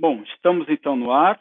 Bom, 0.00 0.22
estamos 0.32 0.68
então 0.68 0.94
no 0.94 1.10
ar. 1.10 1.40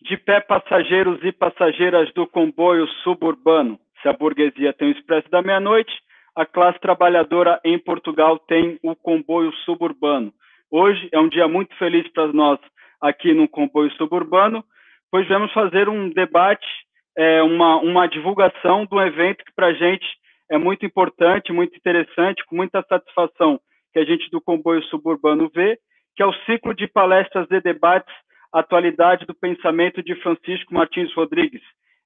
De 0.00 0.16
pé, 0.16 0.40
passageiros 0.40 1.22
e 1.22 1.30
passageiras 1.30 2.10
do 2.14 2.26
comboio 2.26 2.86
suburbano. 3.02 3.78
Se 4.00 4.08
a 4.08 4.12
burguesia 4.14 4.72
tem 4.72 4.88
o 4.88 4.92
expresso 4.92 5.30
da 5.30 5.42
meia-noite, 5.42 5.92
a 6.34 6.46
classe 6.46 6.78
trabalhadora 6.80 7.60
em 7.62 7.78
Portugal 7.78 8.38
tem 8.38 8.78
o 8.82 8.96
comboio 8.96 9.52
suburbano. 9.66 10.32
Hoje 10.70 11.10
é 11.12 11.18
um 11.18 11.28
dia 11.28 11.46
muito 11.46 11.76
feliz 11.76 12.10
para 12.10 12.26
nós 12.28 12.58
aqui 13.02 13.34
no 13.34 13.46
comboio 13.46 13.90
suburbano, 13.92 14.64
pois 15.10 15.28
vamos 15.28 15.52
fazer 15.52 15.86
um 15.86 16.08
debate, 16.08 16.66
é, 17.16 17.42
uma, 17.42 17.76
uma 17.76 18.06
divulgação 18.06 18.86
de 18.86 18.94
um 18.94 19.02
evento 19.02 19.44
que 19.44 19.52
para 19.54 19.66
a 19.66 19.74
gente 19.74 20.06
é 20.50 20.56
muito 20.56 20.86
importante, 20.86 21.52
muito 21.52 21.76
interessante, 21.76 22.44
com 22.46 22.56
muita 22.56 22.82
satisfação 22.88 23.60
que 23.92 23.98
a 23.98 24.04
gente 24.04 24.30
do 24.30 24.40
comboio 24.40 24.82
suburbano 24.84 25.50
vê, 25.54 25.78
que 26.16 26.22
é 26.22 26.26
o 26.26 26.34
ciclo 26.44 26.74
de 26.74 26.86
palestras 26.86 27.46
e 27.50 27.60
debates 27.60 28.14
Atualidade 28.52 29.26
do 29.26 29.34
Pensamento 29.34 30.00
de 30.00 30.14
Francisco 30.22 30.72
Martins 30.72 31.12
Rodrigues, 31.14 31.60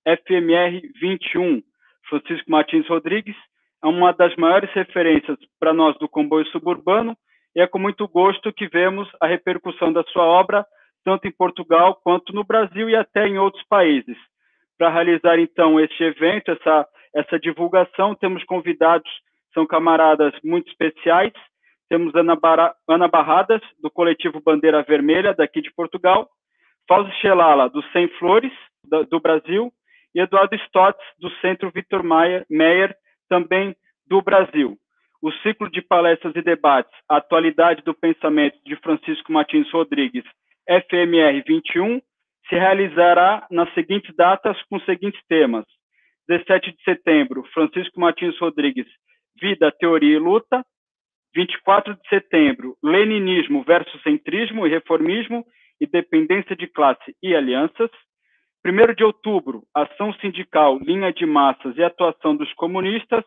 FMR 0.06 0.80
21. 0.98 1.62
Francisco 2.08 2.50
Martins 2.50 2.88
Rodrigues 2.88 3.36
é 3.84 3.86
uma 3.86 4.12
das 4.12 4.34
maiores 4.36 4.72
referências 4.72 5.36
para 5.60 5.74
nós 5.74 5.98
do 5.98 6.08
comboio 6.08 6.46
suburbano 6.46 7.14
e 7.54 7.60
é 7.60 7.66
com 7.66 7.78
muito 7.78 8.08
gosto 8.08 8.50
que 8.50 8.66
vemos 8.66 9.06
a 9.20 9.26
repercussão 9.26 9.92
da 9.92 10.02
sua 10.04 10.24
obra 10.24 10.64
tanto 11.04 11.28
em 11.28 11.32
Portugal 11.32 12.00
quanto 12.02 12.32
no 12.32 12.44
Brasil 12.44 12.88
e 12.88 12.96
até 12.96 13.26
em 13.26 13.38
outros 13.38 13.62
países. 13.68 14.16
Para 14.78 14.90
realizar 14.90 15.38
então 15.38 15.78
este 15.78 16.02
evento, 16.02 16.50
essa 16.50 16.86
essa 17.14 17.38
divulgação, 17.38 18.14
temos 18.14 18.44
convidados, 18.44 19.10
são 19.54 19.66
camaradas 19.66 20.32
muito 20.44 20.68
especiais, 20.68 21.32
temos 21.88 22.14
Ana, 22.14 22.36
Bar 22.36 22.74
Ana 22.88 23.08
Barradas, 23.08 23.62
do 23.80 23.90
coletivo 23.90 24.40
Bandeira 24.40 24.82
Vermelha, 24.82 25.34
daqui 25.34 25.60
de 25.60 25.72
Portugal, 25.72 26.28
Fausto 26.86 27.12
Xelala, 27.20 27.68
do 27.68 27.82
Sem 27.92 28.08
Flores, 28.18 28.52
do, 28.84 29.20
Brasil, 29.20 29.72
e 30.14 30.20
Eduardo 30.20 30.54
Stotz, 30.56 31.02
do 31.18 31.30
Centro 31.40 31.70
Vitor 31.70 32.02
Meyer, 32.02 32.96
também 33.28 33.76
do 34.06 34.22
Brasil. 34.22 34.76
O 35.20 35.32
ciclo 35.42 35.70
de 35.70 35.82
palestras 35.82 36.34
e 36.36 36.42
debates 36.42 36.92
Atualidade 37.08 37.82
do 37.82 37.92
Pensamento 37.92 38.56
de 38.64 38.76
Francisco 38.76 39.32
Martins 39.32 39.70
Rodrigues, 39.70 40.24
FMR 40.66 41.42
21, 41.46 42.00
se 42.48 42.54
realizará 42.54 43.46
nas 43.50 43.72
seguintes 43.74 44.14
datas 44.14 44.56
com 44.64 44.76
os 44.76 44.84
seguintes 44.84 45.20
temas: 45.28 45.64
17 46.28 46.72
de 46.72 46.82
setembro, 46.82 47.44
Francisco 47.52 48.00
Martins 48.00 48.38
Rodrigues, 48.38 48.86
Vida, 49.40 49.72
Teoria 49.72 50.16
e 50.16 50.18
Luta. 50.18 50.64
24 51.34 51.94
de 51.94 52.08
setembro, 52.08 52.76
Leninismo 52.82 53.62
versus 53.62 54.02
Centrismo 54.02 54.66
e 54.66 54.70
Reformismo 54.70 55.44
e 55.80 55.86
Dependência 55.86 56.56
de 56.56 56.66
Classe 56.66 57.14
e 57.22 57.34
Alianças. 57.34 57.90
1 58.64 58.94
de 58.94 59.04
outubro, 59.04 59.62
Ação 59.74 60.12
Sindical, 60.14 60.78
Linha 60.78 61.12
de 61.12 61.24
Massas 61.24 61.76
e 61.76 61.82
Atuação 61.82 62.36
dos 62.36 62.52
Comunistas. 62.54 63.24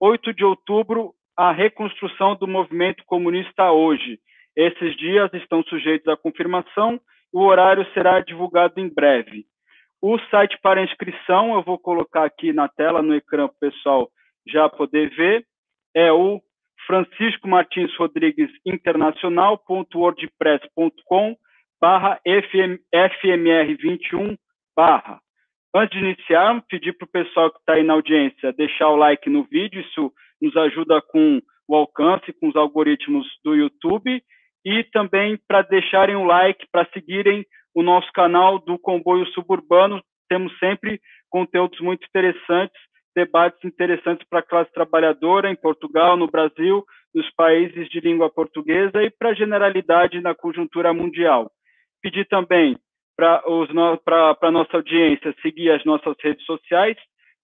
8 0.00 0.32
de 0.32 0.44
outubro, 0.44 1.12
a 1.36 1.52
reconstrução 1.52 2.36
do 2.36 2.46
movimento 2.46 3.04
comunista 3.06 3.70
hoje. 3.70 4.18
Esses 4.56 4.96
dias 4.96 5.32
estão 5.34 5.62
sujeitos 5.64 6.08
à 6.08 6.16
confirmação, 6.16 7.00
o 7.32 7.42
horário 7.42 7.84
será 7.92 8.20
divulgado 8.20 8.78
em 8.78 8.88
breve. 8.88 9.44
O 10.00 10.18
site 10.30 10.58
para 10.62 10.82
inscrição, 10.82 11.54
eu 11.54 11.62
vou 11.62 11.78
colocar 11.78 12.24
aqui 12.24 12.52
na 12.52 12.68
tela, 12.68 13.02
no 13.02 13.14
ecrã, 13.14 13.48
para 13.48 13.54
o 13.54 13.72
pessoal 13.72 14.08
já 14.46 14.68
poder 14.68 15.10
ver, 15.10 15.44
é 15.94 16.12
o 16.12 16.40
Francisco 16.86 17.48
Martins 17.48 17.92
Rodrigues 17.96 18.50
Internacional.wordpress.com 18.64 21.36
barra 21.80 22.20
FMR21 22.26 24.38
barra. 24.76 25.20
Antes 25.74 25.98
de 25.98 26.04
iniciar, 26.04 26.62
pedir 26.68 26.92
para 26.92 27.04
o 27.04 27.10
pessoal 27.10 27.50
que 27.50 27.58
está 27.58 27.74
aí 27.74 27.82
na 27.82 27.94
audiência 27.94 28.52
deixar 28.52 28.88
o 28.88 28.96
like 28.96 29.28
no 29.28 29.42
vídeo, 29.44 29.80
isso 29.80 30.12
nos 30.40 30.56
ajuda 30.56 31.02
com 31.02 31.42
o 31.66 31.74
alcance, 31.74 32.32
com 32.34 32.48
os 32.48 32.56
algoritmos 32.56 33.26
do 33.44 33.54
YouTube, 33.54 34.22
e 34.64 34.84
também 34.84 35.38
para 35.48 35.62
deixarem 35.62 36.16
o 36.16 36.24
like, 36.24 36.66
para 36.70 36.88
seguirem 36.92 37.44
o 37.74 37.82
nosso 37.82 38.10
canal 38.12 38.58
do 38.58 38.78
Comboio 38.78 39.26
Suburbano. 39.28 40.02
Temos 40.28 40.56
sempre 40.58 41.00
conteúdos 41.28 41.80
muito 41.80 42.06
interessantes, 42.06 42.78
debates 43.14 43.64
interessantes 43.64 44.26
para 44.28 44.40
a 44.40 44.42
classe 44.42 44.72
trabalhadora 44.72 45.50
em 45.50 45.56
Portugal, 45.56 46.16
no 46.16 46.30
Brasil, 46.30 46.84
nos 47.14 47.30
países 47.34 47.88
de 47.88 48.00
língua 48.00 48.28
portuguesa 48.28 49.02
e 49.02 49.10
para 49.10 49.30
a 49.30 49.34
generalidade 49.34 50.20
na 50.20 50.34
conjuntura 50.34 50.92
mundial. 50.92 51.50
Pedir 52.02 52.26
também 52.26 52.76
para 53.16 53.42
a 54.42 54.50
nossa 54.50 54.76
audiência 54.76 55.34
seguir 55.40 55.70
as 55.70 55.84
nossas 55.84 56.14
redes 56.20 56.44
sociais. 56.44 56.96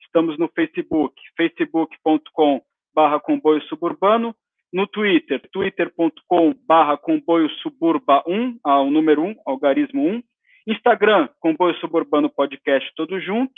Estamos 0.03 0.37
no 0.39 0.49
Facebook, 0.49 1.15
facebook.com 1.37 2.61
barra 2.93 3.21
comboio 3.21 3.63
suburbano, 3.63 4.35
no 4.73 4.87
Twitter, 4.87 5.41
twitter.com 5.53 6.55
barra 6.67 6.97
comboio 6.97 7.49
suburba 7.63 8.23
1, 8.27 8.59
ao 8.65 8.91
número 8.91 9.23
1, 9.23 9.37
algarismo 9.47 10.05
1. 10.05 10.23
Instagram, 10.67 11.29
comboio 11.41 11.75
suburbano 11.77 12.29
podcast, 12.31 12.89
tudo 12.97 13.21
junto. 13.21 13.53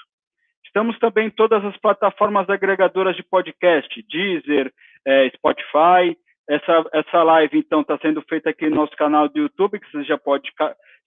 Estamos 0.73 0.99
também 0.99 1.27
em 1.27 1.31
todas 1.31 1.63
as 1.67 1.77
plataformas 1.77 2.49
agregadoras 2.49 3.15
de 3.15 3.23
podcast, 3.23 4.03
Deezer, 4.11 4.73
é, 5.07 5.29
Spotify. 5.29 6.17
Essa, 6.49 6.83
essa 6.95 7.23
live, 7.23 7.59
então, 7.59 7.83
está 7.83 7.99
sendo 7.99 8.23
feita 8.23 8.49
aqui 8.49 8.71
no 8.71 8.77
nosso 8.77 8.97
canal 8.97 9.29
do 9.29 9.39
YouTube, 9.39 9.79
que 9.79 9.93
você 9.93 10.03
já 10.05 10.17
pode 10.17 10.51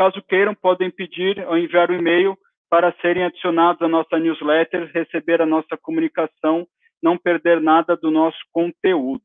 Caso 0.00 0.22
queiram, 0.22 0.54
podem 0.54 0.90
pedir 0.90 1.46
ou 1.46 1.58
enviar 1.58 1.90
o 1.90 1.92
um 1.92 1.98
e-mail 1.98 2.34
para 2.70 2.90
serem 3.02 3.22
adicionados 3.22 3.82
à 3.82 3.86
nossa 3.86 4.18
newsletter, 4.18 4.90
receber 4.94 5.42
a 5.42 5.46
nossa 5.46 5.76
comunicação, 5.76 6.66
não 7.02 7.18
perder 7.18 7.60
nada 7.60 7.94
do 7.98 8.10
nosso 8.10 8.38
conteúdo. 8.50 9.22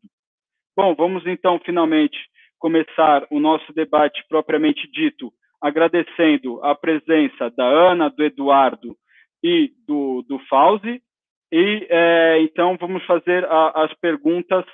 Bom, 0.75 0.93
vamos 0.93 1.25
então 1.27 1.61
finalmente 1.63 2.17
começar 2.59 3.25
o 3.31 3.39
nosso 3.39 3.71
debate 3.71 4.21
propriamente 4.27 4.85
dito, 4.91 5.31
agradecendo 5.61 6.61
a 6.61 6.75
presença 6.75 7.49
da 7.51 7.65
Ana, 7.65 8.09
do 8.09 8.21
Eduardo 8.21 8.97
e 9.41 9.71
do, 9.87 10.25
do 10.27 10.39
Fauzi. 10.49 11.01
E 11.53 11.87
é, 11.89 12.41
então 12.41 12.75
vamos 12.77 13.01
fazer 13.05 13.45
a, 13.45 13.85
as 13.85 13.93
perguntas 14.01 14.65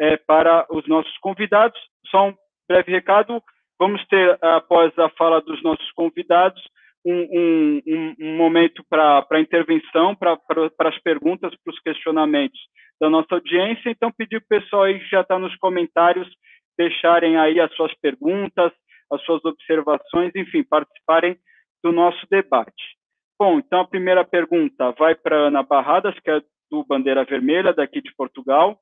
é, 0.00 0.16
para 0.16 0.66
os 0.70 0.88
nossos 0.88 1.18
convidados. 1.18 1.78
Só 2.06 2.28
um 2.28 2.34
breve 2.66 2.90
recado: 2.90 3.42
vamos 3.80 4.06
ter, 4.08 4.38
após 4.42 4.96
a 4.98 5.08
fala 5.08 5.40
dos 5.40 5.62
nossos 5.62 5.90
convidados, 5.92 6.62
um, 7.04 7.80
um, 7.86 8.14
um 8.20 8.36
momento 8.36 8.84
para 8.90 9.40
intervenção, 9.40 10.14
para 10.14 10.38
as 10.80 10.98
perguntas, 10.98 11.54
para 11.64 11.72
os 11.72 11.80
questionamentos 11.80 12.60
da 13.00 13.08
nossa 13.08 13.34
audiência. 13.34 13.88
Então, 13.88 14.12
pedir 14.12 14.44
para 14.46 14.58
o 14.58 14.60
pessoal 14.60 14.82
aí 14.82 14.98
que 15.00 15.08
já 15.08 15.22
está 15.22 15.38
nos 15.38 15.56
comentários 15.56 16.28
deixarem 16.76 17.38
aí 17.38 17.58
as 17.58 17.74
suas 17.74 17.92
perguntas, 18.00 18.70
as 19.10 19.22
suas 19.24 19.44
observações, 19.44 20.32
enfim, 20.36 20.62
participarem 20.62 21.36
do 21.82 21.90
nosso 21.90 22.26
debate. 22.30 22.98
Bom, 23.38 23.58
então 23.58 23.80
a 23.80 23.88
primeira 23.88 24.24
pergunta 24.24 24.92
vai 24.92 25.14
para 25.14 25.48
Ana 25.48 25.62
Barradas, 25.62 26.18
que 26.20 26.30
é 26.30 26.42
do 26.70 26.84
Bandeira 26.84 27.24
Vermelha, 27.24 27.72
daqui 27.72 28.02
de 28.02 28.14
Portugal. 28.14 28.78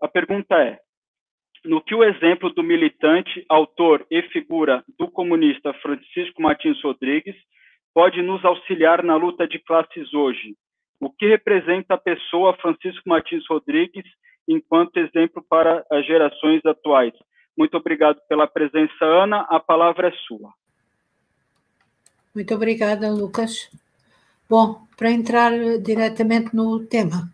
A 0.00 0.06
pergunta 0.08 0.54
é: 0.62 0.78
no 1.64 1.82
que 1.82 1.94
o 1.94 2.04
exemplo 2.04 2.50
do 2.50 2.62
militante, 2.62 3.44
autor 3.48 4.06
e 4.10 4.22
figura 4.22 4.84
do 4.98 5.08
comunista 5.08 5.72
Francisco 5.74 6.40
Martins 6.40 6.82
Rodrigues 6.82 7.36
pode 7.92 8.22
nos 8.22 8.44
auxiliar 8.44 9.02
na 9.02 9.16
luta 9.16 9.46
de 9.46 9.58
classes 9.58 10.12
hoje? 10.14 10.56
O 10.98 11.10
que 11.10 11.26
representa 11.26 11.94
a 11.94 11.98
pessoa 11.98 12.56
Francisco 12.56 13.08
Martins 13.08 13.44
Rodrigues 13.48 14.04
enquanto 14.48 14.96
exemplo 14.98 15.44
para 15.48 15.84
as 15.90 16.06
gerações 16.06 16.64
atuais? 16.64 17.12
Muito 17.56 17.76
obrigado 17.76 18.18
pela 18.28 18.46
presença, 18.46 19.04
Ana. 19.04 19.46
A 19.50 19.60
palavra 19.60 20.08
é 20.08 20.12
sua. 20.26 20.52
Muito 22.34 22.54
obrigada, 22.54 23.10
Lucas. 23.10 23.70
Bom, 24.48 24.82
para 24.96 25.10
entrar 25.10 25.52
diretamente 25.82 26.54
no 26.54 26.86
tema, 26.86 27.32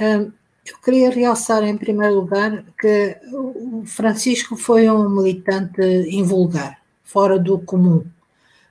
hum, 0.00 0.32
eu 0.64 0.78
queria 0.78 1.10
realçar 1.10 1.62
em 1.62 1.76
primeiro 1.76 2.14
lugar 2.14 2.64
que 2.80 3.18
o 3.32 3.84
Francisco 3.84 4.56
foi 4.56 4.88
um 4.88 5.08
militante 5.10 5.82
invulgar, 6.08 6.80
fora 7.04 7.38
do 7.38 7.58
comum, 7.58 8.04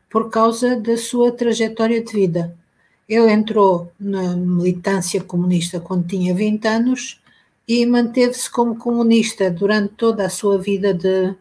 por 0.10 0.30
causa 0.30 0.76
da 0.76 0.98
sua 0.98 1.32
trajetória 1.32 2.04
de 2.04 2.12
vida. 2.12 2.56
Ele 3.08 3.32
entrou 3.32 3.92
na 4.00 4.36
militância 4.36 5.24
comunista 5.24 5.80
quando 5.80 6.08
tinha 6.08 6.34
20 6.34 6.66
anos 6.68 7.22
e 7.68 7.86
manteve-se 7.86 8.50
como 8.50 8.76
comunista 8.76 9.52
durante 9.52 9.94
toda 9.94 10.26
a 10.26 10.30
sua 10.30 10.58
vida 10.58 10.94
de, 10.94 11.36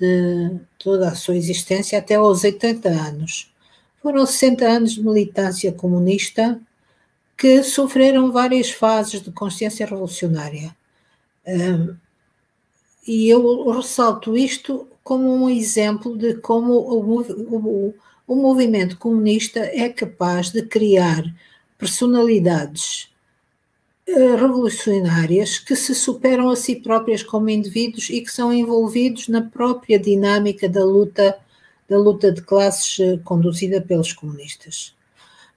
de 0.00 0.56
toda 0.78 1.08
a 1.08 1.14
sua 1.14 1.36
existência 1.36 1.98
até 1.98 2.16
aos 2.16 2.42
80 2.42 2.88
anos. 2.88 3.52
Foram 4.02 4.26
60 4.26 4.64
anos 4.64 4.92
de 4.94 5.02
militância 5.02 5.70
comunista 5.70 6.60
que 7.42 7.60
sofreram 7.64 8.30
várias 8.30 8.70
fases 8.70 9.20
de 9.20 9.32
consciência 9.32 9.84
revolucionária. 9.84 10.76
e 13.04 13.28
eu 13.28 13.68
ressalto 13.72 14.36
isto 14.36 14.86
como 15.02 15.34
um 15.34 15.50
exemplo 15.50 16.16
de 16.16 16.34
como 16.34 16.72
o, 16.74 17.20
o, 17.20 17.94
o 18.28 18.36
movimento 18.36 18.96
comunista 18.96 19.58
é 19.58 19.88
capaz 19.88 20.50
de 20.50 20.62
criar 20.62 21.24
personalidades 21.76 23.10
eh, 24.06 24.36
revolucionárias 24.36 25.58
que 25.58 25.74
se 25.74 25.96
superam 25.96 26.48
a 26.48 26.54
si 26.54 26.76
próprias 26.76 27.24
como 27.24 27.50
indivíduos 27.50 28.08
e 28.08 28.20
que 28.20 28.30
são 28.30 28.52
envolvidos 28.52 29.26
na 29.26 29.42
própria 29.42 29.98
dinâmica 29.98 30.68
da 30.68 30.84
luta 30.84 31.40
da 31.88 31.98
luta 31.98 32.30
de 32.30 32.40
classes 32.40 33.00
eh, 33.00 33.18
conduzida 33.24 33.80
pelos 33.80 34.12
comunistas. 34.12 34.94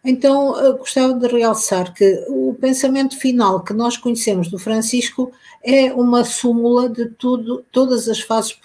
Então, 0.07 0.77
gostava 0.77 1.15
de 1.15 1.27
realçar 1.27 1.91
que 1.91 2.23
o 2.29 2.53
pensamento 2.53 3.17
final 3.17 3.63
que 3.63 3.73
nós 3.73 3.97
conhecemos 3.97 4.49
do 4.49 4.59
Francisco 4.59 5.31
é 5.63 5.91
uma 5.91 6.23
súmula 6.23 6.87
de 6.87 7.07
tudo, 7.07 7.65
todas 7.71 8.07
as 8.07 8.19
fases 8.19 8.55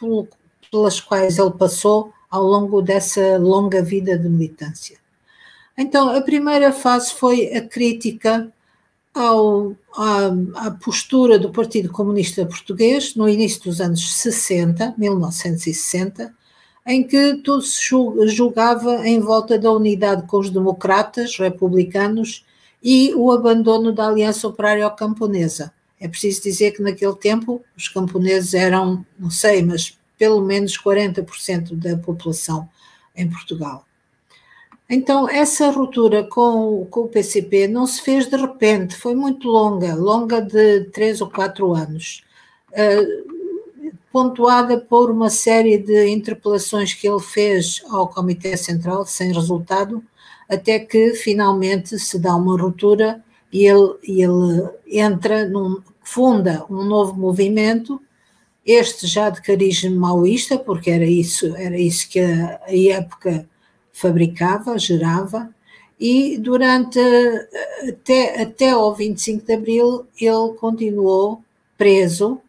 pelas 0.70 1.00
quais 1.00 1.38
ele 1.38 1.52
passou 1.52 2.12
ao 2.30 2.44
longo 2.44 2.82
dessa 2.82 3.38
longa 3.38 3.82
vida 3.82 4.18
de 4.18 4.28
militância. 4.28 4.98
Então, 5.78 6.10
a 6.10 6.20
primeira 6.20 6.72
fase 6.72 7.14
foi 7.14 7.56
a 7.56 7.66
crítica 7.66 8.52
ao, 9.14 9.74
à, 9.96 10.66
à, 10.66 10.70
postura 10.70 11.38
do 11.38 11.50
Partido 11.50 11.90
Comunista 11.90 12.44
Português 12.44 13.16
no 13.16 13.26
início 13.26 13.62
dos 13.62 13.80
anos 13.80 14.12
60, 14.12 14.94
1960, 14.98 16.34
em 16.90 17.04
que 17.04 17.36
tudo 17.36 17.62
se 17.62 17.80
julgava 18.26 19.06
em 19.06 19.20
volta 19.20 19.56
da 19.56 19.70
unidade 19.70 20.26
com 20.26 20.38
os 20.38 20.50
democratas, 20.50 21.38
republicanos 21.38 22.44
e 22.82 23.14
o 23.14 23.30
abandono 23.30 23.92
da 23.92 24.08
Aliança 24.08 24.48
Operária 24.48 24.90
Camponesa. 24.90 25.72
É 26.00 26.08
preciso 26.08 26.42
dizer 26.42 26.72
que 26.72 26.82
naquele 26.82 27.14
tempo 27.14 27.62
os 27.76 27.86
camponeses 27.88 28.54
eram, 28.54 29.06
não 29.16 29.30
sei, 29.30 29.62
mas 29.62 29.96
pelo 30.18 30.40
menos 30.40 30.76
40% 30.76 31.76
da 31.76 31.96
população 31.96 32.68
em 33.14 33.30
Portugal. 33.30 33.86
Então, 34.88 35.28
essa 35.28 35.70
ruptura 35.70 36.24
com, 36.24 36.88
com, 36.90 37.02
o 37.02 37.08
PCP 37.08 37.68
não 37.68 37.86
se 37.86 38.02
fez 38.02 38.26
de 38.26 38.36
repente, 38.36 38.96
foi 38.96 39.14
muito 39.14 39.46
longa, 39.46 39.94
longa 39.94 40.42
de 40.42 40.86
três 40.86 41.20
ou 41.20 41.30
quatro 41.30 41.72
anos, 41.72 42.24
uh, 42.72 43.39
pontuada 44.12 44.78
por 44.78 45.10
uma 45.10 45.30
série 45.30 45.78
de 45.78 46.08
interpelações 46.08 46.92
que 46.94 47.08
ele 47.08 47.20
fez 47.20 47.82
ao 47.90 48.08
Comitê 48.08 48.56
Central, 48.56 49.06
sem 49.06 49.32
resultado, 49.32 50.02
até 50.48 50.78
que 50.78 51.14
finalmente 51.14 51.98
se 51.98 52.18
dá 52.18 52.34
uma 52.34 52.60
ruptura 52.60 53.22
e 53.52 53.66
ele, 53.66 53.94
ele 54.02 54.68
entra, 54.86 55.48
num, 55.48 55.80
funda 56.02 56.64
um 56.68 56.82
novo 56.84 57.14
movimento, 57.14 58.00
este 58.66 59.06
já 59.06 59.30
de 59.30 59.40
cariz 59.42 59.82
maoísta, 59.84 60.58
porque 60.58 60.90
era 60.90 61.06
isso, 61.06 61.54
era 61.56 61.78
isso 61.78 62.08
que 62.08 62.20
a, 62.20 62.60
a 62.66 62.76
época 62.76 63.48
fabricava, 63.92 64.78
gerava, 64.78 65.52
e 65.98 66.38
durante 66.38 66.98
até, 67.88 68.42
até 68.42 68.70
ao 68.70 68.94
25 68.94 69.44
de 69.44 69.52
Abril 69.52 70.06
ele 70.18 70.54
continuou 70.58 71.44
preso, 71.76 72.40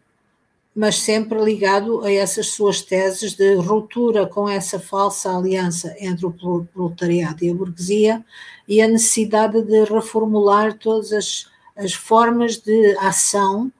mas 0.74 0.98
sempre 0.98 1.38
ligado 1.42 2.02
a 2.02 2.10
essas 2.10 2.48
suas 2.48 2.80
teses 2.80 3.34
de 3.34 3.54
ruptura 3.56 4.26
com 4.26 4.48
essa 4.48 4.80
falsa 4.80 5.36
aliança 5.36 5.94
entre 6.00 6.24
o 6.24 6.32
proletariado 6.32 7.44
e 7.44 7.50
a 7.50 7.54
burguesia 7.54 8.24
e 8.66 8.80
a 8.80 8.88
necessidade 8.88 9.62
de 9.62 9.84
reformular 9.84 10.78
todas 10.78 11.12
as, 11.12 11.46
as 11.76 11.92
formas 11.92 12.56
de 12.56 12.96
ação, 12.98 13.70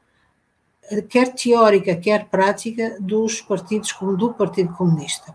quer 1.08 1.32
teórica, 1.32 1.96
quer 1.96 2.26
prática, 2.26 2.96
dos 3.00 3.40
partidos, 3.40 3.94
do 4.18 4.34
Partido 4.34 4.74
Comunista. 4.74 5.34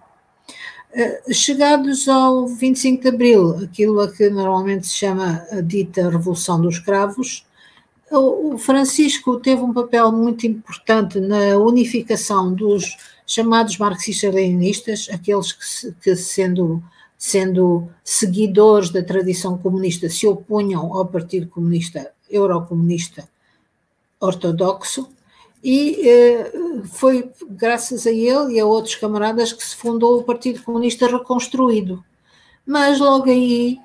Eh, 0.93 1.33
chegados 1.33 2.07
ao 2.07 2.47
25 2.47 3.01
de 3.01 3.09
Abril, 3.09 3.57
aquilo 3.63 3.99
a 3.99 4.11
que 4.11 4.29
normalmente 4.29 4.87
se 4.87 4.95
chama 4.95 5.45
a 5.51 5.61
dita 5.61 6.09
Revolução 6.09 6.61
dos 6.61 6.77
Cravos, 6.79 7.46
o 8.11 8.57
Francisco 8.57 9.39
teve 9.39 9.61
um 9.61 9.73
papel 9.73 10.11
muito 10.11 10.47
importante 10.47 11.19
na 11.19 11.57
unificação 11.57 12.53
dos 12.53 12.95
chamados 13.25 13.77
marxistas-leninistas, 13.77 15.09
aqueles 15.11 15.51
que, 15.51 15.91
que, 16.01 16.15
sendo, 16.15 16.81
sendo 17.17 17.89
seguidores 18.03 18.89
da 18.89 19.03
tradição 19.03 19.57
comunista, 19.57 20.09
se 20.09 20.25
opunham 20.25 20.93
ao 20.93 21.05
Partido 21.05 21.47
Comunista 21.47 22.11
Eurocomunista 22.29 23.27
Ortodoxo, 24.19 25.09
e 25.63 26.07
eh, 26.07 26.51
foi 26.85 27.29
graças 27.49 28.07
a 28.07 28.11
ele 28.11 28.53
e 28.53 28.59
a 28.59 28.65
outros 28.65 28.95
camaradas 28.95 29.51
que 29.51 29.65
se 29.65 29.75
fundou 29.75 30.19
o 30.19 30.23
Partido 30.23 30.63
Comunista 30.63 31.07
Reconstruído. 31.07 32.03
Mas 32.65 32.99
logo 32.99 33.29
aí 33.29 33.79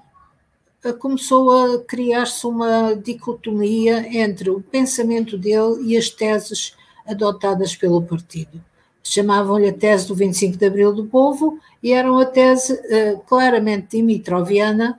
começou 0.90 1.50
a 1.50 1.84
criar-se 1.84 2.44
uma 2.46 2.94
dicotomia 2.94 4.04
entre 4.18 4.50
o 4.50 4.60
pensamento 4.60 5.38
dele 5.38 5.82
e 5.84 5.96
as 5.96 6.08
teses 6.08 6.74
adotadas 7.06 7.76
pelo 7.76 8.02
partido. 8.02 8.60
Chamavam-lhe 9.04 9.68
a 9.68 9.72
tese 9.72 10.08
do 10.08 10.14
25 10.14 10.56
de 10.56 10.66
Abril 10.66 10.92
do 10.92 11.04
Povo 11.04 11.58
e 11.82 11.92
era 11.92 12.10
uma 12.10 12.24
tese 12.24 12.72
uh, 12.72 13.18
claramente 13.26 13.96
dimitroviana, 13.96 14.98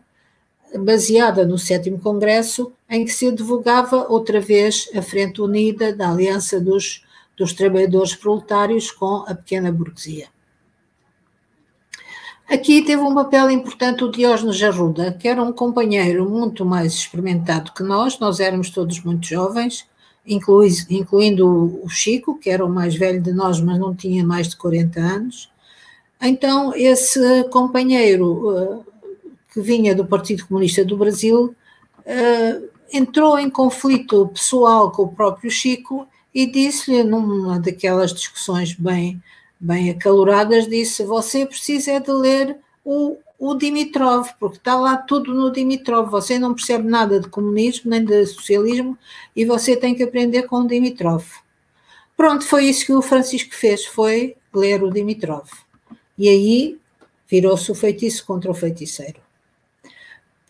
baseada 0.79 1.45
no 1.45 1.57
sétimo 1.57 1.99
Congresso, 1.99 2.71
em 2.89 3.03
que 3.05 3.11
se 3.11 3.31
divulgava 3.31 4.07
outra 4.09 4.39
vez 4.39 4.89
a 4.95 5.01
Frente 5.01 5.41
Unida 5.41 5.93
da 5.93 6.11
Aliança 6.11 6.59
dos, 6.59 7.03
dos 7.37 7.53
Trabalhadores 7.53 8.15
Proletários 8.15 8.91
com 8.91 9.23
a 9.27 9.35
pequena 9.35 9.71
burguesia. 9.71 10.32
Aqui 12.53 12.83
teve 12.83 13.01
um 13.01 13.15
papel 13.15 13.49
importante 13.49 14.03
o 14.03 14.11
Diógenes 14.11 14.61
Arruda, 14.61 15.11
que 15.11 15.27
era 15.27 15.41
um 15.41 15.51
companheiro 15.51 16.29
muito 16.29 16.63
mais 16.63 16.93
experimentado 16.93 17.71
que 17.71 17.81
nós, 17.81 18.19
nós 18.19 18.39
éramos 18.39 18.69
todos 18.69 18.99
muito 18.99 19.25
jovens, 19.25 19.87
incluindo 20.23 21.81
o 21.83 21.89
Chico, 21.89 22.37
que 22.37 22.51
era 22.51 22.63
o 22.63 22.69
mais 22.69 22.95
velho 22.95 23.19
de 23.19 23.33
nós, 23.33 23.59
mas 23.59 23.79
não 23.79 23.95
tinha 23.95 24.23
mais 24.23 24.49
de 24.49 24.55
40 24.57 24.99
anos. 24.99 25.51
Então, 26.21 26.75
esse 26.75 27.43
companheiro 27.45 28.55
eh, 28.55 28.91
que 29.51 29.59
vinha 29.59 29.95
do 29.95 30.05
Partido 30.05 30.45
Comunista 30.45 30.85
do 30.85 30.95
Brasil, 30.95 31.55
uh, 32.05 32.69
entrou 32.93 33.39
em 33.39 33.49
conflito 33.49 34.27
pessoal 34.27 34.91
com 34.91 35.01
o 35.03 35.11
próprio 35.11 35.49
Chico 35.49 36.07
e 36.31 36.45
disse-lhe, 36.45 37.03
numa 37.03 37.59
daquelas 37.59 38.13
discussões 38.13 38.73
bem, 38.73 39.19
bem 39.63 39.89
acaloradas, 39.89 40.67
disse: 40.67 41.05
Você 41.05 41.45
precisa 41.45 41.93
é 41.93 41.99
de 41.99 42.11
ler 42.11 42.57
o, 42.83 43.17
o 43.39 43.55
Dimitrov, 43.55 44.27
porque 44.37 44.57
está 44.57 44.75
lá 44.75 44.97
tudo 44.97 45.33
no 45.33 45.51
Dimitrov. 45.51 46.09
Você 46.11 46.37
não 46.37 46.53
percebe 46.53 46.87
nada 46.87 47.19
de 47.19 47.29
comunismo 47.29 47.89
nem 47.89 48.03
de 48.03 48.25
socialismo 48.25 48.97
e 49.33 49.45
você 49.45 49.77
tem 49.77 49.95
que 49.95 50.03
aprender 50.03 50.43
com 50.43 50.57
o 50.57 50.67
Dimitrov. 50.67 51.23
Pronto, 52.17 52.45
foi 52.45 52.65
isso 52.65 52.85
que 52.85 52.93
o 52.93 53.01
Francisco 53.01 53.55
fez: 53.55 53.85
foi 53.85 54.35
ler 54.53 54.83
o 54.83 54.91
Dimitrov. 54.91 55.47
E 56.17 56.27
aí 56.27 56.77
virou-se 57.27 57.71
o 57.71 57.75
feitiço 57.75 58.25
contra 58.25 58.51
o 58.51 58.53
feiticeiro. 58.53 59.19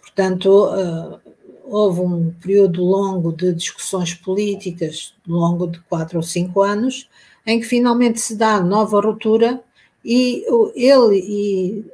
Portanto, 0.01 0.48
uh, 0.48 1.20
houve 1.63 2.01
um 2.01 2.32
período 2.41 2.84
longo 2.84 3.32
de 3.32 3.53
discussões 3.53 4.13
políticas, 4.13 5.13
longo 5.25 5.67
de 5.67 5.79
quatro 5.82 6.17
ou 6.17 6.24
cinco 6.24 6.62
anos, 6.62 7.08
em 7.45 7.59
que 7.59 7.65
finalmente 7.65 8.19
se 8.19 8.35
dá 8.35 8.59
nova 8.62 9.01
ruptura 9.01 9.62
e 10.03 10.45
ele 10.75 11.17
e 11.19 11.85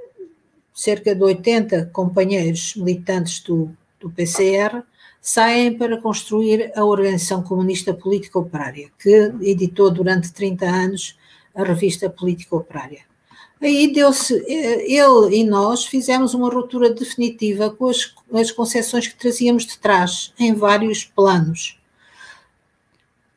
cerca 0.74 1.14
de 1.14 1.22
80 1.22 1.88
companheiros 1.88 2.76
militantes 2.76 3.42
do, 3.42 3.70
do 4.00 4.10
PCR 4.10 4.84
saem 5.22 5.78
para 5.78 6.02
construir 6.02 6.72
a 6.76 6.86
Organização 6.86 7.44
Comunista 7.44 7.94
Política 7.94 8.40
Operária, 8.40 8.90
que 8.98 9.34
editou 9.42 9.92
durante 9.92 10.32
30 10.32 10.66
anos 10.66 11.18
a 11.54 11.64
revista 11.64 12.10
Política 12.10 12.56
Operária. 12.56 13.02
Aí 13.62 13.92
deu-se, 13.92 14.34
eh, 14.48 14.86
ele 14.90 15.38
e 15.38 15.44
nós 15.44 15.86
fizemos 15.86 16.34
uma 16.34 16.50
ruptura 16.50 16.90
definitiva 16.94 17.70
com 17.70 17.90
as, 17.90 18.14
as 18.34 18.52
concessões 18.52 19.08
que 19.08 19.18
trazíamos 19.18 19.66
de 19.66 19.78
trás, 19.78 20.34
em 20.40 20.54
vários 20.54 21.04
planos. 21.04 21.78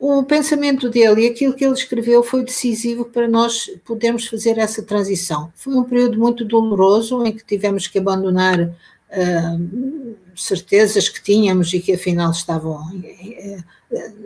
O 0.05 0.21
pensamento 0.21 0.89
dele 0.89 1.21
e 1.21 1.27
aquilo 1.27 1.53
que 1.53 1.63
ele 1.63 1.73
escreveu 1.73 2.21
foi 2.21 2.43
decisivo 2.43 3.05
para 3.05 3.25
nós 3.25 3.69
podermos 3.85 4.27
fazer 4.27 4.57
essa 4.57 4.83
transição. 4.83 5.49
Foi 5.55 5.73
um 5.73 5.83
período 5.85 6.19
muito 6.19 6.43
doloroso 6.43 7.25
em 7.25 7.31
que 7.31 7.45
tivemos 7.45 7.87
que 7.87 7.99
abandonar 7.99 8.59
uh, 8.63 10.15
certezas 10.35 11.07
que 11.07 11.23
tínhamos 11.23 11.73
e 11.73 11.79
que 11.79 11.93
afinal 11.93 12.31
estavam 12.31 12.81
uh, 12.81 13.63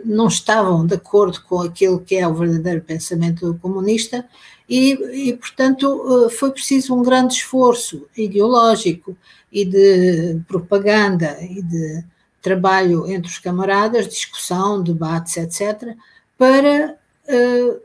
não 0.04 0.26
estavam 0.26 0.84
de 0.84 0.94
acordo 0.94 1.40
com 1.44 1.60
aquilo 1.60 2.00
que 2.00 2.16
é 2.16 2.26
o 2.26 2.34
verdadeiro 2.34 2.80
pensamento 2.80 3.56
comunista 3.62 4.28
e, 4.68 5.28
e, 5.28 5.32
portanto, 5.34 6.28
foi 6.30 6.50
preciso 6.50 6.92
um 6.92 7.04
grande 7.04 7.34
esforço 7.34 8.04
ideológico 8.16 9.16
e 9.52 9.64
de 9.64 10.40
propaganda 10.48 11.38
e 11.40 11.62
de 11.62 12.04
trabalho 12.40 13.06
entre 13.06 13.30
os 13.30 13.38
camaradas, 13.38 14.08
discussão, 14.08 14.82
debates, 14.82 15.36
etc., 15.36 15.96
para 16.36 16.96
uh, 17.28 17.80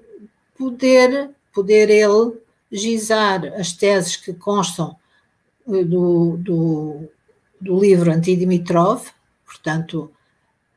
poder, 0.57 1.31
poder 1.53 1.89
ele 1.89 2.33
gizar 2.72 3.45
as 3.55 3.74
teses 3.74 4.15
que 4.15 4.33
constam 4.33 4.95
do, 5.65 6.38
do, 6.38 7.10
do 7.60 7.79
livro 7.79 8.12
Antidimitrov, 8.12 9.07
portanto, 9.45 10.12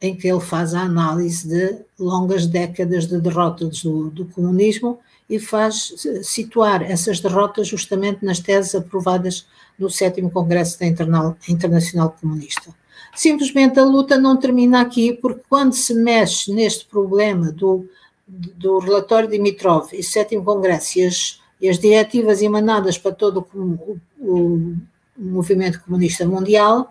em 0.01 0.15
que 0.15 0.29
ele 0.29 0.41
faz 0.41 0.75
a 0.75 0.83
análise 0.83 1.49
de 1.49 1.79
longas 1.99 2.47
décadas 2.47 3.07
de 3.07 3.21
derrotas 3.21 3.83
do, 3.83 4.11
do, 4.11 4.27
comunismo 4.27 4.99
e 5.29 5.39
faz 5.39 5.93
situar 6.23 6.83
essas 6.83 7.19
derrotas 7.19 7.67
justamente 7.67 8.25
nas 8.25 8.39
teses 8.39 8.75
aprovadas 8.75 9.47
no 9.79 9.91
sétimo 9.91 10.31
Congresso 10.31 10.79
da 10.79 10.87
Internacional 10.87 12.17
Comunista. 12.21 12.75
Simplesmente 13.17 13.81
a 13.81 13.85
luta 13.85 14.19
não 14.19 14.37
termina 14.37 14.83
aqui, 14.83 15.15
porque 15.15 15.41
quando 15.49 15.73
se 15.73 15.95
mexe 15.95 16.53
neste 16.53 16.85
problema 16.85 17.51
do, 17.51 17.89
do 18.29 18.79
relatório 18.79 19.27
de 19.27 19.39
Dimitrov 19.39 19.89
e 19.95 20.03
sétimo 20.03 20.45
Congresso 20.45 20.99
e 20.99 21.07
as, 21.07 21.41
e 21.59 21.69
as 21.71 21.79
diretivas 21.79 22.43
emanadas 22.43 22.99
para 22.99 23.13
todo 23.13 23.47
o, 23.55 23.99
o, 24.21 24.77
movimento 25.17 25.81
comunista 25.81 26.27
mundial, 26.27 26.91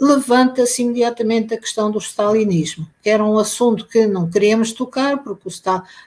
levanta-se 0.00 0.82
imediatamente 0.82 1.52
a 1.52 1.58
questão 1.58 1.90
do 1.90 1.98
stalinismo, 1.98 2.86
que 3.02 3.10
era 3.10 3.22
um 3.22 3.38
assunto 3.38 3.86
que 3.86 4.06
não 4.06 4.30
queríamos 4.30 4.72
tocar, 4.72 5.22
porque 5.22 5.46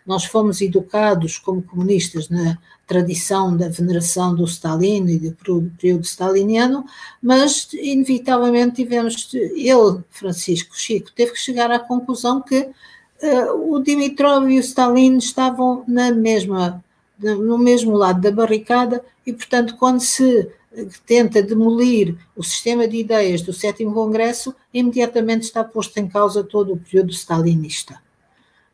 nós 0.03 0.25
fomos 0.25 0.61
educados 0.61 1.37
como 1.37 1.61
comunistas 1.61 2.27
na 2.27 2.57
tradição 2.89 3.55
da 3.55 3.69
veneração 3.69 4.35
do 4.35 4.43
Stalin 4.45 5.05
e 5.05 5.19
do 5.29 5.71
período 5.79 6.03
staliniano, 6.03 6.83
mas 7.21 7.71
inevitavelmente 7.71 8.77
tivemos, 8.77 9.31
ele, 9.31 10.03
Francisco 10.09 10.75
Chico, 10.75 11.11
teve 11.15 11.33
que 11.33 11.39
chegar 11.39 11.69
à 11.69 11.77
conclusão 11.77 12.41
que 12.41 12.61
uh, 12.61 13.75
o 13.75 13.79
Dimitrov 13.79 14.49
e 14.49 14.57
o 14.57 14.59
Stalin 14.59 15.17
estavam 15.17 15.83
na 15.87 16.11
mesma, 16.11 16.83
no 17.19 17.59
mesmo 17.59 17.95
lado 17.95 18.21
da 18.21 18.31
barricada 18.31 19.05
e, 19.23 19.31
portanto, 19.31 19.77
quando 19.77 19.99
se 19.99 20.49
que 20.71 21.01
tenta 21.01 21.41
demolir 21.41 22.15
o 22.35 22.43
sistema 22.43 22.87
de 22.87 22.97
ideias 22.97 23.41
do 23.41 23.51
sétimo 23.51 23.93
congresso, 23.93 24.55
imediatamente 24.73 25.43
está 25.43 25.63
posto 25.63 25.97
em 25.97 26.07
causa 26.07 26.43
todo 26.43 26.73
o 26.73 26.77
período 26.77 27.11
stalinista. 27.11 27.99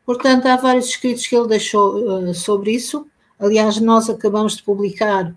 Portanto, 0.04 0.46
há 0.46 0.56
vários 0.56 0.86
escritos 0.86 1.26
que 1.26 1.34
ele 1.34 1.48
deixou 1.48 1.96
uh, 1.96 2.34
sobre 2.34 2.70
isso. 2.72 3.06
Aliás, 3.38 3.78
nós 3.78 4.08
acabamos 4.08 4.56
de 4.56 4.62
publicar 4.62 5.34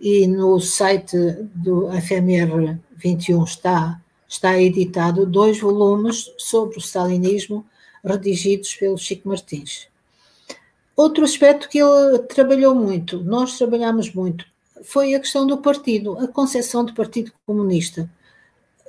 e 0.00 0.26
no 0.26 0.60
site 0.60 1.16
do 1.54 1.88
FMR 1.90 2.78
21 2.96 3.44
está, 3.44 4.00
está 4.28 4.60
editado 4.60 5.26
dois 5.26 5.58
volumes 5.58 6.32
sobre 6.38 6.78
o 6.78 6.80
stalinismo 6.80 7.66
redigidos 8.04 8.74
pelo 8.76 8.96
Chico 8.96 9.28
Martins. 9.28 9.88
Outro 10.96 11.24
aspecto 11.24 11.68
que 11.68 11.78
ele 11.78 12.18
trabalhou 12.20 12.74
muito, 12.74 13.22
nós 13.24 13.58
trabalhamos 13.58 14.12
muito, 14.14 14.44
foi 14.82 15.14
a 15.14 15.20
questão 15.20 15.46
do 15.46 15.58
partido, 15.58 16.18
a 16.18 16.28
concepção 16.28 16.84
do 16.84 16.94
Partido 16.94 17.32
Comunista. 17.44 18.08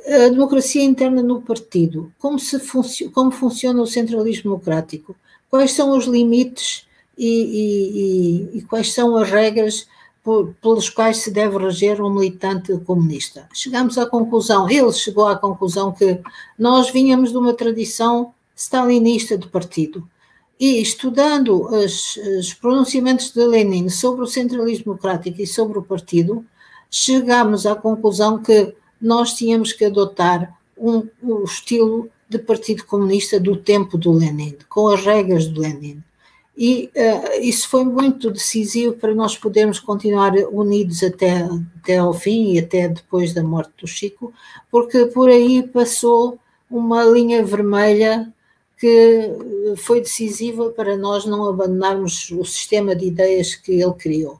A 0.05 0.29
democracia 0.29 0.83
interna 0.83 1.21
no 1.21 1.41
partido, 1.41 2.11
como, 2.17 2.39
se 2.39 2.59
funci 2.59 3.09
como 3.09 3.31
funciona 3.31 3.81
o 3.81 3.87
centralismo 3.87 4.51
democrático, 4.51 5.15
quais 5.49 5.71
são 5.73 5.95
os 5.97 6.05
limites 6.05 6.87
e, 7.17 8.51
e, 8.53 8.57
e, 8.57 8.61
quais 8.63 8.93
são 8.93 9.15
as 9.15 9.29
regras 9.29 9.87
por, 10.23 10.53
pelos 10.61 10.89
quais 10.89 11.17
se 11.17 11.31
deve 11.31 11.57
reger 11.57 12.01
um 12.01 12.13
militante 12.13 12.77
comunista. 12.79 13.47
Chegamos 13.53 13.97
à 13.97 14.05
conclusão, 14.05 14.69
ele 14.69 14.91
chegou 14.93 15.27
à 15.27 15.35
conclusão 15.35 15.91
que 15.91 16.19
nós 16.57 16.89
vínhamos 16.89 17.31
de 17.31 17.37
uma 17.37 17.53
tradição 17.53 18.33
stalinista 18.55 19.37
de 19.37 19.47
partido 19.47 20.07
e 20.59 20.79
estudando 20.79 21.65
os, 21.65 22.17
os, 22.37 22.53
pronunciamentos 22.53 23.31
de 23.31 23.43
Lenin 23.43 23.89
sobre 23.89 24.23
o 24.23 24.27
centralismo 24.27 24.85
democrático 24.85 25.41
e 25.41 25.47
sobre 25.47 25.79
o 25.79 25.81
partido, 25.81 26.45
chegámos 26.89 27.65
à 27.65 27.73
conclusão 27.75 28.37
que 28.37 28.75
nós 29.01 29.33
tínhamos 29.33 29.73
que 29.73 29.85
adotar 29.85 30.55
um, 30.77 31.07
um 31.23 31.43
estilo 31.43 32.09
de 32.29 32.37
Partido 32.37 32.85
Comunista 32.85 33.39
do 33.39 33.57
tempo 33.57 33.97
do 33.97 34.11
Lenin, 34.11 34.55
com 34.69 34.87
as 34.87 35.03
regras 35.03 35.47
do 35.47 35.61
Lenin. 35.61 36.03
E 36.57 36.91
uh, 36.95 37.41
isso 37.41 37.69
foi 37.69 37.83
muito 37.85 38.29
decisivo 38.29 38.93
para 38.93 39.15
nós 39.15 39.37
podermos 39.37 39.79
continuar 39.79 40.33
unidos 40.51 41.01
até, 41.01 41.47
até 41.81 41.97
ao 41.97 42.13
fim 42.13 42.53
e 42.53 42.59
até 42.59 42.89
depois 42.89 43.33
da 43.33 43.41
morte 43.41 43.71
do 43.79 43.87
Chico, 43.87 44.33
porque 44.69 45.05
por 45.05 45.29
aí 45.29 45.63
passou 45.63 46.37
uma 46.69 47.03
linha 47.03 47.43
vermelha 47.43 48.31
que 48.77 49.75
foi 49.77 50.01
decisiva 50.01 50.71
para 50.71 50.97
nós 50.97 51.25
não 51.25 51.47
abandonarmos 51.47 52.31
o 52.31 52.43
sistema 52.43 52.95
de 52.95 53.05
ideias 53.05 53.55
que 53.55 53.73
ele 53.73 53.93
criou. 53.93 54.39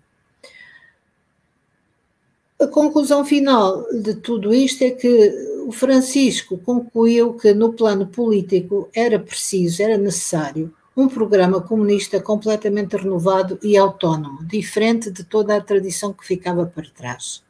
A 2.59 2.67
conclusão 2.67 3.23
final 3.23 3.85
de 3.91 4.15
tudo 4.15 4.53
isto 4.53 4.83
é 4.83 4.91
que 4.91 5.31
o 5.65 5.71
Francisco 5.71 6.57
concluiu 6.57 7.33
que 7.33 7.53
no 7.53 7.73
plano 7.73 8.05
político 8.07 8.89
era 8.93 9.17
preciso, 9.19 9.81
era 9.81 9.97
necessário 9.97 10.73
um 11.01 11.07
programa 11.07 11.61
comunista 11.61 12.19
completamente 12.19 12.95
renovado 12.95 13.57
e 13.63 13.75
autónomo, 13.75 14.43
diferente 14.45 15.09
de 15.09 15.23
toda 15.23 15.55
a 15.55 15.61
tradição 15.61 16.13
que 16.13 16.25
ficava 16.25 16.65
para 16.65 16.85
trás. 16.95 17.43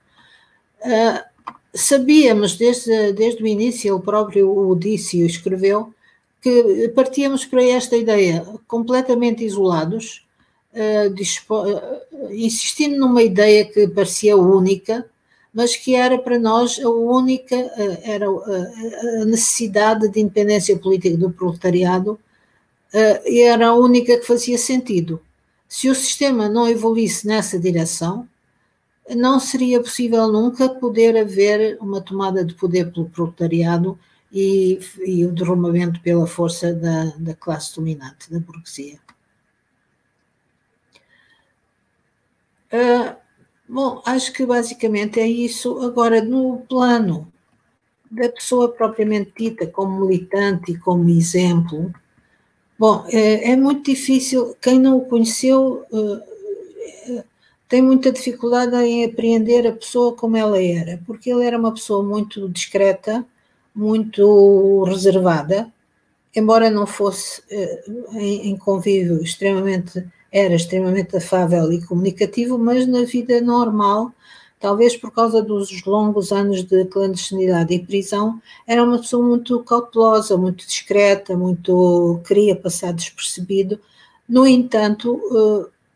Uh, 0.80 1.22
sabíamos 1.74 2.56
desde, 2.58 3.12
desde 3.14 3.44
o 3.44 3.48
início, 3.48 3.94
ele 3.94 4.04
próprio 4.04 4.50
o 4.50 4.70
o 4.72 5.26
escreveu, 5.26 5.94
que 6.42 6.92
partíamos 6.96 7.46
para 7.46 7.64
esta 7.64 7.96
ideia 7.96 8.46
completamente 8.68 9.44
isolados, 9.44 10.26
uh, 10.74 12.34
insistindo 12.34 12.98
numa 12.98 13.22
ideia 13.22 13.66
que 13.66 13.88
parecia 13.88 14.38
única, 14.38 15.06
mas 15.54 15.76
que 15.76 15.94
era 15.94 16.18
para 16.18 16.40
nós 16.40 16.80
a 16.80 16.90
única, 16.90 17.56
uh, 17.56 17.98
era 18.04 18.28
a 18.28 19.26
necessidade 19.26 20.08
de 20.08 20.22
independência 20.22 20.78
política 20.78 21.18
do 21.18 21.30
proletariado, 21.30 22.18
era 22.94 23.68
a 23.68 23.76
única 23.76 24.18
que 24.18 24.26
fazia 24.26 24.58
sentido. 24.58 25.22
Se 25.68 25.90
o 25.90 25.96
sistema 25.96 26.50
não 26.50 26.68
evoluísse 26.68 27.26
nessa 27.26 27.58
direção, 27.58 28.28
não 29.16 29.40
seria 29.40 29.80
possível 29.82 30.28
nunca 30.32 30.70
poder 30.70 31.18
haver 31.18 31.78
uma 31.82 32.02
tomada 32.02 32.44
de 32.44 32.54
poder 32.54 32.92
pelo 32.92 33.10
proletariado 33.10 33.98
e, 34.32 34.80
e 35.06 35.26
o 35.26 35.32
derramamento 35.32 36.02
pela 36.02 36.28
força 36.28 36.74
da, 36.74 37.06
da 37.18 37.34
classe 37.34 37.76
dominante, 37.76 38.32
da 38.32 38.40
burguesia. 38.40 39.00
Uh, 42.72 43.16
bom, 43.68 44.02
acho 44.06 44.32
que 44.32 44.46
basicamente 44.46 45.20
é 45.20 45.28
isso. 45.28 45.80
Agora, 45.82 46.22
no 46.22 46.60
plano 46.70 47.32
da 48.10 48.30
pessoa 48.30 48.70
propriamente 48.70 49.34
dita 49.38 49.68
como 49.68 50.06
militante 50.06 50.72
e 50.72 50.78
como 50.78 51.10
exemplo, 51.10 51.94
bom, 52.82 53.06
é, 53.10 53.52
é 53.52 53.56
muito 53.56 53.92
difícil, 53.92 54.56
quem 54.60 54.80
não 54.80 54.98
o 54.98 55.06
conheceu 55.06 55.86
uh, 55.92 57.24
tem 57.70 57.80
muita 57.80 58.12
dificuldade 58.12 58.76
em 58.76 59.06
apreender 59.06 59.68
a 59.68 59.72
pessoa 59.72 60.16
como 60.16 60.36
ela 60.36 60.60
era, 60.60 61.00
porque 61.06 61.30
ele 61.30 61.46
era 61.46 61.60
uma 61.60 61.72
pessoa 61.72 62.02
muito 62.02 62.50
discreta, 62.50 63.24
muito 63.74 64.84
reservada, 64.86 65.72
embora 66.36 66.72
não 66.72 66.88
fosse 66.88 67.44
eh, 67.52 67.84
em 68.20 68.58
convívio 68.58 69.22
extremamente, 69.22 70.04
era 70.32 70.56
extremamente 70.56 71.16
afável 71.16 71.72
e 71.72 71.86
comunicativo, 71.86 72.58
mas 72.58 72.88
na 72.88 73.04
vida 73.04 73.40
normal, 73.42 74.12
talvez 74.62 74.96
por 74.96 75.12
causa 75.12 75.42
dos 75.42 75.84
longos 75.86 76.32
anos 76.32 76.64
de 76.64 76.86
clandestinidade 76.86 77.74
e 77.74 77.86
prisão, 77.86 78.40
era 78.68 78.84
uma 78.84 79.00
pessoa 79.00 79.26
muito 79.26 79.60
cautelosa, 79.64 80.38
muito 80.38 80.66
discreta, 80.66 81.36
muito 81.36 82.22
queria 82.26 82.56
passar 82.56 82.94
despercebido. 82.94 83.80
No 84.30 84.48
entanto, 84.48 85.20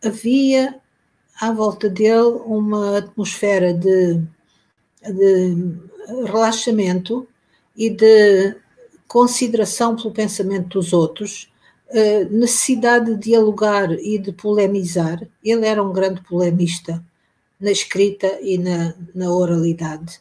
eh, 0.01 0.07
havia 0.07 0.75
à 1.39 1.51
volta 1.51 1.88
dele 1.89 2.41
uma 2.45 2.98
atmosfera 2.98 3.74
de, 3.74 4.22
de 5.03 5.77
relaxamento 6.25 7.27
e 7.77 7.89
de 7.89 8.55
consideração 9.07 9.95
pelo 9.95 10.12
pensamento 10.12 10.79
dos 10.79 10.93
outros, 10.93 11.50
necessidade 12.31 13.13
de 13.13 13.29
dialogar 13.29 13.91
e 13.93 14.17
de 14.17 14.31
polemizar. 14.31 15.22
Ele 15.43 15.65
era 15.65 15.84
um 15.84 15.93
grande 15.93 16.22
polemista 16.22 17.03
na 17.59 17.71
escrita 17.71 18.39
e 18.41 18.57
na, 18.57 18.93
na 19.13 19.31
oralidade. 19.31 20.19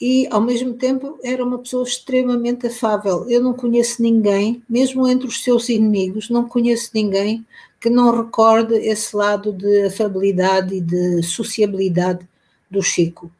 e 0.00 0.28
ao 0.30 0.40
mesmo 0.40 0.74
tempo 0.74 1.18
era 1.24 1.44
uma 1.44 1.58
pessoa 1.58 1.82
extremamente 1.84 2.66
afável. 2.66 3.28
Eu 3.28 3.42
não 3.42 3.52
conheço 3.52 4.02
ninguém, 4.02 4.62
mesmo 4.68 5.08
entre 5.08 5.26
os 5.26 5.42
seus 5.42 5.68
inimigos, 5.68 6.30
não 6.30 6.48
conheço 6.48 6.90
ninguém 6.94 7.44
que 7.80 7.90
não 7.90 8.16
recorde 8.16 8.74
esse 8.74 9.14
lado 9.16 9.52
de 9.52 9.86
afabilidade 9.86 10.74
e 10.74 10.80
de 10.80 11.22
sociabilidade 11.22 12.28
do 12.70 12.82
Chico. 12.82 13.30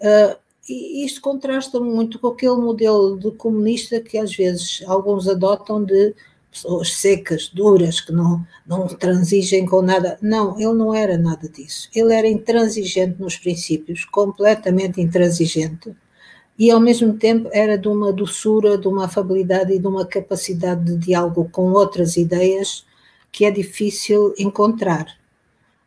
Uh, 0.00 0.36
e 0.68 1.04
isto 1.04 1.20
contrasta 1.20 1.78
muito 1.80 2.18
com 2.18 2.28
aquele 2.28 2.56
modelo 2.56 3.16
de 3.18 3.30
comunista 3.32 4.00
que 4.00 4.18
às 4.18 4.34
vezes 4.34 4.82
alguns 4.86 5.28
adotam 5.28 5.82
de 5.84 6.14
pessoas 6.56 6.94
secas, 6.94 7.48
duras, 7.48 8.00
que 8.00 8.12
não, 8.12 8.44
não 8.66 8.88
transigem 8.88 9.66
com 9.66 9.82
nada. 9.82 10.18
Não, 10.22 10.58
ele 10.58 10.72
não 10.72 10.94
era 10.94 11.18
nada 11.18 11.48
disso. 11.48 11.88
Ele 11.94 12.12
era 12.12 12.26
intransigente 12.26 13.20
nos 13.20 13.36
princípios, 13.36 14.04
completamente 14.04 15.00
intransigente, 15.00 15.94
e 16.58 16.70
ao 16.70 16.80
mesmo 16.80 17.12
tempo 17.14 17.50
era 17.52 17.76
de 17.76 17.86
uma 17.86 18.12
doçura, 18.12 18.78
de 18.78 18.88
uma 18.88 19.04
afabilidade 19.04 19.74
e 19.74 19.78
de 19.78 19.86
uma 19.86 20.06
capacidade 20.06 20.84
de 20.84 20.96
diálogo 20.96 21.48
com 21.52 21.70
outras 21.72 22.16
ideias 22.16 22.86
que 23.30 23.44
é 23.44 23.50
difícil 23.50 24.34
encontrar. 24.38 25.06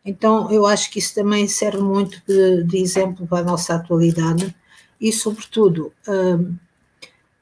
Então, 0.05 0.51
eu 0.51 0.65
acho 0.67 0.91
que 0.91 0.99
isso 0.99 1.15
também 1.15 1.47
serve 1.47 1.81
muito 1.81 2.21
de, 2.27 2.63
de 2.63 2.77
exemplo 2.77 3.25
para 3.25 3.39
a 3.39 3.43
nossa 3.43 3.73
atualidade 3.73 4.55
e, 5.01 5.11
sobretudo, 5.11 5.91
hum, 6.07 6.55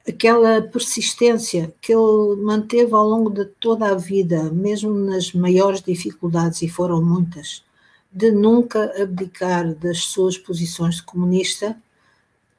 aquela 0.07 0.61
persistência 0.61 1.73
que 1.81 1.91
ele 1.91 2.41
manteve 2.41 2.93
ao 2.93 3.07
longo 3.07 3.29
de 3.29 3.45
toda 3.45 3.89
a 3.89 3.95
vida, 3.95 4.43
mesmo 4.51 4.93
nas 4.93 5.33
maiores 5.33 5.81
dificuldades, 5.81 6.61
e 6.61 6.69
foram 6.69 7.03
muitas, 7.03 7.63
de 8.11 8.31
nunca 8.31 8.93
abdicar 9.01 9.75
das 9.75 9.99
suas 10.05 10.37
posições 10.37 10.95
de 10.95 11.03
comunista, 11.03 11.77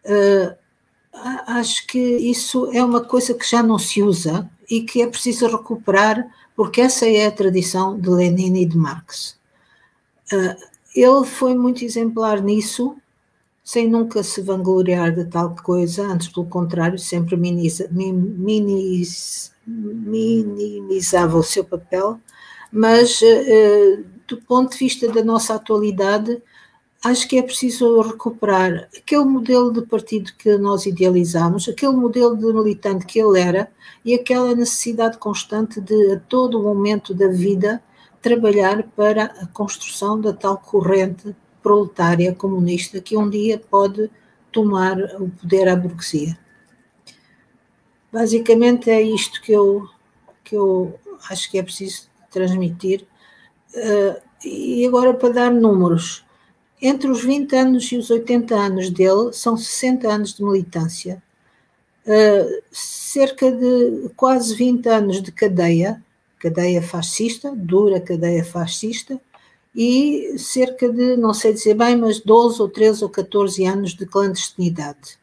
uh, 0.04 0.54
acho 1.46 1.86
que 1.86 1.98
isso 1.98 2.70
é 2.72 2.84
uma 2.84 3.02
coisa 3.02 3.32
que 3.32 3.48
já 3.48 3.62
não 3.62 3.78
se 3.78 4.02
usa 4.02 4.48
e 4.70 4.82
que 4.82 5.00
é 5.00 5.06
preciso 5.06 5.46
recuperar, 5.46 6.28
porque 6.54 6.82
essa 6.82 7.08
é 7.08 7.26
a 7.26 7.32
tradição 7.32 7.98
de 7.98 8.10
Lenin 8.10 8.56
e 8.58 8.66
de 8.66 8.76
Marx. 8.76 9.38
Uh, 10.30 10.54
ele 10.94 11.24
foi 11.24 11.54
muito 11.54 11.82
exemplar 11.82 12.42
nisso, 12.42 12.96
sem 13.68 13.86
nunca 13.86 14.22
se 14.22 14.40
vangloriar 14.40 15.14
de 15.14 15.26
tal 15.26 15.54
coisa, 15.62 16.02
antes 16.06 16.28
pelo 16.28 16.46
contrário, 16.46 16.98
sempre 16.98 17.36
minimiza, 17.36 17.86
minimiz, 17.92 19.52
minimizava 19.66 21.36
o 21.36 21.42
seu 21.42 21.62
papel, 21.62 22.18
mas 22.72 23.20
uh, 23.20 24.04
do 24.26 24.38
ponto 24.38 24.72
de 24.72 24.78
vista 24.78 25.06
da 25.12 25.22
nossa 25.22 25.54
atualidade, 25.54 26.42
acho 27.04 27.28
que 27.28 27.38
é 27.38 27.42
preciso 27.42 28.00
recuperar 28.00 28.88
aquele 28.96 29.24
modelo 29.24 29.70
de 29.70 29.82
partido 29.82 30.32
que 30.38 30.56
nós 30.56 30.86
idealizamos, 30.86 31.68
aquele 31.68 31.92
modelo 31.92 32.38
de 32.38 32.46
militante 32.46 33.04
que 33.04 33.20
ele 33.20 33.38
era 33.38 33.70
e 34.02 34.14
aquela 34.14 34.54
necessidade 34.54 35.18
constante 35.18 35.78
de, 35.78 36.12
a 36.12 36.20
todo 36.20 36.62
momento 36.62 37.12
da 37.12 37.28
vida, 37.28 37.82
trabalhar 38.22 38.82
para 38.96 39.24
a 39.24 39.46
construção 39.48 40.18
da 40.18 40.32
tal 40.32 40.56
corrente 40.56 41.36
proletária 41.68 42.34
comunista 42.34 42.98
que 42.98 43.14
um 43.14 43.28
dia 43.28 43.58
pode 43.58 44.10
tomar 44.50 44.98
o 45.20 45.28
poder 45.28 45.68
à 45.68 45.76
burguesia. 45.76 46.38
Basicamente 48.10 48.88
é 48.88 49.02
isto 49.02 49.42
que 49.42 49.52
eu, 49.52 49.86
que 50.42 50.56
eu 50.56 50.98
acho 51.28 51.50
que 51.50 51.58
é 51.58 51.62
preciso 51.62 52.08
transmitir. 52.30 53.06
Uh, 53.74 54.18
e 54.42 54.86
agora 54.86 55.12
para 55.12 55.28
dar 55.28 55.50
números. 55.50 56.24
Entre 56.80 57.10
os 57.10 57.22
20 57.22 57.54
anos 57.54 57.92
e 57.92 57.98
os 57.98 58.08
80 58.08 58.54
anos 58.54 58.88
dele, 58.88 59.34
são 59.34 59.54
60 59.54 60.08
anos 60.08 60.32
de 60.32 60.42
militância, 60.42 61.22
uh, 62.06 62.62
cerca 62.72 63.52
de 63.52 64.08
quase 64.16 64.54
20 64.54 64.88
anos 64.88 65.20
de 65.20 65.30
cadeia, 65.32 66.02
cadeia 66.38 66.80
fascista, 66.80 67.54
dura 67.54 68.00
cadeia 68.00 68.42
fascista, 68.42 69.20
e 69.80 70.36
cerca 70.36 70.92
de, 70.92 71.16
não 71.16 71.32
sei 71.32 71.52
dizer 71.52 71.74
bem, 71.74 71.96
mas 71.96 72.18
12 72.18 72.60
ou 72.60 72.68
13 72.68 73.04
ou 73.04 73.08
14 73.08 73.64
anos 73.64 73.94
de 73.94 74.04
clandestinidade. 74.06 75.16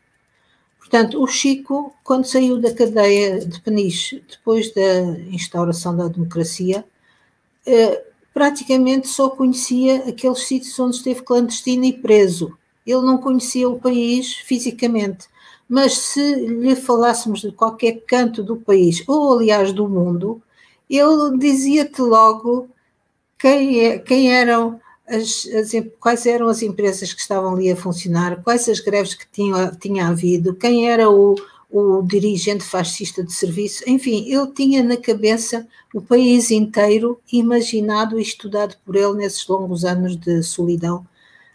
Portanto, 0.80 1.22
o 1.22 1.28
Chico, 1.28 1.94
quando 2.06 2.24
saiu 2.24 2.58
da 2.62 2.74
cadeia 2.74 3.46
de 3.46 3.60
Peniche, 3.60 4.24
depois 4.32 4.74
da 4.74 5.02
instauração 5.30 5.98
da 5.98 6.08
democracia, 6.08 6.86
eh, 7.66 8.02
praticamente 8.34 9.10
só 9.10 9.30
conhecia 9.30 10.08
aqueles 10.08 10.48
sítios 10.48 10.80
onde 10.80 10.96
esteve 10.96 11.22
clandestino 11.24 11.84
e 11.84 11.92
preso. 11.92 12.58
Ele 12.88 13.02
não 13.02 13.18
conhecia 13.18 13.68
o 13.68 13.78
país 13.78 14.36
fisicamente, 14.36 15.28
mas 15.68 15.98
se 15.98 16.34
lhe 16.34 16.78
falássemos 16.78 17.42
de 17.42 17.52
qualquer 17.52 18.06
canto 18.08 18.42
do 18.42 18.56
país, 18.56 19.04
ou 19.06 19.34
aliás 19.34 19.74
do 19.74 19.90
mundo, 19.90 20.42
ele 20.90 21.38
dizia-te 21.38 22.02
logo 22.02 22.70
quem, 23.46 23.86
é, 23.86 24.00
quem 24.00 24.34
eram 24.34 24.82
as, 25.08 25.48
as, 25.54 25.72
quais 26.00 26.26
eram 26.26 26.48
as 26.48 26.64
empresas 26.64 27.14
que 27.14 27.22
estavam 27.22 27.54
ali 27.54 27.72
a 27.72 27.76
funcionar, 27.76 28.42
quais 28.42 28.68
as 28.68 28.80
greves 28.80 29.14
que 29.14 29.28
tinha, 29.32 29.72
tinha 29.80 30.08
havido, 30.08 30.56
quem 30.56 30.90
era 30.90 31.12
o, 31.12 31.36
o 31.70 32.02
dirigente 32.02 32.64
fascista 32.64 33.24
de 33.24 33.32
serviço, 33.32 33.84
enfim, 33.86 34.26
ele 34.28 34.48
tinha 34.48 34.82
na 34.82 34.98
cabeça 34.98 35.68
o 35.94 36.02
país 36.02 36.50
inteiro 36.50 37.22
imaginado 37.32 38.18
e 38.18 38.24
estudado 38.24 38.78
por 38.84 38.96
ele 38.96 39.14
nesses 39.14 39.48
longos 39.48 39.86
anos 39.86 40.18
de 40.18 40.42
solidão 40.42 41.06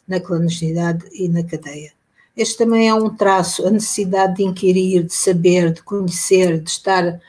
na 0.06 0.20
clandestinidade 0.20 1.04
e 1.12 1.28
na 1.28 1.42
cadeia. 1.42 1.92
Este 2.36 2.56
também 2.56 2.88
é 2.88 2.94
um 2.94 3.12
traço, 3.16 3.66
a 3.66 3.70
necessidade 3.70 4.36
de 4.36 4.44
inquirir, 4.44 5.02
de 5.02 5.12
saber, 5.12 5.72
de 5.72 5.82
conhecer, 5.82 6.60
de 6.60 6.70
estar 6.70 7.20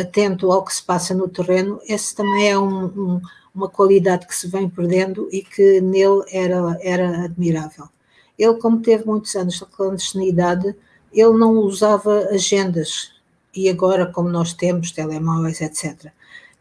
atento 0.00 0.50
ao 0.50 0.64
que 0.64 0.74
se 0.74 0.82
passa 0.82 1.12
no 1.12 1.28
terreno, 1.28 1.78
esse 1.86 2.14
também 2.14 2.48
é 2.48 2.58
um, 2.58 2.86
um 2.86 3.20
uma 3.56 3.68
qualidade 3.68 4.26
que 4.26 4.34
se 4.34 4.46
vem 4.46 4.68
perdendo 4.68 5.28
e 5.32 5.42
que 5.42 5.80
nele 5.80 6.22
era, 6.30 6.78
era 6.82 7.24
admirável. 7.24 7.88
Ele, 8.38 8.54
como 8.54 8.82
teve 8.82 9.06
muitos 9.06 9.34
anos 9.34 9.54
de 9.54 9.64
clandestinidade, 9.64 10.76
ele 11.12 11.38
não 11.38 11.54
usava 11.56 12.28
agendas, 12.30 13.12
e 13.54 13.70
agora, 13.70 14.06
como 14.06 14.28
nós 14.28 14.52
temos 14.52 14.90
telemóveis, 14.90 15.62
etc. 15.62 16.12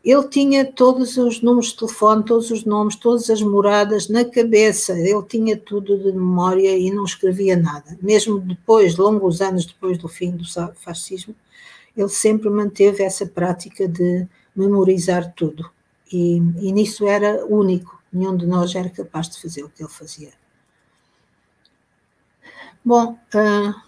Ele 0.03 0.23
tinha 0.29 0.63
todos 0.63 1.17
os 1.17 1.41
números 1.41 1.71
de 1.71 1.77
telefone, 1.77 2.23
todos 2.23 2.51
os 2.51 2.63
nomes, 2.63 2.95
todas 2.95 3.29
as 3.29 3.41
moradas 3.41 4.07
na 4.07 4.23
cabeça, 4.23 4.97
ele 4.97 5.23
tinha 5.23 5.57
tudo 5.57 5.97
de 5.97 6.13
memória 6.13 6.77
e 6.77 6.89
não 6.91 7.03
escrevia 7.03 7.57
nada. 7.57 7.97
Mesmo 8.01 8.39
depois, 8.39 8.95
longos 8.95 9.41
anos 9.41 9.65
depois 9.65 9.97
do 9.97 10.07
fim 10.07 10.31
do 10.31 10.45
fascismo, 10.75 11.35
ele 11.97 12.09
sempre 12.09 12.49
manteve 12.49 13.03
essa 13.03 13.25
prática 13.25 13.87
de 13.87 14.27
memorizar 14.55 15.33
tudo. 15.33 15.74
E, 16.11 16.37
e 16.37 16.71
nisso 16.71 17.07
era 17.07 17.45
único, 17.45 18.01
nenhum 18.11 18.35
de 18.37 18.45
nós 18.45 18.73
era 18.75 18.89
capaz 18.89 19.29
de 19.29 19.41
fazer 19.41 19.63
o 19.63 19.69
que 19.69 19.81
ele 19.81 19.89
fazia. 19.89 20.33
Bom, 22.83 23.13
uh, 23.13 23.81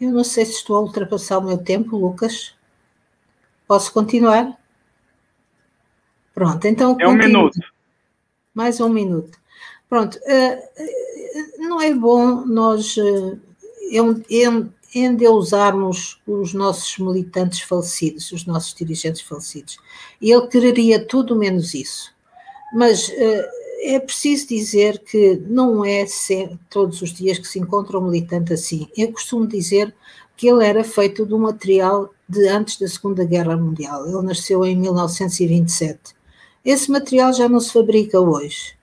eu 0.00 0.12
não 0.12 0.22
sei 0.22 0.44
se 0.44 0.52
estou 0.52 0.76
a 0.76 0.80
ultrapassar 0.80 1.38
o 1.38 1.42
meu 1.42 1.58
tempo, 1.58 1.96
Lucas. 1.96 2.54
Posso 3.66 3.92
continuar? 3.92 4.56
Pronto, 6.34 6.64
então. 6.66 6.96
É 7.00 7.08
um 7.08 7.14
minuto. 7.14 7.58
Mais 8.54 8.80
um 8.80 8.88
minuto. 8.88 9.38
Pronto, 9.88 10.16
uh, 10.18 11.58
não 11.58 11.80
é 11.80 11.92
bom 11.92 12.46
nós 12.46 12.96
uh, 12.96 13.40
endeusarmos 14.94 16.20
os 16.26 16.52
nossos 16.52 16.98
militantes 16.98 17.60
falecidos, 17.60 18.30
os 18.32 18.44
nossos 18.44 18.74
dirigentes 18.74 19.22
falecidos. 19.22 19.78
Ele 20.20 20.46
quereria 20.46 21.04
tudo 21.04 21.36
menos 21.36 21.74
isso. 21.74 22.12
Mas 22.74 23.08
uh, 23.08 23.44
é 23.82 23.98
preciso 23.98 24.48
dizer 24.48 24.98
que 25.00 25.42
não 25.46 25.84
é 25.84 26.04
todos 26.70 27.02
os 27.02 27.12
dias 27.12 27.38
que 27.38 27.48
se 27.48 27.58
encontra 27.58 27.98
um 27.98 28.08
militante 28.08 28.52
assim. 28.52 28.88
Eu 28.96 29.12
costumo 29.12 29.46
dizer 29.46 29.94
que 30.36 30.48
ele 30.48 30.64
era 30.64 30.84
feito 30.84 31.26
do 31.26 31.38
material 31.38 32.12
de 32.28 32.48
antes 32.48 32.78
da 32.78 32.88
Segunda 32.88 33.24
Guerra 33.24 33.56
Mundial. 33.56 34.06
Ele 34.06 34.22
nasceu 34.22 34.64
em 34.64 34.76
1927. 34.76 36.14
Esse 36.64 36.90
material 36.90 37.32
já 37.32 37.48
não 37.48 37.60
se 37.60 37.72
fabrica 37.72 38.20
hoje, 38.20 38.74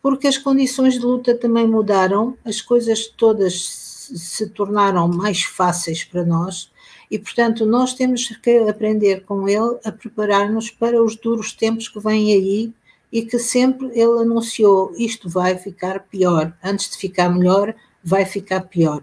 porque 0.00 0.28
as 0.28 0.38
condições 0.38 0.94
de 0.94 1.00
luta 1.00 1.34
também 1.34 1.66
mudaram, 1.66 2.36
as 2.44 2.60
coisas 2.60 3.08
todas 3.08 3.93
se 4.18 4.48
tornaram 4.50 5.08
mais 5.08 5.42
fáceis 5.42 6.04
para 6.04 6.24
nós 6.24 6.70
e, 7.10 7.18
portanto, 7.18 7.64
nós 7.64 7.94
temos 7.94 8.28
que 8.28 8.58
aprender 8.68 9.24
com 9.24 9.48
ele 9.48 9.78
a 9.84 9.92
preparar-nos 9.92 10.70
para 10.70 11.02
os 11.02 11.16
duros 11.16 11.52
tempos 11.52 11.88
que 11.88 12.00
vêm 12.00 12.32
aí 12.32 12.72
e 13.12 13.22
que 13.22 13.38
sempre 13.38 13.86
ele 13.88 14.20
anunciou: 14.20 14.92
isto 14.96 15.28
vai 15.28 15.56
ficar 15.56 16.00
pior, 16.00 16.52
antes 16.62 16.90
de 16.90 16.96
ficar 16.96 17.28
melhor, 17.28 17.74
vai 18.02 18.24
ficar 18.24 18.62
pior. 18.62 19.02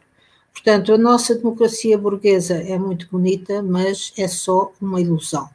Portanto, 0.52 0.94
a 0.94 0.98
nossa 0.98 1.34
democracia 1.34 1.98
burguesa 1.98 2.56
é 2.56 2.78
muito 2.78 3.08
bonita, 3.10 3.64
mas 3.64 4.12
é 4.18 4.28
só 4.28 4.72
uma 4.82 5.00
ilusão. 5.00 5.50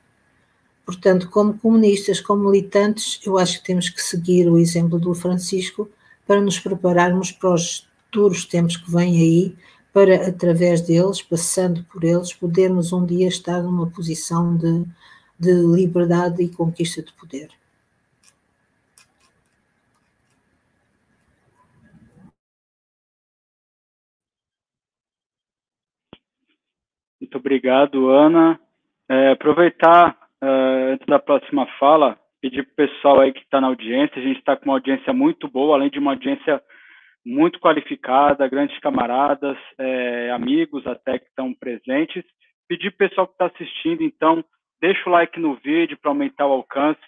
Portanto, 0.86 1.28
como 1.28 1.58
comunistas, 1.58 2.20
como 2.20 2.48
militantes, 2.48 3.20
eu 3.26 3.36
acho 3.36 3.58
que 3.58 3.66
temos 3.66 3.90
que 3.90 4.02
seguir 4.02 4.48
o 4.48 4.58
exemplo 4.58 4.98
do 4.98 5.12
Francisco 5.14 5.90
para 6.26 6.40
nos 6.40 6.58
prepararmos 6.58 7.30
para 7.32 7.52
os 7.52 7.86
futuros 8.16 8.46
tempos 8.46 8.78
que 8.78 8.90
vêm 8.90 9.20
aí, 9.20 9.54
para, 9.92 10.28
através 10.28 10.80
deles, 10.80 11.20
passando 11.20 11.84
por 11.84 12.02
eles, 12.02 12.32
podermos 12.32 12.92
um 12.92 13.04
dia 13.04 13.28
estar 13.28 13.62
numa 13.62 13.90
posição 13.90 14.56
de, 14.56 14.84
de 15.38 15.52
liberdade 15.52 16.42
e 16.42 16.48
conquista 16.48 17.02
de 17.02 17.12
poder. 17.12 17.48
Muito 27.20 27.36
obrigado, 27.38 28.08
Ana. 28.10 28.58
É, 29.08 29.32
aproveitar, 29.32 30.16
é, 30.40 30.92
antes 30.92 31.06
da 31.06 31.18
próxima 31.18 31.66
fala, 31.78 32.18
pedir 32.40 32.62
para 32.64 32.84
o 32.84 32.88
pessoal 32.88 33.20
aí 33.20 33.32
que 33.32 33.40
está 33.40 33.60
na 33.60 33.66
audiência, 33.66 34.20
a 34.20 34.24
gente 34.24 34.38
está 34.38 34.56
com 34.56 34.66
uma 34.66 34.74
audiência 34.74 35.12
muito 35.12 35.48
boa, 35.48 35.76
além 35.76 35.90
de 35.90 35.98
uma 35.98 36.12
audiência 36.12 36.62
muito 37.26 37.58
qualificada, 37.58 38.46
grandes 38.46 38.78
camaradas, 38.78 39.58
é, 39.78 40.30
amigos 40.30 40.86
até 40.86 41.18
que 41.18 41.26
estão 41.26 41.52
presentes. 41.52 42.24
Pedir 42.68 42.92
para 42.92 43.06
o 43.06 43.08
pessoal 43.08 43.26
que 43.26 43.32
está 43.32 43.46
assistindo, 43.46 44.04
então, 44.04 44.44
deixa 44.80 45.08
o 45.08 45.12
like 45.12 45.40
no 45.40 45.56
vídeo 45.56 45.98
para 46.00 46.12
aumentar 46.12 46.46
o 46.46 46.52
alcance. 46.52 47.00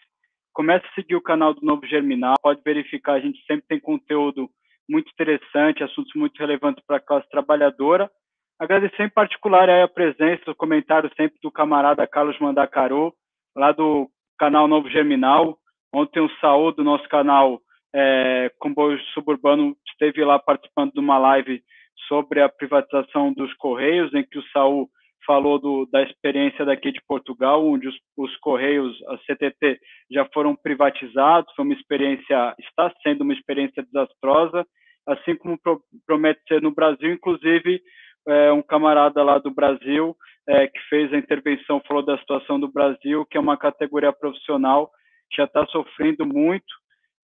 Comece 0.53 0.85
a 0.87 0.95
seguir 0.95 1.15
o 1.15 1.23
canal 1.23 1.55
do 1.55 1.65
Novo 1.65 1.87
Germinal, 1.87 2.35
pode 2.43 2.61
verificar, 2.65 3.13
a 3.13 3.21
gente 3.21 3.39
sempre 3.47 3.65
tem 3.69 3.79
conteúdo 3.79 4.51
muito 4.91 5.09
interessante, 5.13 5.85
assuntos 5.85 6.13
muito 6.17 6.37
relevantes 6.37 6.85
para 6.85 6.97
a 6.97 7.01
classe 7.01 7.29
trabalhadora. 7.29 8.11
Agradecer 8.59 9.05
em 9.05 9.11
particular 9.11 9.71
a 9.71 9.87
presença, 9.87 10.51
o 10.51 10.55
comentário 10.55 11.09
sempre 11.17 11.39
do 11.41 11.53
camarada 11.53 12.09
Carlos 12.09 12.39
Mandacaru, 12.41 13.15
lá 13.57 13.71
do 13.71 14.11
canal 14.37 14.67
Novo 14.67 14.91
Germinal. 14.91 15.57
Ontem 15.95 16.19
o 16.19 16.31
Saúl 16.41 16.73
do 16.73 16.83
nosso 16.83 17.09
canal 17.09 17.61
é, 17.95 18.51
Comboio 18.59 18.99
Suburbano 19.15 19.77
esteve 19.91 20.25
lá 20.25 20.39
participando 20.39 20.93
de 20.93 21.01
uma 21.01 21.19
live 21.19 21.63
sobre 22.07 22.41
a 22.41 22.49
privatização 22.49 23.33
dos 23.33 23.53
Correios, 23.55 24.13
em 24.15 24.23
que 24.23 24.39
o 24.39 24.49
Saúl 24.53 24.89
falou 25.27 25.59
do, 25.59 25.87
da 25.93 26.03
experiência 26.03 26.65
daqui 26.65 26.91
de 26.91 27.03
Portugal, 27.07 27.67
onde 27.67 27.89
os, 27.89 27.97
os, 28.17 28.35
Correios, 28.39 28.97
a 29.09 29.19
CTT, 29.19 29.79
já 30.11 30.25
foram 30.33 30.57
privatizados. 30.57 31.53
Foi 31.55 31.65
uma 31.65 31.75
experiência, 31.75 32.55
está 32.59 32.93
sendo 33.03 33.23
uma 33.23 33.35
experiência 33.35 33.83
desastrosa, 33.83 34.67
assim 35.07 35.37
como 35.37 35.59
pro, 35.61 35.83
promete 36.07 36.41
ser 36.49 36.63
no 36.63 36.75
Brasil. 36.75 37.13
Inclusive, 37.13 37.81
é, 38.27 38.53
um 38.53 38.63
camarada 38.63 39.23
lá 39.23 39.39
do 39.39 39.51
Brasil 39.51 40.17
é, 40.49 40.67
que 40.67 40.81
fez 40.89 41.13
a 41.13 41.19
intervenção 41.19 41.83
falou 41.87 42.03
da 42.03 42.19
situação 42.19 42.59
do 42.59 42.73
Brasil, 42.73 43.27
que 43.27 43.37
é 43.37 43.41
uma 43.41 43.57
categoria 43.57 44.13
profissional 44.13 44.91
que 45.31 45.37
já 45.37 45.45
está 45.45 45.67
sofrendo 45.67 46.25
muito, 46.25 46.75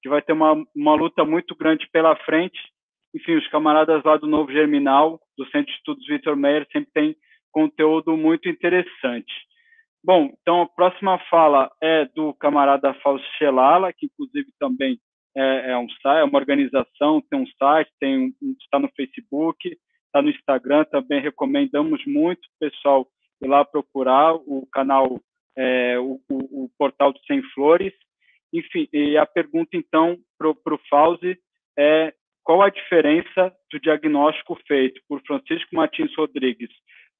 que 0.04 0.08
vai 0.10 0.20
ter 0.20 0.34
uma, 0.34 0.52
uma 0.76 0.94
luta 0.94 1.24
muito 1.24 1.56
grande 1.56 1.88
pela 1.90 2.14
frente. 2.26 2.60
Enfim, 3.14 3.36
os 3.36 3.48
camaradas 3.48 4.04
lá 4.04 4.18
do 4.18 4.26
Novo 4.26 4.52
Germinal, 4.52 5.18
do 5.34 5.46
Centro 5.46 5.72
de 5.72 5.78
Estudos 5.78 6.06
Vitor 6.06 6.36
Meyer, 6.36 6.66
sempre 6.70 6.90
tem 6.92 7.16
conteúdo 7.50 8.14
muito 8.14 8.46
interessante. 8.46 9.32
Bom, 10.04 10.30
então 10.42 10.60
a 10.60 10.68
próxima 10.68 11.18
fala 11.30 11.70
é 11.82 12.04
do 12.14 12.34
camarada 12.34 12.92
Fausto 13.02 13.26
Chelala, 13.38 13.94
que 13.94 14.04
inclusive 14.04 14.50
também 14.60 14.98
é, 15.34 15.70
é 15.70 15.78
um 15.78 15.88
site, 15.88 16.20
é 16.20 16.24
uma 16.24 16.38
organização, 16.38 17.22
tem 17.30 17.40
um 17.40 17.46
site, 17.58 17.90
tem 17.98 18.18
um, 18.18 18.56
está 18.60 18.78
no 18.78 18.90
Facebook, 18.94 19.74
está 20.04 20.20
no 20.20 20.28
Instagram, 20.28 20.84
também 20.84 21.22
recomendamos 21.22 22.04
muito 22.04 22.40
o 22.40 22.58
pessoal 22.60 23.08
ir 23.42 23.48
lá 23.48 23.64
procurar 23.64 24.34
o 24.34 24.68
canal, 24.70 25.18
é, 25.56 25.98
o, 25.98 26.20
o, 26.30 26.64
o, 26.64 26.70
portal 26.76 27.10
do 27.10 27.20
Sem 27.20 27.42
Flores. 27.54 27.94
Enfim, 28.54 28.86
e 28.92 29.18
a 29.18 29.26
pergunta 29.26 29.70
então 29.76 30.16
para 30.38 30.48
o 30.48 30.80
Fauzi 30.88 31.36
é 31.76 32.14
qual 32.44 32.62
a 32.62 32.70
diferença 32.70 33.52
do 33.72 33.80
diagnóstico 33.80 34.56
feito 34.64 35.00
por 35.08 35.20
Francisco 35.26 35.74
Martins 35.74 36.14
Rodrigues 36.16 36.70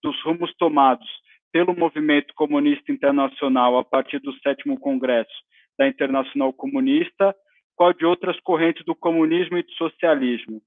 dos 0.01 0.23
rumos 0.23 0.55
tomados 0.57 1.09
pelo 1.53 1.77
movimento 1.77 2.33
comunista 2.35 2.93
internacional 2.93 3.77
a 3.77 3.85
partir 3.85 4.21
do 4.21 4.33
sétimo 4.41 4.79
congresso 4.79 5.33
da 5.77 5.89
Internacional 5.89 6.53
Comunista, 6.53 7.35
qual 7.75 7.93
de 7.93 8.07
outras 8.07 8.39
correntes 8.41 8.85
do 8.85 8.95
comunismo 8.95 9.59
e 9.59 9.63
do 9.65 9.73
socialismo, 9.73 10.61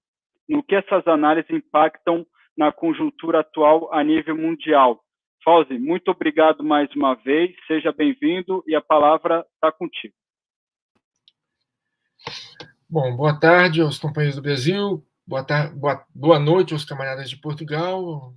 no 0.49 0.61
que 0.61 0.75
essas 0.75 1.07
análises 1.07 1.49
impactam 1.49 2.25
na 2.57 2.73
conjuntura 2.73 3.39
atual 3.39 3.93
a 3.93 4.03
nível 4.03 4.35
mundial. 4.35 4.99
Fauzi, 5.45 5.79
muito 5.79 6.11
obrigado 6.11 6.61
mais 6.61 6.93
uma 6.93 7.13
vez, 7.13 7.55
seja 7.67 7.93
bem-vindo 7.93 8.61
e 8.67 8.75
a 8.75 8.81
palavra 8.81 9.45
está 9.55 9.71
contigo. 9.71 10.13
Bom, 12.89 13.17
boa 13.17 13.37
tarde 13.37 13.81
aos 13.81 13.99
companheiros 13.99 14.37
do 14.37 14.41
Brasil, 14.41 15.05
boa, 15.25 15.43
tarde, 15.43 15.75
boa, 15.75 16.05
boa 16.15 16.39
noite 16.39 16.71
aos 16.71 16.85
camaradas 16.85 17.29
de 17.29 17.35
Portugal. 17.35 18.33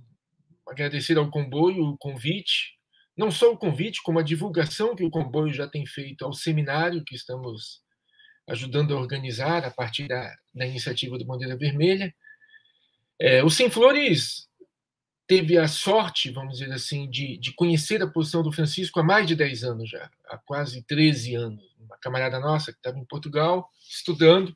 Agradecer 0.67 1.17
ao 1.17 1.31
comboio 1.31 1.85
o 1.85 1.97
convite, 1.97 2.77
não 3.15 3.31
só 3.31 3.49
o 3.53 3.57
convite, 3.57 4.03
como 4.03 4.19
a 4.19 4.23
divulgação 4.23 4.93
que 4.93 5.05
o 5.05 5.09
comboio 5.09 5.53
já 5.53 5.69
tem 5.69 5.85
feito 5.85 6.25
ao 6.25 6.33
seminário 6.33 7.01
que 7.05 7.15
estamos 7.15 7.81
ajudando 8.45 8.93
a 8.93 8.99
organizar 8.99 9.63
a 9.63 9.71
partir 9.71 10.09
da, 10.09 10.35
da 10.53 10.67
iniciativa 10.67 11.17
do 11.17 11.25
Bandeira 11.25 11.55
Vermelha. 11.55 12.13
É, 13.17 13.41
o 13.45 13.49
Sem 13.49 13.69
Flores 13.69 14.49
teve 15.25 15.57
a 15.57 15.69
sorte, 15.69 16.29
vamos 16.29 16.57
dizer 16.57 16.73
assim, 16.73 17.09
de, 17.09 17.37
de 17.37 17.53
conhecer 17.53 18.03
a 18.03 18.07
posição 18.07 18.43
do 18.43 18.51
Francisco 18.51 18.99
há 18.99 19.03
mais 19.03 19.25
de 19.27 19.33
10 19.33 19.63
anos 19.63 19.89
já, 19.89 20.11
há 20.27 20.37
quase 20.37 20.83
13 20.83 21.35
anos. 21.35 21.70
Uma 21.91 21.97
camarada 21.97 22.39
nossa 22.39 22.71
que 22.71 22.77
estava 22.77 22.97
em 22.97 23.03
Portugal 23.03 23.69
estudando, 23.89 24.55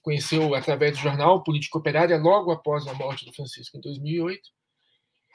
conheceu 0.00 0.54
através 0.54 0.92
do 0.92 1.02
jornal 1.02 1.42
Política 1.42 1.76
Operária 1.76 2.16
logo 2.16 2.52
após 2.52 2.86
a 2.86 2.94
morte 2.94 3.24
do 3.24 3.34
Francisco 3.34 3.76
em 3.76 3.80
2008. 3.80 4.40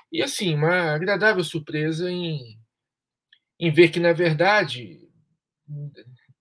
E 0.10 0.24
assim, 0.24 0.56
uma 0.56 0.94
agradável 0.94 1.44
surpresa 1.44 2.10
em, 2.10 2.58
em 3.60 3.72
ver 3.72 3.90
que, 3.90 4.00
na 4.00 4.14
verdade, 4.14 5.02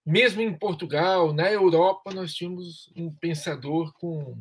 mesmo 0.06 0.40
em 0.40 0.56
Portugal, 0.56 1.32
na 1.32 1.50
Europa, 1.50 2.14
nós 2.14 2.32
tínhamos 2.32 2.92
um 2.94 3.12
pensador 3.12 3.92
com, 3.94 4.40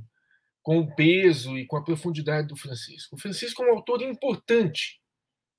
com 0.62 0.78
o 0.78 0.95
peso 0.95 1.58
e 1.58 1.65
com 1.65 1.76
a 1.76 1.84
profundidade 1.84 2.47
do 2.47 2.56
Francisco. 2.56 3.15
O 3.15 3.19
Francisco 3.19 3.63
é 3.63 3.65
um 3.71 3.78
autor 3.78 4.04
importante, 4.04 5.02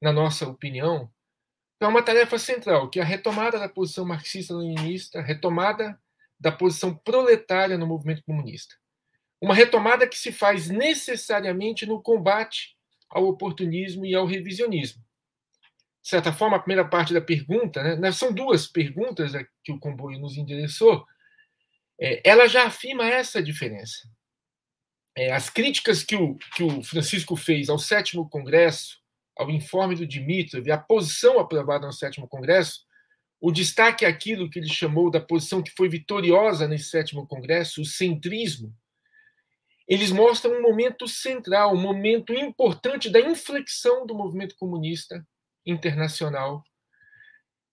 na 0.00 0.12
nossa 0.12 0.48
opinião, 0.48 1.10
para 1.82 1.88
uma 1.88 2.00
tarefa 2.00 2.38
central, 2.38 2.88
que 2.88 3.00
é 3.00 3.02
a 3.02 3.04
retomada 3.04 3.58
da 3.58 3.68
posição 3.68 4.04
marxista-leninista, 4.04 5.20
retomada 5.20 6.00
da 6.38 6.52
posição 6.52 6.94
proletária 6.94 7.76
no 7.76 7.88
movimento 7.88 8.22
comunista. 8.22 8.76
Uma 9.40 9.52
retomada 9.52 10.06
que 10.06 10.16
se 10.16 10.30
faz 10.30 10.70
necessariamente 10.70 11.84
no 11.84 12.00
combate 12.00 12.76
ao 13.10 13.24
oportunismo 13.26 14.06
e 14.06 14.14
ao 14.14 14.24
revisionismo 14.26 15.02
de 16.00 16.08
certa 16.08 16.32
forma, 16.32 16.56
a 16.56 16.60
primeira 16.60 16.88
parte 16.88 17.12
da 17.12 17.20
pergunta, 17.20 17.82
né, 17.82 17.96
né 17.96 18.12
são 18.12 18.32
duas 18.32 18.66
perguntas 18.66 19.32
que 19.64 19.72
o 19.72 19.78
comboio 19.78 20.20
nos 20.20 20.36
endereçou, 20.36 21.04
é, 22.00 22.20
ela 22.28 22.48
já 22.48 22.64
afirma 22.64 23.08
essa 23.08 23.42
diferença. 23.42 24.08
É, 25.16 25.32
as 25.32 25.50
críticas 25.50 26.04
que 26.04 26.14
o, 26.14 26.36
que 26.56 26.62
o 26.62 26.82
Francisco 26.82 27.36
fez 27.36 27.68
ao 27.68 27.78
sétimo 27.78 28.28
congresso, 28.28 29.01
ao 29.36 29.50
informe 29.50 29.94
do 29.94 30.06
Dimitrov, 30.06 30.68
a 30.70 30.78
posição 30.78 31.38
aprovada 31.38 31.86
no 31.86 31.92
sétimo 31.92 32.28
congresso, 32.28 32.80
o 33.40 33.50
destaque 33.50 34.04
é 34.04 34.08
aquilo 34.08 34.48
que 34.48 34.58
ele 34.58 34.68
chamou 34.68 35.10
da 35.10 35.20
posição 35.20 35.62
que 35.62 35.72
foi 35.76 35.88
vitoriosa 35.88 36.68
nesse 36.68 36.90
sétimo 36.90 37.26
congresso, 37.26 37.82
o 37.82 37.84
centrismo, 37.84 38.72
eles 39.88 40.10
mostram 40.10 40.52
um 40.52 40.62
momento 40.62 41.08
central, 41.08 41.74
um 41.74 41.80
momento 41.80 42.32
importante 42.32 43.10
da 43.10 43.20
inflexão 43.20 44.06
do 44.06 44.14
movimento 44.14 44.54
comunista 44.56 45.26
internacional 45.66 46.64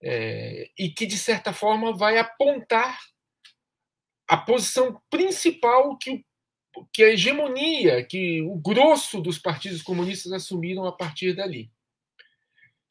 é, 0.02 0.69
e 0.78 0.89
que, 0.89 1.06
de 1.06 1.17
certa 1.17 1.54
forma, 1.54 1.95
vai 1.95 2.17
apontar 2.17 3.00
a 4.28 4.38
posição 4.38 5.02
principal 5.10 5.98
que, 5.98 6.26
que 6.94 7.04
a 7.04 7.10
hegemonia, 7.10 8.04
que 8.04 8.42
o 8.42 8.56
grosso 8.56 9.22
dos 9.22 9.38
partidos 9.38 9.82
comunistas 9.82 10.32
assumiram 10.32 10.86
a 10.86 10.92
partir 10.92 11.36
dali. 11.36 11.72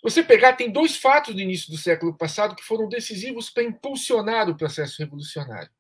Você 0.03 0.23
pegar, 0.23 0.55
tem 0.55 0.71
dois 0.71 0.97
fatos 0.97 1.35
do 1.35 1.41
início 1.41 1.71
do 1.71 1.77
século 1.77 2.17
passado 2.17 2.55
que 2.55 2.63
foram 2.63 2.89
decisivos 2.89 3.51
para 3.51 3.65
impulsionar 3.65 4.49
o 4.49 4.57
processo 4.57 5.03
revolucionário. 5.03 5.71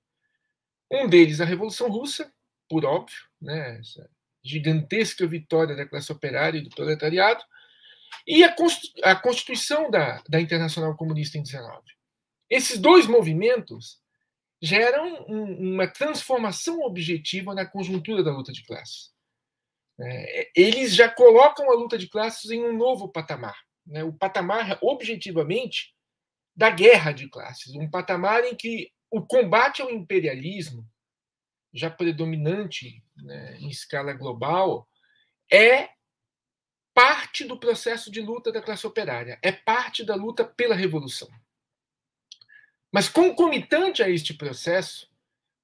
Um 0.90 1.08
deles, 1.08 1.40
a 1.40 1.44
Revolução 1.44 1.88
Russa, 1.88 2.32
por 2.68 2.84
óbvio, 2.84 3.16
né, 3.40 3.78
essa 3.78 4.10
gigantesca 4.42 5.26
vitória 5.26 5.76
da 5.76 5.86
classe 5.86 6.10
operária 6.10 6.58
e 6.58 6.62
do 6.62 6.70
proletariado, 6.70 7.42
e 8.26 8.42
a, 8.42 9.16
Constituição 9.16 9.90
da, 9.90 10.22
da 10.28 10.40
Internacional 10.40 10.96
Comunista 10.96 11.38
em 11.38 11.42
19. 11.42 11.82
Esses 12.50 12.78
dois 12.78 13.06
movimentos 13.06 14.00
geram 14.60 15.24
um, 15.28 15.74
uma 15.74 15.86
transformação 15.86 16.80
objetiva 16.80 17.54
na 17.54 17.66
conjuntura 17.66 18.22
da 18.22 18.32
luta 18.32 18.52
de 18.52 18.64
classes. 18.64 19.12
É, 20.00 20.50
eles 20.54 20.94
já 20.94 21.08
colocam 21.08 21.70
a 21.70 21.74
luta 21.74 21.98
de 21.98 22.08
classes 22.08 22.50
em 22.50 22.62
um 22.62 22.76
novo 22.76 23.08
patamar. 23.08 23.56
Né? 23.86 24.04
O 24.04 24.12
patamar, 24.12 24.78
objetivamente, 24.82 25.94
da 26.54 26.70
guerra 26.70 27.12
de 27.12 27.28
classes. 27.28 27.74
Um 27.74 27.88
patamar 27.88 28.44
em 28.44 28.54
que 28.54 28.92
o 29.10 29.24
combate 29.24 29.80
ao 29.80 29.90
imperialismo, 29.90 30.84
já 31.72 31.90
predominante 31.90 33.02
né, 33.16 33.56
em 33.58 33.68
escala 33.68 34.12
global, 34.12 34.88
é 35.52 35.90
parte 36.94 37.44
do 37.44 37.58
processo 37.58 38.10
de 38.10 38.20
luta 38.20 38.50
da 38.50 38.60
classe 38.60 38.86
operária, 38.86 39.38
é 39.40 39.52
parte 39.52 40.04
da 40.04 40.16
luta 40.16 40.44
pela 40.44 40.74
revolução. 40.74 41.28
Mas 42.92 43.08
concomitante 43.08 44.02
a 44.02 44.08
este 44.08 44.34
processo 44.34 45.08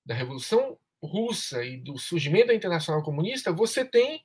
da 0.04 0.14
revolução 0.14 0.78
russa 1.02 1.64
e 1.64 1.76
do 1.76 1.98
surgimento 1.98 2.48
da 2.48 2.54
internacional 2.54 3.02
comunista, 3.02 3.52
você 3.52 3.84
tem 3.84 4.22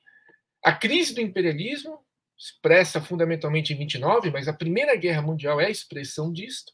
a 0.62 0.72
crise 0.72 1.14
do 1.14 1.20
imperialismo, 1.20 2.04
expressa 2.36 3.00
fundamentalmente 3.00 3.72
em 3.72 3.76
29, 3.76 4.30
mas 4.30 4.48
a 4.48 4.52
Primeira 4.52 4.96
Guerra 4.96 5.22
Mundial 5.22 5.60
é 5.60 5.66
a 5.66 5.70
expressão 5.70 6.32
disto, 6.32 6.72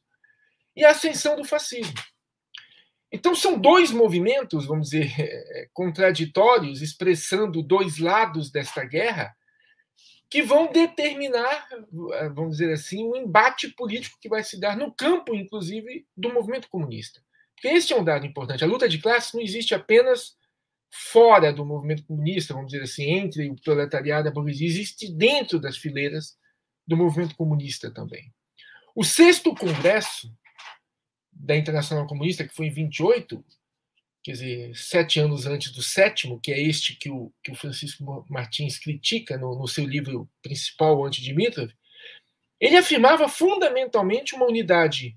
e 0.75 0.85
a 0.85 0.91
ascensão 0.91 1.37
do 1.37 1.45
fascismo. 1.45 1.95
Então, 3.11 3.35
são 3.35 3.59
dois 3.59 3.91
movimentos, 3.91 4.67
vamos 4.67 4.91
dizer, 4.91 5.11
contraditórios, 5.73 6.83
expressando 6.83 7.63
dois 7.63 7.99
lados 7.99 8.51
desta 8.51 8.85
guerra, 8.85 9.35
que 10.29 10.43
vão 10.43 10.71
determinar, 10.73 11.69
vamos 12.35 12.57
dizer 12.57 12.73
assim, 12.73 13.05
um 13.05 13.17
embate 13.17 13.69
político 13.69 14.19
que 14.21 14.29
vai 14.29 14.43
se 14.43 14.59
dar 14.59 14.77
no 14.77 14.93
campo, 14.93 15.35
inclusive, 15.35 16.07
do 16.17 16.33
movimento 16.33 16.69
comunista. 16.69 17.21
Porque 17.55 17.69
este 17.69 17.93
é 17.93 17.97
um 17.97 18.05
dado 18.05 18.27
importante. 18.27 18.65
A 18.65 18.67
luta 18.67 18.89
de 18.89 18.99
classes 18.99 19.33
não 19.33 19.41
existe 19.41 19.75
apenas 19.75 20.37
fora 20.91 21.53
do 21.53 21.65
movimento 21.65 22.05
comunista, 22.05 22.55
vamos 22.55 22.73
dizer 22.73 22.85
assim, 22.85 23.05
entre 23.05 23.51
o 23.51 23.57
proletariado 23.57 24.29
e 24.29 24.31
a 24.31 24.33
burguesia, 24.33 24.67
existe 24.67 25.13
dentro 25.13 25.61
das 25.61 25.77
fileiras 25.77 26.37
do 26.87 26.97
movimento 26.97 27.37
comunista 27.37 27.91
também. 27.91 28.33
O 28.95 29.05
sexto 29.05 29.55
congresso 29.55 30.33
da 31.31 31.57
Internacional 31.57 32.07
Comunista, 32.07 32.47
que 32.47 32.55
foi 32.55 32.67
em 32.67 32.73
28, 32.73 33.45
quer 34.27 34.33
dizer, 34.33 34.77
sete 34.77 35.21
anos 35.21 35.47
antes 35.47 35.71
do 35.71 35.81
sétimo, 35.81 36.41
que 36.41 36.51
é 36.51 36.61
este 36.61 36.97
que 36.97 37.09
o, 37.09 37.33
que 37.45 37.53
o 37.53 37.55
Francisco 37.55 38.27
Martins 38.29 38.77
critica 38.77 39.39
no, 39.39 39.57
no 39.57 39.69
seu 39.69 39.87
livro 39.87 40.29
principal, 40.43 41.05
Anti-Dimitrov, 41.05 41.71
ele 42.59 42.77
afirmava 42.77 43.29
fundamentalmente 43.29 44.35
uma 44.35 44.47
unidade 44.47 45.17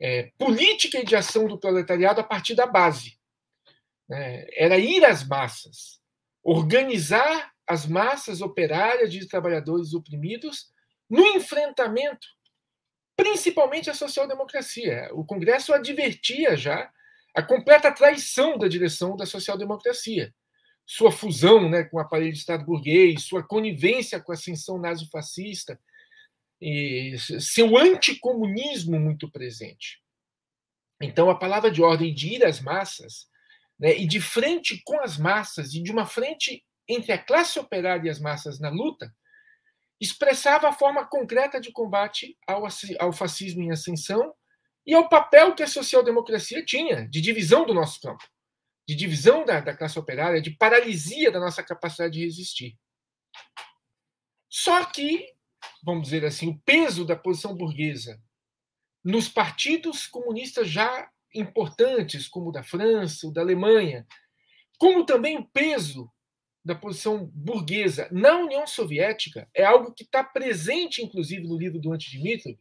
é, 0.00 0.32
política 0.36 0.98
e 0.98 1.04
de 1.04 1.14
ação 1.14 1.46
do 1.46 1.56
proletariado 1.56 2.20
a 2.20 2.24
partir 2.24 2.56
da 2.56 2.66
base. 2.66 3.16
Né? 4.08 4.46
Era 4.52 4.78
ir 4.78 5.04
às 5.04 5.22
massas, 5.22 6.00
organizar 6.42 7.52
as 7.68 7.86
massas 7.86 8.40
operárias 8.40 9.12
de 9.12 9.28
trabalhadores 9.28 9.94
oprimidos 9.94 10.72
no 11.08 11.24
enfrentamento, 11.24 12.26
principalmente 13.16 13.88
à 13.88 13.94
social-democracia. 13.94 15.08
O 15.12 15.24
Congresso 15.24 15.72
advertia 15.72 16.56
já 16.56 16.92
a 17.38 17.42
completa 17.44 17.92
traição 17.92 18.58
da 18.58 18.66
direção 18.66 19.16
da 19.16 19.24
social-democracia, 19.24 20.34
sua 20.84 21.12
fusão 21.12 21.70
né, 21.70 21.84
com 21.84 21.98
o 21.98 22.00
aparelho 22.00 22.32
de 22.32 22.38
Estado 22.38 22.64
burguês, 22.64 23.22
sua 23.22 23.46
conivência 23.46 24.20
com 24.20 24.32
a 24.32 24.34
ascensão 24.34 24.76
nazi-fascista, 24.76 25.80
e 26.60 27.14
seu 27.38 27.78
anticomunismo 27.78 28.98
muito 28.98 29.30
presente. 29.30 30.02
Então, 31.00 31.30
a 31.30 31.38
palavra 31.38 31.70
de 31.70 31.80
ordem 31.80 32.12
de 32.12 32.34
ir 32.34 32.44
às 32.44 32.60
massas, 32.60 33.28
né, 33.78 33.96
e 33.96 34.04
de 34.04 34.20
frente 34.20 34.82
com 34.84 34.98
as 35.00 35.16
massas, 35.16 35.74
e 35.74 35.80
de 35.80 35.92
uma 35.92 36.06
frente 36.06 36.64
entre 36.88 37.12
a 37.12 37.18
classe 37.18 37.56
operária 37.60 38.08
e 38.08 38.10
as 38.10 38.18
massas 38.18 38.58
na 38.58 38.68
luta, 38.68 39.14
expressava 40.00 40.70
a 40.70 40.72
forma 40.72 41.06
concreta 41.06 41.60
de 41.60 41.70
combate 41.70 42.36
ao, 42.44 42.64
ao 42.98 43.12
fascismo 43.12 43.62
em 43.62 43.70
ascensão 43.70 44.34
e 44.88 44.94
ao 44.94 45.08
papel 45.08 45.54
que 45.54 45.62
a 45.62 45.68
social-democracia 45.68 46.64
tinha 46.64 47.06
de 47.08 47.20
divisão 47.20 47.64
do 47.64 47.74
nosso 47.74 48.00
campo, 48.00 48.24
de 48.88 48.96
divisão 48.96 49.44
da, 49.44 49.60
da 49.60 49.76
classe 49.76 49.98
operária, 49.98 50.42
de 50.42 50.50
paralisia 50.50 51.30
da 51.30 51.38
nossa 51.38 51.62
capacidade 51.62 52.14
de 52.14 52.24
resistir. 52.24 52.76
Só 54.48 54.84
que 54.86 55.38
vamos 55.82 56.04
dizer 56.04 56.24
assim, 56.24 56.48
o 56.48 56.58
peso 56.64 57.04
da 57.04 57.16
posição 57.16 57.54
burguesa 57.54 58.20
nos 59.04 59.28
partidos 59.28 60.06
comunistas 60.06 60.68
já 60.68 61.08
importantes, 61.34 62.26
como 62.26 62.48
o 62.48 62.52
da 62.52 62.62
França, 62.62 63.26
o 63.26 63.32
da 63.32 63.40
Alemanha, 63.40 64.06
como 64.78 65.04
também 65.04 65.38
o 65.38 65.48
peso 65.48 66.10
da 66.64 66.74
posição 66.74 67.26
burguesa 67.34 68.08
na 68.10 68.36
União 68.36 68.66
Soviética, 68.66 69.48
é 69.54 69.64
algo 69.64 69.92
que 69.92 70.04
está 70.04 70.22
presente, 70.22 71.02
inclusive, 71.02 71.46
no 71.46 71.56
livro 71.56 71.80
do 71.80 71.92
Antidimitrov, 71.92 72.56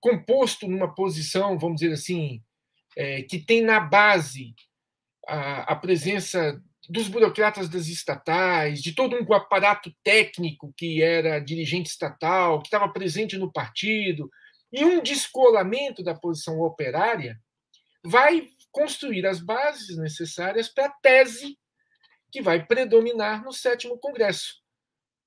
composto 0.00 0.68
numa 0.68 0.94
posição, 0.94 1.58
vamos 1.58 1.80
dizer 1.80 1.92
assim, 1.92 2.42
é, 2.96 3.22
que 3.22 3.38
tem 3.38 3.62
na 3.62 3.80
base 3.80 4.54
a, 5.26 5.72
a 5.72 5.76
presença 5.76 6.62
dos 6.88 7.06
burocratas 7.06 7.68
das 7.68 7.86
estatais, 7.86 8.80
de 8.80 8.94
todo 8.94 9.14
um 9.14 9.34
aparato 9.34 9.92
técnico 10.02 10.72
que 10.76 11.02
era 11.02 11.38
dirigente 11.38 11.90
estatal, 11.90 12.60
que 12.60 12.68
estava 12.68 12.88
presente 12.88 13.36
no 13.36 13.52
partido, 13.52 14.30
e 14.72 14.84
um 14.84 15.02
descolamento 15.02 16.02
da 16.02 16.14
posição 16.14 16.60
operária, 16.60 17.38
vai 18.02 18.48
construir 18.70 19.26
as 19.26 19.40
bases 19.40 19.96
necessárias 19.98 20.68
para 20.68 20.86
a 20.86 20.90
tese 20.90 21.58
que 22.30 22.40
vai 22.40 22.64
predominar 22.64 23.42
no 23.42 23.52
sétimo 23.52 23.98
congresso, 23.98 24.56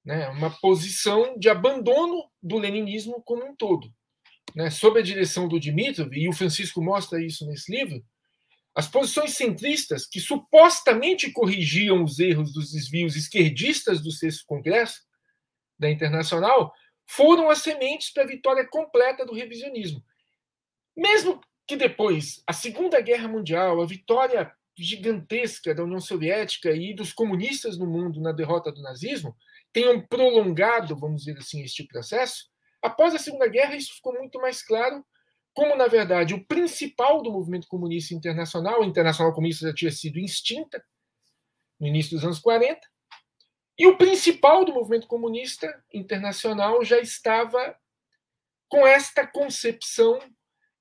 né? 0.06 0.30
Uma 0.30 0.50
posição 0.50 1.38
de 1.38 1.50
abandono 1.50 2.30
do 2.42 2.58
leninismo 2.58 3.22
como 3.24 3.46
um 3.46 3.56
todo, 3.56 3.92
né? 4.56 4.70
Sob 4.70 5.00
a 5.00 5.04
direção 5.04 5.48
do 5.48 5.60
Dimitrov 5.60 6.14
e 6.14 6.28
o 6.28 6.34
Francisco 6.34 6.82
mostra 6.82 7.24
isso 7.24 7.46
nesse 7.46 7.72
livro, 7.72 8.04
as 8.74 8.88
posições 8.88 9.32
centristas, 9.32 10.08
que 10.08 10.20
supostamente 10.20 11.32
corrigiam 11.32 12.04
os 12.04 12.20
erros 12.20 12.54
dos 12.54 12.72
desvios 12.72 13.16
esquerdistas 13.16 14.02
do 14.02 14.12
sexto 14.12 14.46
congresso 14.46 15.02
da 15.78 15.90
Internacional, 15.90 16.74
foram 17.06 17.50
as 17.50 17.60
sementes 17.60 18.12
para 18.12 18.24
a 18.24 18.28
vitória 18.28 18.66
completa 18.66 19.26
do 19.26 19.34
revisionismo. 19.34 20.02
Mesmo 20.96 21.42
que 21.68 21.76
depois, 21.76 22.42
a 22.48 22.54
Segunda 22.54 23.02
Guerra 23.02 23.28
Mundial, 23.28 23.82
a 23.82 23.86
vitória 23.86 24.52
gigantesca 24.78 25.76
da 25.76 25.84
União 25.84 26.00
Soviética 26.00 26.72
e 26.72 26.94
dos 26.94 27.12
comunistas 27.12 27.78
no 27.78 27.86
mundo 27.86 28.22
na 28.22 28.32
derrota 28.32 28.72
do 28.72 28.82
nazismo, 28.82 29.36
tenham 29.74 30.02
prolongado, 30.06 30.96
vamos 30.96 31.24
dizer 31.24 31.38
assim, 31.38 31.62
este 31.62 31.84
processo, 31.84 32.51
após 32.82 33.14
a 33.14 33.20
Segunda 33.20 33.48
Guerra 33.48 33.76
isso 33.76 33.96
ficou 33.96 34.14
muito 34.14 34.40
mais 34.40 34.62
claro 34.62 35.06
como, 35.54 35.76
na 35.76 35.88
verdade, 35.88 36.34
o 36.34 36.46
principal 36.46 37.22
do 37.22 37.32
movimento 37.32 37.68
comunista 37.68 38.14
internacional, 38.14 38.82
a 38.82 38.86
Internacional 38.86 39.34
Comunista 39.34 39.68
já 39.68 39.74
tinha 39.74 39.92
sido 39.92 40.18
extinta 40.18 40.84
no 41.80 41.88
início 41.88 42.12
dos 42.12 42.24
anos 42.24 42.40
40, 42.40 42.80
e 43.78 43.88
o 43.88 43.98
principal 43.98 44.64
do 44.64 44.74
movimento 44.74 45.08
comunista 45.08 45.84
internacional 45.94 46.84
já 46.86 47.00
estava 47.00 47.76
com 48.70 48.86
esta 48.86 49.26
concepção 49.26 50.20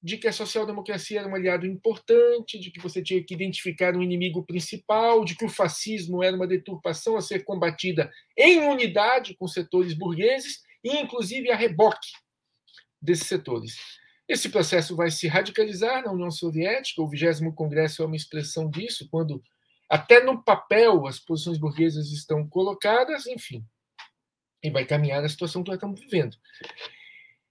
de 0.02 0.16
que 0.16 0.28
a 0.28 0.32
social-democracia 0.32 1.20
era 1.20 1.28
um 1.28 1.34
aliado 1.34 1.66
importante, 1.66 2.58
de 2.58 2.70
que 2.70 2.80
você 2.80 3.02
tinha 3.02 3.22
que 3.22 3.34
identificar 3.34 3.96
um 3.96 4.02
inimigo 4.02 4.44
principal, 4.44 5.24
de 5.24 5.34
que 5.34 5.44
o 5.44 5.48
fascismo 5.48 6.22
era 6.22 6.36
uma 6.36 6.46
deturpação 6.46 7.16
a 7.16 7.20
ser 7.20 7.44
combatida 7.44 8.10
em 8.36 8.60
unidade 8.60 9.34
com 9.34 9.46
setores 9.46 9.94
burgueses 9.94 10.62
inclusive, 10.84 11.50
a 11.50 11.56
reboque 11.56 12.08
desses 13.00 13.26
setores. 13.26 13.76
Esse 14.28 14.48
processo 14.48 14.94
vai 14.94 15.10
se 15.10 15.26
radicalizar 15.26 16.04
na 16.04 16.12
União 16.12 16.30
Soviética, 16.30 17.02
o 17.02 17.08
20 17.08 17.52
Congresso 17.54 18.02
é 18.02 18.06
uma 18.06 18.16
expressão 18.16 18.70
disso, 18.70 19.08
quando 19.10 19.42
até 19.88 20.22
no 20.22 20.42
papel 20.42 21.06
as 21.06 21.18
posições 21.18 21.58
burguesas 21.58 22.12
estão 22.12 22.46
colocadas, 22.48 23.26
enfim, 23.26 23.66
e 24.62 24.70
vai 24.70 24.84
caminhar 24.84 25.24
a 25.24 25.28
situação 25.28 25.64
que 25.64 25.70
nós 25.70 25.78
estamos 25.78 26.00
vivendo. 26.00 26.36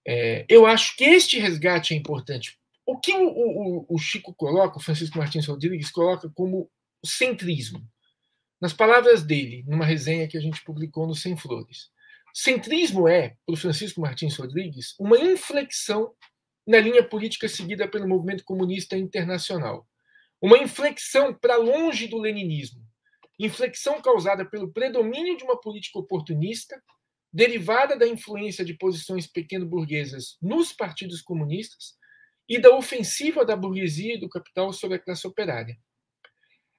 É, 0.07 0.45
eu 0.47 0.65
acho 0.65 0.95
que 0.95 1.03
este 1.03 1.37
resgate 1.37 1.93
é 1.93 1.97
importante. 1.97 2.57
O 2.85 2.97
que 2.97 3.13
o, 3.13 3.27
o, 3.27 3.85
o 3.89 3.97
Chico 3.97 4.33
coloca, 4.33 4.77
o 4.77 4.81
Francisco 4.81 5.17
Martins 5.17 5.47
Rodrigues 5.47 5.91
coloca 5.91 6.29
como 6.29 6.71
centrismo. 7.05 7.85
Nas 8.61 8.73
palavras 8.73 9.21
dele, 9.21 9.63
numa 9.67 9.85
resenha 9.85 10.27
que 10.27 10.37
a 10.37 10.41
gente 10.41 10.63
publicou 10.63 11.05
no 11.05 11.15
Sem 11.15 11.35
Flores. 11.35 11.91
Centrismo 12.41 13.05
é, 13.05 13.35
para 13.45 13.57
Francisco 13.57 13.99
Martins 13.99 14.37
Rodrigues, 14.37 14.95
uma 14.97 15.19
inflexão 15.19 16.15
na 16.65 16.79
linha 16.79 17.03
política 17.03 17.49
seguida 17.49 17.85
pelo 17.85 18.07
movimento 18.07 18.45
comunista 18.45 18.95
internacional. 18.95 19.85
Uma 20.41 20.57
inflexão 20.57 21.33
para 21.33 21.57
longe 21.57 22.07
do 22.07 22.17
leninismo, 22.17 22.81
inflexão 23.37 24.01
causada 24.01 24.45
pelo 24.45 24.71
predomínio 24.71 25.35
de 25.35 25.43
uma 25.43 25.59
política 25.59 25.99
oportunista, 25.99 26.81
derivada 27.29 27.97
da 27.97 28.07
influência 28.07 28.63
de 28.63 28.73
posições 28.73 29.27
pequeno-burguesas 29.27 30.37
nos 30.41 30.71
partidos 30.71 31.21
comunistas 31.21 31.97
e 32.47 32.57
da 32.57 32.73
ofensiva 32.73 33.43
da 33.43 33.57
burguesia 33.57 34.13
e 34.13 34.19
do 34.19 34.29
capital 34.29 34.71
sobre 34.71 34.95
a 34.95 34.99
classe 34.99 35.27
operária. 35.27 35.77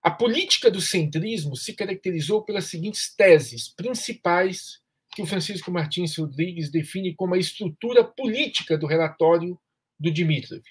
A 0.03 0.11
política 0.11 0.71
do 0.71 0.81
centrismo 0.81 1.55
se 1.55 1.75
caracterizou 1.75 2.43
pelas 2.47 2.65
seguintes 2.65 3.15
teses 3.15 3.69
principais 3.69 4.81
que 5.13 5.23
o 5.23 5.27
Francisco 5.27 5.71
Martins 5.71 6.17
Rodrigues 6.17 6.71
define 6.71 7.15
como 7.15 7.35
a 7.35 7.39
estrutura 7.39 8.05
política 8.05 8.79
do 8.79 8.87
relatório 8.87 9.59
do 9.99 10.11
Dimitrov. 10.11 10.63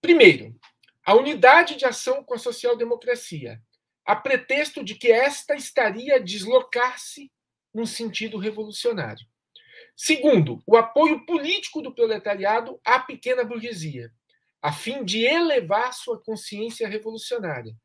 Primeiro, 0.00 0.54
a 1.04 1.14
unidade 1.14 1.76
de 1.76 1.84
ação 1.84 2.24
com 2.24 2.34
a 2.34 2.38
social-democracia, 2.38 3.60
a 4.06 4.16
pretexto 4.16 4.82
de 4.82 4.94
que 4.94 5.10
esta 5.10 5.54
estaria 5.54 6.16
a 6.16 6.18
deslocar-se 6.18 7.30
num 7.72 7.86
sentido 7.86 8.38
revolucionário. 8.38 9.26
Segundo, 9.96 10.62
o 10.66 10.76
apoio 10.76 11.24
político 11.24 11.82
do 11.82 11.94
proletariado 11.94 12.80
à 12.84 12.98
pequena 12.98 13.44
burguesia, 13.44 14.10
a 14.60 14.72
fim 14.72 15.04
de 15.04 15.24
elevar 15.24 15.92
sua 15.92 16.18
consciência 16.22 16.88
revolucionária. 16.88 17.76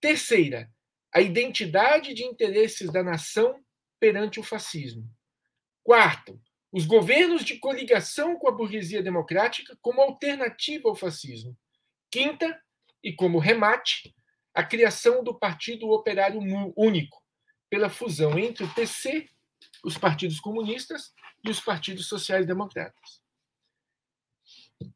Terceira, 0.00 0.70
a 1.12 1.20
identidade 1.20 2.14
de 2.14 2.24
interesses 2.24 2.92
da 2.92 3.02
nação 3.02 3.58
perante 4.00 4.40
o 4.40 4.42
fascismo. 4.42 5.08
Quarto, 5.84 6.40
os 6.72 6.86
governos 6.86 7.44
de 7.44 7.58
coligação 7.58 8.36
com 8.36 8.48
a 8.48 8.52
burguesia 8.52 9.02
democrática 9.02 9.76
como 9.82 10.00
alternativa 10.00 10.88
ao 10.88 10.96
fascismo. 10.96 11.56
Quinta, 12.10 12.60
e 13.02 13.12
como 13.12 13.38
remate, 13.38 14.14
a 14.54 14.64
criação 14.64 15.22
do 15.22 15.38
Partido 15.38 15.90
Operário 15.90 16.40
Único, 16.76 17.22
pela 17.68 17.88
fusão 17.88 18.38
entre 18.38 18.64
o 18.64 18.74
PC, 18.74 19.28
os 19.84 19.96
partidos 19.96 20.40
comunistas 20.40 21.12
e 21.44 21.50
os 21.50 21.60
partidos 21.60 22.06
sociais-democratas. 22.06 23.20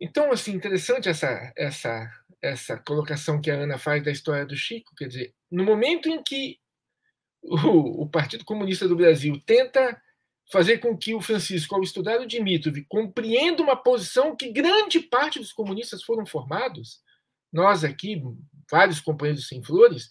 Então, 0.00 0.32
assim, 0.32 0.52
interessante 0.52 1.08
essa, 1.08 1.52
essa, 1.56 2.10
essa 2.40 2.78
colocação 2.78 3.40
que 3.40 3.50
a 3.50 3.54
Ana 3.54 3.78
faz 3.78 4.02
da 4.02 4.10
história 4.10 4.46
do 4.46 4.56
Chico. 4.56 4.94
Quer 4.96 5.08
dizer, 5.08 5.34
no 5.50 5.64
momento 5.64 6.08
em 6.08 6.22
que 6.22 6.58
o, 7.44 8.02
o 8.02 8.08
Partido 8.08 8.44
Comunista 8.44 8.88
do 8.88 8.96
Brasil 8.96 9.40
tenta 9.44 10.00
fazer 10.50 10.78
com 10.78 10.96
que 10.96 11.14
o 11.14 11.20
Francisco, 11.20 11.74
ao 11.74 11.82
estudar 11.82 12.20
o 12.20 12.26
Dimitrov, 12.26 12.76
compreenda 12.88 13.62
uma 13.62 13.76
posição 13.76 14.36
que 14.36 14.50
grande 14.50 15.00
parte 15.00 15.38
dos 15.38 15.52
comunistas 15.52 16.02
foram 16.02 16.26
formados, 16.26 17.00
nós 17.52 17.84
aqui, 17.84 18.22
vários 18.70 19.00
companheiros 19.00 19.48
sem 19.48 19.62
flores, 19.62 20.10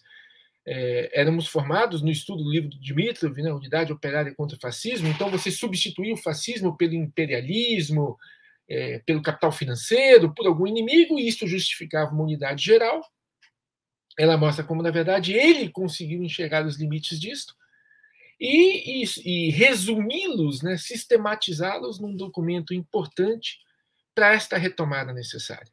é, 0.66 1.20
éramos 1.20 1.46
formados 1.46 2.02
no 2.02 2.10
estudo 2.10 2.42
do 2.42 2.50
livro 2.50 2.70
do 2.70 2.80
Dimitrov, 2.80 3.36
né, 3.36 3.52
Unidade 3.52 3.92
Operária 3.92 4.34
contra 4.34 4.56
o 4.56 4.60
Fascismo, 4.60 5.08
então 5.08 5.30
você 5.30 5.50
substituía 5.50 6.14
o 6.14 6.18
fascismo 6.18 6.76
pelo 6.76 6.94
imperialismo, 6.94 8.16
é, 8.68 8.98
pelo 9.00 9.22
capital 9.22 9.52
financeiro, 9.52 10.34
por 10.34 10.46
algum 10.46 10.66
inimigo, 10.66 11.18
e 11.18 11.28
isso 11.28 11.46
justificava 11.46 12.12
uma 12.12 12.24
unidade 12.24 12.64
geral. 12.64 13.02
Ela 14.18 14.36
mostra 14.36 14.64
como, 14.64 14.82
na 14.82 14.90
verdade, 14.90 15.32
ele 15.32 15.68
conseguiu 15.68 16.22
enxergar 16.22 16.64
os 16.64 16.78
limites 16.78 17.20
disto 17.20 17.54
e, 18.38 19.02
e, 19.02 19.04
e 19.24 19.50
resumi-los, 19.50 20.62
né, 20.62 20.76
sistematizá-los 20.76 22.00
num 22.00 22.16
documento 22.16 22.72
importante 22.72 23.58
para 24.14 24.32
esta 24.32 24.56
retomada 24.56 25.12
necessária. 25.12 25.72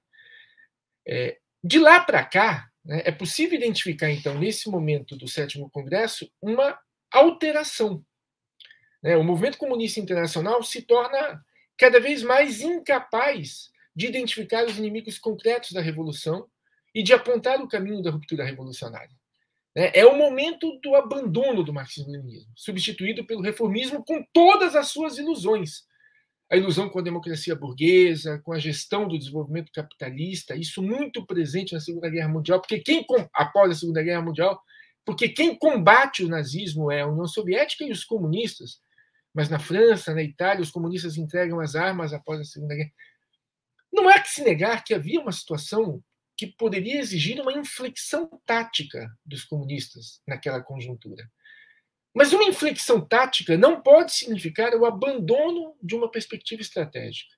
É, 1.07 1.37
de 1.63 1.79
lá 1.79 1.99
para 1.99 2.23
cá, 2.23 2.69
né, 2.83 3.01
é 3.05 3.11
possível 3.11 3.57
identificar, 3.57 4.09
então, 4.09 4.37
nesse 4.37 4.69
momento 4.69 5.15
do 5.15 5.27
sétimo 5.27 5.69
congresso, 5.69 6.31
uma 6.41 6.79
alteração. 7.11 8.03
Né? 9.03 9.15
O 9.17 9.23
movimento 9.23 9.57
comunista 9.57 9.99
internacional 9.99 10.63
se 10.63 10.81
torna 10.81 11.43
cada 11.77 11.99
vez 11.99 12.23
mais 12.23 12.61
incapaz 12.61 13.69
de 13.95 14.07
identificar 14.07 14.65
os 14.65 14.77
inimigos 14.77 15.19
concretos 15.19 15.71
da 15.71 15.81
revolução 15.81 16.47
e 16.93 17.03
de 17.03 17.13
apontar 17.13 17.61
o 17.61 17.67
caminho 17.67 18.01
da 18.01 18.11
ruptura 18.11 18.43
revolucionária. 18.43 19.15
Né? 19.75 19.91
É 19.93 20.05
o 20.05 20.17
momento 20.17 20.79
do 20.81 20.95
abandono 20.95 21.63
do 21.63 21.73
marxismo-leninismo, 21.73 22.51
substituído 22.55 23.25
pelo 23.25 23.41
reformismo 23.41 24.03
com 24.03 24.23
todas 24.33 24.75
as 24.75 24.89
suas 24.89 25.17
ilusões, 25.17 25.83
a 26.51 26.57
ilusão 26.57 26.89
com 26.89 26.99
a 26.99 27.03
democracia 27.03 27.55
burguesa, 27.55 28.41
com 28.43 28.51
a 28.51 28.59
gestão 28.59 29.07
do 29.07 29.17
desenvolvimento 29.17 29.71
capitalista, 29.71 30.53
isso 30.53 30.83
muito 30.83 31.25
presente 31.25 31.73
na 31.73 31.79
Segunda 31.79 32.09
Guerra 32.09 32.27
Mundial, 32.27 32.59
porque 32.59 32.79
quem 32.79 33.05
após 33.33 33.71
a 33.71 33.79
Segunda 33.79 34.03
Guerra 34.03 34.21
Mundial, 34.21 34.61
porque 35.05 35.29
quem 35.29 35.55
combate 35.55 36.25
o 36.25 36.27
nazismo 36.27 36.91
é 36.91 37.01
a 37.01 37.07
União 37.07 37.25
Soviética 37.25 37.85
e 37.85 37.91
os 37.91 38.03
comunistas, 38.03 38.81
mas 39.33 39.49
na 39.49 39.59
França, 39.59 40.13
na 40.13 40.21
Itália, 40.21 40.61
os 40.61 40.71
comunistas 40.71 41.17
entregam 41.17 41.61
as 41.61 41.73
armas 41.73 42.11
após 42.11 42.41
a 42.41 42.43
Segunda 42.43 42.75
Guerra. 42.75 42.91
Não 43.91 44.09
há 44.09 44.19
que 44.19 44.29
se 44.29 44.43
negar 44.43 44.83
que 44.83 44.93
havia 44.93 45.21
uma 45.21 45.31
situação 45.31 46.03
que 46.41 46.47
poderia 46.47 46.99
exigir 46.99 47.39
uma 47.39 47.53
inflexão 47.53 48.27
tática 48.47 49.15
dos 49.23 49.43
comunistas 49.43 50.23
naquela 50.27 50.59
conjuntura. 50.59 51.31
Mas 52.15 52.33
uma 52.33 52.45
inflexão 52.45 52.99
tática 52.99 53.55
não 53.59 53.79
pode 53.79 54.11
significar 54.11 54.73
o 54.73 54.83
abandono 54.83 55.77
de 55.83 55.95
uma 55.95 56.09
perspectiva 56.09 56.59
estratégica. 56.63 57.35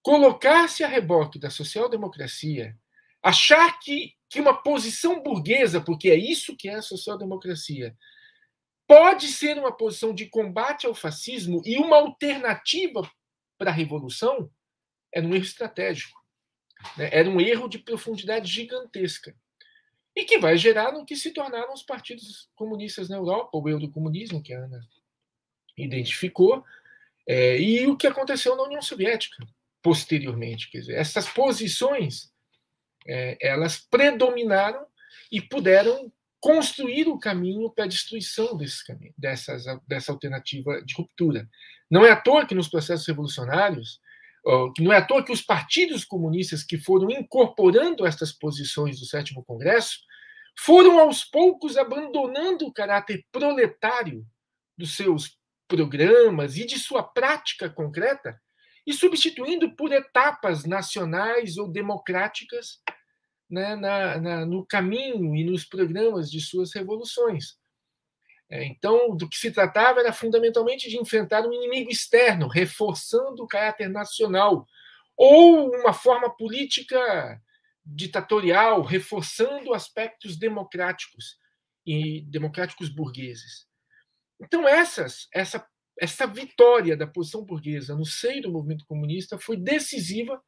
Colocar-se 0.00 0.82
a 0.82 0.88
reboque 0.88 1.38
da 1.38 1.50
social-democracia, 1.50 2.74
achar 3.22 3.78
que, 3.78 4.14
que 4.26 4.40
uma 4.40 4.62
posição 4.62 5.22
burguesa, 5.22 5.78
porque 5.78 6.08
é 6.08 6.16
isso 6.16 6.56
que 6.56 6.66
é 6.66 6.76
a 6.76 6.82
social-democracia, 6.82 7.94
pode 8.86 9.28
ser 9.28 9.58
uma 9.58 9.76
posição 9.76 10.14
de 10.14 10.24
combate 10.30 10.86
ao 10.86 10.94
fascismo 10.94 11.60
e 11.62 11.76
uma 11.76 11.98
alternativa 11.98 13.02
para 13.58 13.70
a 13.70 13.74
revolução, 13.74 14.50
era 15.12 15.26
um 15.26 15.34
erro 15.34 15.44
estratégico. 15.44 16.17
Né? 16.96 17.08
Era 17.12 17.28
um 17.28 17.40
erro 17.40 17.68
de 17.68 17.78
profundidade 17.78 18.50
gigantesca 18.50 19.34
e 20.14 20.24
que 20.24 20.38
vai 20.38 20.56
gerar 20.56 20.92
no 20.92 21.04
que 21.04 21.14
se 21.14 21.32
tornaram 21.32 21.72
os 21.72 21.82
partidos 21.82 22.48
comunistas 22.54 23.08
na 23.08 23.16
Europa, 23.16 23.50
o 23.52 23.68
eu 23.68 23.78
do 23.78 23.90
comunismo, 23.90 24.42
que 24.42 24.52
a 24.52 24.58
Ana 24.58 24.80
identificou, 25.76 26.64
é, 27.26 27.60
e 27.60 27.86
o 27.86 27.96
que 27.96 28.06
aconteceu 28.06 28.56
na 28.56 28.64
União 28.64 28.82
Soviética 28.82 29.36
posteriormente. 29.82 30.70
Quer 30.70 30.80
dizer, 30.80 30.94
essas 30.94 31.28
posições 31.28 32.32
é, 33.06 33.38
elas 33.40 33.78
predominaram 33.78 34.84
e 35.30 35.40
puderam 35.40 36.12
construir 36.40 37.08
o 37.08 37.18
caminho 37.18 37.70
para 37.70 37.84
a 37.84 37.88
destruição 37.88 38.56
desse 38.56 38.84
caminho, 38.84 39.14
dessas, 39.16 39.64
dessa 39.86 40.12
alternativa 40.12 40.82
de 40.82 40.94
ruptura. 40.94 41.48
Não 41.90 42.04
é 42.04 42.10
à 42.10 42.16
toa 42.16 42.46
que 42.46 42.54
nos 42.54 42.68
processos 42.68 43.06
revolucionários, 43.06 44.00
não 44.78 44.92
é 44.92 44.96
à 44.96 45.04
toa 45.04 45.24
que 45.24 45.32
os 45.32 45.42
partidos 45.42 46.04
comunistas 46.04 46.64
que 46.64 46.78
foram 46.78 47.10
incorporando 47.10 48.06
estas 48.06 48.32
posições 48.32 48.98
do 48.98 49.04
sétimo 49.04 49.44
congresso 49.44 49.98
foram 50.58 50.98
aos 50.98 51.22
poucos 51.24 51.76
abandonando 51.76 52.66
o 52.66 52.72
caráter 52.72 53.24
proletário 53.30 54.26
dos 54.76 54.96
seus 54.96 55.36
programas 55.68 56.56
e 56.56 56.64
de 56.64 56.78
sua 56.78 57.02
prática 57.02 57.68
concreta 57.68 58.40
e 58.86 58.92
substituindo 58.94 59.76
por 59.76 59.92
etapas 59.92 60.64
nacionais 60.64 61.58
ou 61.58 61.70
democráticas 61.70 62.80
né, 63.50 63.76
na, 63.76 64.18
na, 64.18 64.46
no 64.46 64.64
caminho 64.64 65.36
e 65.36 65.44
nos 65.44 65.66
programas 65.66 66.30
de 66.30 66.40
suas 66.40 66.72
revoluções. 66.72 67.57
É, 68.50 68.64
então, 68.64 69.14
do 69.14 69.28
que 69.28 69.36
se 69.36 69.50
tratava 69.50 70.00
era 70.00 70.12
fundamentalmente 70.12 70.88
de 70.88 70.96
enfrentar 70.96 71.46
um 71.46 71.52
inimigo 71.52 71.90
externo, 71.90 72.48
reforçando 72.48 73.42
o 73.42 73.46
caráter 73.46 73.88
nacional, 73.88 74.66
ou 75.16 75.70
uma 75.74 75.92
forma 75.92 76.34
política 76.34 77.42
ditatorial, 77.84 78.82
reforçando 78.82 79.74
aspectos 79.74 80.36
democráticos 80.36 81.38
e 81.86 82.22
democráticos 82.22 82.88
burgueses. 82.88 83.66
Então 84.40 84.66
essas, 84.66 85.28
essa 85.34 85.66
essa 86.00 86.26
vitória 86.26 86.96
da 86.96 87.06
posição 87.06 87.44
burguesa 87.44 87.94
no 87.94 88.04
seio 88.04 88.42
do 88.42 88.52
movimento 88.52 88.86
comunista 88.86 89.38
foi 89.38 89.56
decisiva 89.56 90.40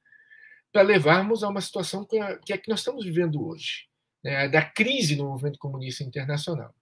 para 0.72 0.82
levarmos 0.82 1.42
a 1.42 1.48
uma 1.48 1.60
situação 1.60 2.06
que 2.06 2.16
é 2.52 2.58
que 2.58 2.68
nós 2.68 2.80
estamos 2.80 3.04
vivendo 3.04 3.44
hoje, 3.44 3.88
né, 4.22 4.48
da 4.48 4.64
crise 4.64 5.16
no 5.16 5.24
movimento 5.24 5.58
comunista 5.58 6.04
internacional. 6.04 6.72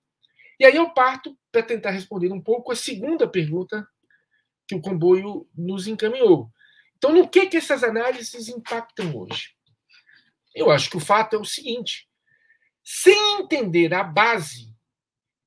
E 0.58 0.64
aí 0.64 0.76
eu 0.76 0.90
parto 0.90 1.38
para 1.52 1.62
tentar 1.62 1.90
responder 1.90 2.32
um 2.32 2.42
pouco 2.42 2.72
a 2.72 2.76
segunda 2.76 3.28
pergunta 3.28 3.86
que 4.66 4.74
o 4.74 4.80
comboio 4.80 5.48
nos 5.56 5.86
encaminhou. 5.86 6.50
Então, 6.96 7.12
no 7.12 7.28
que, 7.28 7.46
que 7.46 7.56
essas 7.56 7.84
análises 7.84 8.48
impactam 8.48 9.16
hoje? 9.16 9.54
Eu 10.54 10.70
acho 10.70 10.90
que 10.90 10.96
o 10.96 11.00
fato 11.00 11.36
é 11.36 11.38
o 11.38 11.44
seguinte: 11.44 12.08
sem 12.84 13.40
entender 13.40 13.94
a 13.94 14.02
base, 14.02 14.74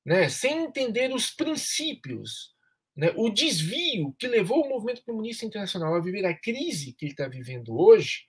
né, 0.04 0.28
sem 0.28 0.64
entender 0.64 1.12
os 1.14 1.30
princípios, 1.30 2.54
né, 2.96 3.12
o 3.16 3.28
desvio 3.28 4.14
que 4.18 4.26
levou 4.26 4.64
o 4.64 4.68
movimento 4.68 5.04
comunista 5.04 5.44
internacional 5.44 5.94
a 5.94 6.00
viver 6.00 6.24
a 6.24 6.38
crise 6.38 6.94
que 6.94 7.04
ele 7.04 7.12
está 7.12 7.28
vivendo 7.28 7.78
hoje, 7.78 8.24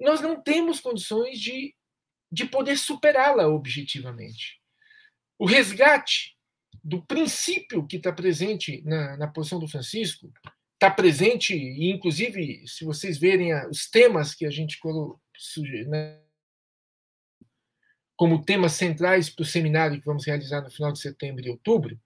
nós 0.00 0.20
não 0.20 0.40
temos 0.40 0.80
condições 0.80 1.38
de, 1.38 1.74
de 2.32 2.46
poder 2.46 2.78
superá-la 2.78 3.48
objetivamente. 3.48 4.60
O 5.38 5.46
resgate 5.46 6.36
do 6.82 7.02
princípio 7.02 7.86
que 7.86 7.96
está 7.96 8.12
presente 8.12 8.82
na, 8.84 9.16
na 9.16 9.26
posição 9.26 9.58
do 9.58 9.68
Francisco, 9.68 10.32
está 10.74 10.90
presente, 10.90 11.54
e 11.54 11.90
inclusive, 11.90 12.62
se 12.66 12.84
vocês 12.84 13.18
verem 13.18 13.54
os 13.68 13.88
temas 13.90 14.34
que 14.34 14.46
a 14.46 14.50
gente 14.50 14.78
colocou 14.78 15.20
né, 15.86 16.20
como 18.14 18.44
temas 18.44 18.72
centrais 18.72 19.28
para 19.28 19.42
o 19.42 19.46
seminário 19.46 19.98
que 19.98 20.06
vamos 20.06 20.24
realizar 20.24 20.62
no 20.62 20.70
final 20.70 20.92
de 20.92 21.00
setembro 21.00 21.44
e 21.44 21.50
outubro, 21.50 21.98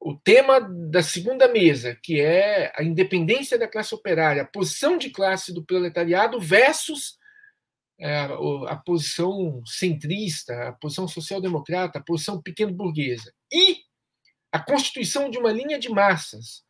o 0.00 0.14
tema 0.14 0.60
da 0.60 1.02
segunda 1.02 1.48
mesa, 1.48 1.98
que 2.02 2.20
é 2.20 2.72
a 2.76 2.84
independência 2.84 3.58
da 3.58 3.66
classe 3.66 3.94
operária, 3.94 4.42
a 4.42 4.46
posição 4.46 4.96
de 4.96 5.10
classe 5.10 5.52
do 5.52 5.64
proletariado 5.64 6.40
versus 6.40 7.17
a 8.00 8.76
posição 8.76 9.62
centrista, 9.66 10.68
a 10.68 10.72
posição 10.72 11.08
social-democrata, 11.08 11.98
a 11.98 12.02
posição 12.02 12.40
pequeno-burguesa. 12.40 13.32
E 13.52 13.78
a 14.52 14.58
constituição 14.58 15.28
de 15.28 15.38
uma 15.38 15.52
linha 15.52 15.78
de 15.78 15.88
massas 15.88 16.64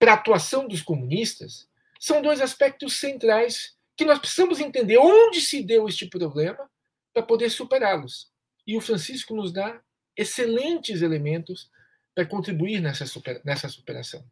para 0.00 0.12
a 0.12 0.14
atuação 0.14 0.66
dos 0.66 0.80
comunistas, 0.80 1.68
são 2.00 2.22
dois 2.22 2.40
aspectos 2.40 2.98
centrais 2.98 3.76
que 3.94 4.06
nós 4.06 4.18
precisamos 4.18 4.58
entender 4.58 4.96
onde 4.96 5.42
se 5.42 5.62
deu 5.62 5.86
este 5.86 6.06
problema 6.06 6.68
para 7.12 7.22
poder 7.22 7.50
superá-los. 7.50 8.30
E 8.66 8.78
o 8.78 8.80
Francisco 8.80 9.36
nos 9.36 9.52
dá 9.52 9.78
excelentes 10.16 11.02
elementos 11.02 11.70
para 12.14 12.24
contribuir 12.24 12.80
nessa, 12.80 13.04
super, 13.04 13.42
nessa 13.44 13.68
superação. 13.68 14.24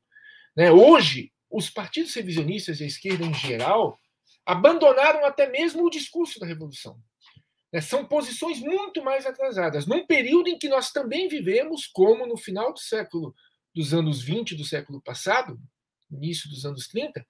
Né? 0.57 0.72
Hoje, 0.72 1.31
os 1.51 1.68
partidos 1.68 2.14
revisionistas 2.14 2.81
e 2.81 2.85
a 2.85 2.87
esquerda 2.87 3.26
em 3.26 3.35
geral 3.35 4.01
abandonaram 4.49 5.26
até 5.26 5.46
mesmo 5.46 5.84
o 5.84 5.90
discurso 5.90 6.40
da 6.40 6.46
revolução. 6.46 6.99
Né? 7.70 7.82
São 7.82 8.07
posições 8.07 8.59
muito 8.61 9.05
mais 9.05 9.26
atrasadas, 9.26 9.86
num 9.86 10.07
período 10.07 10.49
em 10.49 10.59
que 10.59 10.70
nós 10.70 10.90
também 10.90 11.28
vivemos, 11.28 11.86
como 11.86 12.26
no 12.26 12.34
final 12.38 12.72
do 12.72 12.80
século 12.80 13.34
dos 13.74 13.92
anos 13.92 14.22
20 14.22 14.55
do 14.55 14.64
século 14.64 15.03
passado, 15.03 15.61
início 16.11 16.49
dos 16.49 16.64
anos 16.64 16.88
30, 16.88 17.26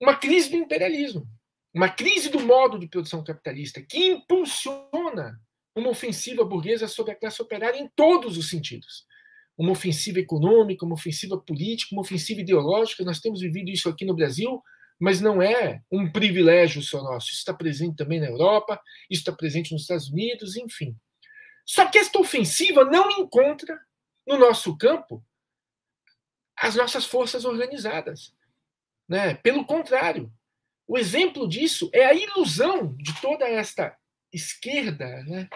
uma 0.00 0.16
crise 0.16 0.48
do 0.48 0.56
imperialismo, 0.56 1.28
uma 1.74 1.90
crise 1.90 2.30
do 2.30 2.40
modo 2.40 2.78
de 2.78 2.88
produção 2.88 3.22
capitalista 3.22 3.82
que 3.82 3.98
impulsiona 3.98 5.38
uma 5.76 5.90
ofensiva 5.90 6.46
burguesa 6.46 6.88
sobre 6.88 7.12
a 7.12 7.14
classe 7.14 7.42
operária 7.42 7.78
em 7.78 7.90
todos 7.94 8.38
os 8.38 8.48
sentidos. 8.48 9.04
Uma 9.56 9.72
ofensiva 9.72 10.18
econômica, 10.18 10.86
uma 10.86 10.94
ofensiva 10.94 11.36
política, 11.36 11.94
uma 11.94 12.00
ofensiva 12.00 12.40
ideológica. 12.40 13.04
Nós 13.04 13.20
temos 13.20 13.42
vivido 13.42 13.70
isso 13.70 13.86
aqui 13.90 14.06
no 14.06 14.16
Brasil, 14.16 14.62
mas 15.02 15.20
não 15.20 15.42
é 15.42 15.82
um 15.90 16.08
privilégio 16.08 16.80
só 16.80 17.02
nosso. 17.02 17.26
Isso 17.30 17.38
está 17.38 17.52
presente 17.52 17.96
também 17.96 18.20
na 18.20 18.28
Europa, 18.28 18.80
isso 19.10 19.22
está 19.22 19.32
presente 19.32 19.72
nos 19.72 19.82
Estados 19.82 20.08
Unidos, 20.08 20.54
enfim. 20.54 20.96
Só 21.66 21.90
que 21.90 21.98
esta 21.98 22.20
ofensiva 22.20 22.84
não 22.84 23.10
encontra 23.10 23.76
no 24.24 24.38
nosso 24.38 24.78
campo 24.78 25.20
as 26.56 26.76
nossas 26.76 27.04
forças 27.04 27.44
organizadas. 27.44 28.32
Né? 29.08 29.34
Pelo 29.34 29.64
contrário, 29.64 30.32
o 30.86 30.96
exemplo 30.96 31.48
disso 31.48 31.90
é 31.92 32.04
a 32.04 32.14
ilusão 32.14 32.94
de 32.96 33.20
toda 33.20 33.44
esta 33.44 33.98
esquerda 34.32 35.24
né? 35.24 35.48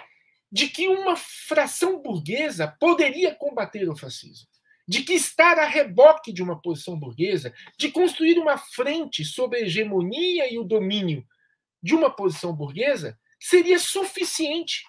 de 0.51 0.69
que 0.69 0.89
uma 0.89 1.15
fração 1.15 2.03
burguesa 2.03 2.67
poderia 2.81 3.33
combater 3.33 3.89
o 3.89 3.97
fascismo, 3.97 4.49
de 4.87 5.03
que 5.03 5.15
estar 5.15 5.59
a 5.59 5.67
reboque 5.67 6.33
de 6.33 6.43
uma 6.43 6.61
posição 6.61 6.99
burguesa, 6.99 7.53
de 7.79 7.91
construir 7.91 8.39
uma 8.39 8.57
frente 8.57 9.25
sobre 9.25 9.59
a 9.59 9.63
hegemonia 9.63 10.53
e 10.53 10.59
o 10.59 10.65
domínio 10.65 11.27
de 11.83 11.95
uma 11.95 12.11
posição 12.11 12.55
burguesa, 12.55 13.19
seria 13.41 13.79
suficiente 13.79 14.85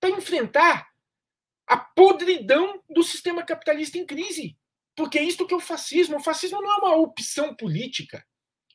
para 0.00 0.10
enfrentar 0.10 0.88
a 1.66 1.76
podridão 1.76 2.82
do 2.88 3.02
sistema 3.02 3.42
capitalista 3.42 3.98
em 3.98 4.06
crise. 4.06 4.56
Porque 4.96 5.18
é 5.18 5.22
isto 5.22 5.46
que 5.46 5.54
é 5.54 5.56
o 5.56 5.60
fascismo. 5.60 6.16
O 6.16 6.22
fascismo 6.22 6.60
não 6.60 6.72
é 6.72 6.76
uma 6.76 6.96
opção 6.96 7.54
política. 7.54 8.24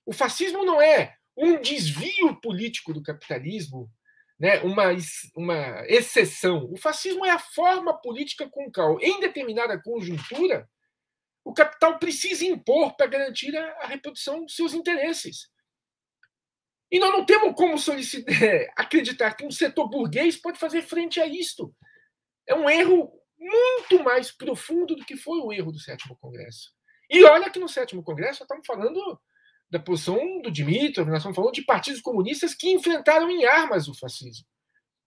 O 0.05 0.13
fascismo 0.13 0.65
não 0.65 0.81
é 0.81 1.15
um 1.37 1.61
desvio 1.61 2.35
político 2.41 2.93
do 2.93 3.01
capitalismo, 3.01 3.89
né, 4.39 4.59
uma, 4.61 4.85
uma 5.35 5.83
exceção. 5.87 6.69
O 6.71 6.77
fascismo 6.77 7.25
é 7.25 7.31
a 7.31 7.39
forma 7.39 7.99
política 7.99 8.49
com 8.49 8.71
qual, 8.71 8.99
em 9.01 9.19
determinada 9.19 9.81
conjuntura, 9.81 10.67
o 11.43 11.53
capital 11.53 11.99
precisa 11.99 12.45
impor 12.45 12.95
para 12.95 13.07
garantir 13.07 13.55
a, 13.57 13.71
a 13.81 13.87
reprodução 13.87 14.45
dos 14.45 14.55
seus 14.55 14.73
interesses. 14.73 15.49
E 16.91 16.99
nós 16.99 17.11
não 17.11 17.25
temos 17.25 17.53
como 17.55 17.77
solicitar, 17.77 18.33
acreditar 18.75 19.33
que 19.35 19.45
um 19.45 19.51
setor 19.51 19.89
burguês 19.89 20.37
pode 20.37 20.57
fazer 20.57 20.81
frente 20.81 21.19
a 21.19 21.27
isto. 21.27 21.75
É 22.47 22.55
um 22.55 22.69
erro 22.69 23.11
muito 23.37 24.03
mais 24.03 24.31
profundo 24.31 24.95
do 24.95 25.05
que 25.05 25.15
foi 25.15 25.39
o 25.39 25.51
erro 25.51 25.71
do 25.71 25.79
sétimo 25.79 26.17
congresso. 26.19 26.71
E 27.09 27.23
olha 27.23 27.49
que 27.49 27.59
no 27.59 27.67
sétimo 27.67 28.03
congresso 28.03 28.43
estamos 28.43 28.65
falando 28.65 29.19
da 29.69 29.79
posição 29.79 30.41
do 30.41 30.49
Dimitrov, 30.49 31.07
nós 31.07 31.19
estamos 31.19 31.35
falando 31.35 31.53
de 31.53 31.61
partidos 31.61 32.01
comunistas 32.01 32.55
que 32.55 32.69
enfrentaram 32.69 33.29
em 33.29 33.45
armas 33.45 33.87
o 33.87 33.93
fascismo. 33.93 34.45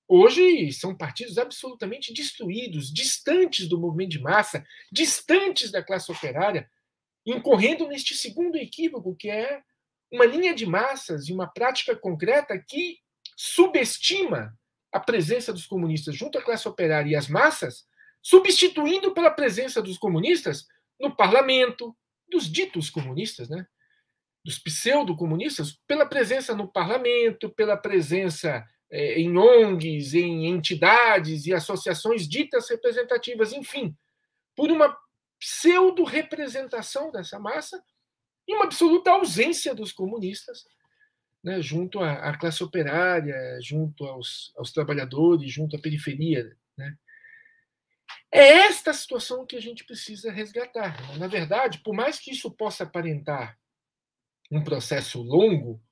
Hoje 0.08 0.72
são 0.72 0.96
partidos 0.96 1.38
absolutamente 1.38 2.12
destruídos, 2.12 2.92
distantes 2.92 3.68
do 3.68 3.80
movimento 3.80 4.10
de 4.10 4.20
massa, 4.20 4.64
distantes 4.90 5.70
da 5.70 5.82
classe 5.82 6.12
operária, 6.12 6.70
incorrendo 7.24 7.88
neste 7.88 8.14
segundo 8.14 8.56
equívoco, 8.56 9.16
que 9.16 9.30
é 9.30 9.62
uma 10.12 10.26
linha 10.26 10.54
de 10.54 10.66
massas 10.66 11.28
e 11.28 11.32
uma 11.32 11.46
prática 11.46 11.96
concreta 11.96 12.58
que 12.58 12.98
subestima 13.36 14.56
a 14.92 15.00
presença 15.00 15.52
dos 15.52 15.66
comunistas 15.66 16.14
junto 16.14 16.38
à 16.38 16.42
classe 16.42 16.68
operária 16.68 17.10
e 17.10 17.16
às 17.16 17.28
massas 17.28 17.86
substituindo 18.22 19.12
pela 19.12 19.30
presença 19.30 19.82
dos 19.82 19.98
comunistas 19.98 20.66
no 21.00 21.14
parlamento, 21.16 21.96
dos 22.30 22.50
ditos 22.50 22.88
comunistas, 22.88 23.48
né? 23.48 23.66
Dos 24.44 24.58
pseudo-comunistas, 24.58 25.78
pela 25.86 26.06
presença 26.06 26.54
no 26.54 26.66
parlamento, 26.66 27.48
pela 27.50 27.76
presença 27.76 28.64
é, 28.90 29.20
em 29.20 29.36
ONGs, 29.36 30.14
em 30.14 30.46
entidades 30.46 31.46
e 31.46 31.54
associações 31.54 32.28
ditas 32.28 32.68
representativas, 32.68 33.52
enfim, 33.52 33.96
por 34.56 34.70
uma 34.70 34.96
pseudo-representação 35.38 37.10
dessa 37.10 37.38
massa 37.38 37.82
e 38.46 38.54
uma 38.54 38.64
absoluta 38.64 39.10
ausência 39.10 39.74
dos 39.74 39.92
comunistas 39.92 40.66
né, 41.42 41.60
junto 41.60 42.00
à, 42.00 42.12
à, 42.12 42.38
classe 42.38 42.62
operária, 42.62 43.58
junto 43.60 44.04
aos, 44.04 44.52
aos 44.56 44.70
trabalhadores, 44.72 45.50
junto 45.50 45.76
à 45.76 45.80
periferia. 45.80 46.56
Né? 46.76 46.96
É 48.30 48.48
esta 48.66 48.92
situação 48.92 49.44
que 49.44 49.56
a 49.56 49.60
gente 49.60 49.84
precisa 49.84 50.30
resgatar. 50.30 50.96
Na 51.18 51.26
verdade, 51.26 51.78
por 51.78 51.94
mais 51.94 52.18
que 52.18 52.30
isso 52.30 52.50
possa 52.50 52.84
aparentar 52.84 53.58
um 54.52 54.62
processo 54.62 55.22
longo, 55.22 55.82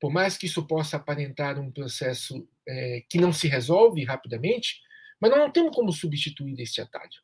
por 0.00 0.12
mais 0.12 0.38
que 0.38 0.46
isso 0.46 0.64
possa 0.64 0.96
aparentar 0.96 1.58
um 1.58 1.72
processo 1.72 2.48
é, 2.66 3.02
que 3.10 3.18
não 3.18 3.32
se 3.32 3.48
resolve 3.48 4.04
rapidamente, 4.04 4.80
mas 5.20 5.30
nós 5.30 5.40
não 5.40 5.50
temos 5.50 5.74
como 5.74 5.92
substituir 5.92 6.60
esse 6.60 6.80
atalho. 6.80 7.20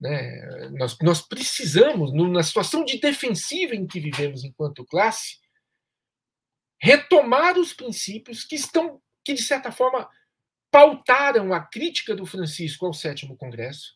Né? 0.00 0.70
Nós, 0.78 0.96
nós 1.02 1.20
precisamos, 1.20 2.12
na 2.12 2.42
situação 2.44 2.84
de 2.84 3.00
defensiva 3.00 3.74
em 3.74 3.86
que 3.86 3.98
vivemos 3.98 4.44
enquanto 4.44 4.86
classe, 4.86 5.38
retomar 6.80 7.58
os 7.58 7.72
princípios 7.72 8.44
que 8.44 8.54
estão, 8.54 9.02
que 9.24 9.34
de 9.34 9.42
certa 9.42 9.72
forma 9.72 10.08
pautaram 10.70 11.52
a 11.52 11.60
crítica 11.60 12.14
do 12.14 12.26
Francisco 12.26 12.86
ao 12.86 12.92
sétimo 12.92 13.36
Congresso, 13.36 13.94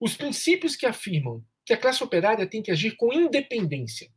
os 0.00 0.16
princípios 0.16 0.76
que 0.76 0.86
afirmam 0.86 1.44
que 1.66 1.74
a 1.74 1.76
classe 1.76 2.02
operária 2.02 2.46
tem 2.46 2.62
que 2.62 2.70
agir 2.70 2.96
com 2.96 3.12
independência. 3.12 4.10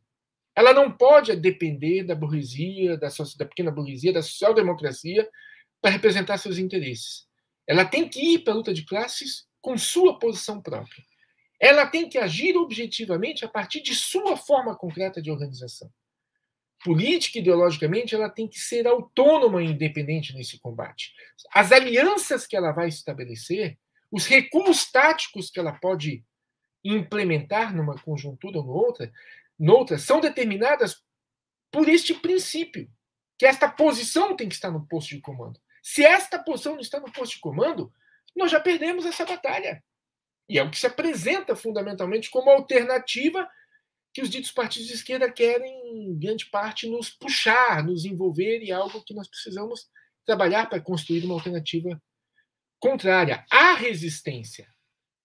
Ela 0.54 0.72
não 0.72 0.90
pode 0.90 1.34
depender 1.36 2.04
da 2.04 2.14
burguesia, 2.14 2.96
da, 2.96 3.08
da 3.08 3.46
pequena 3.46 3.70
burguesia, 3.70 4.12
da 4.12 4.22
social-democracia 4.22 5.28
para 5.80 5.90
representar 5.90 6.38
seus 6.38 6.58
interesses. 6.58 7.26
Ela 7.66 7.84
tem 7.84 8.08
que 8.08 8.34
ir 8.34 8.38
para 8.40 8.52
a 8.52 8.56
luta 8.56 8.74
de 8.74 8.84
classes 8.84 9.46
com 9.60 9.78
sua 9.78 10.18
posição 10.18 10.60
própria. 10.60 11.04
Ela 11.60 11.86
tem 11.86 12.08
que 12.08 12.18
agir 12.18 12.56
objetivamente 12.56 13.44
a 13.44 13.48
partir 13.48 13.80
de 13.82 13.94
sua 13.94 14.36
forma 14.36 14.76
concreta 14.76 15.22
de 15.22 15.30
organização 15.30 15.90
política 16.84 17.38
ideologicamente, 17.38 18.14
ela 18.14 18.28
tem 18.28 18.48
que 18.48 18.58
ser 18.58 18.86
autônoma 18.86 19.62
e 19.62 19.66
independente 19.66 20.34
nesse 20.34 20.58
combate. 20.58 21.12
As 21.54 21.72
alianças 21.72 22.46
que 22.46 22.56
ela 22.56 22.72
vai 22.72 22.88
estabelecer, 22.88 23.78
os 24.10 24.26
recuos 24.26 24.90
táticos 24.90 25.50
que 25.50 25.58
ela 25.58 25.72
pode 25.72 26.24
implementar 26.84 27.74
numa 27.74 27.96
conjuntura 27.96 28.58
ou 28.58 28.66
noutra, 28.66 29.12
noutra 29.62 29.96
são 29.96 30.20
determinadas 30.20 31.00
por 31.70 31.88
este 31.88 32.14
princípio, 32.14 32.90
que 33.38 33.46
esta 33.46 33.70
posição 33.70 34.36
tem 34.36 34.48
que 34.48 34.54
estar 34.54 34.70
no 34.70 34.86
posto 34.86 35.10
de 35.10 35.20
comando. 35.20 35.60
Se 35.82 36.04
esta 36.04 36.38
posição 36.38 36.74
não 36.74 36.80
está 36.80 36.98
no 36.98 37.10
posto 37.12 37.34
de 37.34 37.40
comando, 37.40 37.92
nós 38.36 38.50
já 38.50 38.60
perdemos 38.60 39.06
essa 39.06 39.24
batalha. 39.24 39.82
E 40.48 40.58
é 40.58 40.62
o 40.62 40.70
que 40.70 40.78
se 40.78 40.86
apresenta 40.86 41.54
fundamentalmente 41.54 42.28
como 42.28 42.50
alternativa 42.50 43.48
que 44.12 44.20
os 44.20 44.28
ditos 44.28 44.50
partidos 44.50 44.88
de 44.88 44.94
esquerda 44.94 45.30
querem, 45.30 46.10
em 46.10 46.18
grande 46.18 46.46
parte, 46.46 46.88
nos 46.88 47.08
puxar, 47.08 47.82
nos 47.84 48.04
envolver 48.04 48.58
em 48.58 48.70
algo 48.70 49.02
que 49.02 49.14
nós 49.14 49.28
precisamos 49.28 49.88
trabalhar 50.26 50.68
para 50.68 50.82
construir 50.82 51.24
uma 51.24 51.34
alternativa 51.34 52.00
contrária. 52.78 53.46
Há 53.50 53.74
resistência. 53.74 54.68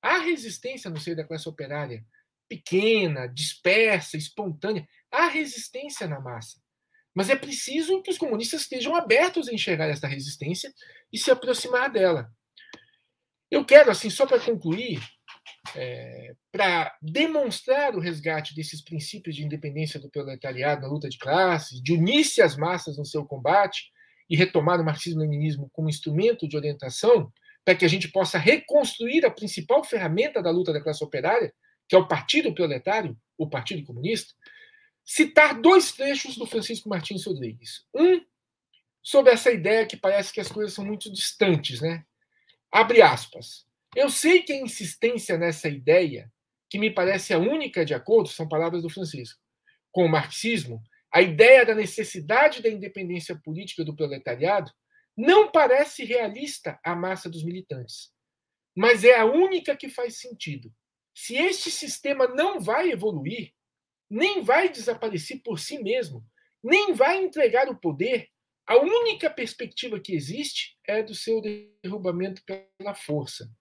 Há 0.01 0.19
resistência 0.19 0.89
no 0.89 0.99
seio 0.99 1.17
da 1.17 1.25
classe 1.25 1.49
operária, 1.49 2.05
pequena, 2.47 3.27
dispersa, 3.27 4.17
espontânea. 4.17 4.87
Há 5.11 5.27
resistência 5.27 6.07
na 6.07 6.19
massa. 6.19 6.59
Mas 7.13 7.29
é 7.29 7.35
preciso 7.35 8.01
que 8.01 8.11
os 8.11 8.17
comunistas 8.17 8.61
estejam 8.61 8.95
abertos 8.95 9.47
a 9.47 9.53
enxergar 9.53 9.87
essa 9.87 10.07
resistência 10.07 10.71
e 11.11 11.17
se 11.17 11.31
aproximar 11.31 11.91
dela. 11.91 12.29
Eu 13.49 13.65
quero, 13.65 13.89
assim, 13.89 14.09
só 14.09 14.25
para 14.27 14.39
concluir, 14.39 15.01
é, 15.75 16.35
para 16.51 16.95
demonstrar 17.01 17.95
o 17.95 17.99
resgate 17.99 18.53
desses 18.53 18.83
princípios 18.83 19.35
de 19.35 19.43
independência 19.43 19.99
do 19.99 20.09
proletariado 20.09 20.81
na 20.81 20.87
luta 20.87 21.09
de 21.09 21.17
classes, 21.17 21.81
de 21.81 21.93
unir-se 21.93 22.41
às 22.41 22.55
massas 22.55 22.97
no 22.97 23.05
seu 23.05 23.25
combate 23.25 23.91
e 24.29 24.35
retomar 24.35 24.79
o 24.79 24.85
marxismo-leninismo 24.85 25.69
como 25.71 25.89
instrumento 25.89 26.47
de 26.47 26.57
orientação 26.57 27.31
para 27.63 27.75
que 27.75 27.85
a 27.85 27.89
gente 27.89 28.09
possa 28.09 28.37
reconstruir 28.37 29.25
a 29.25 29.31
principal 29.31 29.83
ferramenta 29.83 30.41
da 30.41 30.51
luta 30.51 30.71
da 30.71 30.81
classe 30.81 31.03
operária, 31.03 31.53
que 31.87 31.95
é 31.95 31.99
o 31.99 32.07
Partido 32.07 32.53
Proletário, 32.53 33.17
o 33.37 33.49
Partido 33.49 33.83
Comunista, 33.85 34.33
citar 35.05 35.59
dois 35.61 35.91
trechos 35.91 36.35
do 36.35 36.45
Francisco 36.45 36.89
Martins 36.89 37.25
Rodrigues. 37.25 37.85
Um 37.93 38.21
sobre 39.01 39.31
essa 39.31 39.49
ideia 39.49 39.85
que 39.85 39.95
parece 39.95 40.33
que 40.33 40.41
as 40.41 40.49
coisas 40.49 40.73
são 40.73 40.83
muito 40.83 41.09
distantes, 41.09 41.79
né? 41.79 42.05
Abre 42.69 43.01
aspas. 43.01 43.65
Eu 43.95 44.09
sei 44.09 44.43
que 44.43 44.51
a 44.51 44.61
insistência 44.61 45.37
nessa 45.37 45.69
ideia, 45.69 46.29
que 46.69 46.77
me 46.77 46.93
parece 46.93 47.33
a 47.33 47.39
única 47.39 47.85
de 47.85 47.93
acordo, 47.93 48.27
são 48.27 48.49
palavras 48.49 48.83
do 48.83 48.89
Francisco, 48.89 49.39
com 49.93 50.05
o 50.05 50.09
marxismo, 50.09 50.83
a 51.09 51.21
ideia 51.21 51.65
da 51.65 51.73
necessidade 51.73 52.61
da 52.61 52.67
independência 52.67 53.33
política 53.35 53.85
do 53.85 53.95
proletariado, 53.95 54.71
não 55.15 55.49
parece 55.49 56.03
realista 56.03 56.77
à 56.83 56.93
massa 56.93 57.29
dos 57.29 57.43
militantes, 57.43 58.11
mas 58.75 59.03
é 59.05 59.17
a 59.17 59.25
única 59.25 59.75
que 59.75 59.89
faz 59.89 60.19
sentido. 60.19 60.71
Se 61.19 61.35
este 61.35 61.71
sistema 61.71 62.27
não 62.27 62.59
vai 62.59 62.91
evoluir, 62.91 63.51
nem 64.07 64.43
vai 64.43 64.69
desaparecer 64.69 65.41
por 65.43 65.57
si 65.57 65.81
mesmo, 65.81 66.23
nem 66.63 66.93
vai 66.93 67.17
entregar 67.17 67.67
o 67.69 67.75
poder, 67.75 68.29
a 68.67 68.77
única 68.77 69.27
perspectiva 69.27 69.99
que 69.99 70.13
existe 70.13 70.77
é 70.85 71.01
do 71.01 71.15
seu 71.15 71.41
derrubamento 71.41 72.43
pela 72.45 72.93
força. 72.93 73.51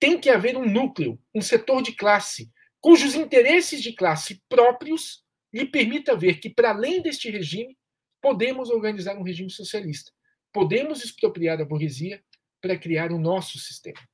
Tem 0.00 0.20
que 0.20 0.28
haver 0.28 0.56
um 0.56 0.68
núcleo, 0.68 1.16
um 1.32 1.40
setor 1.40 1.80
de 1.80 1.92
classe, 1.92 2.50
cujos 2.80 3.14
interesses 3.14 3.80
de 3.80 3.92
classe 3.92 4.42
próprios 4.48 5.24
lhe 5.54 5.66
permita 5.66 6.16
ver 6.16 6.40
que, 6.40 6.50
para 6.50 6.70
além 6.70 7.00
deste 7.00 7.30
regime, 7.30 7.78
podemos 8.20 8.68
organizar 8.68 9.16
um 9.16 9.22
regime 9.22 9.48
socialista. 9.48 10.10
Podemos 10.52 11.04
expropriar 11.04 11.60
a 11.60 11.64
burguesia 11.64 12.20
para 12.60 12.76
criar 12.76 13.12
o 13.12 13.18
nosso 13.18 13.60
sistema. 13.60 14.09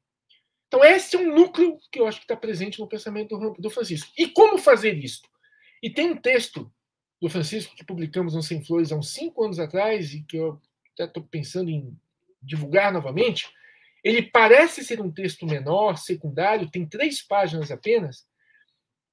Então, 0.66 0.84
esse 0.84 1.16
é 1.16 1.18
um 1.18 1.34
núcleo 1.34 1.78
que 1.90 2.00
eu 2.00 2.06
acho 2.06 2.18
que 2.18 2.24
está 2.24 2.36
presente 2.36 2.80
no 2.80 2.88
pensamento 2.88 3.38
do 3.58 3.70
Francisco. 3.70 4.10
E 4.18 4.28
como 4.28 4.58
fazer 4.58 4.94
isso? 4.96 5.22
E 5.82 5.90
tem 5.90 6.10
um 6.10 6.16
texto 6.16 6.72
do 7.20 7.28
Francisco, 7.28 7.74
que 7.74 7.84
publicamos 7.84 8.34
no 8.34 8.42
Sem 8.42 8.62
Flores 8.64 8.92
há 8.92 8.96
uns 8.96 9.10
cinco 9.10 9.44
anos 9.44 9.58
atrás, 9.58 10.12
e 10.12 10.22
que 10.22 10.36
eu 10.36 10.60
até 10.92 11.04
estou 11.04 11.22
pensando 11.22 11.70
em 11.70 11.96
divulgar 12.42 12.92
novamente. 12.92 13.48
Ele 14.02 14.22
parece 14.22 14.84
ser 14.84 15.00
um 15.00 15.10
texto 15.10 15.46
menor, 15.46 15.96
secundário, 15.96 16.70
tem 16.70 16.86
três 16.86 17.22
páginas 17.22 17.70
apenas, 17.70 18.26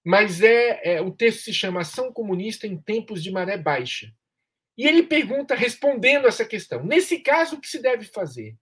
mas 0.05 0.41
é, 0.41 0.95
é 0.95 1.01
o 1.01 1.11
texto 1.11 1.43
se 1.43 1.53
chama 1.53 1.81
Ação 1.81 2.11
Comunista 2.11 2.67
em 2.67 2.77
Tempos 2.77 3.23
de 3.23 3.31
Maré 3.31 3.57
Baixa. 3.57 4.11
E 4.77 4.85
ele 4.87 5.03
pergunta, 5.03 5.55
respondendo 5.55 6.27
essa 6.27 6.45
questão: 6.45 6.83
nesse 6.83 7.19
caso, 7.19 7.55
o 7.55 7.61
que 7.61 7.67
se 7.67 7.81
deve 7.81 8.05
fazer? 8.05 8.55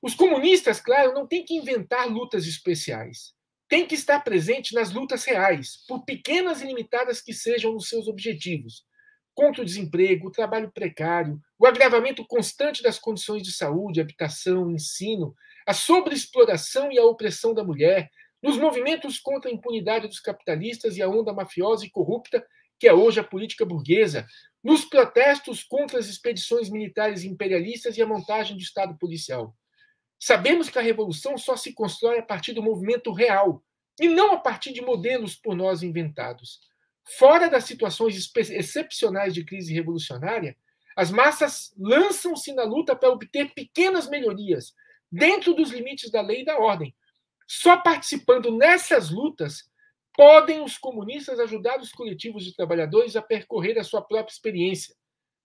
Os 0.00 0.14
comunistas, 0.14 0.80
claro, 0.80 1.12
não 1.12 1.26
têm 1.26 1.44
que 1.44 1.54
inventar 1.54 2.08
lutas 2.08 2.46
especiais 2.46 3.34
tem 3.72 3.86
que 3.86 3.94
estar 3.94 4.20
presente 4.20 4.74
nas 4.74 4.92
lutas 4.92 5.24
reais, 5.24 5.82
por 5.88 6.04
pequenas 6.04 6.60
e 6.60 6.66
limitadas 6.66 7.22
que 7.22 7.32
sejam 7.32 7.74
os 7.74 7.88
seus 7.88 8.06
objetivos, 8.06 8.84
contra 9.34 9.62
o 9.62 9.64
desemprego, 9.64 10.28
o 10.28 10.30
trabalho 10.30 10.70
precário, 10.70 11.40
o 11.58 11.66
agravamento 11.66 12.22
constante 12.26 12.82
das 12.82 12.98
condições 12.98 13.42
de 13.42 13.50
saúde, 13.50 13.98
habitação, 13.98 14.70
ensino, 14.70 15.34
a 15.66 15.72
sobreexploração 15.72 16.92
e 16.92 16.98
a 16.98 17.04
opressão 17.06 17.54
da 17.54 17.64
mulher, 17.64 18.10
nos 18.42 18.58
movimentos 18.58 19.18
contra 19.18 19.50
a 19.50 19.54
impunidade 19.54 20.06
dos 20.06 20.20
capitalistas 20.20 20.98
e 20.98 21.02
a 21.02 21.08
onda 21.08 21.32
mafiosa 21.32 21.86
e 21.86 21.90
corrupta 21.90 22.46
que 22.78 22.86
é 22.86 22.92
hoje 22.92 23.20
a 23.20 23.24
política 23.24 23.64
burguesa, 23.64 24.26
nos 24.62 24.84
protestos 24.84 25.64
contra 25.64 25.98
as 25.98 26.08
expedições 26.08 26.68
militares 26.68 27.24
imperialistas 27.24 27.96
e 27.96 28.02
a 28.02 28.06
montagem 28.06 28.54
do 28.54 28.62
Estado 28.62 28.98
policial. 28.98 29.56
Sabemos 30.24 30.70
que 30.70 30.78
a 30.78 30.82
revolução 30.82 31.36
só 31.36 31.56
se 31.56 31.72
constrói 31.72 32.20
a 32.20 32.22
partir 32.22 32.52
do 32.52 32.62
movimento 32.62 33.12
real 33.12 33.60
e 34.00 34.06
não 34.06 34.32
a 34.32 34.38
partir 34.38 34.72
de 34.72 34.80
modelos 34.80 35.34
por 35.34 35.56
nós 35.56 35.82
inventados. 35.82 36.60
Fora 37.18 37.50
das 37.50 37.64
situações 37.64 38.30
excepcionais 38.36 39.34
de 39.34 39.44
crise 39.44 39.74
revolucionária, 39.74 40.56
as 40.94 41.10
massas 41.10 41.74
lançam-se 41.76 42.52
na 42.52 42.62
luta 42.62 42.94
para 42.94 43.10
obter 43.10 43.52
pequenas 43.52 44.08
melhorias 44.08 44.72
dentro 45.10 45.54
dos 45.54 45.72
limites 45.72 46.08
da 46.08 46.20
lei 46.20 46.42
e 46.42 46.44
da 46.44 46.56
ordem. 46.56 46.94
Só 47.48 47.78
participando 47.78 48.56
nessas 48.56 49.10
lutas 49.10 49.68
podem 50.14 50.62
os 50.62 50.78
comunistas 50.78 51.40
ajudar 51.40 51.80
os 51.80 51.90
coletivos 51.90 52.44
de 52.44 52.54
trabalhadores 52.54 53.16
a 53.16 53.22
percorrer 53.22 53.76
a 53.76 53.82
sua 53.82 54.00
própria 54.00 54.32
experiência, 54.32 54.94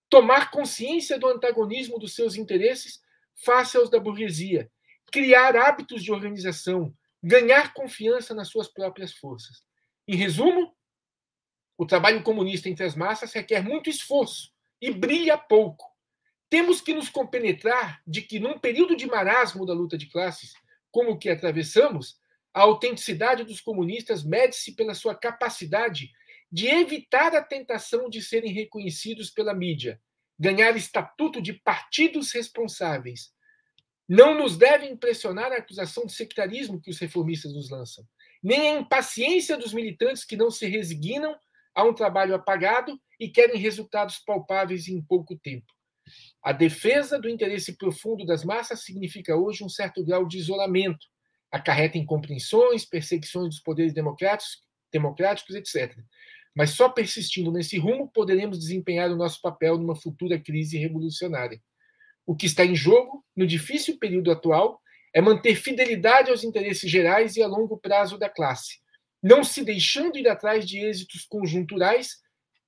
tomar 0.07 0.51
consciência 0.51 1.17
do 1.17 1.25
antagonismo 1.25 1.97
dos 1.97 2.13
seus 2.13 2.36
interesses 2.36 3.01
face 3.43 3.77
aos 3.77 3.89
da 3.89 3.99
burguesia, 3.99 4.71
criar 5.11 5.55
hábitos 5.55 6.03
de 6.03 6.11
organização, 6.11 6.93
ganhar 7.21 7.73
confiança 7.73 8.33
nas 8.33 8.49
suas 8.49 8.67
próprias 8.67 9.13
forças. 9.13 9.63
Em 10.07 10.15
resumo, 10.15 10.75
o 11.77 11.85
trabalho 11.85 12.23
comunista 12.23 12.69
entre 12.69 12.85
as 12.85 12.95
massas 12.95 13.33
requer 13.33 13.61
muito 13.61 13.89
esforço 13.89 14.51
e 14.81 14.91
brilha 14.91 15.38
pouco. 15.38 15.85
Temos 16.49 16.81
que 16.81 16.93
nos 16.93 17.09
compenetrar 17.09 18.01
de 18.07 18.21
que, 18.21 18.39
num 18.39 18.57
período 18.57 18.95
de 18.95 19.05
marasmo 19.05 19.65
da 19.65 19.73
luta 19.73 19.97
de 19.97 20.07
classes, 20.07 20.53
como 20.89 21.11
o 21.11 21.17
que 21.17 21.29
atravessamos, 21.29 22.17
a 22.53 22.61
autenticidade 22.61 23.43
dos 23.43 23.61
comunistas 23.61 24.23
mede-se 24.23 24.73
pela 24.75 24.95
sua 24.95 25.13
capacidade 25.13 26.11
de 26.51 26.67
evitar 26.67 27.35
a 27.35 27.43
tentação 27.43 28.09
de 28.09 28.21
serem 28.21 28.51
reconhecidos 28.51 29.29
pela 29.29 29.53
mídia, 29.53 30.01
ganhar 30.39 30.75
estatuto 30.75 31.41
de 31.41 31.53
partidos 31.53 32.31
responsáveis. 32.31 33.31
Não 34.07 34.38
nos 34.38 34.55
deve 34.55 34.88
impressionar 34.88 35.51
a 35.51 35.57
acusação 35.57 36.05
de 36.05 36.13
sectarismo 36.13 36.79
que 36.79 36.89
os 36.89 36.99
reformistas 36.99 37.53
nos 37.53 37.69
lançam, 37.69 38.05
nem 38.41 38.69
a 38.69 38.79
impaciência 38.79 39.57
dos 39.57 39.73
militantes 39.73 40.23
que 40.23 40.38
não 40.38 40.49
se 40.49 40.65
resignam 40.67 41.35
a 41.75 41.83
um 41.83 41.93
trabalho 41.93 42.33
apagado 42.33 42.99
e 43.19 43.29
querem 43.29 43.59
resultados 43.59 44.19
palpáveis 44.19 44.88
em 44.88 45.01
pouco 45.01 45.35
tempo. 45.38 45.65
A 46.41 46.53
defesa 46.53 47.19
do 47.19 47.27
interesse 47.27 47.75
profundo 47.75 48.25
das 48.25 48.45
massas 48.45 48.83
significa 48.83 49.35
hoje 49.35 49.63
um 49.63 49.69
certo 49.69 50.03
grau 50.05 50.25
de 50.25 50.38
isolamento, 50.38 51.05
acarreta 51.51 51.97
incompreensões, 51.97 52.85
perseguições 52.85 53.49
dos 53.49 53.59
poderes 53.59 53.93
democráticos, 53.93 54.63
democráticos 54.91 55.55
etc 55.55 55.97
mas 56.57 56.71
só 56.71 56.89
persistindo 56.89 57.51
nesse 57.51 57.77
rumo 57.77 58.09
poderemos 58.11 58.57
desempenhar 58.57 59.11
o 59.11 59.15
nosso 59.15 59.39
papel 59.39 59.77
numa 59.77 59.95
futura 59.95 60.39
crise 60.39 60.75
revolucionária. 60.75 61.61
O 62.25 62.35
que 62.35 62.47
está 62.47 62.65
em 62.65 62.75
jogo, 62.75 63.23
no 63.35 63.45
difícil 63.45 63.99
período 63.99 64.31
atual, 64.31 64.81
é 65.13 65.21
manter 65.21 65.53
fidelidade 65.53 66.31
aos 66.31 66.43
interesses 66.43 66.89
gerais 66.89 67.35
e 67.35 67.43
a 67.43 67.47
longo 67.47 67.77
prazo 67.77 68.17
da 68.17 68.27
classe, 68.27 68.79
não 69.21 69.43
se 69.43 69.63
deixando 69.63 70.17
ir 70.17 70.27
atrás 70.27 70.67
de 70.67 70.79
êxitos 70.79 71.27
conjunturais 71.29 72.17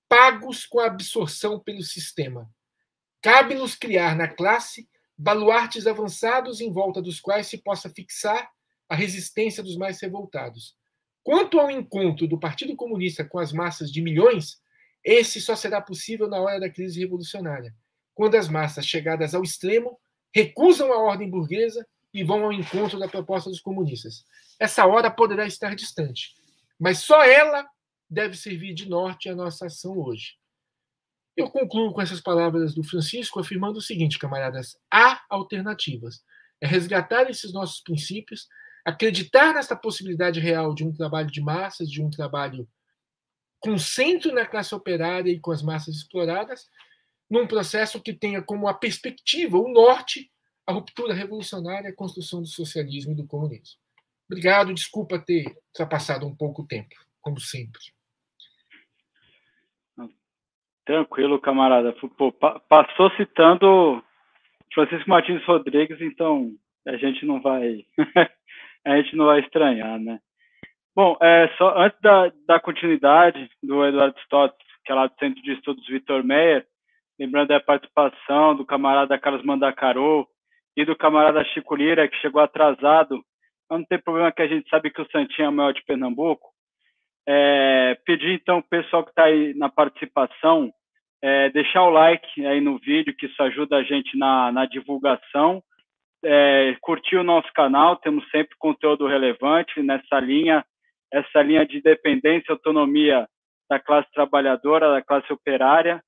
pagos 0.08 0.68
com 0.68 0.80
a 0.80 0.86
absorção 0.86 1.60
pelo 1.60 1.82
sistema. 1.82 2.48
Cabe-nos 3.24 3.74
criar 3.74 4.16
na 4.16 4.28
classe 4.28 4.88
baluartes 5.18 5.88
avançados 5.88 6.62
em 6.62 6.72
volta 6.72 7.02
dos 7.02 7.20
quais 7.20 7.48
se 7.48 7.58
possa 7.58 7.90
fixar 7.90 8.52
a 8.88 8.94
resistência 8.94 9.64
dos 9.64 9.76
mais 9.76 10.00
revoltados. 10.00 10.79
Quanto 11.24 11.60
ao 11.60 11.70
encontro 11.70 12.28
do 12.28 12.40
Partido 12.40 12.76
Comunista 12.76 13.24
com 13.26 13.40
as 13.40 13.52
massas 13.52 13.92
de 13.92 14.02
milhões, 14.02 14.62
esse 15.04 15.40
só 15.40 15.56
será 15.56 15.82
possível 15.82 16.28
na 16.28 16.40
hora 16.40 16.60
da 16.60 16.70
crise 16.70 17.00
revolucionária, 17.00 17.74
quando 18.14 18.36
as 18.36 18.48
massas 18.48 18.86
chegadas 18.86 19.34
ao 19.34 19.44
extremo 19.44 19.98
recusam 20.34 20.92
a 20.92 20.98
ordem 20.98 21.30
burguesa 21.30 21.86
e 22.14 22.24
vão 22.24 22.44
ao 22.44 22.54
encontro 22.54 23.00
da 23.00 23.08
proposta 23.08 23.50
dos 23.50 23.60
comunistas. 23.60 24.26
Essa 24.60 24.86
hora 24.86 25.10
poderá 25.10 25.46
estar 25.46 25.76
distante, 25.76 26.34
mas 26.80 27.00
só 27.00 27.24
ela 27.24 27.68
deve 28.10 28.36
servir 28.36 28.74
de 28.74 28.90
norte 28.90 29.30
à 29.30 29.36
nossa 29.36 29.68
ação 29.68 29.98
hoje. 29.98 30.38
Eu 31.38 31.50
concluo 31.50 31.94
com 31.94 32.02
essas 32.02 32.20
palavras 32.20 32.74
do 32.74 32.84
Francisco 32.84 33.40
afirmando 33.40 33.78
o 33.80 33.82
seguinte, 33.82 34.20
camaradas: 34.20 34.78
há 34.92 35.22
alternativas. 35.30 36.22
É 36.60 36.68
resgatar 36.68 37.30
esses 37.30 37.54
nossos 37.54 37.80
princípios, 37.80 38.50
acreditar 38.90 39.54
nessa 39.54 39.76
possibilidade 39.76 40.40
real 40.40 40.74
de 40.74 40.84
um 40.84 40.92
trabalho 40.92 41.30
de 41.30 41.42
massas, 41.42 41.90
de 41.90 42.02
um 42.02 42.10
trabalho 42.10 42.68
com 43.60 43.78
centro 43.78 44.34
na 44.34 44.46
classe 44.46 44.74
operária 44.74 45.32
e 45.32 45.40
com 45.40 45.52
as 45.52 45.62
massas 45.62 45.96
exploradas, 45.96 46.70
num 47.30 47.46
processo 47.46 48.02
que 48.02 48.14
tenha 48.14 48.42
como 48.42 48.68
a 48.68 48.74
perspectiva, 48.74 49.58
o 49.58 49.72
norte, 49.72 50.32
a 50.66 50.72
ruptura 50.72 51.14
revolucionária, 51.14 51.90
a 51.90 51.96
construção 51.96 52.42
do 52.42 52.48
socialismo 52.48 53.12
e 53.12 53.16
do 53.16 53.28
comunismo. 53.28 53.80
Obrigado, 54.30 54.74
desculpa 54.74 55.20
ter 55.20 55.58
ultrapassado 55.68 56.26
um 56.26 56.36
pouco 56.36 56.62
o 56.62 56.68
tempo, 56.68 56.96
como 57.22 57.40
sempre. 57.40 57.82
Tranquilo, 60.86 61.40
camarada. 61.40 61.94
Pô, 62.18 62.32
passou 62.32 63.12
citando 63.12 64.04
Francisco 64.74 65.10
Martins 65.10 65.46
Rodrigues, 65.46 66.02
então 66.02 66.56
a 66.88 66.98
gente 66.98 67.26
não 67.26 67.40
vai 67.42 67.86
a 68.86 68.98
gente 68.98 69.16
não 69.16 69.26
vai 69.26 69.40
estranhar, 69.40 70.00
né? 70.00 70.20
Bom, 70.96 71.18
é, 71.22 71.50
só 71.58 71.78
antes 71.78 72.00
da, 72.02 72.32
da 72.48 72.60
continuidade 72.60 73.50
do 73.64 73.86
Eduardo 73.86 74.20
Stott, 74.20 74.56
que 74.84 74.92
é 74.92 74.96
lá 74.96 75.08
do 75.08 75.16
Centro 75.20 75.42
de 75.42 75.54
Estudos 75.54 75.86
Vitor 75.88 76.24
Meyer, 76.24 76.66
lembrando 77.20 77.50
da 77.50 77.60
participação 77.60 78.56
do 78.56 78.66
camarada 78.66 79.20
Carlos 79.20 79.44
Mandacarou 79.44 80.28
e 80.76 80.86
do 80.86 80.96
camarada 80.96 81.44
Chico 81.46 81.76
Lira, 81.76 82.08
que 82.08 82.18
chegou 82.18 82.42
atrasado. 82.42 83.24
Mas 83.70 83.80
não 83.80 83.86
tem 83.86 84.00
problema 84.00 84.32
que 84.32 84.42
a 84.42 84.48
gente 84.48 84.70
sabe 84.70 84.90
que 84.90 85.02
o 85.02 85.10
Santinho 85.12 85.46
é 85.46 85.50
o 85.50 85.54
maior 85.54 85.74
de 85.74 85.84
Pernambuco. 85.84 86.50
É, 87.28 87.96
pedir, 88.06 88.34
então, 88.34 88.58
o 88.60 88.64
pessoal 88.64 89.04
que 89.04 89.12
está 89.12 89.26
aí 89.26 89.54
na 89.54 89.70
participação, 89.70 90.72
é, 91.22 91.50
deixar 91.50 91.84
o 91.84 91.90
like 91.90 92.46
aí 92.46 92.60
no 92.60 92.80
vídeo, 92.80 93.16
que 93.16 93.28
isso 93.28 93.44
ajuda 93.44 93.78
a 93.78 93.84
gente 93.84 94.18
na, 94.18 94.52
na 94.52 94.66
divulgação. 94.66 95.62
É, 96.24 96.76
curtir 96.82 97.16
o 97.16 97.24
nosso 97.24 97.52
canal, 97.54 97.96
temos 97.98 98.28
sempre 98.30 98.56
conteúdo 98.58 99.08
relevante 99.08 99.82
nessa 99.82 100.20
linha, 100.20 100.66
essa 101.12 101.42
linha 101.42 101.66
de 101.66 101.78
independência 101.78 102.48
e 102.50 102.52
autonomia 102.52 103.28
da 103.70 103.80
classe 103.80 104.12
trabalhadora, 104.12 104.92
da 104.92 105.02
classe 105.02 105.32
operária. 105.32 106.04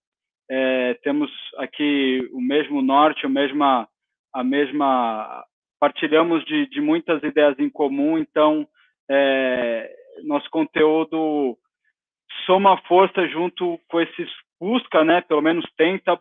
É, 0.49 0.95
temos 0.95 1.32
aqui 1.57 2.28
o 2.34 2.41
mesmo 2.41 2.82
norte, 2.82 3.26
a 3.26 3.30
mesma, 3.30 3.88
a 4.34 4.43
mesma 4.43 5.45
partilhamos 5.80 6.43
de, 6.45 6.68
de 6.68 6.82
muitas 6.82 7.24
ideias 7.24 7.57
em 7.57 7.70
comum, 7.70 8.18
então 8.18 8.68
é, 9.09 9.89
nosso 10.24 10.49
conteúdo 10.49 11.57
soma 12.45 12.78
força 12.84 13.28
junto 13.30 13.80
com 13.89 13.99
esses 13.99 14.30
busca, 14.59 15.03
né, 15.03 15.22
pelo 15.22 15.41
menos 15.41 15.66
tenta 15.76 16.20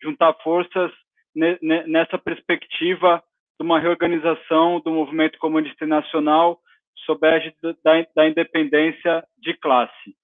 juntar 0.00 0.32
forças 0.42 0.92
nessa 1.34 2.18
perspectiva 2.18 3.22
de 3.60 3.64
uma 3.64 3.78
reorganização 3.78 4.80
do 4.80 4.90
movimento 4.90 5.38
comunista 5.38 5.86
nacional 5.86 6.58
sob 7.04 7.28
a 7.28 7.38
da, 7.84 8.06
da 8.16 8.26
independência 8.26 9.22
de 9.38 9.52
classe. 9.52 10.16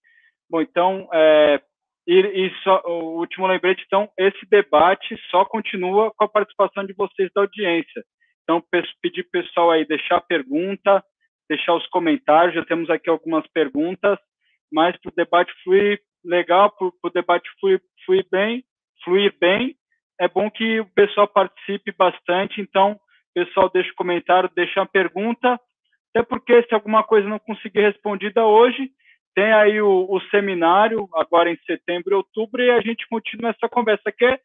Bom, 0.48 0.62
então, 0.62 1.06
é, 1.12 1.60
e, 2.06 2.18
e 2.18 2.54
só, 2.62 2.80
o 2.86 3.18
último 3.18 3.46
lembrete, 3.46 3.82
então, 3.86 4.08
esse 4.18 4.48
debate 4.48 5.14
só 5.30 5.44
continua 5.44 6.10
com 6.16 6.24
a 6.24 6.28
participação 6.28 6.86
de 6.86 6.94
vocês 6.94 7.30
da 7.34 7.42
audiência. 7.42 8.02
Então, 8.42 8.62
pedir 9.02 9.24
pessoal 9.24 9.70
aí 9.70 9.84
deixar 9.84 10.20
pergunta, 10.22 11.04
deixar 11.46 11.74
os 11.74 11.86
comentários, 11.88 12.54
já 12.54 12.64
temos 12.64 12.88
aqui 12.88 13.10
algumas 13.10 13.46
perguntas, 13.48 14.18
mas 14.72 14.96
para 14.98 15.10
o 15.10 15.14
debate 15.14 15.52
fluir 15.62 16.00
legal, 16.24 16.70
para 16.70 16.88
o 16.88 17.10
debate 17.12 17.50
fluir, 17.60 17.82
fluir 18.06 18.26
bem, 18.30 18.64
fluir 19.04 19.34
bem, 19.38 19.76
é 20.18 20.26
bom 20.26 20.50
que 20.50 20.80
o 20.80 20.86
pessoal 20.94 21.28
participe 21.28 21.92
bastante, 21.92 22.62
então, 22.62 22.98
pessoal 23.36 23.70
deixa 23.70 23.90
o 23.90 23.96
comentário, 23.96 24.50
deixa 24.56 24.80
a 24.80 24.86
pergunta, 24.86 25.60
até 26.14 26.24
porque 26.26 26.62
se 26.62 26.74
alguma 26.74 27.04
coisa 27.04 27.28
não 27.28 27.38
conseguir 27.38 27.82
respondida 27.82 28.46
hoje, 28.46 28.90
tem 29.34 29.52
aí 29.52 29.82
o, 29.82 30.06
o, 30.08 30.18
seminário, 30.30 31.06
agora 31.12 31.50
em 31.50 31.58
setembro 31.66 32.12
e 32.12 32.14
outubro, 32.14 32.62
e 32.62 32.70
a 32.70 32.80
gente 32.80 33.06
continua 33.06 33.50
essa 33.50 33.68
conversa, 33.68 34.10
que 34.10 34.24
é, 34.24 34.38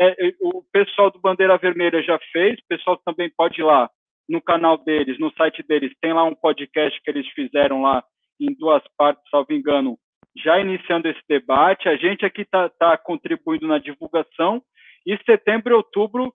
é, 0.00 0.32
o 0.40 0.62
pessoal 0.72 1.10
do 1.10 1.20
Bandeira 1.20 1.58
Vermelha 1.58 2.02
já 2.02 2.18
fez, 2.32 2.58
o 2.58 2.66
pessoal 2.66 2.96
também 3.04 3.30
pode 3.36 3.60
ir 3.60 3.64
lá 3.64 3.90
no 4.26 4.40
canal 4.40 4.78
deles, 4.78 5.18
no 5.18 5.30
site 5.32 5.62
deles, 5.62 5.92
tem 6.00 6.14
lá 6.14 6.24
um 6.24 6.34
podcast 6.34 6.98
que 7.02 7.10
eles 7.10 7.28
fizeram 7.34 7.82
lá 7.82 8.02
em 8.40 8.54
duas 8.54 8.82
partes, 8.96 9.22
salvo 9.30 9.52
engano, 9.52 9.98
já 10.36 10.58
iniciando 10.58 11.08
esse 11.08 11.20
debate. 11.28 11.88
A 11.88 11.96
gente 11.96 12.24
aqui 12.24 12.42
está 12.42 12.68
tá 12.70 12.96
contribuindo 12.96 13.66
na 13.66 13.78
divulgação, 13.78 14.62
e 15.06 15.18
setembro 15.24 15.72
e 15.72 15.76
outubro, 15.76 16.32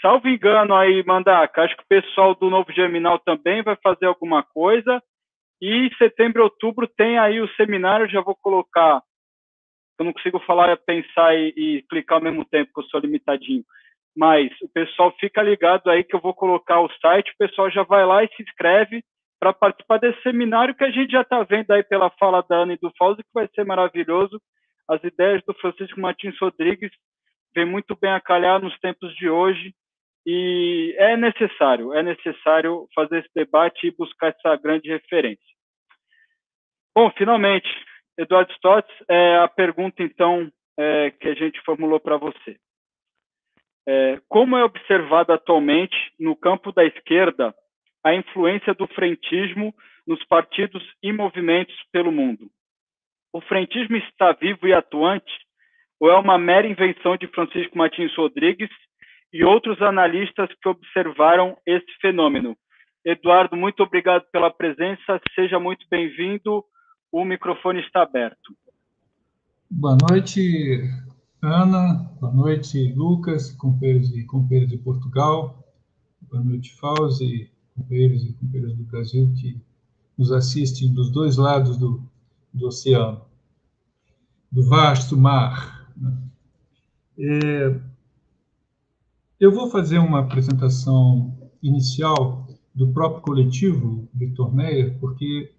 salvo 0.00 0.28
engano 0.28 0.74
aí, 0.74 1.04
Mandaca, 1.04 1.62
acho 1.62 1.76
que 1.76 1.82
o 1.82 1.88
pessoal 1.88 2.34
do 2.34 2.50
Novo 2.50 2.72
Germinal 2.72 3.18
também 3.18 3.62
vai 3.62 3.76
fazer 3.82 4.06
alguma 4.06 4.42
coisa, 4.42 5.02
e 5.60 5.90
setembro 5.98 6.44
outubro 6.44 6.86
tem 6.86 7.18
aí 7.18 7.40
o 7.40 7.48
seminário, 7.54 8.08
já 8.08 8.20
vou 8.20 8.36
colocar. 8.36 9.02
Eu 9.98 10.04
não 10.04 10.12
consigo 10.12 10.38
falar, 10.40 10.76
pensar 10.76 11.36
e, 11.36 11.52
e 11.56 11.82
clicar 11.82 12.18
ao 12.18 12.24
mesmo 12.24 12.44
tempo, 12.44 12.70
porque 12.72 12.86
eu 12.86 12.90
sou 12.90 13.00
limitadinho. 13.00 13.64
Mas 14.16 14.50
o 14.62 14.68
pessoal 14.68 15.14
fica 15.18 15.42
ligado 15.42 15.90
aí 15.90 16.04
que 16.04 16.14
eu 16.14 16.20
vou 16.20 16.32
colocar 16.32 16.80
o 16.80 16.90
site, 17.00 17.32
o 17.32 17.38
pessoal 17.38 17.70
já 17.70 17.82
vai 17.82 18.06
lá 18.06 18.22
e 18.22 18.28
se 18.28 18.42
inscreve 18.42 19.02
para 19.40 19.52
participar 19.52 19.98
desse 19.98 20.20
seminário 20.22 20.74
que 20.74 20.84
a 20.84 20.90
gente 20.90 21.12
já 21.12 21.22
está 21.22 21.42
vendo 21.42 21.70
aí 21.70 21.82
pela 21.82 22.10
fala 22.10 22.42
da 22.42 22.56
Ana 22.56 22.74
e 22.74 22.78
do 22.78 22.92
Fausto, 22.96 23.22
que 23.22 23.30
vai 23.32 23.48
ser 23.54 23.64
maravilhoso. 23.64 24.40
As 24.88 25.02
ideias 25.04 25.42
do 25.44 25.54
Francisco 25.54 26.00
Martins 26.00 26.36
Rodrigues 26.40 26.90
vêm 27.54 27.64
muito 27.64 27.96
bem 28.00 28.10
a 28.10 28.20
calhar 28.20 28.60
nos 28.60 28.76
tempos 28.78 29.14
de 29.16 29.28
hoje 29.28 29.74
e 30.26 30.94
é 30.98 31.16
necessário, 31.16 31.94
é 31.94 32.02
necessário 32.02 32.86
fazer 32.94 33.20
esse 33.20 33.30
debate 33.34 33.86
e 33.86 33.96
buscar 33.96 34.28
essa 34.28 34.56
grande 34.56 34.88
referência. 34.88 35.42
Bom, 36.94 37.10
finalmente, 37.16 37.68
Eduardo 38.18 38.52
Stotz, 38.52 38.92
é 39.08 39.38
a 39.38 39.48
pergunta, 39.48 40.02
então, 40.02 40.50
é, 40.76 41.10
que 41.12 41.28
a 41.28 41.34
gente 41.34 41.60
formulou 41.62 42.00
para 42.00 42.16
você. 42.16 42.56
É, 43.86 44.20
como 44.28 44.56
é 44.56 44.64
observado 44.64 45.32
atualmente 45.32 45.96
no 46.18 46.36
campo 46.36 46.72
da 46.72 46.84
esquerda 46.84 47.54
a 48.04 48.14
influência 48.14 48.74
do 48.74 48.86
frentismo 48.88 49.74
nos 50.06 50.22
partidos 50.26 50.82
e 51.02 51.12
movimentos 51.12 51.74
pelo 51.92 52.12
mundo? 52.12 52.50
O 53.32 53.40
frentismo 53.40 53.96
está 53.96 54.32
vivo 54.32 54.66
e 54.66 54.74
atuante 54.74 55.32
ou 56.00 56.10
é 56.10 56.16
uma 56.16 56.38
mera 56.38 56.66
invenção 56.66 57.16
de 57.16 57.26
Francisco 57.28 57.76
Martins 57.76 58.14
Rodrigues 58.14 58.70
e 59.32 59.44
outros 59.44 59.80
analistas 59.82 60.48
que 60.60 60.68
observaram 60.68 61.56
esse 61.66 61.86
fenômeno. 62.00 62.56
Eduardo, 63.04 63.56
muito 63.56 63.82
obrigado 63.82 64.24
pela 64.32 64.50
presença, 64.50 65.20
seja 65.34 65.58
muito 65.58 65.86
bem-vindo, 65.90 66.64
o 67.12 67.24
microfone 67.24 67.80
está 67.80 68.02
aberto. 68.02 68.54
Boa 69.70 69.96
noite, 70.10 70.82
Ana, 71.42 72.10
boa 72.20 72.32
noite, 72.32 72.92
Lucas, 72.94 73.52
companheiros 73.52 74.14
e 74.16 74.24
companheiras 74.24 74.70
de 74.70 74.78
Portugal, 74.78 75.62
boa 76.22 76.42
noite, 76.42 76.74
Fauzi, 76.74 77.50
companheiros 77.74 78.24
e 78.24 78.32
companheiras 78.34 78.76
do 78.76 78.84
Brasil 78.84 79.32
que 79.40 79.60
nos 80.16 80.32
assistem 80.32 80.92
dos 80.92 81.10
dois 81.10 81.36
lados 81.36 81.78
do, 81.78 82.02
do 82.52 82.66
oceano, 82.66 83.22
do 84.50 84.62
vasto 84.68 85.16
mar. 85.16 85.86
Né? 85.96 86.12
É, 87.20 87.80
eu 89.40 89.52
vou 89.52 89.70
fazer 89.70 89.98
uma 89.98 90.20
apresentação 90.20 91.36
inicial 91.62 92.46
do 92.74 92.92
próprio 92.92 93.22
coletivo 93.22 94.08
Vitor 94.12 94.54
Meyer, 94.54 94.98
porque, 94.98 95.52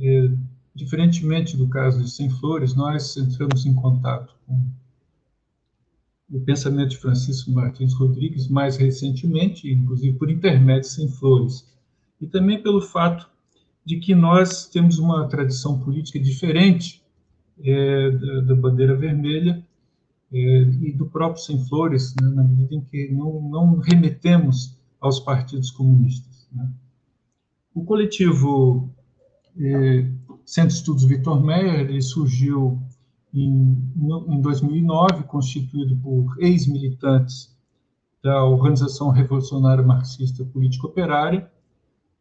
é, 0.00 0.30
diferentemente 0.74 1.56
do 1.56 1.68
caso 1.68 2.02
de 2.02 2.10
Sem 2.10 2.30
Flores, 2.30 2.74
nós 2.74 3.16
entramos 3.16 3.66
em 3.66 3.74
contato 3.74 4.34
com 4.46 4.64
o 6.30 6.40
pensamento 6.40 6.90
de 6.90 6.98
Francisco 6.98 7.50
Martins 7.50 7.92
Rodrigues 7.94 8.46
mais 8.46 8.76
recentemente, 8.76 9.68
inclusive 9.68 10.16
por 10.16 10.30
intermédio 10.30 10.82
de 10.82 10.94
Sem 10.94 11.08
Flores, 11.08 11.66
e 12.20 12.26
também 12.26 12.62
pelo 12.62 12.80
fato 12.80 13.28
de 13.84 13.98
que 13.98 14.14
nós 14.14 14.68
temos 14.68 14.98
uma 14.98 15.26
tradição 15.26 15.80
política 15.80 16.20
diferente 16.20 17.02
é, 17.62 18.10
da, 18.10 18.40
da 18.42 18.54
bandeira 18.54 18.94
vermelha 18.94 19.64
e 20.32 20.92
do 20.92 21.06
próprio 21.06 21.42
Sem 21.42 21.58
Flores, 21.66 22.14
né, 22.20 22.28
na 22.28 22.44
medida 22.44 22.74
em 22.74 22.80
que 22.80 23.10
não, 23.12 23.42
não 23.42 23.78
remetemos 23.78 24.78
aos 25.00 25.18
partidos 25.18 25.70
comunistas. 25.70 26.46
Né. 26.52 26.70
O 27.74 27.84
coletivo 27.84 28.88
é, 29.58 30.06
Centro 30.44 30.74
Estudos 30.76 31.04
Vitor 31.04 31.42
Meyer 31.42 31.80
ele 31.80 32.02
surgiu 32.02 32.80
em, 33.32 33.76
em 34.28 34.40
2009, 34.40 35.24
constituído 35.24 35.96
por 35.96 36.36
ex-militantes 36.38 37.56
da 38.22 38.44
Organização 38.44 39.10
Revolucionária 39.10 39.84
Marxista 39.84 40.44
Política 40.44 40.86
Operária, 40.86 41.50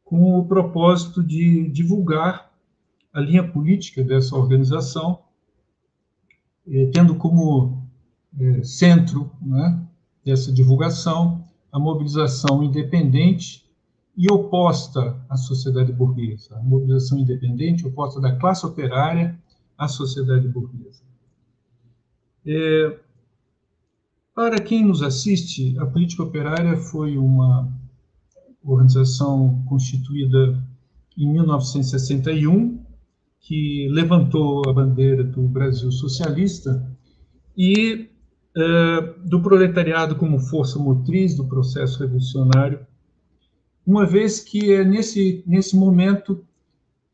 com 0.03 0.39
o 0.39 0.45
propósito 0.45 1.23
de 1.23 1.69
divulgar 1.69 2.51
a 3.13 3.19
linha 3.19 3.47
política 3.47 4.03
dessa 4.03 4.35
organização, 4.35 5.19
é, 6.67 6.85
tendo 6.93 7.15
como 7.15 7.78
é, 8.37 8.63
centro 8.63 9.31
né, 9.41 9.81
dessa 10.25 10.51
divulgação, 10.51 11.43
a 11.71 11.79
mobilização 11.79 12.63
independente 12.63 13.65
e 14.15 14.29
oposta 14.31 15.17
à 15.29 15.37
sociedade 15.37 15.93
burguesa, 15.93 16.57
a 16.57 16.61
mobilização 16.61 17.17
independente 17.17 17.87
oposta 17.87 18.19
da 18.19 18.35
classe 18.35 18.65
operária 18.65 19.39
à 19.77 19.87
sociedade 19.87 20.47
burguesa. 20.47 21.03
É, 22.45 22.99
para 24.35 24.59
quem 24.59 24.85
nos 24.85 25.01
assiste, 25.01 25.77
a 25.79 25.85
política 25.85 26.23
operária 26.23 26.77
foi 26.77 27.17
uma 27.17 27.71
organização 28.63 29.63
constituída 29.67 30.61
em 31.17 31.31
1961, 31.31 32.79
que 33.41 33.87
levantou 33.89 34.61
a 34.67 34.73
bandeira 34.73 35.23
do 35.23 35.41
Brasil 35.43 35.91
socialista 35.91 36.85
e 37.57 38.08
do 39.25 39.41
proletariado 39.41 40.15
como 40.15 40.39
força 40.39 40.79
motriz 40.79 41.35
do 41.35 41.45
processo 41.45 41.99
revolucionário, 41.99 42.85
uma 43.85 44.05
vez 44.05 44.39
que 44.39 44.71
é 44.73 44.83
nesse, 44.83 45.43
nesse 45.47 45.75
momento 45.75 46.45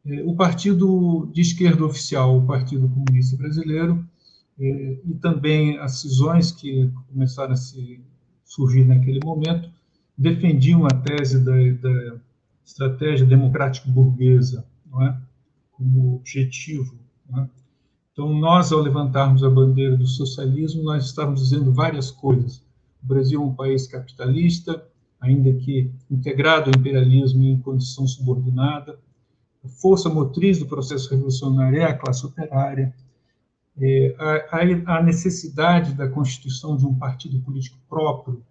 eh, 0.06 0.24
o 0.26 0.36
partido 0.36 1.30
de 1.34 1.42
esquerda 1.42 1.86
oficial, 1.86 2.38
o 2.38 2.46
Partido 2.46 2.90
Comunista 2.90 3.38
Brasileiro, 3.38 4.06
eh, 4.60 4.98
e 5.06 5.14
também 5.16 5.78
as 5.78 6.00
cisões 6.00 6.52
que 6.52 6.92
começaram 7.12 7.54
a 7.54 7.56
se 7.56 8.02
surgir 8.44 8.86
naquele 8.86 9.20
momento, 9.24 9.70
defendiam 10.18 10.86
a 10.86 10.90
tese 10.90 11.44
da, 11.44 11.54
da 11.54 12.16
estratégia 12.66 13.26
democrático-burguesa, 13.26 14.66
é? 15.02 15.16
como 15.72 16.16
objetivo. 16.16 16.96
É? 17.38 17.65
Então, 18.16 18.34
nós, 18.34 18.72
ao 18.72 18.80
levantarmos 18.80 19.44
a 19.44 19.50
bandeira 19.50 19.98
do 19.98 20.08
socialismo, 20.08 20.82
nós 20.82 21.08
estávamos 21.08 21.42
dizendo 21.42 21.74
várias 21.74 22.10
coisas. 22.10 22.60
O 23.04 23.08
Brasil 23.08 23.42
é 23.42 23.44
um 23.44 23.54
país 23.54 23.88
capitalista, 23.88 24.88
ainda 25.20 25.52
que 25.52 25.92
integrado 26.10 26.70
ao 26.70 26.80
imperialismo 26.80 27.44
em 27.44 27.60
condição 27.60 28.08
subordinada. 28.08 28.98
A 29.62 29.68
força 29.68 30.08
motriz 30.08 30.60
do 30.60 30.66
processo 30.66 31.10
revolucionário 31.10 31.78
é 31.78 31.84
a 31.84 31.94
classe 31.94 32.26
operária. 32.26 32.96
É, 33.78 34.16
a, 34.50 34.96
a, 34.96 35.04
necessidade 35.04 35.94
da 35.94 36.08
constituição 36.08 36.78
de 36.78 36.86
um 36.86 36.96
partido 36.96 37.42
político 37.42 37.78
próprio 37.90 38.42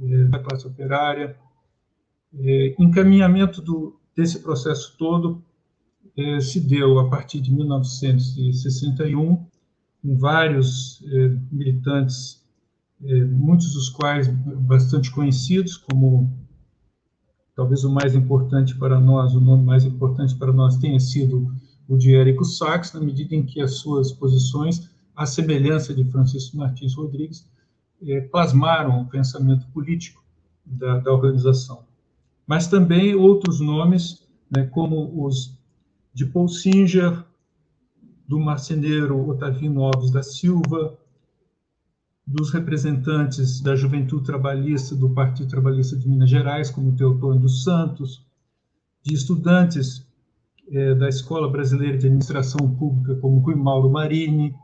é, 0.00 0.24
da 0.26 0.38
classe 0.38 0.64
operária, 0.64 1.36
é, 2.38 2.76
encaminhamento 2.78 3.60
do, 3.60 3.98
desse 4.14 4.38
processo 4.38 4.96
todo 4.96 5.42
é, 6.16 6.40
se 6.40 6.60
deu 6.60 6.98
a 6.98 7.08
partir 7.08 7.40
de 7.40 7.52
1961, 7.52 9.46
com 10.02 10.16
vários 10.16 11.02
é, 11.06 11.36
militantes, 11.50 12.42
é, 13.04 13.24
muitos 13.24 13.72
dos 13.74 13.88
quais 13.88 14.28
bastante 14.28 15.10
conhecidos, 15.10 15.76
como 15.76 16.30
talvez 17.54 17.84
o 17.84 17.90
mais 17.90 18.14
importante 18.14 18.74
para 18.76 19.00
nós, 19.00 19.34
o 19.34 19.40
nome 19.40 19.64
mais 19.64 19.84
importante 19.84 20.34
para 20.34 20.52
nós 20.52 20.76
tenha 20.76 21.00
sido 21.00 21.54
o 21.88 21.96
de 21.96 22.14
Érico 22.14 22.44
Sachs, 22.44 22.92
na 22.92 23.00
medida 23.00 23.34
em 23.34 23.44
que 23.44 23.60
as 23.60 23.74
suas 23.74 24.12
posições, 24.12 24.90
à 25.14 25.26
semelhança 25.26 25.94
de 25.94 26.04
Francisco 26.04 26.56
Martins 26.56 26.94
Rodrigues, 26.94 27.46
plasmaram 28.30 29.02
o 29.02 29.06
pensamento 29.06 29.66
político 29.68 30.22
da, 30.64 30.98
da 30.98 31.12
organização. 31.12 31.84
Mas 32.46 32.66
também 32.66 33.14
outros 33.14 33.60
nomes, 33.60 34.26
né, 34.50 34.64
como 34.64 35.24
os 35.24 35.56
de 36.14 36.26
Paul 36.26 36.48
Singer, 36.48 37.24
do 38.28 38.38
marceneiro 38.38 39.28
Otavino 39.28 39.82
Alves 39.82 40.10
da 40.10 40.22
Silva, 40.22 40.98
dos 42.26 42.50
representantes 42.50 43.60
da 43.60 43.74
Juventude 43.74 44.24
Trabalhista 44.24 44.94
do 44.94 45.10
Partido 45.10 45.48
Trabalhista 45.48 45.96
de 45.96 46.08
Minas 46.08 46.30
Gerais, 46.30 46.70
como 46.70 46.96
Teotônio 46.96 47.40
dos 47.40 47.64
Santos, 47.64 48.24
de 49.02 49.14
estudantes 49.14 50.06
é, 50.70 50.94
da 50.94 51.08
Escola 51.08 51.50
Brasileira 51.50 51.98
de 51.98 52.06
Administração 52.06 52.74
Pública, 52.74 53.16
como 53.16 53.40
Rui 53.40 53.56
Mauro 53.56 53.90
Marini, 53.90 54.54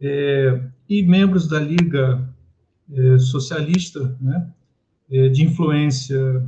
é, 0.00 0.62
e 0.88 1.02
membros 1.02 1.48
da 1.48 1.58
Liga 1.58 2.28
é, 2.92 3.18
Socialista, 3.18 4.16
né, 4.20 4.52
de 5.08 5.42
influência 5.42 6.46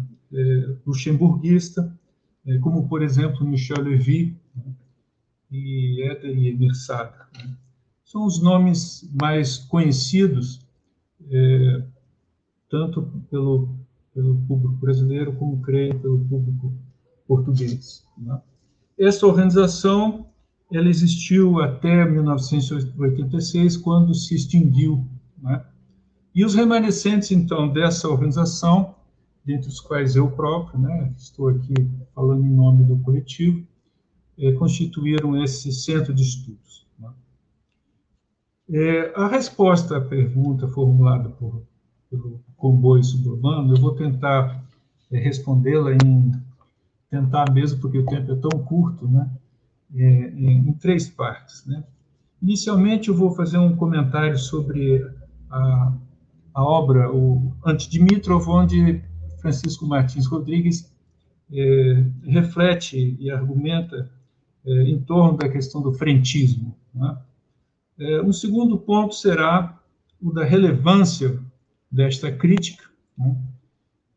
luxemburguista, 0.84 1.98
como, 2.62 2.88
por 2.88 3.02
exemplo, 3.02 3.46
Michel 3.46 3.82
Levy 3.82 4.36
e 5.50 6.02
Éder 6.02 6.36
Mirsada. 6.58 7.26
Né. 7.36 7.56
São 8.04 8.24
os 8.24 8.42
nomes 8.42 9.08
mais 9.20 9.58
conhecidos, 9.58 10.60
é, 11.30 11.82
tanto 12.68 13.02
pelo, 13.30 13.76
pelo 14.14 14.36
público 14.46 14.74
brasileiro, 14.74 15.32
como, 15.34 15.60
creio, 15.60 15.98
pelo 16.00 16.18
público 16.24 16.72
português. 17.26 18.04
Né. 18.18 18.40
Essa 18.98 19.26
organização 19.26 20.26
ela 20.72 20.88
existiu 20.88 21.60
até 21.60 22.04
1986, 22.04 23.76
quando 23.78 24.14
se 24.14 24.34
extinguiu. 24.34 25.04
Né? 25.42 25.64
E 26.34 26.44
os 26.44 26.54
remanescentes, 26.54 27.32
então, 27.32 27.72
dessa 27.72 28.08
organização 28.08 28.94
dentre 29.44 29.68
os 29.68 29.80
quais 29.80 30.16
eu 30.16 30.30
próprio, 30.30 30.78
né, 30.78 31.12
estou 31.16 31.48
aqui 31.48 31.74
falando 32.14 32.44
em 32.44 32.50
nome 32.50 32.84
do 32.84 32.98
coletivo, 32.98 33.66
é, 34.38 34.52
constituíram 34.52 35.42
esse 35.42 35.72
centro 35.72 36.14
de 36.14 36.22
estudos. 36.22 36.86
Né. 36.98 37.08
É, 38.70 39.12
a 39.16 39.28
resposta 39.28 39.96
à 39.96 40.00
pergunta 40.00 40.68
formulada 40.68 41.28
por, 41.30 41.62
pelo 42.10 42.40
comboio 42.56 43.02
suburbano, 43.02 43.74
eu 43.74 43.80
vou 43.80 43.94
tentar 43.94 44.62
é, 45.10 45.18
respondê-la 45.18 45.92
em 45.92 46.32
tentar 47.10 47.50
mesmo 47.52 47.80
porque 47.80 47.98
o 47.98 48.06
tempo 48.06 48.32
é 48.32 48.36
tão 48.36 48.62
curto, 48.62 49.08
né, 49.08 49.28
em, 49.92 50.68
em 50.68 50.72
três 50.74 51.08
partes, 51.08 51.66
né. 51.66 51.82
Inicialmente 52.40 53.08
eu 53.08 53.14
vou 53.14 53.32
fazer 53.32 53.58
um 53.58 53.76
comentário 53.76 54.38
sobre 54.38 55.06
a, 55.50 55.92
a 56.54 56.64
obra, 56.64 57.12
o 57.12 57.52
Antidimitrov, 57.64 58.48
onde 58.48 59.02
Francisco 59.40 59.86
Martins 59.86 60.26
Rodrigues 60.26 60.92
é, 61.52 62.04
reflete 62.24 63.16
e 63.18 63.30
argumenta 63.30 64.10
é, 64.64 64.82
em 64.82 65.00
torno 65.00 65.36
da 65.36 65.48
questão 65.48 65.82
do 65.82 65.92
frentismo. 65.92 66.76
Né? 66.94 67.18
É, 67.98 68.22
um 68.22 68.32
segundo 68.32 68.78
ponto 68.78 69.14
será 69.14 69.78
o 70.20 70.32
da 70.32 70.44
relevância 70.44 71.40
desta 71.90 72.30
crítica, 72.30 72.84
né? 73.16 73.36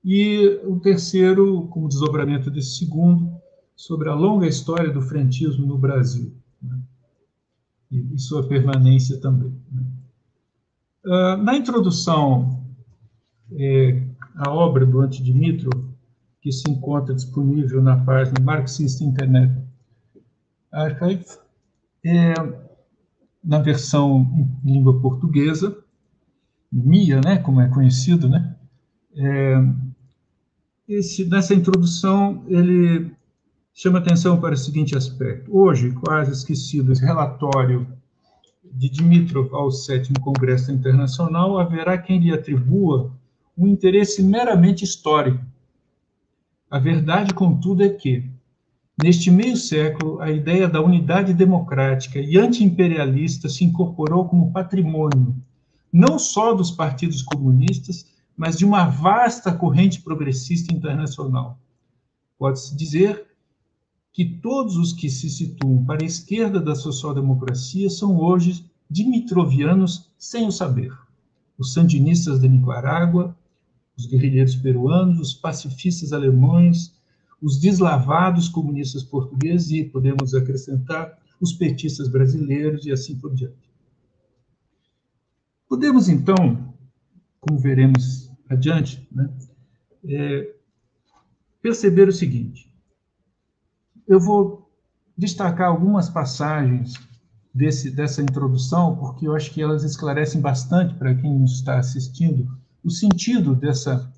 e 0.03 0.59
o 0.65 0.79
terceiro, 0.79 1.67
como 1.67 1.87
desdobramento 1.87 2.51
desse 2.51 2.77
segundo, 2.77 3.31
sobre 3.75 4.09
a 4.09 4.13
longa 4.13 4.45
história 4.45 4.91
do 4.91 5.01
frentismo 5.01 5.65
no 5.65 5.77
Brasil 5.77 6.33
né? 6.61 6.77
e, 7.89 8.13
e, 8.13 8.19
sua 8.19 8.47
permanência 8.47 9.19
também. 9.19 9.53
Né? 9.71 9.83
Uh, 11.05 11.37
na 11.37 11.55
introdução 11.55 12.63
é, 13.51 14.01
a 14.35 14.49
obra 14.51 14.85
do 14.85 14.99
Antidimitrov, 14.99 15.93
que 16.41 16.51
se 16.51 16.69
encontra 16.69 17.13
disponível 17.13 17.81
na 17.81 17.97
página 17.97 18.39
Marxist 18.41 19.01
Internet 19.01 19.53
Archive, 20.71 21.25
é, 22.05 22.33
na 23.43 23.59
versão 23.59 24.27
em 24.65 24.73
língua 24.73 24.99
portuguesa, 24.99 25.77
MIA, 26.71 27.21
né, 27.21 27.37
como 27.37 27.61
é 27.61 27.69
conhecido, 27.69 28.27
né? 28.27 28.55
É, 29.15 29.55
esse, 30.87 31.25
nessa 31.25 31.53
introdução, 31.53 32.43
ele 32.47 33.15
chama 33.73 33.99
atenção 33.99 34.39
para 34.39 34.53
o 34.53 34.57
seguinte 34.57 34.97
aspecto. 34.97 35.55
Hoje, 35.55 35.91
quase 35.91 36.31
esquecido 36.31 36.91
esse 36.91 37.05
relatório 37.05 37.87
de 38.63 38.89
Dimitrov 38.89 39.53
ao 39.53 39.71
sétimo 39.71 40.19
Congresso 40.19 40.71
Internacional, 40.71 41.59
haverá 41.59 41.97
quem 41.97 42.19
lhe 42.19 42.33
atribua 42.33 43.13
um 43.57 43.67
interesse 43.67 44.23
meramente 44.23 44.83
histórico. 44.83 45.43
A 46.69 46.79
verdade, 46.79 47.33
contudo, 47.33 47.83
é 47.83 47.89
que, 47.89 48.29
neste 49.01 49.29
meio 49.29 49.55
século, 49.55 50.19
a 50.19 50.31
ideia 50.31 50.67
da 50.67 50.81
unidade 50.81 51.33
democrática 51.33 52.19
e 52.19 52.37
antiimperialista 52.37 53.47
se 53.47 53.63
incorporou 53.63 54.27
como 54.27 54.51
patrimônio, 54.51 55.35
não 55.91 56.17
só 56.17 56.53
dos 56.53 56.71
partidos 56.71 57.21
comunistas, 57.21 58.07
mas 58.35 58.57
de 58.57 58.65
uma 58.65 58.85
vasta 58.85 59.51
corrente 59.51 60.01
progressista 60.01 60.73
internacional. 60.73 61.59
Pode-se 62.39 62.75
dizer 62.75 63.27
que 64.11 64.25
todos 64.25 64.75
os 64.77 64.93
que 64.93 65.09
se 65.09 65.29
situam 65.29 65.83
para 65.85 66.03
a 66.03 66.05
esquerda 66.05 66.59
da 66.59 66.75
social-democracia 66.75 67.89
são 67.89 68.17
hoje 68.17 68.65
dimitrovianos 68.89 70.11
sem 70.17 70.47
o 70.47 70.51
saber. 70.51 70.91
Os 71.57 71.73
sandinistas 71.73 72.39
da 72.39 72.47
Nicarágua, 72.47 73.35
os 73.97 74.05
guerrilheiros 74.05 74.55
peruanos, 74.55 75.19
os 75.19 75.33
pacifistas 75.33 76.13
alemães, 76.13 76.93
os 77.41 77.59
deslavados 77.59 78.49
comunistas 78.49 79.03
portugueses 79.03 79.69
e, 79.71 79.83
podemos 79.83 80.33
acrescentar, 80.33 81.19
os 81.39 81.53
petistas 81.53 82.07
brasileiros 82.07 82.85
e 82.85 82.91
assim 82.91 83.17
por 83.17 83.33
diante. 83.33 83.69
Podemos, 85.67 86.07
então, 86.07 86.73
como 87.41 87.59
veremos 87.59 88.31
adiante, 88.49 89.05
né, 89.11 89.29
é, 90.05 90.55
perceber 91.61 92.07
o 92.07 92.13
seguinte: 92.13 92.71
eu 94.07 94.19
vou 94.19 94.71
destacar 95.17 95.67
algumas 95.67 96.09
passagens 96.09 96.93
desse, 97.53 97.91
dessa 97.91 98.21
introdução, 98.21 98.95
porque 98.95 99.27
eu 99.27 99.35
acho 99.35 99.51
que 99.51 99.61
elas 99.61 99.83
esclarecem 99.83 100.39
bastante 100.39 100.93
para 100.95 101.13
quem 101.13 101.37
nos 101.39 101.55
está 101.55 101.77
assistindo 101.77 102.62
o 102.83 102.89
sentido 102.89 103.55
dessa 103.55 104.11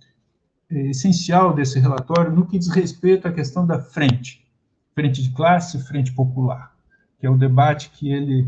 é, 0.69 0.89
essencial 0.89 1.53
desse 1.53 1.79
relatório 1.79 2.31
no 2.31 2.45
que 2.45 2.57
diz 2.57 2.69
respeito 2.69 3.27
à 3.27 3.31
questão 3.31 3.65
da 3.65 3.79
frente, 3.79 4.45
frente 4.93 5.21
de 5.21 5.29
classe, 5.31 5.79
frente 5.85 6.11
popular, 6.11 6.75
que 7.19 7.25
é 7.27 7.29
o 7.29 7.37
debate 7.37 7.91
que 7.91 8.11
ele 8.11 8.47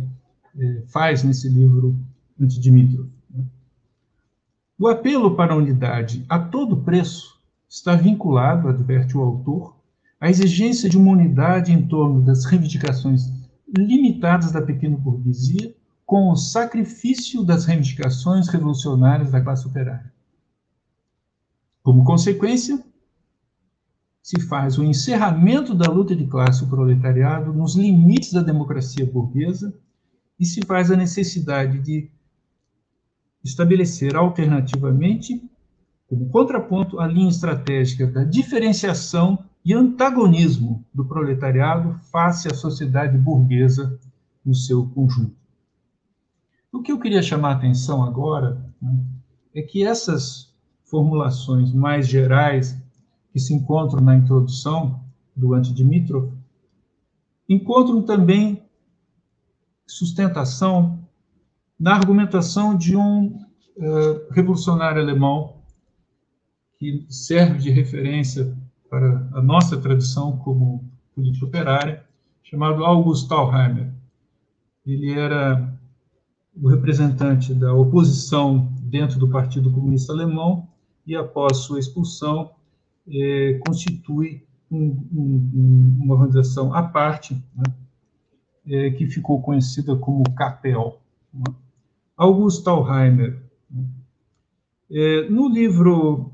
é, 0.58 0.82
faz 0.88 1.24
nesse 1.24 1.48
livro 1.48 1.96
Antidimitrov. 2.42 3.08
Né? 3.30 3.46
O 4.80 4.88
apelo 4.88 5.36
para 5.36 5.54
a 5.54 5.58
unidade 5.58 6.26
a 6.28 6.40
todo 6.40 6.78
preço 6.78 7.40
está 7.70 7.96
vinculado, 7.96 8.68
adverte 8.68 9.16
o 9.16 9.22
autor, 9.22 9.76
à 10.20 10.30
exigência 10.30 10.90
de 10.90 10.98
uma 10.98 11.12
unidade 11.12 11.72
em 11.72 11.88
torno 11.88 12.22
das 12.22 12.46
reivindicações 12.46 13.32
limitadas 13.68 14.52
da 14.52 14.62
pequena 14.62 14.98
burguesia 14.98 15.76
com 16.08 16.32
o 16.32 16.38
sacrifício 16.38 17.44
das 17.44 17.66
reivindicações 17.66 18.48
revolucionárias 18.48 19.30
da 19.30 19.42
classe 19.42 19.68
operária. 19.68 20.10
Como 21.84 22.06
consequência, 22.06 22.82
se 24.24 24.40
faz 24.40 24.78
o 24.78 24.86
encerramento 24.86 25.76
da 25.76 25.92
luta 25.92 26.16
de 26.16 26.26
classe 26.26 26.64
do 26.64 26.70
proletariado 26.70 27.52
nos 27.52 27.76
limites 27.76 28.32
da 28.32 28.42
democracia 28.42 29.06
burguesa 29.06 29.78
e 30.40 30.46
se 30.46 30.66
faz 30.66 30.90
a 30.90 30.96
necessidade 30.96 31.80
de 31.80 32.10
estabelecer 33.44 34.16
alternativamente, 34.16 35.44
como 36.08 36.30
contraponto, 36.30 37.02
a 37.02 37.08
linha 37.08 37.30
estratégica 37.30 38.08
da 38.08 38.24
diferenciação 38.24 39.44
e 39.64 39.74
antagonismo 39.74 40.86
do 40.94 41.04
proletariado 41.04 42.00
face 42.14 42.48
à 42.48 42.54
sociedade 42.54 43.18
burguesa 43.18 44.00
no 44.46 44.56
seu 44.56 44.88
conjunto. 44.88 45.47
O 46.72 46.82
que 46.82 46.92
eu 46.92 47.00
queria 47.00 47.22
chamar 47.22 47.50
a 47.50 47.56
atenção 47.56 48.04
agora 48.04 48.62
né, 48.82 49.04
é 49.56 49.62
que 49.62 49.84
essas 49.84 50.54
formulações 50.84 51.74
mais 51.74 52.08
gerais 52.08 52.78
que 53.32 53.40
se 53.40 53.54
encontram 53.54 54.02
na 54.02 54.16
introdução 54.16 55.02
do 55.36 55.54
Antidimitrov, 55.54 56.32
encontram 57.48 58.02
também 58.02 58.64
sustentação 59.86 61.00
na 61.80 61.94
argumentação 61.94 62.76
de 62.76 62.96
um 62.96 63.28
uh, 63.78 64.32
revolucionário 64.32 65.02
alemão 65.02 65.58
que 66.78 67.06
serve 67.10 67.60
de 67.60 67.70
referência 67.70 68.58
para 68.90 69.30
a 69.34 69.42
nossa 69.42 69.78
tradição 69.78 70.38
como 70.38 70.84
política 71.14 71.46
operária, 71.46 72.06
chamado 72.44 72.84
August 72.84 73.28
Thalheimer. 73.28 73.92
Ele 74.86 75.12
era 75.12 75.77
o 76.62 76.68
representante 76.70 77.54
da 77.54 77.74
oposição 77.74 78.72
dentro 78.82 79.20
do 79.20 79.30
Partido 79.30 79.72
Comunista 79.72 80.14
Alemão 80.14 80.68
e, 81.06 81.16
após 81.16 81.58
sua 81.58 81.80
expulsão, 81.80 82.52
é, 83.08 83.60
constitui 83.66 84.46
um, 84.70 84.98
um, 85.14 85.98
uma 86.02 86.16
organização 86.16 86.74
à 86.74 86.84
parte, 86.84 87.34
né, 87.56 87.74
é, 88.66 88.90
que 88.92 89.08
ficou 89.08 89.42
conhecida 89.42 89.96
como 89.96 90.24
CAPEL. 90.36 91.00
Né. 91.34 91.44
August 92.18 92.64
Thalheimer, 92.64 93.42
né, 93.70 93.86
é, 94.92 95.30
no 95.30 95.48
livro 95.48 96.32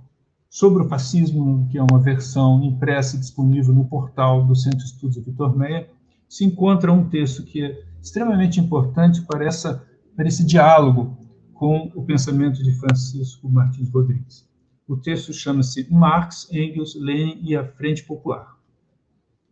sobre 0.50 0.84
o 0.84 0.88
fascismo, 0.88 1.68
que 1.72 1.78
é 1.78 1.84
uma 1.84 2.00
versão 2.00 2.64
impressa 2.64 3.16
e 3.16 3.20
disponível 3.20 3.74
no 3.74 3.86
portal 3.86 4.46
do 4.46 4.56
Centro 4.56 4.80
de 4.80 4.86
Estudos 4.86 5.18
Vitor 5.18 5.58
Meia, 5.58 5.90
se 6.30 6.46
encontra 6.46 6.92
um 6.92 7.10
texto 7.10 7.44
que 7.44 7.64
é 7.64 7.84
extremamente 8.02 8.60
importante 8.60 9.22
para, 9.24 9.46
essa, 9.46 9.84
para 10.16 10.28
esse 10.28 10.45
diálogo 10.45 11.18
com 11.53 11.91
o 11.95 12.03
pensamento 12.03 12.64
de 12.64 12.74
Francisco 12.80 13.49
Martins 13.49 13.89
Rodrigues. 13.89 14.47
O 14.88 14.97
texto 14.97 15.34
chama-se 15.34 15.88
Marx, 15.91 16.47
Engels, 16.51 16.95
Lenin 16.95 17.39
e 17.41 17.55
a 17.55 17.66
Frente 17.66 18.03
Popular, 18.03 18.57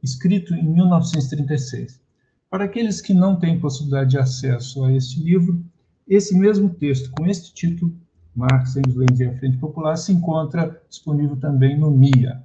escrito 0.03 0.53
em 0.53 0.63
1936. 0.63 2.01
Para 2.49 2.65
aqueles 2.65 2.99
que 2.99 3.13
não 3.13 3.37
têm 3.37 3.59
possibilidade 3.59 4.11
de 4.11 4.17
acesso 4.17 4.83
a 4.83 4.91
este 4.91 5.23
livro, 5.23 5.63
esse 6.07 6.37
mesmo 6.37 6.69
texto, 6.69 7.09
com 7.11 7.25
este 7.25 7.53
título, 7.53 7.95
Marx, 8.35 8.75
Engels, 8.75 8.95
Lenin 8.95 9.19
e 9.19 9.25
a 9.25 9.37
Frente 9.37 9.57
Popular, 9.57 9.95
se 9.95 10.11
encontra 10.11 10.81
disponível 10.89 11.37
também 11.37 11.79
no 11.79 11.89
MIA. 11.89 12.43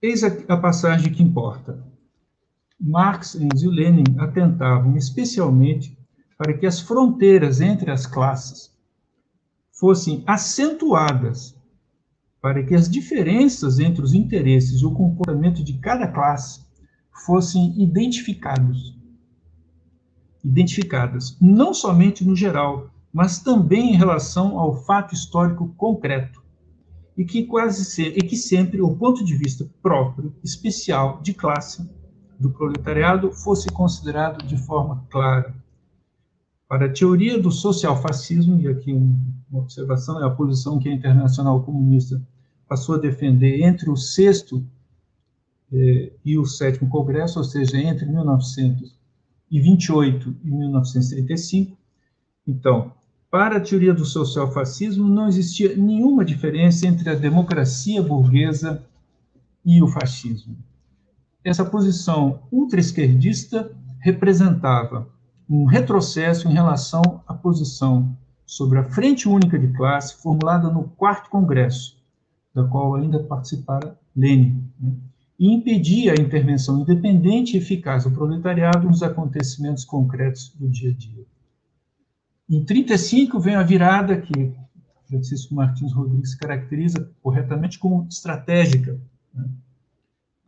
Eis 0.00 0.22
a, 0.22 0.56
passagem 0.56 1.12
que 1.12 1.22
importa. 1.22 1.84
Marx, 2.80 3.34
e 3.34 3.66
Lenin 3.66 4.18
atentavam 4.18 4.96
especialmente 4.96 5.98
para 6.36 6.56
que 6.56 6.66
as 6.66 6.80
fronteiras 6.80 7.60
entre 7.60 7.90
as 7.90 8.06
classes 8.06 8.72
fossem 9.72 10.22
acentuadas 10.26 11.58
para 12.40 12.62
que 12.62 12.74
as 12.74 12.88
diferenças 12.88 13.78
entre 13.78 14.02
os 14.02 14.14
interesses 14.14 14.80
e 14.80 14.86
o 14.86 14.92
comportamento 14.92 15.62
de 15.62 15.74
cada 15.74 16.06
classe 16.06 16.64
fossem 17.26 17.82
identificados. 17.82 18.96
Identificadas, 20.44 21.36
não 21.40 21.74
somente 21.74 22.24
no 22.24 22.36
geral, 22.36 22.90
mas 23.12 23.40
também 23.40 23.92
em 23.92 23.96
relação 23.96 24.58
ao 24.58 24.84
fato 24.84 25.14
histórico 25.14 25.74
concreto, 25.76 26.42
e 27.16 27.24
que 27.24 27.44
quase 27.44 27.84
sempre, 27.84 28.20
e 28.20 28.22
que 28.22 28.36
sempre 28.36 28.80
o 28.80 28.96
ponto 28.96 29.24
de 29.24 29.36
vista 29.36 29.68
próprio, 29.82 30.32
especial 30.44 31.20
de 31.20 31.34
classe 31.34 31.90
do 32.38 32.50
proletariado 32.50 33.32
fosse 33.32 33.68
considerado 33.68 34.46
de 34.46 34.56
forma 34.56 35.04
clara 35.10 35.52
para 36.68 36.86
a 36.86 36.92
teoria 36.92 37.40
do 37.40 37.50
social-fascismo, 37.50 38.60
e 38.60 38.68
aqui 38.68 38.92
uma 38.92 39.62
observação, 39.62 40.22
é 40.22 40.26
a 40.26 40.30
posição 40.30 40.78
que 40.78 40.90
a 40.90 40.92
Internacional 40.92 41.62
Comunista 41.62 42.20
passou 42.68 42.96
a 42.96 42.98
defender 42.98 43.62
entre 43.62 43.88
o 43.88 43.96
sexto 43.96 44.62
eh, 45.72 46.12
e 46.22 46.36
o 46.36 46.44
sétimo 46.44 46.90
congresso, 46.90 47.38
ou 47.38 47.44
seja, 47.44 47.78
entre 47.78 48.04
1928 48.04 50.36
e 50.44 50.50
1935. 50.50 51.74
Então, 52.46 52.92
para 53.30 53.56
a 53.56 53.60
teoria 53.60 53.94
do 53.94 54.04
social-fascismo, 54.04 55.08
não 55.08 55.26
existia 55.26 55.74
nenhuma 55.74 56.22
diferença 56.22 56.86
entre 56.86 57.08
a 57.08 57.14
democracia 57.14 58.02
burguesa 58.02 58.84
e 59.64 59.82
o 59.82 59.88
fascismo. 59.88 60.54
Essa 61.44 61.64
posição 61.64 62.40
ultra-esquerdista 62.50 63.70
representava 64.00 65.08
um 65.48 65.64
retrocesso 65.64 66.48
em 66.48 66.52
relação 66.52 67.22
à 67.26 67.32
posição 67.32 68.16
sobre 68.44 68.78
a 68.78 68.84
Frente 68.84 69.28
Única 69.28 69.58
de 69.58 69.68
Classe 69.68 70.20
formulada 70.20 70.68
no 70.68 70.84
quarto 70.84 71.30
Congresso, 71.30 71.96
da 72.54 72.64
qual 72.64 72.96
ainda 72.96 73.22
participara 73.22 73.98
Lenin, 74.16 74.64
né, 74.80 74.92
e 75.38 75.52
impedia 75.52 76.12
a 76.12 76.20
intervenção 76.20 76.80
independente 76.80 77.54
e 77.54 77.58
eficaz 77.58 78.04
do 78.04 78.10
proletariado 78.10 78.88
nos 78.88 79.02
acontecimentos 79.02 79.84
concretos 79.84 80.52
do 80.58 80.68
dia 80.68 80.90
a 80.90 80.94
dia. 80.94 81.24
Em 82.50 82.64
35 82.64 83.38
vem 83.38 83.54
a 83.54 83.62
virada 83.62 84.20
que 84.20 84.52
Francisco 85.06 85.54
Martins 85.54 85.92
Rodrigues 85.92 86.34
caracteriza 86.34 87.10
corretamente 87.22 87.78
como 87.78 88.06
estratégica. 88.08 88.98
Né? 89.32 89.44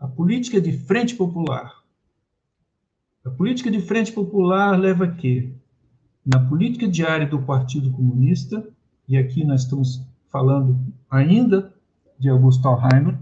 A 0.01 0.09
política 0.09 0.59
de 0.63 0.73
frente 0.73 1.15
popular, 1.15 1.75
a 3.23 3.29
política 3.29 3.71
de 3.71 3.83
frente 3.83 4.11
popular 4.11 4.75
leva 4.79 5.05
a 5.05 5.11
quê? 5.15 5.53
Na 6.25 6.41
política 6.41 6.89
diária 6.89 7.27
do 7.27 7.43
Partido 7.43 7.91
Comunista, 7.91 8.67
e 9.07 9.19
aqui 9.19 9.45
nós 9.45 9.61
estamos 9.61 10.03
falando 10.33 10.81
ainda 11.11 11.75
de 12.19 12.31
Augusto 12.31 12.67
Alheimer, 12.67 13.19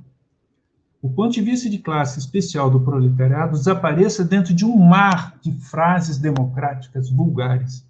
o 1.03 1.11
ponto 1.11 1.33
de 1.33 1.41
vista 1.41 1.69
de 1.69 1.79
classe 1.79 2.21
especial 2.21 2.71
do 2.71 2.79
proletariado 2.79 3.59
desapareça 3.59 4.25
dentro 4.25 4.55
de 4.55 4.65
um 4.65 4.77
mar 4.77 5.37
de 5.43 5.51
frases 5.51 6.17
democráticas 6.17 7.11
vulgares. 7.11 7.85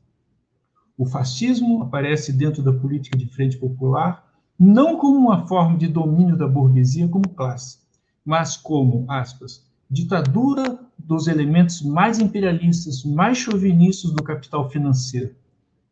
O 0.96 1.04
fascismo 1.04 1.82
aparece 1.82 2.32
dentro 2.32 2.62
da 2.62 2.72
política 2.72 3.18
de 3.18 3.26
frente 3.26 3.58
popular 3.58 4.26
não 4.58 4.96
como 4.96 5.18
uma 5.18 5.46
forma 5.46 5.76
de 5.76 5.88
domínio 5.88 6.38
da 6.38 6.48
burguesia 6.48 7.06
como 7.06 7.28
classe, 7.28 7.86
mas 8.28 8.58
como, 8.58 9.06
aspas, 9.10 9.64
ditadura 9.88 10.78
dos 10.98 11.28
elementos 11.28 11.80
mais 11.80 12.18
imperialistas, 12.18 13.02
mais 13.02 13.38
chauvinistas 13.38 14.10
do 14.10 14.22
capital 14.22 14.68
financeiro. 14.68 15.34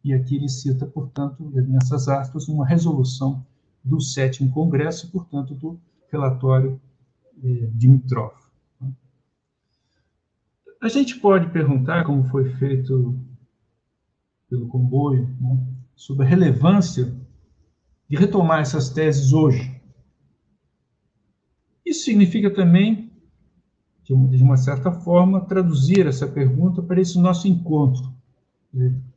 E 0.05 0.12
aqui 0.12 0.37
ele 0.37 0.47
cita, 0.47 0.84
portanto, 0.84 1.51
nessas 1.51 2.09
aspas, 2.09 2.47
uma 2.47 2.66
resolução 2.66 3.43
do 3.82 4.03
sétimo 4.03 4.53
congresso, 4.53 5.11
portanto, 5.11 5.55
do 5.55 5.80
relatório 6.12 6.78
eh, 7.43 7.70
Dimitrov. 7.72 8.34
A 10.82 10.89
gente 10.89 11.18
pode 11.18 11.49
perguntar, 11.49 12.05
como 12.05 12.22
foi 12.24 12.51
feito 12.57 13.18
pelo 14.51 14.68
comboio, 14.68 15.26
né, 15.41 15.59
sobre 15.95 16.26
a 16.26 16.28
relevância 16.28 17.16
de 18.07 18.16
retomar 18.18 18.61
essas 18.61 18.91
teses 18.91 19.32
hoje. 19.32 19.76
Isso 21.87 22.05
significa 22.05 22.51
também 22.51 23.07
de 24.14 24.43
uma 24.43 24.57
certa 24.57 24.93
forma, 24.93 25.41
traduzir 25.41 26.07
essa 26.07 26.28
pergunta 26.28 26.80
para 26.80 27.01
esse 27.01 27.18
nosso 27.18 27.49
encontro. 27.49 28.14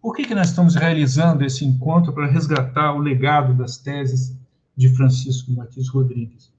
Por 0.01 0.15
que, 0.15 0.24
que 0.24 0.34
nós 0.34 0.49
estamos 0.49 0.74
realizando 0.74 1.45
esse 1.45 1.63
encontro 1.63 2.11
para 2.11 2.26
resgatar 2.26 2.93
o 2.93 2.99
legado 2.99 3.53
das 3.53 3.78
teses 3.78 4.36
de 4.76 4.89
Francisco 4.89 5.51
Martins 5.51 5.89
Rodrigues? 5.89 6.51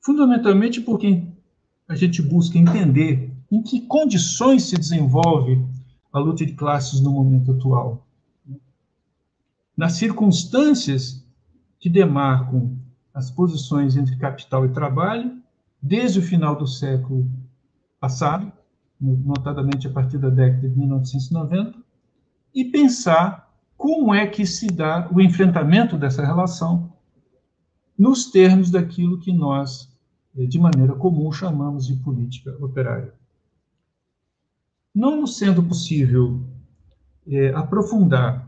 Fundamentalmente 0.00 0.80
porque 0.80 1.22
a 1.86 1.94
gente 1.94 2.22
busca 2.22 2.56
entender 2.56 3.30
em 3.50 3.62
que 3.62 3.82
condições 3.82 4.62
se 4.62 4.76
desenvolve 4.76 5.62
a 6.10 6.18
luta 6.18 6.46
de 6.46 6.52
classes 6.52 7.00
no 7.00 7.10
momento 7.10 7.52
atual. 7.52 8.06
Nas 9.76 9.94
circunstâncias 9.94 11.22
que 11.78 11.90
demarcam 11.90 12.78
as 13.14 13.30
posições 13.30 13.96
entre 13.96 14.16
capital 14.16 14.66
e 14.66 14.70
trabalho 14.70 15.40
desde 15.80 16.18
o 16.18 16.22
final 16.22 16.56
do 16.56 16.66
século 16.66 17.30
passado, 18.00 18.50
notadamente 19.00 19.86
a 19.86 19.90
partir 19.90 20.18
da 20.18 20.28
década 20.28 20.68
de 20.68 20.76
1990, 20.76 21.78
e 22.54 22.64
pensar 22.64 23.54
como 23.76 24.14
é 24.14 24.26
que 24.26 24.46
se 24.46 24.66
dá 24.66 25.08
o 25.12 25.20
enfrentamento 25.20 25.96
dessa 25.96 26.24
relação 26.24 26.92
nos 27.98 28.30
termos 28.30 28.70
daquilo 28.70 29.20
que 29.20 29.32
nós, 29.32 29.92
eh, 30.36 30.46
de 30.46 30.58
maneira 30.58 30.94
comum, 30.94 31.30
chamamos 31.30 31.86
de 31.86 31.94
política 31.96 32.56
operária. 32.60 33.14
Não 34.94 35.26
sendo 35.26 35.62
possível 35.62 36.40
é, 37.26 37.48
aprofundar 37.54 38.43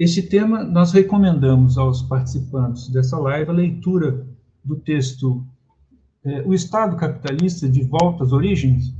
esse 0.00 0.22
tema, 0.22 0.64
nós 0.64 0.92
recomendamos 0.92 1.76
aos 1.76 2.00
participantes 2.00 2.88
dessa 2.88 3.18
live 3.18 3.50
a 3.50 3.52
leitura 3.52 4.26
do 4.64 4.76
texto 4.76 5.46
é, 6.24 6.40
O 6.40 6.54
Estado 6.54 6.96
Capitalista 6.96 7.68
de 7.68 7.82
Volta 7.82 8.24
às 8.24 8.32
Origens, 8.32 8.94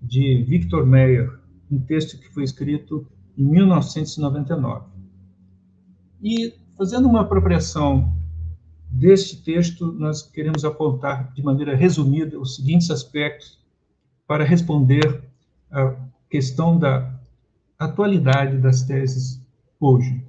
de 0.00 0.44
Victor 0.44 0.86
Meyer, 0.86 1.36
um 1.68 1.80
texto 1.80 2.16
que 2.16 2.32
foi 2.32 2.44
escrito 2.44 3.04
em 3.36 3.42
1999. 3.42 4.86
E, 6.22 6.54
fazendo 6.78 7.08
uma 7.08 7.22
apropriação 7.22 8.16
deste 8.88 9.42
texto, 9.42 9.90
nós 9.90 10.22
queremos 10.22 10.64
apontar 10.64 11.32
de 11.32 11.42
maneira 11.42 11.74
resumida 11.74 12.38
os 12.38 12.54
seguintes 12.54 12.88
aspectos 12.92 13.58
para 14.28 14.44
responder 14.44 15.24
à 15.72 15.92
questão 16.30 16.78
da 16.78 17.18
atualidade 17.76 18.58
das 18.58 18.82
teses 18.82 19.39
hoje. 19.80 20.22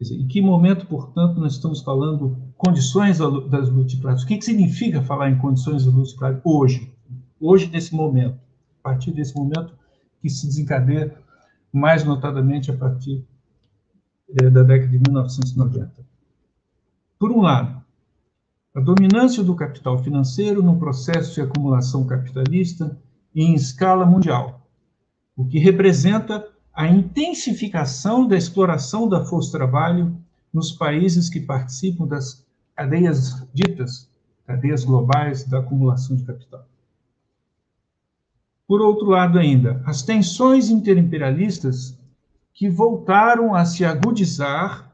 Dizer, 0.00 0.16
em 0.16 0.26
que 0.26 0.40
momento, 0.40 0.86
portanto, 0.86 1.38
nós 1.38 1.52
estamos 1.52 1.82
falando 1.82 2.36
condições 2.56 3.18
das 3.18 3.68
multiplicadas? 3.68 4.22
O 4.22 4.26
que, 4.26 4.38
que 4.38 4.44
significa 4.44 5.02
falar 5.02 5.30
em 5.30 5.36
condições 5.36 5.84
das 5.84 5.92
multiplicadas 5.92 6.40
hoje? 6.42 6.90
Hoje, 7.38 7.66
nesse 7.66 7.94
momento. 7.94 8.38
A 8.80 8.82
partir 8.82 9.12
desse 9.12 9.36
momento 9.36 9.74
que 10.22 10.30
se 10.30 10.46
desencadeia 10.46 11.14
mais 11.70 12.02
notadamente 12.02 12.70
a 12.70 12.76
partir 12.76 13.24
eh, 14.40 14.50
da 14.50 14.62
década 14.62 14.90
de 14.90 14.98
1990. 14.98 15.92
Por 17.18 17.30
um 17.30 17.42
lado, 17.42 17.82
a 18.74 18.80
dominância 18.80 19.42
do 19.42 19.54
capital 19.54 20.02
financeiro 20.02 20.62
no 20.62 20.78
processo 20.78 21.34
de 21.34 21.40
acumulação 21.42 22.06
capitalista 22.06 22.98
em 23.34 23.54
escala 23.54 24.06
mundial, 24.06 24.66
o 25.36 25.44
que 25.44 25.58
representa 25.58 26.46
a 26.72 26.86
intensificação 26.86 28.26
da 28.26 28.36
exploração 28.36 29.08
da 29.08 29.24
força 29.24 29.48
de 29.48 29.52
trabalho 29.52 30.16
nos 30.52 30.72
países 30.72 31.28
que 31.28 31.40
participam 31.40 32.06
das 32.06 32.44
cadeias 32.74 33.46
ditas 33.52 34.10
cadeias 34.50 34.84
globais 34.84 35.44
da 35.44 35.60
acumulação 35.60 36.16
de 36.16 36.24
capital. 36.24 36.66
Por 38.66 38.80
outro 38.80 39.06
lado, 39.06 39.38
ainda, 39.38 39.80
as 39.86 40.02
tensões 40.02 40.70
interimperialistas 40.70 41.96
que 42.52 42.68
voltaram 42.68 43.54
a 43.54 43.64
se 43.64 43.84
agudizar 43.84 44.92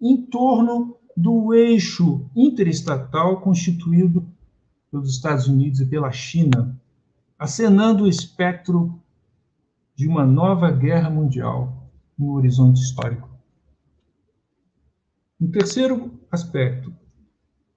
em 0.00 0.16
torno 0.16 0.96
do 1.16 1.52
eixo 1.52 2.24
interestatal 2.34 3.40
constituído 3.40 4.24
pelos 4.90 5.10
Estados 5.10 5.48
Unidos 5.48 5.80
e 5.80 5.86
pela 5.86 6.12
China, 6.12 6.80
acenando 7.36 8.04
o 8.04 8.08
espectro 8.08 9.00
de 9.94 10.08
uma 10.08 10.24
nova 10.24 10.70
guerra 10.70 11.10
mundial 11.10 11.90
no 12.18 12.32
horizonte 12.32 12.80
histórico. 12.80 13.28
Um 15.40 15.50
terceiro 15.50 16.18
aspecto, 16.30 16.94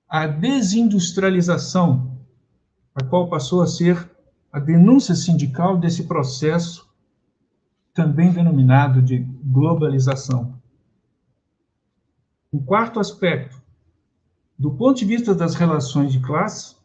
a 0.08 0.26
desindustrialização, 0.26 2.18
a 2.96 3.04
qual 3.04 3.30
passou 3.30 3.62
a 3.62 3.68
ser 3.68 4.10
a 4.52 4.60
denúncia 4.60 5.14
sindical 5.14 5.78
desse 5.78 6.08
processo, 6.08 6.88
também 7.94 8.32
denominado 8.32 9.02
de 9.02 9.20
globalização. 9.20 10.58
Um 12.54 12.64
quarto 12.64 13.00
aspecto, 13.00 13.62
do 14.58 14.72
ponto 14.72 14.98
de 14.98 15.06
vista 15.06 15.36
das 15.36 15.54
relações 15.54 16.12
de 16.14 16.20
classe, 16.20 16.77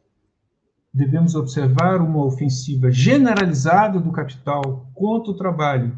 devemos 0.92 1.34
observar 1.34 2.00
uma 2.02 2.24
ofensiva 2.24 2.90
generalizada 2.90 3.98
do 3.98 4.12
capital 4.12 4.86
contra 4.94 5.30
o 5.30 5.36
trabalho, 5.36 5.96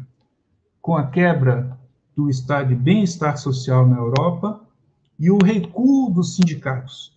com 0.81 0.95
a 0.95 1.07
quebra 1.07 1.77
do 2.15 2.29
estado 2.29 2.69
de 2.69 2.75
bem-estar 2.75 3.37
social 3.37 3.85
na 3.85 3.97
Europa 3.97 4.61
e 5.19 5.29
o 5.29 5.37
recuo 5.37 6.09
dos 6.09 6.35
sindicatos. 6.35 7.13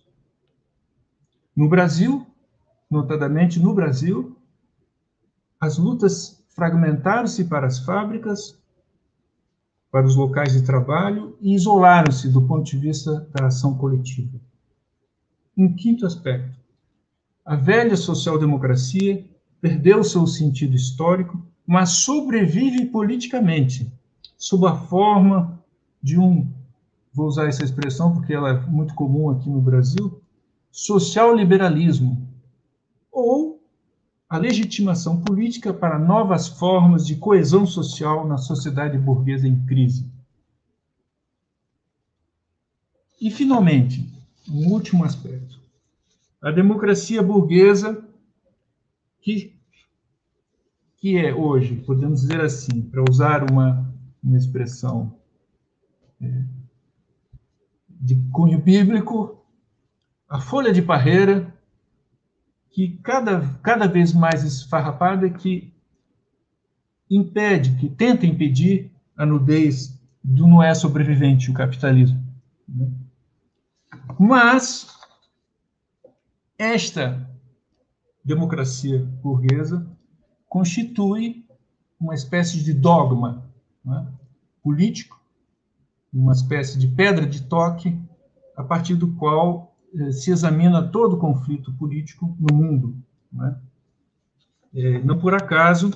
No 1.55 1.69
Brasil, 1.69 2.25
notadamente 2.89 3.59
no 3.59 3.73
Brasil, 3.73 4.35
as 5.59 5.77
lutas 5.77 6.43
fragmentaram-se 6.49 7.45
para 7.45 7.67
as 7.67 7.79
fábricas, 7.79 8.57
para 9.91 10.05
os 10.05 10.15
locais 10.15 10.53
de 10.53 10.63
trabalho 10.63 11.37
e 11.41 11.53
isolaram-se 11.53 12.29
do 12.29 12.41
ponto 12.41 12.65
de 12.65 12.77
vista 12.77 13.27
da 13.31 13.47
ação 13.47 13.77
coletiva. 13.77 14.39
Um 15.57 15.73
quinto 15.75 16.05
aspecto. 16.05 16.59
A 17.49 17.55
velha 17.55 17.97
social-democracia 17.97 19.25
perdeu 19.59 20.03
seu 20.03 20.27
sentido 20.27 20.75
histórico, 20.75 21.43
mas 21.65 22.03
sobrevive 22.03 22.85
politicamente, 22.85 23.91
sob 24.37 24.67
a 24.67 24.75
forma 24.75 25.59
de 25.99 26.19
um, 26.19 26.47
vou 27.11 27.25
usar 27.25 27.47
essa 27.47 27.63
expressão 27.63 28.13
porque 28.13 28.35
ela 28.35 28.49
é 28.51 28.59
muito 28.67 28.93
comum 28.93 29.31
aqui 29.31 29.49
no 29.49 29.59
Brasil, 29.59 30.21
social-liberalismo, 30.69 32.21
ou 33.11 33.59
a 34.29 34.37
legitimação 34.37 35.19
política 35.19 35.73
para 35.73 35.97
novas 35.97 36.47
formas 36.47 37.03
de 37.03 37.15
coesão 37.15 37.65
social 37.65 38.27
na 38.27 38.37
sociedade 38.37 38.95
burguesa 38.95 39.47
em 39.47 39.65
crise. 39.65 40.07
E, 43.19 43.31
finalmente, 43.31 44.07
um 44.47 44.71
último 44.71 45.03
aspecto. 45.03 45.59
A 46.41 46.51
democracia 46.51 47.21
burguesa, 47.21 48.01
que, 49.21 49.53
que 50.97 51.17
é 51.17 51.33
hoje, 51.33 51.75
podemos 51.85 52.21
dizer 52.21 52.39
assim, 52.39 52.81
para 52.81 53.03
usar 53.09 53.49
uma, 53.51 53.93
uma 54.23 54.37
expressão 54.37 55.19
é, 56.21 56.43
de 57.89 58.15
cunho 58.31 58.59
bíblico, 58.59 59.43
a 60.29 60.39
folha 60.39 60.71
de 60.71 60.81
parreira 60.81 61.53
que 62.69 62.97
cada, 63.03 63.41
cada 63.61 63.87
vez 63.87 64.13
mais 64.13 64.43
esfarrapada 64.43 65.29
que 65.29 65.73
impede, 67.09 67.75
que 67.77 67.89
tenta 67.89 68.25
impedir 68.25 68.91
a 69.17 69.25
nudez 69.25 69.99
do 70.23 70.47
não 70.47 70.63
é 70.63 70.73
sobrevivente, 70.73 71.51
o 71.51 71.53
capitalismo. 71.53 72.23
Né? 72.67 72.89
Mas 74.17 74.98
esta 76.59 77.25
democracia 78.23 78.99
burguesa 79.23 79.87
constitui 80.47 81.45
uma 81.99 82.13
espécie 82.13 82.61
de 82.61 82.73
dogma 82.73 83.49
né? 83.83 84.05
político, 84.61 85.19
uma 86.13 86.33
espécie 86.33 86.77
de 86.77 86.87
pedra 86.87 87.25
de 87.25 87.43
toque, 87.43 87.97
a 88.57 88.63
partir 88.63 88.95
do 88.95 89.13
qual 89.15 89.73
eh, 89.95 90.11
se 90.11 90.31
examina 90.31 90.85
todo 90.85 91.13
o 91.13 91.19
conflito 91.19 91.71
político 91.73 92.35
no 92.37 92.53
mundo. 92.53 92.97
Né? 93.31 93.57
É, 94.73 94.99
não 94.99 95.17
por 95.17 95.33
acaso 95.33 95.91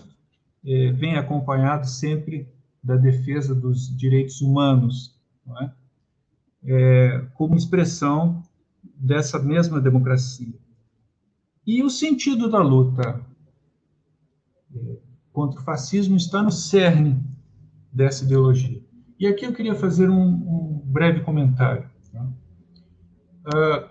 é, 0.66 0.92
vem 0.94 1.18
acompanhado 1.18 1.88
sempre 1.88 2.48
da 2.82 2.96
defesa 2.96 3.54
dos 3.54 3.96
direitos 3.96 4.42
humanos, 4.42 5.20
é? 5.62 5.72
é, 6.66 7.26
como 7.34 7.56
expressão 7.56 8.44
dessa 8.96 9.40
mesma 9.40 9.80
democracia. 9.80 10.54
E 11.66 11.84
o 11.84 11.90
sentido 11.90 12.50
da 12.50 12.62
luta 12.62 13.26
é, 14.76 14.98
contra 15.32 15.60
o 15.60 15.64
fascismo 15.64 16.16
está 16.16 16.44
no 16.44 16.52
cerne 16.52 17.24
dessa 17.92 18.24
ideologia. 18.24 18.82
E 19.20 19.28
aqui 19.28 19.46
eu 19.46 19.54
queria 19.54 19.76
fazer 19.76 20.10
um, 20.10 20.22
um 20.22 20.82
breve 20.86 21.22
comentário. 21.22 21.90
Uh, 23.46 23.90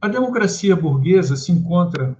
a 0.00 0.08
democracia 0.08 0.74
burguesa 0.74 1.36
se 1.36 1.52
encontra 1.52 2.16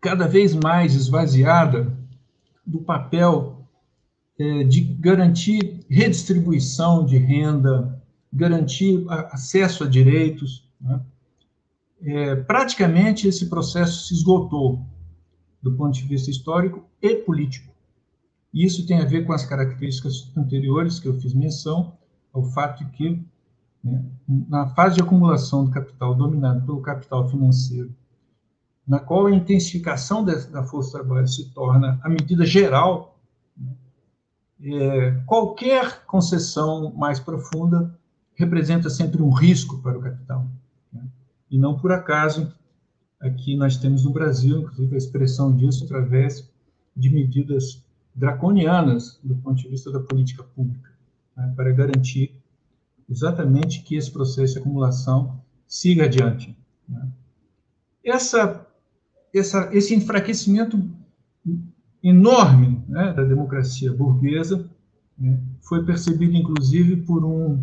cada 0.00 0.28
vez 0.28 0.54
mais 0.54 0.94
esvaziada 0.94 1.92
do 2.66 2.80
papel 2.80 3.57
de 4.64 4.80
garantir 4.80 5.84
redistribuição 5.88 7.04
de 7.04 7.18
renda, 7.18 8.00
garantir 8.32 9.04
acesso 9.08 9.84
a 9.84 9.88
direitos. 9.88 10.68
Né? 10.80 11.00
É, 12.02 12.36
praticamente 12.36 13.26
esse 13.26 13.46
processo 13.46 14.06
se 14.06 14.14
esgotou 14.14 14.80
do 15.60 15.72
ponto 15.72 15.92
de 15.92 16.04
vista 16.06 16.30
histórico 16.30 16.84
e 17.02 17.16
político. 17.16 17.72
Isso 18.54 18.86
tem 18.86 19.00
a 19.00 19.04
ver 19.04 19.26
com 19.26 19.32
as 19.32 19.44
características 19.44 20.30
anteriores 20.36 20.98
que 20.98 21.08
eu 21.08 21.18
fiz 21.20 21.34
menção, 21.34 21.96
ao 22.32 22.44
fato 22.44 22.84
de 22.84 22.90
que, 22.92 23.22
né, 23.82 24.04
na 24.48 24.68
fase 24.68 24.96
de 24.96 25.02
acumulação 25.02 25.64
do 25.64 25.70
capital 25.70 26.14
dominado 26.14 26.64
pelo 26.64 26.80
capital 26.80 27.28
financeiro 27.28 27.92
na 28.88 28.98
qual 28.98 29.26
a 29.26 29.34
intensificação 29.34 30.24
da 30.24 30.64
força 30.64 30.88
de 30.88 31.04
trabalho 31.04 31.28
se 31.28 31.50
torna 31.50 32.00
a 32.02 32.08
medida 32.08 32.46
geral, 32.46 33.17
é, 34.62 35.10
qualquer 35.26 36.04
concessão 36.04 36.92
mais 36.94 37.20
profunda 37.20 37.96
representa 38.34 38.90
sempre 38.90 39.22
um 39.22 39.30
risco 39.30 39.78
para 39.78 39.98
o 39.98 40.00
capital. 40.00 40.46
Né? 40.92 41.02
E 41.50 41.58
não 41.58 41.78
por 41.78 41.92
acaso, 41.92 42.52
aqui 43.20 43.56
nós 43.56 43.76
temos 43.76 44.04
no 44.04 44.12
Brasil, 44.12 44.60
inclusive, 44.60 44.94
a 44.94 44.98
expressão 44.98 45.54
disso 45.54 45.84
através 45.84 46.48
de 46.96 47.10
medidas 47.10 47.84
draconianas 48.14 49.20
do 49.22 49.36
ponto 49.36 49.62
de 49.62 49.68
vista 49.68 49.90
da 49.90 50.00
política 50.00 50.42
pública, 50.42 50.90
né? 51.36 51.52
para 51.54 51.70
garantir 51.72 52.34
exatamente 53.08 53.82
que 53.82 53.96
esse 53.96 54.10
processo 54.10 54.54
de 54.54 54.58
acumulação 54.58 55.40
siga 55.66 56.04
adiante. 56.04 56.56
Né? 56.88 57.08
Essa, 58.04 58.66
essa, 59.32 59.68
esse 59.72 59.94
enfraquecimento 59.94 60.78
enorme 62.02 62.82
né, 62.88 63.12
da 63.12 63.24
democracia 63.24 63.92
burguesa 63.92 64.68
né, 65.18 65.40
foi 65.60 65.84
percebido, 65.84 66.34
inclusive, 66.34 66.96
por 66.96 67.24
um 67.24 67.62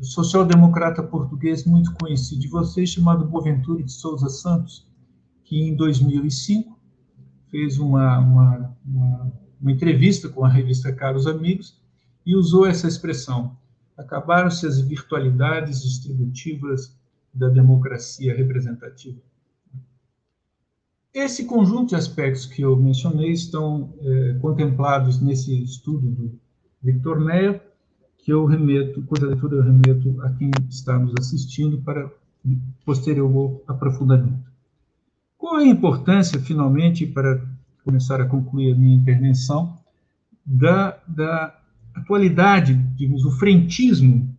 social-democrata 0.00 1.02
português 1.02 1.64
muito 1.64 1.92
conhecido 1.94 2.40
de 2.40 2.48
vocês, 2.48 2.90
chamado 2.90 3.26
Boaventura 3.26 3.82
de 3.82 3.92
Souza 3.92 4.28
Santos, 4.28 4.86
que 5.44 5.60
em 5.60 5.74
2005 5.74 6.78
fez 7.50 7.78
uma, 7.78 8.18
uma, 8.18 8.76
uma, 8.84 9.32
uma 9.60 9.72
entrevista 9.72 10.28
com 10.28 10.44
a 10.44 10.48
revista 10.48 10.92
Caros 10.92 11.26
Amigos 11.26 11.78
e 12.24 12.36
usou 12.36 12.66
essa 12.66 12.86
expressão: 12.86 13.56
acabaram-se 13.96 14.66
as 14.66 14.80
virtualidades 14.80 15.82
distributivas 15.82 16.96
da 17.34 17.48
democracia 17.48 18.34
representativa. 18.34 19.18
Esse 21.12 21.44
conjunto 21.44 21.88
de 21.88 21.96
aspectos 21.96 22.46
que 22.46 22.62
eu 22.62 22.76
mencionei 22.76 23.32
estão 23.32 23.92
é, 24.00 24.34
contemplados 24.40 25.20
nesse 25.20 25.60
estudo 25.62 26.08
do 26.08 26.40
Victor 26.80 27.18
Neia, 27.20 27.60
que 28.18 28.32
eu 28.32 28.44
remeto, 28.44 29.02
cuja 29.02 29.26
leitura 29.26 29.56
eu 29.56 29.62
remeto 29.62 30.20
a 30.22 30.30
quem 30.30 30.50
está 30.68 30.96
nos 30.98 31.12
assistindo 31.18 31.78
para 31.78 32.08
posterior 32.84 33.60
aprofundamento. 33.66 34.48
Qual 35.36 35.58
é 35.58 35.64
a 35.64 35.66
importância, 35.66 36.38
finalmente, 36.40 37.06
para 37.06 37.42
começar 37.84 38.20
a 38.20 38.26
concluir 38.26 38.72
a 38.72 38.76
minha 38.76 38.94
intervenção, 38.94 39.76
da, 40.46 40.98
da 41.08 41.58
atualidade, 41.94 42.74
digamos, 42.96 43.24
o 43.24 43.32
frentismo 43.32 44.32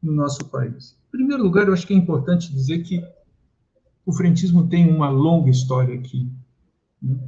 no 0.00 0.12
nosso 0.12 0.44
país? 0.44 0.96
Em 1.08 1.10
primeiro 1.10 1.42
lugar, 1.42 1.66
eu 1.66 1.72
acho 1.72 1.86
que 1.86 1.94
é 1.94 1.96
importante 1.96 2.52
dizer 2.52 2.82
que 2.84 3.02
o 4.06 4.12
frentismo 4.12 4.68
tem 4.68 4.88
uma 4.88 5.10
longa 5.10 5.50
história 5.50 5.92
aqui, 5.98 6.32
né? 7.02 7.18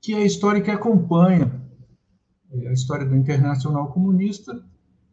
que 0.00 0.14
é 0.14 0.18
a 0.18 0.24
história 0.24 0.62
que 0.62 0.70
acompanha 0.70 1.52
é, 2.50 2.68
a 2.68 2.72
história 2.72 3.04
do 3.04 3.14
Internacional 3.14 3.92
Comunista 3.92 4.64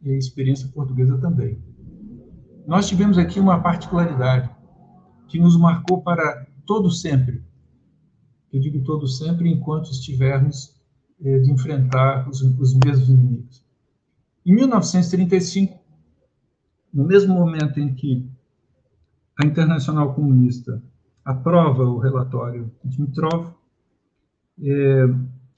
e 0.02 0.10
a 0.10 0.16
experiência 0.16 0.68
portuguesa 0.68 1.18
também. 1.18 1.62
Nós 2.66 2.88
tivemos 2.88 3.18
aqui 3.18 3.38
uma 3.38 3.60
particularidade 3.60 4.50
que 5.28 5.38
nos 5.38 5.56
marcou 5.58 6.00
para 6.00 6.46
todo 6.64 6.90
sempre. 6.90 7.44
Eu 8.50 8.58
digo 8.58 8.82
todo 8.84 9.06
sempre 9.06 9.52
enquanto 9.52 9.90
estivermos 9.90 10.74
é, 11.22 11.40
de 11.40 11.50
enfrentar 11.50 12.26
os, 12.26 12.40
os 12.40 12.74
mesmos 12.74 13.10
inimigos. 13.10 13.62
Em 14.46 14.54
1935, 14.54 15.78
no 16.92 17.04
mesmo 17.04 17.34
momento 17.34 17.78
em 17.78 17.94
que 17.94 18.26
a 19.36 19.44
Internacional 19.44 20.14
Comunista 20.14 20.82
aprova 21.24 21.82
o 21.84 21.98
relatório 21.98 22.72
Dimitrov, 22.84 23.52
é, 24.62 25.04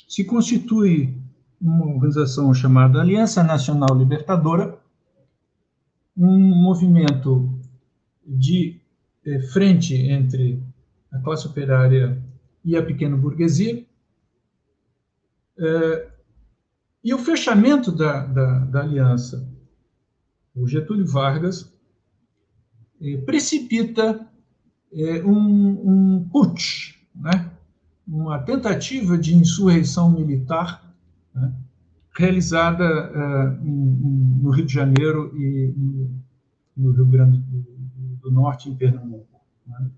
se 0.08 0.24
constitui 0.24 1.16
uma 1.60 1.86
organização 1.86 2.52
chamada 2.54 3.00
Aliança 3.00 3.42
Nacional 3.44 3.96
Libertadora, 3.96 4.78
um 6.16 6.38
movimento 6.38 7.48
de 8.26 8.80
é, 9.24 9.40
frente 9.40 9.94
entre 9.94 10.60
a 11.12 11.18
classe 11.20 11.46
operária 11.46 12.20
e 12.64 12.76
a 12.76 12.82
pequena 12.82 13.16
burguesia, 13.16 13.84
é, 15.58 16.08
e 17.04 17.14
o 17.14 17.18
fechamento 17.18 17.92
da, 17.92 18.26
da, 18.26 18.58
da 18.60 18.80
aliança, 18.80 19.48
o 20.54 20.66
Getúlio 20.66 21.06
Vargas 21.06 21.72
precipita 23.24 24.26
eh, 24.92 25.22
um, 25.24 26.16
um 26.16 26.28
putsch, 26.30 26.94
né? 27.14 27.50
uma 28.06 28.38
tentativa 28.38 29.18
de 29.18 29.34
insurreição 29.34 30.10
militar 30.10 30.82
né? 31.34 31.52
realizada 32.16 32.84
uh, 32.84 33.66
em, 33.66 34.40
no 34.42 34.50
Rio 34.50 34.64
de 34.64 34.72
Janeiro 34.72 35.32
e 35.36 35.74
no 36.76 36.92
Rio 36.92 37.06
Grande 37.06 37.38
do, 37.38 37.66
do 38.22 38.30
Norte, 38.30 38.68
em 38.68 38.74
Pernambuco. 38.74 39.40
Né? 39.66 39.90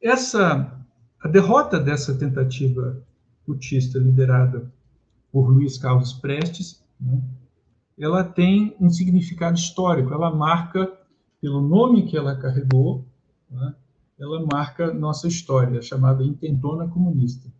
Essa, 0.00 0.80
a 1.20 1.28
derrota 1.28 1.80
dessa 1.80 2.14
tentativa 2.14 3.02
putschista 3.44 3.98
liderada 3.98 4.72
por 5.32 5.50
Luiz 5.50 5.76
Carlos 5.76 6.12
Prestes, 6.12 6.82
né? 7.00 7.20
ela 7.98 8.24
tem 8.24 8.74
um 8.80 8.88
significado 8.88 9.58
histórico, 9.58 10.14
ela 10.14 10.34
marca 10.34 10.90
pelo 11.44 11.60
nome 11.60 12.06
que 12.06 12.16
ela 12.16 12.34
carregou, 12.34 13.04
né, 13.50 13.74
ela 14.18 14.46
marca 14.50 14.94
nossa 14.94 15.28
história, 15.28 15.82
chamada 15.82 16.24
Intentona 16.24 16.88
Comunista. 16.88 17.52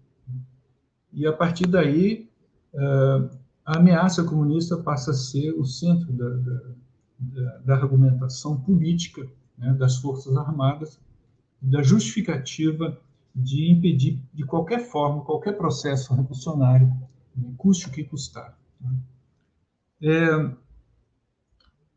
E 1.13 1.27
a 1.27 1.33
partir 1.35 1.67
daí, 1.67 2.27
eh, 2.73 3.29
a 3.63 3.77
ameaça 3.77 4.25
comunista 4.25 4.79
passa 4.79 5.11
a 5.11 5.15
ser 5.15 5.53
o 5.53 5.67
centro 5.67 6.11
da, 6.15 6.31
da, 7.19 7.59
da 7.59 7.75
argumentação 7.75 8.59
política 8.59 9.29
né, 9.59 9.75
das 9.75 9.99
Forças 9.99 10.35
Armadas, 10.35 10.99
da 11.61 11.83
justificativa 11.83 12.99
de 13.35 13.71
impedir, 13.71 14.19
de 14.33 14.45
qualquer 14.47 14.89
forma, 14.89 15.21
qualquer 15.21 15.59
processo 15.59 16.15
revolucionário, 16.15 16.87
né, 17.37 17.53
custe 17.59 17.89
o 17.89 17.91
que 17.91 18.03
custar. 18.03 18.59
É, 20.01 20.51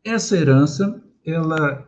essa 0.04 0.36
herança 0.36 1.02
ela 1.28 1.86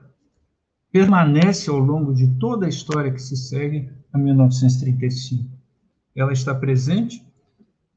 permanece 0.93 1.70
ao 1.70 1.78
longo 1.78 2.12
de 2.12 2.26
toda 2.38 2.66
a 2.66 2.68
história 2.68 3.11
que 3.11 3.22
se 3.22 3.36
segue 3.36 3.91
a 4.12 4.18
1935. 4.18 5.49
Ela 6.14 6.32
está 6.32 6.55
presente 6.55 7.24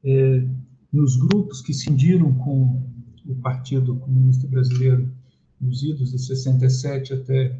é, 0.03 0.47
nos 0.91 1.17
grupos 1.17 1.61
que 1.61 1.73
cindiram 1.73 2.33
com 2.35 2.87
o 3.25 3.35
Partido 3.35 3.95
Comunista 3.95 4.47
Brasileiro 4.47 5.11
nos 5.59 5.83
idos 5.83 6.11
de 6.11 6.19
67 6.19 7.13
até 7.13 7.59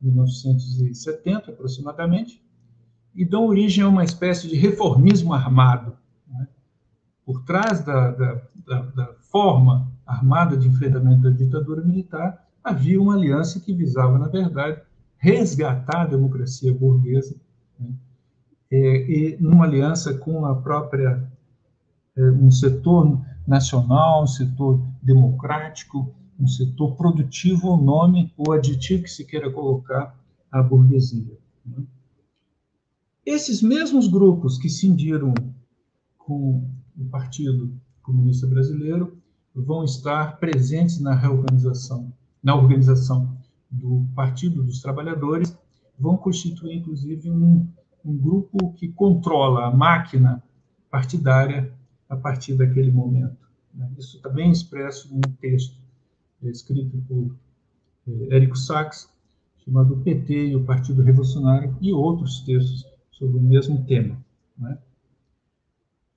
1970, 0.00 1.52
aproximadamente, 1.52 2.42
e 3.14 3.24
dão 3.24 3.46
origem 3.46 3.84
a 3.84 3.88
uma 3.88 4.04
espécie 4.04 4.48
de 4.48 4.56
reformismo 4.56 5.32
armado. 5.32 5.96
Né? 6.26 6.48
Por 7.24 7.44
trás 7.44 7.84
da, 7.84 8.10
da, 8.10 8.42
da, 8.66 8.82
da 8.82 9.14
forma 9.30 9.90
armada 10.04 10.56
de 10.56 10.66
enfrentamento 10.66 11.22
da 11.22 11.30
ditadura 11.30 11.82
militar, 11.82 12.41
havia 12.62 13.00
uma 13.00 13.14
aliança 13.14 13.60
que 13.60 13.72
visava, 13.72 14.18
na 14.18 14.28
verdade, 14.28 14.80
resgatar 15.18 16.02
a 16.02 16.06
democracia 16.06 16.72
burguesa, 16.72 17.34
né? 17.78 17.92
e, 18.70 19.36
e 19.36 19.42
numa 19.42 19.64
aliança 19.64 20.14
com 20.14 20.44
a 20.46 20.54
própria 20.54 21.30
é, 22.16 22.30
um 22.30 22.50
setor 22.50 23.20
nacional, 23.46 24.24
um 24.24 24.26
setor 24.26 24.80
democrático, 25.02 26.14
um 26.38 26.46
setor 26.46 26.96
produtivo, 26.96 27.70
o 27.70 27.76
nome 27.76 28.32
ou 28.36 28.52
aditivo 28.52 29.04
que 29.04 29.10
se 29.10 29.24
queira 29.24 29.50
colocar 29.50 30.16
à 30.50 30.62
burguesia. 30.62 31.38
Né? 31.64 31.84
Esses 33.24 33.62
mesmos 33.62 34.08
grupos 34.08 34.58
que 34.58 34.68
cindiram 34.68 35.32
com 36.18 36.68
o 36.96 37.04
Partido 37.10 37.72
Comunista 38.02 38.46
Brasileiro 38.46 39.16
vão 39.54 39.84
estar 39.84 40.38
presentes 40.38 40.98
na 40.98 41.14
reorganização 41.14 42.12
na 42.42 42.54
organização 42.54 43.36
do 43.70 44.06
Partido 44.14 44.62
dos 44.62 44.80
Trabalhadores, 44.80 45.56
vão 45.98 46.16
constituir, 46.16 46.76
inclusive, 46.76 47.30
um, 47.30 47.68
um 48.04 48.16
grupo 48.16 48.72
que 48.74 48.88
controla 48.88 49.66
a 49.66 49.70
máquina 49.70 50.42
partidária 50.90 51.72
a 52.08 52.16
partir 52.16 52.54
daquele 52.54 52.90
momento. 52.90 53.48
Né? 53.72 53.90
Isso 53.96 54.20
também 54.20 54.48
é 54.48 54.52
expresso 54.52 55.12
num 55.12 55.20
texto 55.40 55.80
escrito 56.42 56.98
por 57.08 57.34
é, 58.08 58.36
Érico 58.36 58.56
Sachs, 58.56 59.08
chamado 59.64 59.96
PT 59.98 60.48
e 60.48 60.56
o 60.56 60.64
Partido 60.64 61.02
Revolucionário, 61.02 61.76
e 61.80 61.92
outros 61.92 62.40
textos 62.40 62.84
sobre 63.12 63.38
o 63.38 63.42
mesmo 63.42 63.84
tema. 63.84 64.18
Né? 64.58 64.78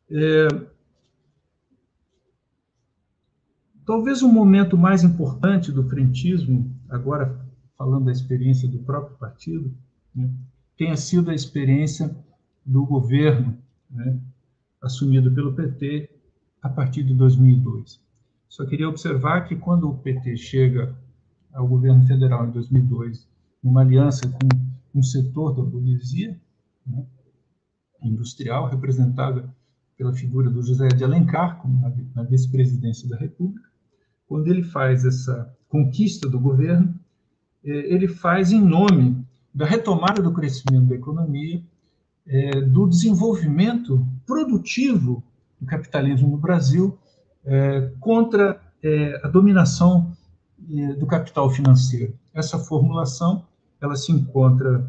É, 0.09 0.47
Talvez 3.85 4.23
o 4.23 4.31
momento 4.31 4.75
mais 4.75 5.03
importante 5.03 5.71
do 5.71 5.87
frentismo, 5.87 6.73
agora 6.89 7.39
falando 7.77 8.05
da 8.05 8.11
experiência 8.11 8.67
do 8.67 8.79
próprio 8.79 9.15
partido, 9.17 9.71
né, 10.13 10.29
tenha 10.75 10.97
sido 10.97 11.29
a 11.29 11.35
experiência 11.35 12.15
do 12.65 12.83
governo 12.85 13.55
né, 13.89 14.19
assumido 14.81 15.31
pelo 15.31 15.53
PT 15.53 16.09
a 16.61 16.69
partir 16.69 17.03
de 17.03 17.13
2002. 17.13 18.01
Só 18.49 18.65
queria 18.65 18.89
observar 18.89 19.41
que 19.41 19.55
quando 19.55 19.87
o 19.87 19.97
PT 19.97 20.35
chega 20.37 20.95
ao 21.53 21.67
governo 21.67 22.05
federal 22.07 22.47
em 22.47 22.51
2002, 22.51 23.27
numa 23.61 23.81
aliança 23.81 24.27
com 24.27 24.99
um 24.99 25.03
setor 25.03 25.55
da 25.55 25.61
burguesia 25.61 26.39
né, 26.87 27.05
industrial, 28.01 28.67
representada 28.67 29.47
pela 29.97 30.13
figura 30.13 30.49
do 30.49 30.61
José 30.63 30.87
de 30.87 31.03
Alencar, 31.03 31.57
como 31.61 31.79
na, 31.79 31.93
na 32.15 32.23
vice-presidência 32.23 33.07
da 33.07 33.17
República, 33.17 33.64
quando 34.27 34.47
ele 34.47 34.63
faz 34.63 35.05
essa 35.05 35.53
conquista 35.67 36.27
do 36.29 36.39
governo, 36.39 36.93
eh, 37.63 37.93
ele 37.93 38.07
faz 38.07 38.51
em 38.51 38.61
nome 38.61 39.25
da 39.53 39.65
retomada 39.65 40.21
do 40.21 40.33
crescimento 40.33 40.87
da 40.87 40.95
economia, 40.95 41.61
eh, 42.27 42.61
do 42.61 42.87
desenvolvimento 42.87 44.05
produtivo 44.25 45.23
do 45.59 45.65
capitalismo 45.65 46.29
no 46.29 46.37
Brasil 46.37 46.97
eh, 47.45 47.91
contra 47.99 48.61
a 49.23 49.27
dominação 49.27 50.15
do 50.99 51.07
capital 51.07 51.49
financeiro. 51.49 52.13
Essa 52.31 52.59
formulação 52.59 53.43
ela 53.81 53.95
se 53.95 54.11
encontra 54.11 54.87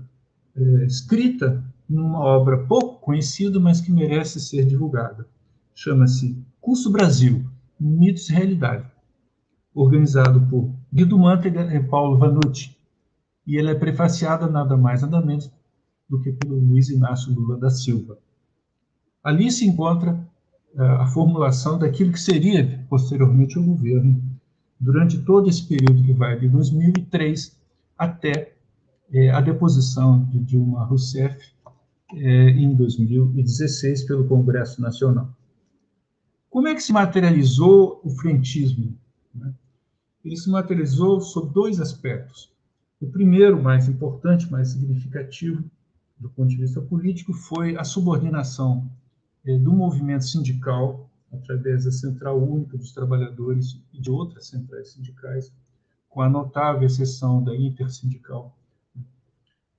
escrita 0.87 1.65
numa 1.89 2.19
obra 2.19 2.59
pouco 2.59 3.01
conhecida, 3.01 3.59
mas 3.59 3.81
que 3.81 3.91
merece 3.91 4.39
ser 4.39 4.67
divulgada. 4.67 5.27
Chama-se 5.75 6.37
Curso 6.61 6.93
Brasil, 6.93 7.47
Mitos 7.81 8.29
e 8.29 8.35
Realidade 8.35 8.85
organizado 9.77 10.41
por 10.49 10.73
Guido 10.93 11.19
Mantega 11.19 11.73
e 11.75 11.81
Paulo 11.81 12.17
Vanucci, 12.17 12.75
e 13.47 13.59
ela 13.59 13.71
é 13.71 13.75
prefaciada 13.75 14.49
nada 14.49 14.77
mais 14.77 15.03
nada 15.03 15.21
menos 15.21 15.53
do 16.09 16.21
que 16.21 16.33
pelo 16.33 16.59
Luiz 16.59 16.89
Inácio 16.89 17.35
Lula 17.35 17.59
da 17.59 17.69
Silva. 17.69 18.19
Ali 19.23 19.51
se 19.51 19.67
encontra 19.67 20.13
uh, 20.75 20.83
a 20.83 21.07
formulação 21.07 21.79
daquilo 21.79 22.13
que 22.13 22.21
seria 22.21 22.85
posteriormente 22.89 23.59
o 23.59 23.63
governo 23.63 24.23
durante 24.81 25.19
todo 25.23 25.49
esse 25.49 25.67
período 25.67 26.03
que 26.03 26.13
vai 26.13 26.39
de 26.39 26.49
2003 26.49 27.57
até 27.99 28.57
eh, 29.11 29.31
a 29.31 29.41
deposição 29.41 30.25
de 30.25 30.39
Dilma 30.39 30.85
Rousseff 30.85 31.39
eh, 32.15 32.51
em 32.51 32.75
2016 32.75 34.05
pelo 34.05 34.29
Congresso 34.29 34.81
Nacional. 34.83 35.35
Como 36.51 36.69
é 36.69 36.75
que 36.75 36.83
se 36.83 36.93
materializou 36.93 38.01
o 38.05 38.11
frentismo? 38.11 38.95
Né? 39.35 39.53
Ele 40.27 40.37
se 40.37 40.51
materializou 40.51 41.21
sob 41.21 41.53
dois 41.53 41.81
aspectos. 41.81 42.53
O 43.01 43.07
primeiro, 43.07 43.63
mais 43.63 43.89
importante, 43.89 44.51
mais 44.51 44.69
significativo, 44.69 45.63
do 46.19 46.29
ponto 46.29 46.49
de 46.49 46.57
vista 46.57 46.81
político, 46.81 47.33
foi 47.33 47.77
a 47.77 47.85
subordinação 47.85 48.91
eh, 49.45 49.57
do 49.57 49.73
movimento 49.73 50.25
sindical, 50.25 51.09
através 51.33 51.85
da 51.85 51.93
Central 51.93 52.43
Única 52.43 52.77
dos 52.77 52.93
Trabalhadores 52.93 53.81
e 53.93 54.01
de 54.01 54.11
outras 54.11 54.49
centrais 54.49 54.93
sindicais, 54.93 55.53
com 56.09 56.21
a 56.23 56.29
notável 56.29 56.87
exceção 56.87 57.45
da 57.45 57.55
Intersindical, 57.55 58.57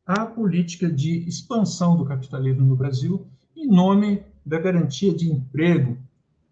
à 0.05 0.25
política 0.25 0.89
de 0.89 1.27
expansão 1.27 1.97
do 1.97 2.05
capitalismo 2.05 2.65
no 2.65 2.75
Brasil, 2.75 3.27
em 3.53 3.67
nome 3.67 4.23
da 4.45 4.57
garantia 4.57 5.13
de 5.13 5.29
emprego, 5.29 5.97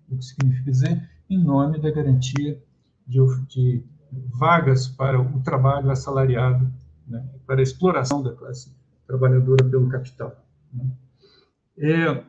o 0.10 0.18
que 0.18 0.26
significa 0.26 0.70
dizer, 0.70 1.10
em 1.30 1.42
nome 1.42 1.80
da 1.80 1.90
garantia 1.90 2.62
de, 3.06 3.20
de 3.48 3.84
vagas 4.38 4.88
para 4.88 5.20
o 5.20 5.42
trabalho 5.42 5.92
assalariado, 5.92 6.72
né, 7.08 7.26
para 7.46 7.60
a 7.60 7.64
exploração 7.64 8.24
da 8.24 8.34
classe 8.34 8.74
trabalhadora 9.08 9.64
pelo 9.64 9.88
capital. 9.90 10.36
Né. 10.74 10.90
É, 11.78 12.24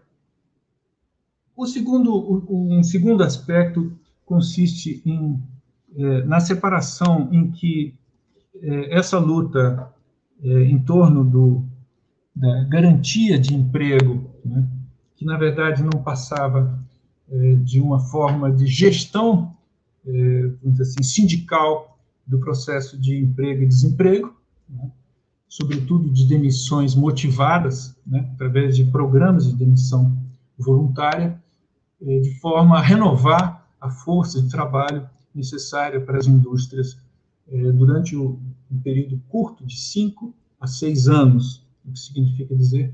o 1.57 1.67
segundo, 1.67 2.45
um 2.51 2.83
segundo 2.83 3.23
aspecto 3.23 3.93
consiste 4.25 5.03
em, 5.07 5.43
é, 5.97 6.25
na 6.25 6.41
separação 6.41 7.29
em 7.33 7.51
que 7.51 7.95
é, 8.61 8.99
essa 8.99 9.19
luta 9.19 9.91
é, 10.43 10.63
em 10.65 10.79
torno 10.79 11.25
do, 11.25 11.65
da 12.35 12.65
garantia 12.65 13.39
de 13.39 13.55
emprego, 13.55 14.31
né, 14.45 14.69
que 15.15 15.25
na 15.25 15.39
verdade 15.39 15.83
não 15.83 16.03
passava 16.03 16.79
é, 17.31 17.55
de 17.55 17.81
uma 17.81 18.01
forma 18.01 18.53
de 18.53 18.67
gestão 18.67 19.56
assim, 20.81 21.03
sindical 21.03 21.99
do 22.27 22.39
processo 22.39 22.99
de 22.99 23.17
emprego 23.17 23.63
e 23.63 23.67
desemprego, 23.67 24.35
né? 24.69 24.91
sobretudo 25.49 26.11
de 26.11 26.27
demissões 26.27 26.95
motivadas, 26.95 27.97
né? 28.07 28.29
através 28.35 28.77
de 28.77 28.85
programas 28.85 29.47
de 29.47 29.55
demissão 29.55 30.17
voluntária, 30.59 31.41
é, 32.03 32.21
de 32.21 32.39
forma 32.41 32.79
a 32.79 32.83
renovar 32.83 33.67
a 33.81 33.91
força 33.91 34.43
de 34.43 34.49
trabalho 34.49 35.09
necessária 35.35 36.01
para 36.01 36.19
as 36.19 36.27
indústrias 36.27 36.99
é, 37.49 37.73
durante 37.73 38.17
um 38.17 38.39
período 38.83 39.21
curto 39.29 39.65
de 39.65 39.79
cinco 39.79 40.35
a 40.61 40.67
seis 40.67 41.09
anos, 41.09 41.65
o 41.85 41.93
que 41.93 41.99
significa 41.99 42.55
dizer 42.55 42.93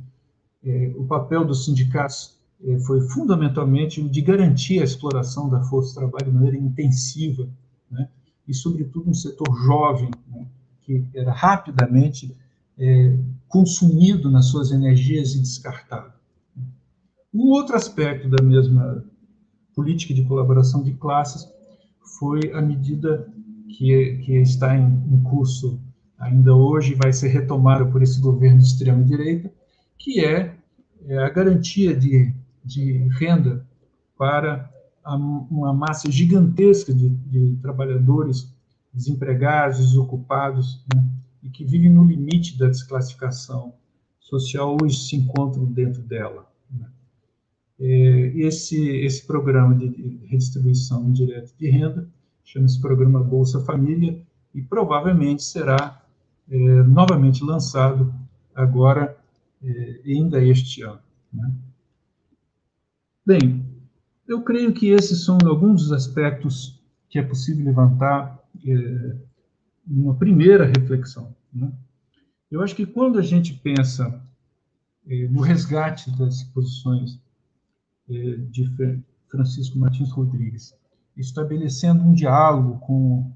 o 0.97 1.05
papel 1.05 1.45
dos 1.45 1.65
sindicatos 1.65 2.39
é, 2.39 2.42
foi 2.87 3.01
fundamentalmente 3.09 4.03
de 4.03 4.21
garantir 4.21 4.81
a 4.81 4.85
exploração 4.85 5.49
da 5.49 5.63
força 5.63 5.89
de 5.89 5.95
trabalho 5.97 6.27
de 6.27 6.33
maneira 6.33 6.57
intensiva, 6.57 7.49
né? 7.91 8.09
e, 8.47 8.55
sobretudo, 8.55 9.11
um 9.11 9.15
setor 9.15 9.53
jovem, 9.65 10.11
né? 10.29 10.47
que 10.83 11.05
era 11.15 11.33
rapidamente 11.33 12.37
é, 12.79 13.17
consumido 13.49 14.31
nas 14.31 14.47
suas 14.47 14.71
energias 14.71 15.35
e 15.35 15.41
descartado. 15.41 16.13
Um 17.35 17.49
outro 17.49 17.75
aspecto 17.75 18.29
da 18.29 18.43
mesma 18.43 19.05
política 19.75 20.15
de 20.15 20.25
colaboração 20.25 20.83
de 20.83 20.93
classes 20.93 21.49
foi 22.19 22.53
a 22.53 22.61
medida 22.61 23.27
que, 23.69 24.19
que 24.19 24.37
está 24.37 24.77
em, 24.77 25.03
em 25.11 25.23
curso 25.23 25.81
ainda 26.19 26.55
hoje, 26.55 26.95
vai 26.95 27.13
ser 27.13 27.29
retomada 27.29 27.85
por 27.87 28.03
esse 28.03 28.21
governo 28.21 28.59
de 28.59 28.67
extrema-direita, 28.67 29.51
que 29.99 30.25
é, 30.25 30.55
é 31.07 31.19
a 31.19 31.29
garantia 31.29 31.97
de 31.97 32.33
de 32.65 33.09
renda 33.19 33.67
para 34.17 34.71
uma 35.51 35.73
massa 35.73 36.11
gigantesca 36.11 36.95
de, 36.95 37.09
de 37.09 37.57
trabalhadores 37.61 38.53
desempregados, 38.93 39.79
desocupados, 39.79 40.85
né, 40.95 41.05
e 41.43 41.49
que 41.49 41.65
vivem 41.65 41.91
no 41.91 42.05
limite 42.05 42.57
da 42.57 42.69
desclassificação 42.69 43.75
social, 44.21 44.77
hoje 44.81 44.99
se 44.99 45.17
encontram 45.17 45.65
dentro 45.65 46.03
dela. 46.03 46.47
Né. 46.71 46.87
É, 47.81 48.33
esse, 48.37 48.81
esse 48.99 49.27
programa 49.27 49.75
de 49.75 50.21
redistribuição 50.27 51.09
indireta 51.09 51.53
de 51.59 51.69
renda 51.69 52.09
chama-se 52.45 52.81
Programa 52.81 53.23
Bolsa 53.23 53.61
Família 53.65 54.21
e 54.55 54.63
provavelmente 54.63 55.43
será 55.43 56.01
é, 56.49 56.83
novamente 56.83 57.43
lançado 57.43 58.15
agora, 58.55 59.17
é, 59.65 60.01
ainda 60.05 60.45
este 60.45 60.83
ano. 60.83 61.01
Né. 61.33 61.51
Bem, 63.25 63.65
eu 64.27 64.43
creio 64.43 64.73
que 64.73 64.89
esses 64.89 65.25
são 65.25 65.39
alguns 65.45 65.83
dos 65.83 65.93
aspectos 65.93 66.83
que 67.09 67.19
é 67.19 67.23
possível 67.23 67.65
levantar 67.65 68.43
é, 68.67 69.17
uma 69.87 70.15
primeira 70.15 70.65
reflexão. 70.65 71.35
Né? 71.53 71.73
Eu 72.51 72.63
acho 72.63 72.75
que 72.75 72.85
quando 72.85 73.19
a 73.19 73.23
gente 73.23 73.55
pensa 73.55 74.21
é, 75.07 75.29
no 75.29 75.41
resgate 75.41 76.11
das 76.19 76.43
posições 76.43 77.21
é, 78.11 78.37
de 78.51 78.69
Francisco 79.31 79.79
Martins 79.79 80.11
Rodrigues, 80.11 80.75
estabelecendo 81.17 82.03
um 82.03 82.13
diálogo 82.13 82.79
com 82.81 83.31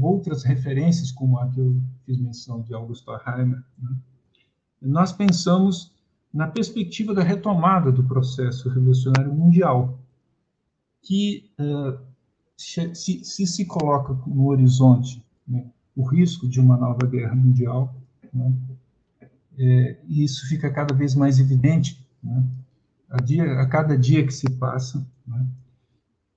outras 0.00 0.42
referências, 0.42 1.12
como 1.12 1.38
a 1.38 1.48
que 1.48 1.60
eu 1.60 1.80
fiz 2.04 2.18
menção 2.18 2.60
de 2.62 2.74
Augusto 2.74 3.10
Heimer, 3.12 3.62
né? 3.78 3.96
nós 4.82 5.12
pensamos 5.12 5.95
na 6.36 6.46
perspectiva 6.46 7.14
da 7.14 7.22
retomada 7.22 7.90
do 7.90 8.04
processo 8.04 8.68
revolucionário 8.68 9.32
mundial, 9.32 9.98
que 11.00 11.50
uh, 11.58 11.98
se, 12.54 12.94
se, 12.94 13.46
se 13.46 13.64
coloca 13.64 14.12
no 14.26 14.48
horizonte 14.48 15.24
né, 15.48 15.64
o 15.96 16.04
risco 16.04 16.46
de 16.46 16.60
uma 16.60 16.76
nova 16.76 17.06
guerra 17.06 17.34
mundial, 17.34 17.94
né, 18.34 18.52
é, 19.58 19.96
e 20.06 20.24
isso 20.24 20.46
fica 20.46 20.70
cada 20.70 20.94
vez 20.94 21.14
mais 21.14 21.40
evidente 21.40 22.06
né, 22.22 22.44
a, 23.08 23.16
dia, 23.16 23.58
a 23.58 23.66
cada 23.66 23.96
dia 23.96 24.26
que 24.26 24.34
se 24.34 24.50
passa. 24.50 25.06
Né, 25.26 25.46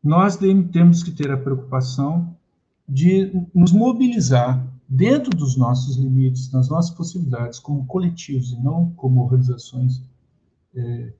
nós 0.02 0.38
temos 0.38 1.04
que 1.04 1.12
ter 1.12 1.30
a 1.30 1.38
preocupação 1.38 2.38
de 2.88 3.34
nos 3.54 3.74
mobilizar 3.74 4.66
dentro 4.90 5.30
dos 5.30 5.56
nossos 5.56 5.96
limites, 5.98 6.48
das 6.50 6.68
nossas 6.68 6.90
possibilidades, 6.92 7.60
como 7.60 7.86
coletivos 7.86 8.52
e 8.52 8.60
não 8.60 8.90
como 8.92 9.22
organizações 9.22 10.02
é, 10.74 11.14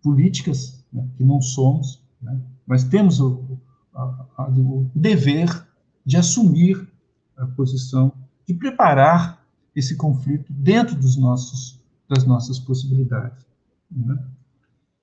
políticas, 0.00 0.84
né, 0.92 1.06
que 1.16 1.24
não 1.24 1.40
somos, 1.42 2.00
né, 2.22 2.40
mas 2.64 2.84
temos 2.84 3.20
o, 3.20 3.58
a, 3.92 4.26
a, 4.36 4.48
o 4.50 4.88
dever 4.94 5.66
de 6.04 6.16
assumir 6.16 6.88
a 7.36 7.46
posição, 7.46 8.12
de 8.46 8.54
preparar 8.54 9.44
esse 9.74 9.96
conflito 9.96 10.52
dentro 10.52 10.94
dos 10.94 11.16
nossos 11.16 11.76
das 12.08 12.24
nossas 12.24 12.58
possibilidades. 12.58 13.44
Né? 13.90 14.16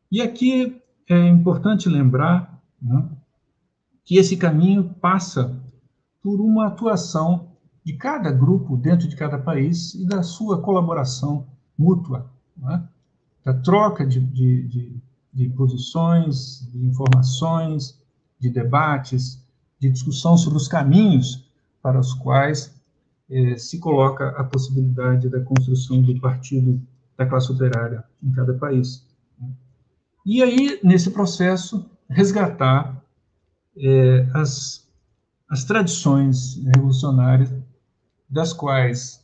E 0.10 0.22
aqui 0.22 0.82
é 1.10 1.28
importante 1.28 1.90
lembrar 1.90 2.62
né, 2.82 3.10
que 4.06 4.16
esse 4.16 4.38
caminho 4.38 4.94
passa 5.02 5.60
por 6.22 6.40
uma 6.40 6.68
atuação 6.68 7.53
de 7.84 7.94
cada 7.94 8.32
grupo 8.32 8.78
dentro 8.78 9.08
de 9.08 9.16
cada 9.16 9.38
país 9.38 9.94
e 9.94 10.06
da 10.06 10.24
sua 10.24 10.62
colaboração 10.62 11.46
mútua, 11.78 12.30
né? 12.56 12.88
da 13.44 13.54
troca 13.54 14.06
de, 14.06 14.20
de, 14.20 14.68
de, 14.68 15.02
de 15.34 15.50
posições, 15.50 16.68
de 16.72 16.86
informações, 16.86 18.00
de 18.40 18.50
debates, 18.50 19.44
de 19.80 19.90
discussão 19.90 20.38
sobre 20.38 20.58
os 20.58 20.68
caminhos 20.68 21.50
para 21.82 22.00
os 22.00 22.14
quais 22.14 22.74
eh, 23.30 23.58
se 23.58 23.80
coloca 23.80 24.30
a 24.30 24.44
possibilidade 24.44 25.28
da 25.28 25.42
construção 25.42 26.02
do 26.02 26.20
partido 26.20 26.82
da 27.18 27.26
classe 27.26 27.52
operária 27.52 28.04
em 28.22 28.32
cada 28.32 28.54
país. 28.54 29.06
E 30.26 30.42
aí, 30.42 30.80
nesse 30.82 31.12
processo, 31.12 31.86
resgatar 32.10 33.04
eh, 33.78 34.26
as, 34.34 34.88
as 35.50 35.66
tradições 35.66 36.62
revolucionárias 36.74 37.52
das 38.34 38.52
quais 38.52 39.24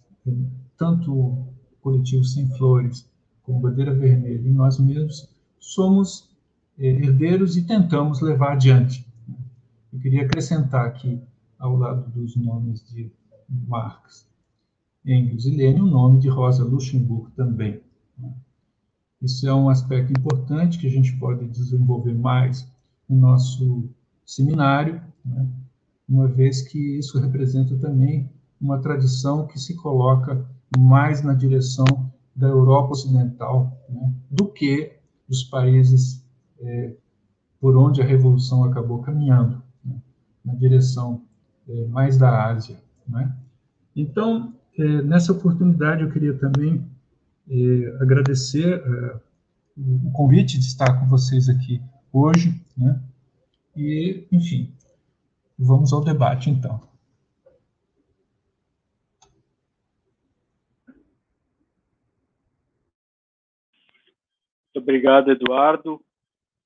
tanto 0.77 1.11
o 1.11 1.47
coletivo 1.81 2.23
Sem 2.23 2.47
Flores, 2.49 3.09
como 3.41 3.59
Bandeira 3.59 3.91
Vermelha 3.91 4.47
e 4.47 4.51
nós 4.51 4.77
mesmos 4.77 5.27
somos 5.59 6.29
eh, 6.77 6.85
herdeiros 6.85 7.57
e 7.57 7.63
tentamos 7.63 8.21
levar 8.21 8.53
adiante. 8.53 9.03
Eu 9.91 9.99
queria 9.99 10.21
acrescentar 10.21 10.85
aqui, 10.85 11.19
ao 11.57 11.75
lado 11.75 12.07
dos 12.11 12.35
nomes 12.35 12.87
de 12.87 13.11
Marx, 13.49 14.27
Engels 15.03 15.45
e 15.45 15.55
Lenin, 15.55 15.81
o 15.81 15.87
nome 15.87 16.19
de 16.19 16.29
Rosa 16.29 16.63
Luxemburgo 16.63 17.31
também. 17.31 17.81
Isso 19.19 19.47
é 19.47 19.53
um 19.53 19.69
aspecto 19.69 20.11
importante 20.11 20.77
que 20.77 20.85
a 20.85 20.91
gente 20.91 21.17
pode 21.17 21.47
desenvolver 21.47 22.13
mais 22.13 22.71
no 23.09 23.17
nosso 23.17 23.89
seminário, 24.23 25.01
né? 25.25 25.47
uma 26.07 26.27
vez 26.27 26.61
que 26.61 26.99
isso 26.99 27.19
representa 27.19 27.75
também 27.75 28.29
uma 28.59 28.79
tradição 28.79 29.47
que 29.47 29.59
se 29.59 29.75
coloca 29.75 30.45
mais 30.77 31.23
na 31.23 31.33
direção 31.33 31.85
da 32.35 32.47
Europa 32.47 32.91
Ocidental 32.91 33.77
né? 33.89 34.13
do 34.29 34.47
que 34.47 34.93
dos 35.27 35.43
países 35.43 36.23
é, 36.59 36.95
por 37.59 37.75
onde 37.75 38.01
a 38.01 38.05
Revolução 38.05 38.63
acabou 38.63 39.01
caminhando, 39.01 39.61
né? 39.83 39.95
na 40.43 40.55
direção 40.55 41.21
é, 41.67 41.85
mais 41.87 42.17
da 42.17 42.49
Ásia. 42.49 42.77
Né? 43.07 43.35
Então, 43.95 44.53
é, 44.77 45.01
nessa 45.01 45.31
oportunidade, 45.31 46.03
eu 46.03 46.11
queria 46.11 46.33
também 46.33 46.85
é, 47.49 47.97
agradecer 48.01 48.81
é, 48.85 49.19
o 49.77 50.11
convite 50.11 50.57
de 50.57 50.65
estar 50.65 50.99
com 50.99 51.07
vocês 51.07 51.49
aqui 51.49 51.81
hoje, 52.11 52.61
né? 52.77 53.01
E, 53.75 54.27
enfim, 54.31 54.73
vamos 55.57 55.93
ao 55.93 56.03
debate, 56.03 56.49
então. 56.49 56.81
Obrigado, 64.79 65.31
Eduardo. 65.31 65.99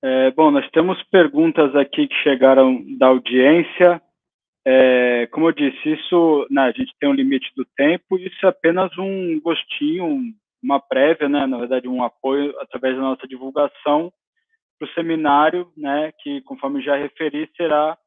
É, 0.02 0.32
bom, 0.32 0.52
nós 0.52 0.70
temos 0.72 1.02
perguntas 1.04 1.76
aqui 1.76 2.08
que 2.08 2.16
chegaram 2.24 2.84
da 2.98 3.08
audiência. 3.08 4.02
É, 4.66 5.28
como 5.28 5.48
eu 5.48 5.52
disse, 5.52 5.94
isso, 5.94 6.48
né, 6.50 6.64
a 6.64 6.72
gente 6.72 6.94
tem 7.00 7.10
um 7.10 7.14
limite 7.14 7.52
do 7.56 7.66
tempo, 7.76 8.18
isso 8.18 8.46
é 8.46 8.50
apenas 8.50 8.92
um 8.98 9.40
gostinho, 9.42 10.34
uma 10.62 10.80
prévia, 10.80 11.28
né, 11.28 11.46
na 11.46 11.58
verdade, 11.58 11.88
um 11.88 12.04
apoio 12.04 12.54
através 12.62 12.96
da 12.96 13.02
nossa 13.02 13.28
divulgação 13.28 14.12
para 14.80 14.88
o 14.88 14.94
seminário, 14.94 15.72
né, 15.76 16.12
que, 16.22 16.42
conforme 16.42 16.82
já 16.82 16.96
referi, 16.96 17.50
será 17.56 17.98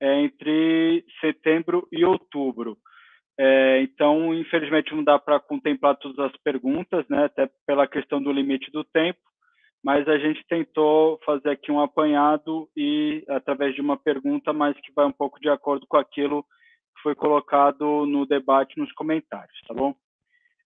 é, 0.00 0.20
entre 0.22 1.04
setembro 1.20 1.86
e 1.92 2.04
outubro. 2.04 2.76
É, 3.38 3.80
então, 3.82 4.34
infelizmente, 4.34 4.94
não 4.94 5.02
dá 5.02 5.18
para 5.18 5.40
contemplar 5.40 5.96
todas 5.96 6.18
as 6.18 6.36
perguntas, 6.42 7.08
né, 7.08 7.24
até 7.24 7.48
pela 7.66 7.86
questão 7.86 8.22
do 8.22 8.32
limite 8.32 8.70
do 8.70 8.84
tempo, 8.84 9.18
mas 9.82 10.06
a 10.06 10.18
gente 10.18 10.44
tentou 10.46 11.18
fazer 11.24 11.50
aqui 11.50 11.72
um 11.72 11.80
apanhado 11.80 12.68
e 12.76 13.24
através 13.28 13.74
de 13.74 13.80
uma 13.80 13.96
pergunta, 13.96 14.52
mas 14.52 14.78
que 14.80 14.92
vai 14.92 15.06
um 15.06 15.12
pouco 15.12 15.40
de 15.40 15.48
acordo 15.48 15.86
com 15.86 15.96
aquilo 15.96 16.42
que 16.94 17.02
foi 17.02 17.14
colocado 17.14 18.04
no 18.04 18.26
debate 18.26 18.78
nos 18.78 18.92
comentários, 18.92 19.58
tá 19.66 19.72
bom? 19.72 19.94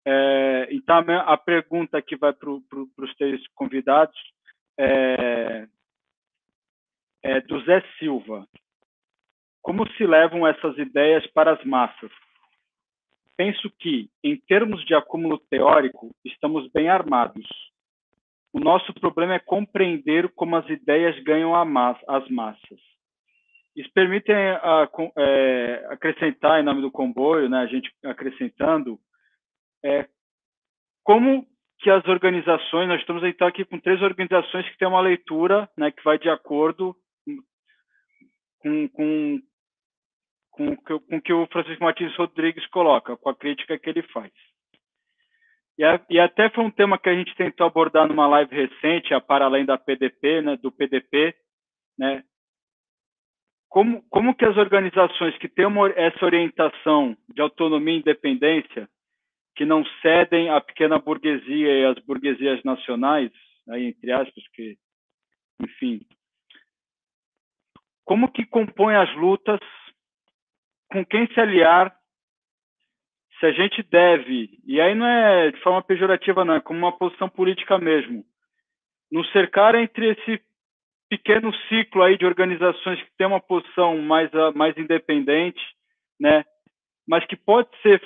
É, 0.06 0.68
então, 0.72 0.98
a 0.98 1.38
pergunta 1.38 2.02
que 2.02 2.16
vai 2.18 2.34
para 2.34 2.50
pro, 2.70 2.90
os 2.98 3.16
três 3.16 3.42
convidados 3.56 4.18
é, 4.78 5.68
é 7.22 7.42
do 7.42 7.64
Zé 7.64 7.82
Silva. 8.00 8.48
Como 9.62 9.88
se 9.92 10.06
levam 10.06 10.46
essas 10.46 10.78
ideias 10.78 11.26
para 11.28 11.54
as 11.54 11.64
massas? 11.64 12.12
Penso 13.38 13.72
que, 13.80 14.10
em 14.24 14.36
termos 14.36 14.84
de 14.86 14.94
acúmulo 14.94 15.40
teórico, 15.50 16.14
estamos 16.26 16.70
bem 16.72 16.90
armados 16.90 17.48
o 18.54 18.60
nosso 18.60 18.94
problema 18.94 19.34
é 19.34 19.40
compreender 19.40 20.32
como 20.36 20.56
as 20.56 20.70
ideias 20.70 21.18
ganham 21.24 21.56
as 21.56 22.30
massas. 22.30 22.80
Isso 23.76 23.92
permite 23.92 24.32
é, 24.32 24.60
é, 25.18 25.88
acrescentar, 25.90 26.60
em 26.62 26.64
nome 26.64 26.82
do 26.82 26.92
comboio, 26.92 27.50
né, 27.50 27.58
a 27.58 27.66
gente 27.66 27.92
acrescentando, 28.04 29.00
é, 29.84 30.08
como 31.04 31.48
que 31.80 31.90
as 31.90 32.08
organizações, 32.08 32.88
nós 32.88 33.02
estamos 33.02 33.24
então 33.24 33.48
aqui 33.48 33.66
com 33.66 33.80
três 33.80 34.02
organizações 34.04 34.70
que 34.70 34.78
têm 34.78 34.88
uma 34.88 35.02
leitura 35.02 35.68
né, 35.76 35.92
que 35.92 36.04
vai 36.04 36.20
de 36.20 36.30
acordo 36.30 36.96
com, 38.60 38.88
com, 38.90 39.42
com, 40.52 40.76
com 40.78 41.18
o 41.18 41.22
que 41.22 41.34
o 41.34 41.48
Francisco 41.48 41.84
Martins 41.84 42.16
Rodrigues 42.16 42.66
coloca, 42.68 43.18
com 43.18 43.30
a 43.30 43.36
crítica 43.36 43.78
que 43.78 43.90
ele 43.90 44.04
faz. 44.04 44.32
E, 45.78 45.84
a, 45.84 46.00
e, 46.10 46.20
até 46.20 46.50
foi 46.50 46.64
um 46.64 46.72
tema 46.72 47.00
que 47.00 47.10
a 47.10 47.16
gente 47.16 47.36
tentou 47.36 47.66
abordar 47.66 48.08
numa 48.08 48.28
live 48.28 48.56
recente, 48.56 49.14
a 49.14 49.20
para 49.20 49.46
além 49.46 49.66
da 49.66 49.78
PDP, 49.78 50.42
né, 50.42 50.58
do 50.58 50.72
PDP, 50.72 51.36
né? 51.98 52.24
Como, 53.70 54.04
como 54.10 54.36
que 54.36 54.46
as 54.46 54.56
organizações 54.56 55.36
que 55.40 55.50
têm 55.50 55.66
uma, 55.66 55.90
essa 55.90 56.24
orientação 56.24 57.18
de 57.28 57.42
autonomia 57.42 57.96
e 57.96 58.00
independência, 58.00 58.88
que 59.56 59.66
não 59.66 59.84
cedem 60.02 60.50
à 60.50 60.62
pequena 60.62 61.00
burguesia 61.00 61.80
e 61.80 61.86
às 61.86 61.98
burguesias 62.06 62.64
nacionais, 62.64 63.32
aí 63.68 63.88
entre 63.88 64.12
aspas, 64.12 64.48
que, 64.54 64.78
enfim, 65.60 66.06
como 68.06 68.32
que 68.32 68.46
compõem 68.46 68.96
as 68.96 69.12
lutas, 69.16 69.60
com 70.92 71.04
quem 71.04 71.26
se 71.34 71.40
aliar 71.40 71.96
se 73.44 73.48
a 73.48 73.52
gente 73.52 73.84
deve, 73.84 74.58
e 74.66 74.80
aí 74.80 74.96
não 74.96 75.06
é 75.06 75.52
de 75.52 75.60
forma 75.60 75.82
pejorativa, 75.82 76.46
não, 76.46 76.56
é 76.56 76.62
como 76.62 76.80
uma 76.80 76.98
posição 76.98 77.28
política 77.28 77.78
mesmo, 77.78 78.24
nos 79.12 79.30
cercar 79.34 79.76
entre 79.76 80.12
esse 80.12 80.42
pequeno 81.10 81.54
ciclo 81.68 82.04
aí 82.04 82.18
de 82.18 82.26
organizações 82.26 83.02
que 83.02 83.12
tem 83.18 83.28
uma 83.28 83.42
posição 83.42 83.98
mais, 83.98 84.32
mais 84.56 84.78
independente, 84.78 85.62
né, 86.18 86.46
mas 87.06 87.26
que 87.26 87.36
pode 87.36 87.68
ser 87.82 88.02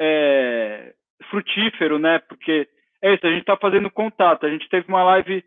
é, 0.00 0.94
frutífero, 1.28 1.98
né, 1.98 2.18
porque 2.20 2.66
é 3.02 3.12
isso, 3.12 3.26
a 3.26 3.30
gente 3.30 3.42
está 3.42 3.58
fazendo 3.58 3.90
contato, 3.90 4.46
a 4.46 4.50
gente 4.50 4.66
teve 4.70 4.88
uma 4.88 5.04
live 5.04 5.44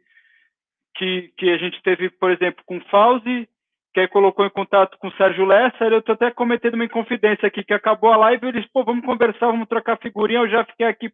que, 0.96 1.34
que 1.40 1.50
a 1.50 1.58
gente 1.58 1.82
teve, 1.82 2.08
por 2.12 2.30
exemplo, 2.30 2.64
com 2.68 2.80
Fauzi, 2.82 3.50
que 3.94 4.00
aí 4.00 4.08
colocou 4.08 4.46
em 4.46 4.50
contato 4.50 4.98
com 4.98 5.08
o 5.08 5.14
Sérgio 5.14 5.46
Lessa, 5.46 5.86
eu 5.86 6.00
estou 6.00 6.14
até 6.14 6.32
cometendo 6.32 6.74
uma 6.74 6.86
inconfidência 6.86 7.48
aqui, 7.48 7.64
que 7.64 7.74
acabou 7.74 8.12
a 8.12 8.18
live, 8.18 8.48
ele 8.48 8.60
disse, 8.60 8.74
pô, 8.74 8.84
vamos 8.84 9.06
conversar, 9.06 9.48
vamos 9.48 9.68
trocar 9.68 9.98
figurinha, 9.98 10.40
eu 10.40 10.50
já 10.50 10.66
fiquei 10.66 10.88
aqui, 10.88 11.12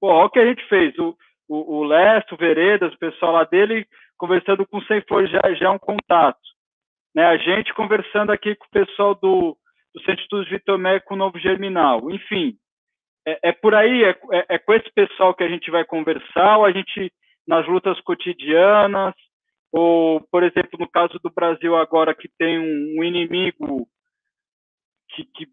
pô, 0.00 0.08
olha 0.08 0.26
o 0.26 0.30
que 0.30 0.38
a 0.38 0.46
gente 0.46 0.64
fez, 0.68 0.96
o, 0.98 1.16
o, 1.48 1.78
o 1.78 1.84
Lessa, 1.84 2.32
o 2.32 2.36
Veredas, 2.36 2.94
o 2.94 2.98
pessoal 2.98 3.32
lá 3.32 3.44
dele, 3.44 3.84
conversando 4.16 4.64
com 4.66 4.78
o 4.78 4.84
Sem 4.84 5.00
Flor, 5.02 5.26
já, 5.26 5.40
já 5.54 5.66
é 5.66 5.70
um 5.70 5.78
contato, 5.78 6.38
né, 7.14 7.26
a 7.26 7.36
gente 7.36 7.74
conversando 7.74 8.30
aqui 8.30 8.54
com 8.54 8.66
o 8.66 8.70
pessoal 8.70 9.14
do, 9.16 9.56
do 9.92 10.00
Centro 10.00 10.16
de 10.16 10.22
Estudos 10.22 10.48
Vitor 10.48 10.78
Mé 10.78 11.00
com 11.00 11.14
o 11.14 11.18
Novo 11.18 11.38
Germinal, 11.40 12.08
enfim, 12.12 12.54
é, 13.26 13.48
é 13.48 13.52
por 13.52 13.74
aí, 13.74 14.04
é, 14.04 14.10
é, 14.32 14.46
é 14.50 14.58
com 14.58 14.72
esse 14.72 14.90
pessoal 14.92 15.34
que 15.34 15.42
a 15.42 15.48
gente 15.48 15.68
vai 15.68 15.84
conversar, 15.84 16.58
ou 16.58 16.64
a 16.64 16.70
gente, 16.70 17.12
nas 17.46 17.66
lutas 17.66 18.00
cotidianas, 18.02 19.14
ou, 19.76 20.20
por 20.30 20.44
exemplo, 20.44 20.78
no 20.78 20.88
caso 20.88 21.18
do 21.18 21.32
Brasil 21.34 21.74
agora, 21.74 22.14
que 22.14 22.28
tem 22.38 22.60
um, 22.60 23.02
inimigo 23.02 23.88
que, 25.10 25.24
que 25.24 25.48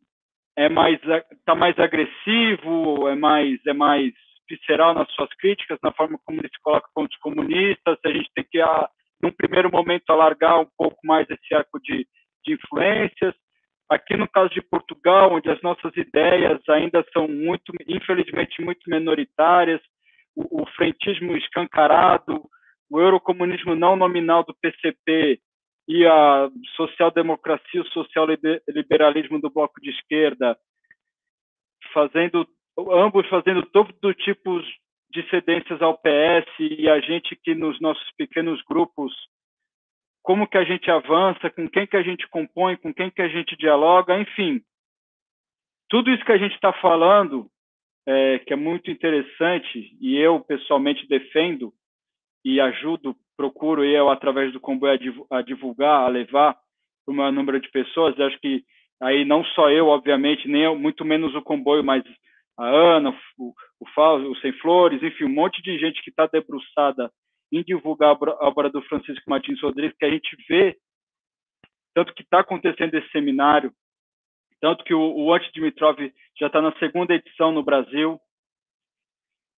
é 0.56 0.70
mais 0.70 1.00
está 1.32 1.56
mais 1.56 1.76
agressivo, 1.80 3.08
é 3.08 3.16
mais 3.16 3.60
é 3.66 3.74
mais 3.74 4.14
visceral 4.48 4.94
nas 4.94 5.12
suas 5.14 5.34
críticas, 5.38 5.80
na 5.82 5.92
forma 5.92 6.20
como 6.24 6.40
ele 6.40 6.50
se 6.50 6.62
coloca 6.62 6.88
contra 6.94 7.12
os 7.12 7.20
comunistas, 7.20 7.98
a 8.06 8.10
gente 8.10 8.30
tem 8.36 8.44
que, 8.44 8.62
a, 8.62 8.88
num 9.24 9.32
primeiro 9.32 9.72
momento, 9.72 10.08
alargar 10.12 10.60
um 10.60 10.70
pouco 10.78 11.00
mais 11.04 11.28
esse 11.28 11.56
arco 11.56 11.80
de, 11.80 12.06
de 12.46 12.54
influências. 12.54 13.34
Aqui 13.90 14.16
no 14.16 14.28
caso 14.28 14.50
de 14.52 14.62
Portugal, 14.62 15.34
onde 15.34 15.50
as 15.50 15.60
nossas 15.64 15.98
ideias 15.98 16.62
ainda 16.70 17.04
são 17.12 17.28
muito, 17.28 17.74
infelizmente, 17.88 18.62
muito 18.62 18.88
minoritárias, 18.88 19.82
o, 20.36 20.62
o 20.62 20.66
frentismo 20.76 21.36
escancarado, 21.36 22.48
o 22.92 23.00
eurocomunismo 23.00 23.74
não 23.74 23.96
nominal 23.96 24.44
do 24.44 24.54
PCP 24.54 25.40
e 25.88 26.06
a 26.06 26.52
social-democracia, 26.76 27.82
o 27.82 27.88
social-liberalismo 27.88 29.40
do 29.40 29.50
bloco 29.50 29.80
de 29.82 29.90
esquerda, 29.92 30.58
fazendo 31.94 32.46
ambos 32.78 33.28
fazendo 33.30 33.66
todo 33.68 34.14
tipo 34.14 34.62
de 35.10 35.30
cedências 35.30 35.82
ao 35.82 35.98
PS 35.98 36.48
e 36.60 36.90
a 36.90 37.00
gente 37.00 37.36
que 37.36 37.56
nos 37.56 37.80
nossos 37.80 38.12
pequenos 38.18 38.62
grupos 38.64 39.14
como 40.22 40.48
que 40.48 40.58
a 40.58 40.64
gente 40.64 40.90
avança, 40.92 41.50
com 41.50 41.68
quem 41.68 41.88
que 41.88 41.98
a 41.98 42.04
gente 42.04 42.28
compõe, 42.28 42.76
com 42.76 42.94
quem 42.94 43.10
que 43.10 43.22
a 43.22 43.28
gente 43.28 43.56
dialoga, 43.58 44.20
enfim. 44.20 44.62
Tudo 45.90 46.12
isso 46.12 46.24
que 46.24 46.32
a 46.32 46.38
gente 46.38 46.54
está 46.54 46.72
falando, 46.74 47.50
é, 48.06 48.40
que 48.40 48.54
é 48.54 48.56
muito 48.56 48.92
interessante, 48.92 49.98
e 50.00 50.16
eu 50.18 50.40
pessoalmente 50.42 51.08
defendo 51.08 51.74
e 52.44 52.60
ajudo, 52.60 53.16
procuro 53.38 53.84
eu, 53.84 54.10
através 54.10 54.52
do 54.52 54.60
comboio, 54.60 55.00
a 55.30 55.42
divulgar, 55.42 56.04
a 56.04 56.08
levar 56.08 56.54
para 57.06 57.14
o 57.14 57.16
maior 57.16 57.32
número 57.32 57.60
de 57.60 57.70
pessoas. 57.70 58.20
Acho 58.20 58.40
que 58.40 58.64
aí 59.02 59.26
não 59.26 59.44
só 59.44 59.70
eu, 59.70 59.88
obviamente, 59.88 60.48
nem 60.48 60.64
eu, 60.64 60.76
muito 60.76 61.04
menos 61.06 61.34
o 61.36 61.42
comboio, 61.42 61.84
mas 61.84 62.04
a 62.58 62.66
Ana, 62.68 63.18
o, 63.38 63.54
o 63.80 63.90
Fábio, 63.96 64.32
o 64.32 64.38
Sem 64.38 64.54
Flores, 64.54 65.02
enfim, 65.02 65.26
um 65.26 65.34
monte 65.34 65.62
de 65.62 65.78
gente 65.80 66.02
que 66.04 66.10
está 66.10 66.28
debruçada 66.28 67.12
em 67.52 67.64
divulgar 67.64 68.16
a 68.16 68.48
obra 68.48 68.70
do 68.70 68.82
Francisco 68.84 69.30
Martins 69.30 69.62
Rodrigues, 69.62 69.98
que 69.98 70.06
a 70.06 70.10
gente 70.10 70.36
vê, 70.48 70.78
tanto 71.94 72.14
que 72.14 72.24
está 72.24 72.40
acontecendo 72.40 72.94
esse 72.94 73.10
seminário, 73.10 73.74
tanto 74.62 74.84
que 74.84 74.94
o, 74.94 75.02
o 75.02 75.34
Anti-Dimitrov 75.34 75.98
já 76.40 76.48
está 76.48 76.62
na 76.62 76.72
segunda 76.78 77.14
edição 77.14 77.52
no 77.52 77.64
Brasil. 77.64 78.20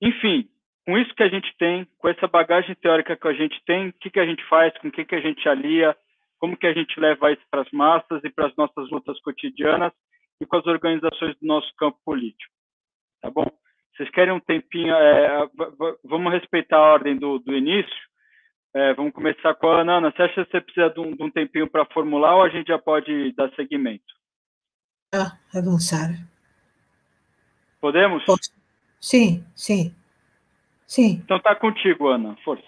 Enfim, 0.01 0.49
com 0.85 0.97
isso 0.97 1.13
que 1.15 1.23
a 1.23 1.29
gente 1.29 1.55
tem, 1.57 1.87
com 1.97 2.09
essa 2.09 2.27
bagagem 2.27 2.75
teórica 2.75 3.15
que 3.15 3.27
a 3.27 3.33
gente 3.33 3.61
tem, 3.65 3.89
o 3.89 3.93
que, 3.93 4.09
que 4.09 4.19
a 4.19 4.25
gente 4.25 4.43
faz, 4.45 4.77
com 4.79 4.89
o 4.89 4.91
que, 4.91 5.05
que 5.05 5.15
a 5.15 5.21
gente 5.21 5.47
alia, 5.47 5.95
como 6.39 6.57
que 6.57 6.67
a 6.67 6.73
gente 6.73 6.99
leva 6.99 7.31
isso 7.31 7.41
para 7.49 7.61
as 7.61 7.71
massas 7.71 8.21
e 8.23 8.29
para 8.29 8.47
as 8.47 8.55
nossas 8.55 8.89
lutas 8.89 9.19
cotidianas 9.21 9.93
e 10.41 10.45
com 10.45 10.57
as 10.57 10.65
organizações 10.65 11.37
do 11.39 11.47
nosso 11.47 11.73
campo 11.77 11.97
político. 12.03 12.53
Tá 13.21 13.31
bom? 13.31 13.49
Vocês 13.95 14.09
querem 14.09 14.33
um 14.33 14.39
tempinho? 14.39 14.93
É, 14.93 15.47
vamos 16.03 16.33
respeitar 16.33 16.77
a 16.77 16.93
ordem 16.93 17.15
do, 17.15 17.39
do 17.39 17.55
início. 17.55 17.95
É, 18.75 18.93
vamos 18.93 19.13
começar 19.13 19.53
com 19.55 19.67
a 19.67 19.81
Ana. 19.81 19.97
Ana, 19.97 20.11
você 20.11 20.23
acha 20.23 20.43
que 20.43 20.51
você 20.51 20.59
precisa 20.59 20.89
de 20.89 20.99
um, 20.99 21.15
de 21.15 21.23
um 21.23 21.29
tempinho 21.29 21.69
para 21.69 21.85
formular 21.85 22.35
ou 22.35 22.43
a 22.43 22.49
gente 22.49 22.67
já 22.67 22.79
pode 22.79 23.31
dar 23.33 23.53
seguimento? 23.55 24.03
Ah, 25.13 25.37
avançar. 25.55 26.09
Podemos? 27.79 28.25
Posso. 28.25 28.51
Sim, 28.99 29.45
sim. 29.55 29.95
Sim. 30.93 31.23
Então 31.25 31.39
tá 31.39 31.55
contigo, 31.55 32.07
Ana. 32.07 32.37
Força. 32.45 32.63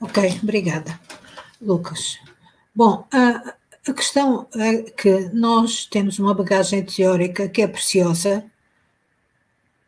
Ok, 0.00 0.38
obrigada. 0.40 0.96
Lucas. 1.60 2.20
Bom, 2.72 3.04
a, 3.12 3.52
a 3.90 3.92
questão 3.92 4.46
é 4.54 4.82
que 4.92 5.28
nós 5.32 5.86
temos 5.86 6.20
uma 6.20 6.32
bagagem 6.32 6.84
teórica 6.84 7.48
que 7.48 7.62
é 7.62 7.66
preciosa 7.66 8.48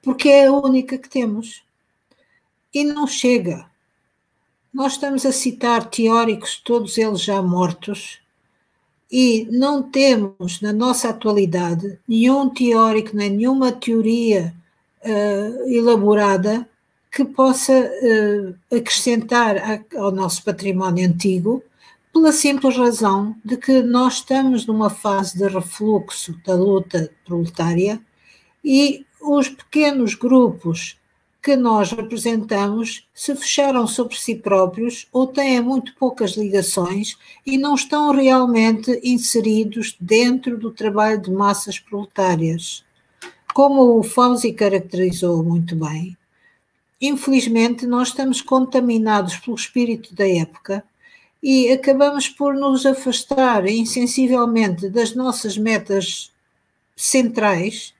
porque 0.03 0.29
é 0.29 0.49
a 0.49 0.53
única 0.53 0.99
que 0.99 1.09
temos. 1.09 1.63
E 2.75 2.83
não 2.83 3.07
chega. 3.07 3.71
Nós 4.75 4.95
estamos 4.95 5.25
a 5.25 5.31
citar 5.31 5.89
teóricos, 5.89 6.57
todos 6.57 6.99
eles 6.99 7.21
já 7.21 7.41
mortos, 7.41 8.21
e 9.09 9.47
não 9.53 9.81
temos 9.81 10.61
na 10.61 10.73
nossa 10.73 11.11
atualidade 11.11 12.01
nenhum 12.09 12.51
teórico, 12.51 13.15
nem 13.15 13.31
nenhuma 13.31 13.71
teoria 13.71 14.53
uh, 15.05 15.71
elaborada 15.71 16.69
que 17.17 17.25
possa 17.25 17.73
uh, 17.73 18.77
acrescentar 18.77 19.57
a, 19.57 19.99
ao 19.99 20.13
nosso 20.13 20.45
património 20.45 21.09
antigo, 21.09 21.63
pela 22.13 22.31
simples 22.31 22.77
razão 22.77 23.35
de 23.43 23.57
que 23.57 23.81
nós 23.81 24.17
estamos 24.17 24.67
numa 24.67 24.91
fase 24.91 25.39
de 25.39 25.49
refluxo 25.49 26.39
da 26.45 26.55
luta 26.55 27.11
proletária 27.25 27.99
e 28.63 29.07
os 29.19 29.49
pequenos 29.49 30.15
grupos 30.15 30.99
que 31.43 31.57
nós 31.57 31.91
representamos 31.91 33.09
se 33.15 33.35
fecharam 33.35 33.87
sobre 33.87 34.15
si 34.17 34.35
próprios 34.35 35.09
ou 35.11 35.27
têm 35.27 35.59
muito 35.63 35.95
poucas 35.95 36.33
ligações 36.33 37.17
e 37.47 37.57
não 37.57 37.77
estão 37.77 38.13
realmente 38.13 39.01
inseridos 39.03 39.97
dentro 39.99 40.59
do 40.59 40.71
trabalho 40.71 41.23
de 41.23 41.31
massas 41.31 41.79
proletárias. 41.79 42.85
Como 43.55 43.99
o 43.99 44.03
Fauzi 44.03 44.53
caracterizou 44.53 45.43
muito 45.43 45.75
bem, 45.77 46.15
infelizmente 47.01 47.87
nós 47.87 48.09
estamos 48.09 48.41
contaminados 48.41 49.37
pelo 49.37 49.57
espírito 49.57 50.15
da 50.15 50.29
época 50.29 50.85
e 51.43 51.71
acabamos 51.71 52.29
por 52.29 52.55
nos 52.55 52.87
afastar 52.87 53.67
insensivelmente 53.67 54.89
das 54.89 55.15
nossas 55.15 55.57
metas 55.57 56.33
centrais 56.97 57.95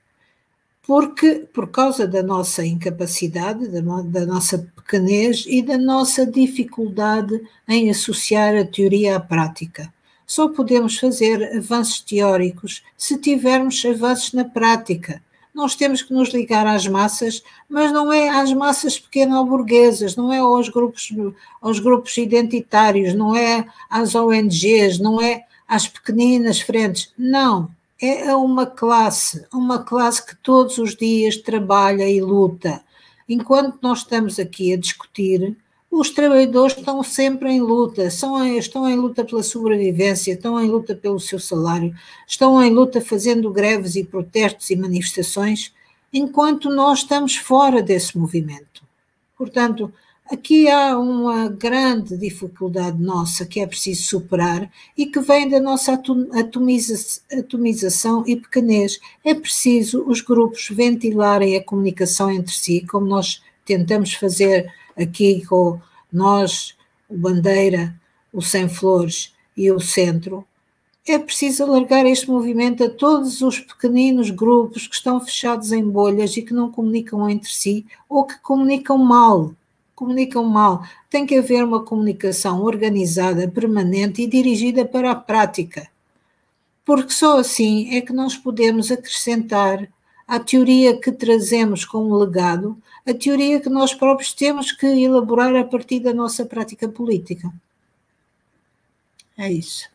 porque 0.87 1.45
por 1.53 1.69
causa 1.69 2.07
da 2.07 2.23
nossa 2.23 2.65
incapacidade, 2.65 3.67
da, 3.67 3.81
da, 4.01 4.25
nossa 4.25 4.57
pequenez 4.73 5.43
e 5.45 5.61
da 5.61 5.77
nossa 5.77 6.25
dificuldade 6.25 7.41
em 7.67 7.89
associar 7.89 8.55
a 8.55 8.63
teoria 8.63 9.17
à 9.17 9.19
prática. 9.19 9.93
Só 10.25 10.47
podemos 10.47 10.97
fazer 10.97 11.57
avanços 11.57 11.99
teóricos 11.99 12.83
se 12.97 13.17
tivermos 13.17 13.83
avanços 13.85 14.31
na 14.31 14.45
prática. 14.45 15.21
Nós 15.57 15.73
temos 15.73 16.03
que 16.03 16.13
nos 16.13 16.29
ligar 16.29 16.67
às 16.67 16.85
massas, 16.87 17.41
mas 17.67 17.91
não 17.91 18.13
é 18.13 18.29
às 18.29 18.53
massas 18.53 18.99
pequeno-burguesas, 18.99 20.15
não 20.15 20.31
é 20.31 20.37
aos 20.37 20.69
grupos, 20.69 21.11
aos 21.59 21.79
grupos 21.79 22.15
identitários, 22.15 23.15
não 23.15 23.35
é 23.35 23.65
às 23.89 24.13
ONGs, 24.13 24.99
não 24.99 25.19
é 25.19 25.45
às 25.67 25.87
pequeninas 25.87 26.61
frentes. 26.61 27.11
Não, 27.17 27.71
é 27.99 28.35
uma 28.35 28.67
classe, 28.67 29.47
uma 29.51 29.79
classe 29.79 30.23
que 30.23 30.35
todos 30.35 30.77
os 30.77 30.95
dias 30.95 31.37
trabalha 31.37 32.07
e 32.07 32.21
luta. 32.21 32.79
Enquanto 33.27 33.79
nós 33.81 34.01
estamos 34.01 34.37
aqui 34.37 34.71
a 34.73 34.77
discutir, 34.77 35.57
os 35.89 36.09
trabalhadores 36.09 36.77
estão 36.77 37.01
sempre 37.01 37.49
em 37.49 37.61
luta, 37.61 38.09
são, 38.09 38.45
estão 38.57 38.89
em 38.89 38.95
luta 38.95 39.23
pela 39.23 39.41
sobrevivência, 39.41 40.33
estão 40.33 40.59
em 40.61 40.69
luta 40.69 40.95
pelo 40.95 41.19
seu 41.19 41.39
salário, 41.39 41.95
estão 42.27 42.61
em 42.61 42.71
luta 42.71 43.01
fazendo 43.01 43.51
greves 43.51 43.95
e 43.95 44.03
protestos 44.03 44.69
e 44.69 44.75
manifestações, 44.75 45.73
enquanto 46.13 46.69
nós 46.69 46.99
estamos 46.99 47.35
fora 47.35 47.81
desse 47.81 48.17
movimento. 48.17 48.83
Portanto, 49.37 49.91
Aqui 50.29 50.69
há 50.69 50.99
uma 50.99 51.47
grande 51.47 52.17
dificuldade 52.17 53.01
nossa 53.01 53.45
que 53.45 53.61
é 53.61 53.65
preciso 53.65 54.03
superar 54.03 54.69
e 54.97 55.05
que 55.05 55.21
vem 55.21 55.47
da 55.47 55.57
nossa 55.57 55.93
atomiza 56.33 57.21
atomização 57.31 58.25
e 58.27 58.35
pequenez. 58.35 58.99
É 59.23 59.33
preciso 59.33 60.03
os 60.05 60.19
grupos 60.19 60.67
ventilarem 60.69 61.55
a 61.55 61.63
comunicação 61.63 62.29
entre 62.29 62.53
si, 62.53 62.85
como 62.89 63.05
nós 63.05 63.41
tentamos 63.63 64.15
fazer 64.15 64.69
aqui 64.97 65.45
com 65.45 65.79
nós, 66.11 66.75
o 67.07 67.17
Bandeira, 67.17 67.95
o 68.33 68.41
Sem 68.41 68.67
Flores 68.67 69.33
e 69.55 69.71
o 69.71 69.79
Centro. 69.79 70.45
É 71.07 71.17
preciso 71.17 71.63
alargar 71.63 72.05
este 72.05 72.29
movimento 72.29 72.83
a 72.83 72.89
todos 72.89 73.41
os 73.41 73.59
pequeninos 73.59 74.29
grupos 74.29 74.87
que 74.87 74.95
estão 74.95 75.21
fechados 75.21 75.71
em 75.71 75.87
bolhas 75.87 76.35
e 76.35 76.41
que 76.41 76.53
não 76.53 76.71
comunicam 76.71 77.29
entre 77.29 77.49
si 77.49 77.85
ou 78.09 78.25
que 78.25 78.37
comunicam 78.39 78.97
mal 78.97 79.53
comunicam 79.97 80.43
mal. 80.43 80.87
Tem 81.09 81.25
que 81.25 81.35
haver 81.35 81.63
uma 81.63 81.83
comunicação 81.83 82.61
organizada, 82.61 83.47
permanente 83.47 84.21
e 84.21 84.27
dirigida 84.27 84.85
para 84.85 85.09
a 85.09 85.15
prática. 85.15 85.89
Porque 86.85 87.11
só 87.11 87.39
assim 87.39 87.95
é 87.97 88.01
que 88.01 88.13
nós 88.13 88.37
podemos 88.37 88.91
acrescentar 88.91 89.89
à 90.27 90.39
teoria 90.39 90.99
que 90.99 91.11
trazemos 91.11 91.85
como 91.85 92.17
legado, 92.17 92.77
a 93.07 93.13
teoria 93.13 93.61
que 93.61 93.69
nós 93.69 93.93
próprios 93.93 94.33
temos 94.33 94.71
que 94.71 94.85
elaborar 94.85 95.55
a 95.55 95.63
partir 95.63 96.01
da 96.01 96.13
nossa 96.13 96.45
prática 96.45 96.89
política. 96.89 97.49
É 99.37 99.51
isso. 99.51 99.89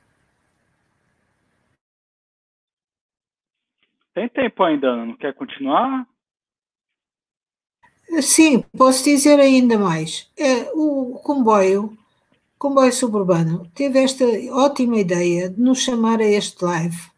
Tem 4.15 4.29
tempo 4.29 4.63
ainda, 4.63 4.95
não 4.95 5.17
quer 5.17 5.35
continuar? 5.35 6.07
Sim, 8.21 8.63
posso 8.77 9.05
dizer 9.05 9.41
ainda 9.41 9.79
mais. 9.79 10.31
É, 10.37 10.71
o 10.75 11.19
comboio, 11.25 11.97
comboio 12.59 12.93
suburbano, 12.93 13.71
teve 13.75 13.99
esta 13.99 14.25
ótima 14.53 14.99
ideia 14.99 15.49
de 15.49 15.61
nos 15.61 15.81
chamar 15.81 16.21
a 16.21 16.25
este 16.25 16.63
live. 16.63 17.12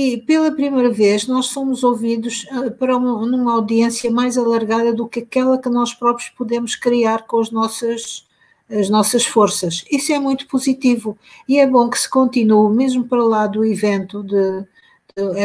E 0.00 0.16
pela 0.18 0.52
primeira 0.52 0.92
vez 0.92 1.26
nós 1.26 1.46
somos 1.46 1.82
ouvidos 1.82 2.46
ah, 2.52 2.70
para 2.70 2.96
uma, 2.96 3.26
numa 3.26 3.54
audiência 3.54 4.08
mais 4.12 4.38
alargada 4.38 4.94
do 4.94 5.08
que 5.08 5.18
aquela 5.18 5.58
que 5.58 5.68
nós 5.68 5.92
próprios 5.92 6.28
podemos 6.28 6.76
criar 6.76 7.26
com 7.26 7.40
as 7.40 7.50
nossas, 7.50 8.24
as 8.70 8.88
nossas 8.88 9.26
forças. 9.26 9.84
Isso 9.90 10.12
é 10.12 10.18
muito 10.20 10.46
positivo 10.46 11.18
e 11.48 11.58
é 11.58 11.66
bom 11.66 11.90
que 11.90 11.98
se 11.98 12.08
continue, 12.08 12.72
mesmo 12.72 13.08
para 13.08 13.24
lá 13.24 13.48
do 13.48 13.64
evento 13.64 14.22
de, 14.22 14.64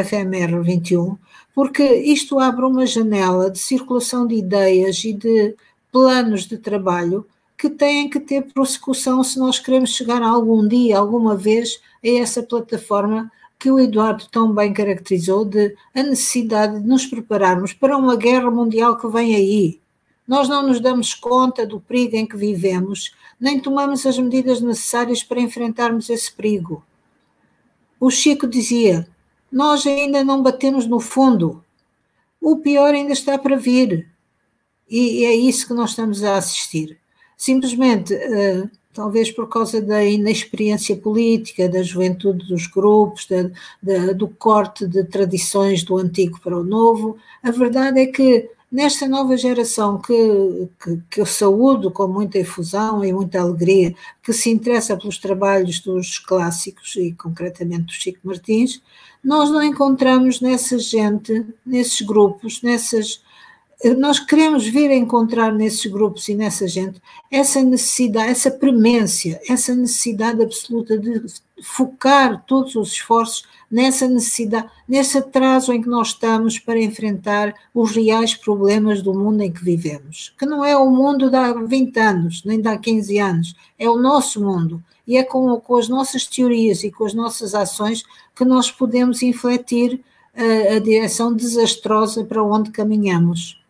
FMR 0.05 0.61
21, 0.61 1.17
porque 1.55 1.83
isto 1.83 2.37
abre 2.37 2.63
uma 2.63 2.85
janela 2.85 3.49
de 3.49 3.57
circulação 3.57 4.27
de 4.27 4.35
ideias 4.35 5.03
e 5.03 5.13
de 5.13 5.55
planos 5.91 6.45
de 6.45 6.59
trabalho 6.59 7.25
que 7.57 7.71
têm 7.71 8.07
que 8.07 8.19
ter 8.19 8.43
prossecução 8.53 9.23
se 9.23 9.39
nós 9.39 9.57
queremos 9.57 9.95
chegar 9.95 10.21
algum 10.21 10.67
dia, 10.67 10.99
alguma 10.99 11.35
vez, 11.35 11.81
a 12.05 12.07
essa 12.07 12.43
plataforma 12.43 13.31
que 13.63 13.71
o 13.71 13.79
Eduardo 13.79 14.27
tão 14.29 14.53
bem 14.53 14.73
caracterizou 14.73 15.45
de 15.45 15.73
a 15.95 16.03
necessidade 16.03 16.81
de 16.81 16.85
nos 16.85 17.05
prepararmos 17.05 17.71
para 17.71 17.95
uma 17.95 18.17
guerra 18.17 18.51
mundial 18.51 18.97
que 18.97 19.07
vem 19.07 19.33
aí. 19.33 19.79
Nós 20.27 20.49
não 20.49 20.67
nos 20.67 20.81
damos 20.81 21.13
conta 21.13 21.65
do 21.65 21.79
perigo 21.79 22.17
em 22.17 22.25
que 22.25 22.35
vivemos, 22.35 23.15
nem 23.39 23.61
tomamos 23.61 24.05
as 24.05 24.19
medidas 24.19 24.59
necessárias 24.59 25.23
para 25.23 25.39
enfrentarmos 25.39 26.09
esse 26.09 26.29
perigo. 26.29 26.83
O 28.01 28.11
Chico 28.11 28.47
dizia: 28.47 29.07
Nós 29.49 29.87
ainda 29.87 30.25
não 30.25 30.43
batemos 30.43 30.85
no 30.85 30.99
fundo, 30.99 31.63
o 32.41 32.57
pior 32.57 32.93
ainda 32.93 33.13
está 33.13 33.37
para 33.37 33.55
vir. 33.55 34.11
E 34.89 35.23
é 35.23 35.33
isso 35.33 35.65
que 35.65 35.73
nós 35.73 35.91
estamos 35.91 36.21
a 36.21 36.35
assistir 36.35 36.99
simplesmente, 37.37 38.13
uh, 38.13 38.69
talvez 38.93 39.31
por 39.31 39.49
causa 39.49 39.81
da 39.81 40.03
inexperiência 40.03 40.95
política, 40.95 41.67
da 41.67 41.81
juventude 41.81 42.47
dos 42.47 42.67
grupos, 42.67 43.27
da, 43.27 43.49
da, 43.81 44.13
do 44.13 44.27
corte 44.27 44.85
de 44.85 45.03
tradições 45.03 45.83
do 45.83 45.97
antigo 45.97 46.39
para 46.39 46.57
o 46.57 46.63
novo, 46.63 47.17
a 47.41 47.51
verdade 47.51 47.99
é 47.99 48.05
que 48.05 48.49
nesta 48.71 49.07
nova 49.07 49.37
geração 49.37 49.99
que, 49.99 50.67
que, 50.83 50.99
que, 51.11 51.21
eu 51.21 51.25
saúdo 51.25 51.91
com 51.91 52.07
muita 52.07 52.39
efusão 52.39 53.05
e 53.05 53.13
muita 53.13 53.39
alegria, 53.39 53.93
que 54.23 54.33
se 54.33 54.49
interessa 54.49 54.97
pelos 54.97 55.19
trabalhos 55.19 55.79
dos 55.79 56.17
clássicos 56.17 56.95
e 56.95 57.11
concretamente 57.13 57.85
do 57.85 57.91
Chico 57.91 58.19
Martins, 58.23 58.81
nós 59.23 59.51
não 59.51 59.61
encontramos 59.63 60.41
nessa 60.41 60.77
gente, 60.79 61.45
nesses 61.65 62.01
grupos, 62.01 62.61
nessas 62.61 63.21
nós 63.97 64.17
queremos 64.17 64.65
vir 64.65 64.89
a 64.91 64.95
encontrar 64.95 65.51
nesses 65.51 65.85
grupos 65.91 66.29
e 66.29 66.35
nessa 66.35 66.67
gente 66.67 67.01
essa 67.29 67.61
necessidade, 67.61 68.29
essa 68.29 68.49
premência, 68.49 69.41
essa 69.49 69.75
necessidade 69.75 70.41
absoluta 70.41 70.97
de 70.97 71.21
focar 71.61 72.43
todos 72.45 72.75
os 72.75 72.93
esforços 72.93 73.43
nessa 73.69 74.07
necessidade, 74.07 74.69
nesse 74.87 75.17
atraso 75.17 75.73
em 75.73 75.81
que 75.81 75.89
nós 75.89 76.09
estamos 76.09 76.59
para 76.59 76.79
enfrentar 76.79 77.53
os 77.73 77.91
reais 77.91 78.35
problemas 78.35 79.01
do 79.01 79.13
mundo 79.13 79.41
em 79.41 79.51
que 79.51 79.63
vivemos, 79.63 80.33
que 80.37 80.45
não 80.45 80.63
é 80.63 80.77
o 80.77 80.89
mundo 80.89 81.29
de 81.29 81.35
há 81.35 81.51
20 81.53 81.97
anos, 81.99 82.43
nem 82.45 82.61
de 82.61 82.67
há 82.67 82.77
15 82.77 83.17
anos, 83.17 83.55
é 83.77 83.89
o 83.89 83.97
nosso 83.97 84.41
mundo. 84.41 84.81
E 85.05 85.17
é 85.17 85.23
com, 85.23 85.59
com 85.59 85.75
as 85.75 85.89
nossas 85.89 86.25
teorias 86.25 86.83
e 86.83 86.91
com 86.91 87.03
as 87.03 87.13
nossas 87.13 87.53
ações 87.53 88.03
que 88.33 88.45
nós 88.45 88.71
podemos 88.71 89.21
infletir 89.21 89.99
a, 90.33 90.75
a 90.75 90.79
direção 90.79 91.33
desastrosa 91.33 92.23
para 92.23 92.41
onde 92.41 92.71
caminhamos. 92.71 93.62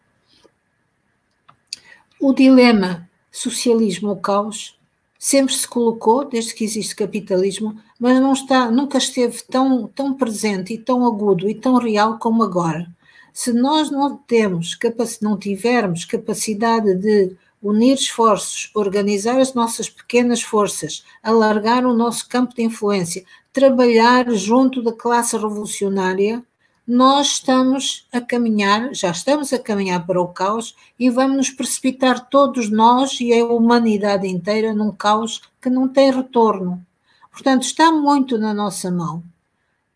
O 2.26 2.32
dilema 2.32 3.10
socialismo 3.30 4.08
ou 4.08 4.16
caos 4.16 4.80
sempre 5.20 5.54
se 5.54 5.68
colocou 5.68 6.24
desde 6.24 6.54
que 6.54 6.64
existe 6.64 6.95
capitalismo, 6.95 7.78
mas 8.00 8.18
não 8.18 8.32
está, 8.32 8.72
nunca 8.72 8.98
esteve 8.98 9.44
tão, 9.44 9.88
tão 9.88 10.14
presente 10.14 10.74
e 10.74 10.78
tão 10.78 11.06
agudo 11.06 11.50
e 11.50 11.54
tão 11.54 11.76
real 11.76 12.18
como 12.20 12.41
agora. 12.41 12.88
Se 13.34 13.52
nós 13.52 13.91
não 13.91 14.16
temos, 14.16 14.80
não 15.22 15.38
tivermos 15.38 16.06
capacidade 16.06 16.95
de 16.95 17.36
unir 17.62 17.95
esforços, 17.95 18.72
organizar 18.74 19.38
as 19.41 19.54
nossas 19.54 19.90
pequenas 19.90 20.41
forças, 20.41 21.04
alargar 21.22 21.86
o 21.86 21.94
nosso 21.94 22.30
campo 22.30 22.56
de 22.56 22.64
influência, 22.64 23.26
trabalhar 23.52 24.32
junto 24.32 24.82
da 24.82 24.94
classe 24.94 25.36
revolucionária, 25.36 26.41
nós 26.85 27.27
estamos 27.27 28.05
a 28.11 28.19
caminhar, 28.19 28.93
já 28.93 29.10
estamos 29.11 29.53
a 29.53 29.60
caminhar 29.60 30.05
para 30.05 30.22
o 30.22 30.27
caos 30.27 30.76
e 30.99 31.10
vamos 31.10 31.38
nos 31.38 31.49
precipitar 31.49 32.30
todos 32.30 32.69
nós 32.69 33.19
e 33.22 33.34
a 33.34 33.45
humanidade 33.45 34.27
inteira 34.27 34.73
num 34.73 34.91
caos 34.91 35.41
que 35.61 35.69
não 35.69 35.88
tem 35.88 36.11
retorno. 36.11 36.85
Portanto, 37.31 37.64
está 37.64 37.91
muito 37.91 38.38
na 38.38 38.53
nossa 38.53 38.91
mão. 38.91 39.23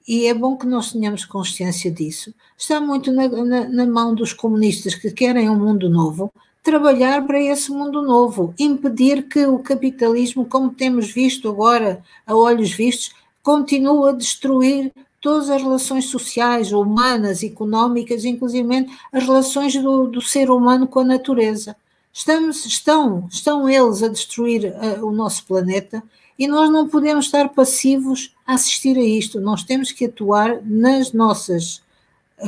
E 0.07 0.26
é 0.27 0.34
bom 0.34 0.55
que 0.55 0.65
nós 0.65 0.93
tenhamos 0.93 1.26
consciência 1.26 1.91
disso. 1.91 2.34
Está 2.57 2.80
muito 2.80 3.11
na, 3.11 3.27
na, 3.27 3.68
na 3.68 3.85
mão 3.85 4.15
dos 4.15 4.31
comunistas 4.31 4.95
que 4.95 5.11
querem 5.11 5.49
um 5.49 5.59
mundo 5.59 5.89
novo, 5.89 6.31
trabalhar 6.64 7.27
para 7.27 7.41
esse 7.41 7.69
mundo 7.69 8.01
novo, 8.01 8.53
impedir 8.57 9.27
que 9.27 9.45
o 9.45 9.59
capitalismo, 9.59 10.45
como 10.45 10.69
temos 10.69 11.11
visto 11.11 11.49
agora 11.49 12.01
a 12.26 12.34
olhos 12.34 12.72
vistos, 12.72 13.14
continue 13.43 14.09
a 14.09 14.14
destruir 14.14 14.93
todas 15.19 15.49
as 15.49 15.61
relações 15.61 16.06
sociais, 16.06 16.72
humanas, 16.72 17.44
económicas, 17.44 18.26
inclusive 18.26 18.88
as 19.11 19.23
relações 19.23 19.76
do, 19.76 20.07
do 20.07 20.22
ser 20.22 20.49
humano 20.49 20.88
com 20.88 20.99
a 20.99 21.03
natureza. 21.03 21.76
Estamos, 22.14 22.65
estão, 22.65 23.27
estão 23.30 23.69
eles 23.69 24.02
a 24.02 24.07
destruir 24.07 24.73
uh, 24.73 25.06
o 25.06 25.11
nosso 25.11 25.45
planeta 25.45 26.02
e 26.38 26.48
nós 26.48 26.69
não 26.69 26.88
podemos 26.88 27.26
estar 27.26 27.49
passivos 27.49 28.35
a 28.45 28.53
assistir 28.53 28.98
a 28.98 29.03
isto. 29.03 29.39
Nós 29.39 29.64
temos 29.64 29.91
que 29.91 30.06
atuar 30.06 30.61
nas 30.64 31.14
nossas, 31.14 31.81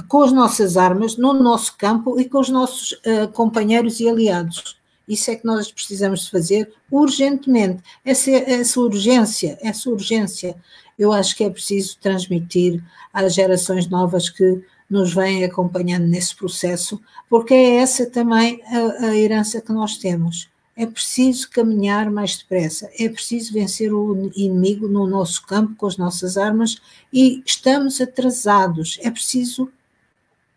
com 0.08 0.24
as 0.24 0.32
nossas 0.32 0.78
armas, 0.78 1.18
no 1.18 1.34
nosso 1.34 1.76
campo 1.78 2.20
e 2.20 2.26
com 2.26 2.40
os 2.40 2.50
nossos 2.50 2.94
uh, 2.94 3.28
companheiros 3.34 4.00
e 4.00 4.08
aliados. 4.08 4.79
Isso 5.10 5.31
é 5.31 5.36
que 5.36 5.45
nós 5.45 5.72
precisamos 5.72 6.26
de 6.26 6.31
fazer 6.31 6.72
urgentemente. 6.91 7.81
Essa, 8.06 8.30
essa 8.30 8.80
urgência, 8.80 9.57
essa 9.60 9.90
urgência 9.90 10.56
eu 10.99 11.14
acho 11.14 11.36
que 11.36 11.45
é 11.45 11.49
preciso 11.49 11.98
transmitir 11.99 12.84
às 13.14 13.34
gerações 13.34 13.88
novas 13.88 14.30
que 14.30 14.61
nos 14.90 15.14
vêm 15.14 15.45
acompanhando 15.45 16.06
nesse 16.06 16.36
processo, 16.36 17.02
porque 17.30 17.53
é 17.53 17.77
essa 17.77 18.06
também 18.06 18.61
a, 18.65 19.07
a 19.07 19.15
herança 19.15 19.61
que 19.61 19.72
nós 19.72 19.98
temos. 19.98 20.49
É 20.76 20.86
preciso 20.86 21.49
caminhar 21.49 22.10
mais 22.10 22.38
depressa, 22.38 22.90
é 22.98 23.07
preciso 23.07 23.53
vencer 23.53 23.94
o 23.94 24.31
inimigo 24.36 24.88
no 24.88 25.07
nosso 25.07 25.45
campo 25.45 25.76
com 25.76 25.86
as 25.86 25.98
nossas 25.98 26.38
armas 26.38 26.81
e 27.11 27.41
estamos 27.45 28.02
atrasados. 28.02 28.98
É 29.02 29.10
preciso 29.10 29.72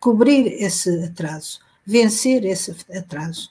cobrir 0.01 0.47
esse 0.63 1.05
atraso, 1.05 1.61
vencer 1.87 2.45
esse 2.45 2.75
atraso. 2.93 3.51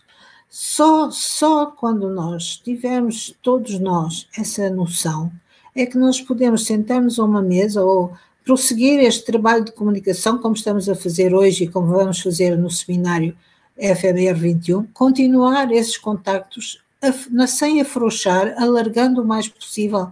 Só, 0.54 1.10
só 1.12 1.68
quando 1.68 2.10
nós 2.10 2.58
tivermos, 2.58 3.34
todos 3.42 3.80
nós, 3.80 4.28
essa 4.38 4.70
noção, 4.70 5.32
é 5.74 5.86
que 5.86 5.98
nós 5.98 6.20
podemos 6.20 6.66
sentarmos 6.66 7.18
a 7.18 7.24
uma 7.24 7.42
mesa 7.42 7.82
ou 7.82 8.12
prosseguir 8.44 9.00
este 9.00 9.24
trabalho 9.24 9.64
de 9.64 9.72
comunicação, 9.72 10.38
como 10.40 10.54
estamos 10.54 10.90
a 10.90 10.96
fazer 10.96 11.34
hoje 11.34 11.64
e 11.64 11.68
como 11.70 11.88
vamos 11.88 12.20
fazer 12.20 12.58
no 12.58 12.70
seminário 12.70 13.34
FMR 13.78 14.38
21, 14.38 14.88
continuar 14.88 15.72
esses 15.72 15.98
contactos 15.98 16.84
sem 17.48 17.80
afrouxar, 17.80 18.54
alargando 18.62 19.22
o 19.22 19.26
mais 19.26 19.48
possível 19.48 20.12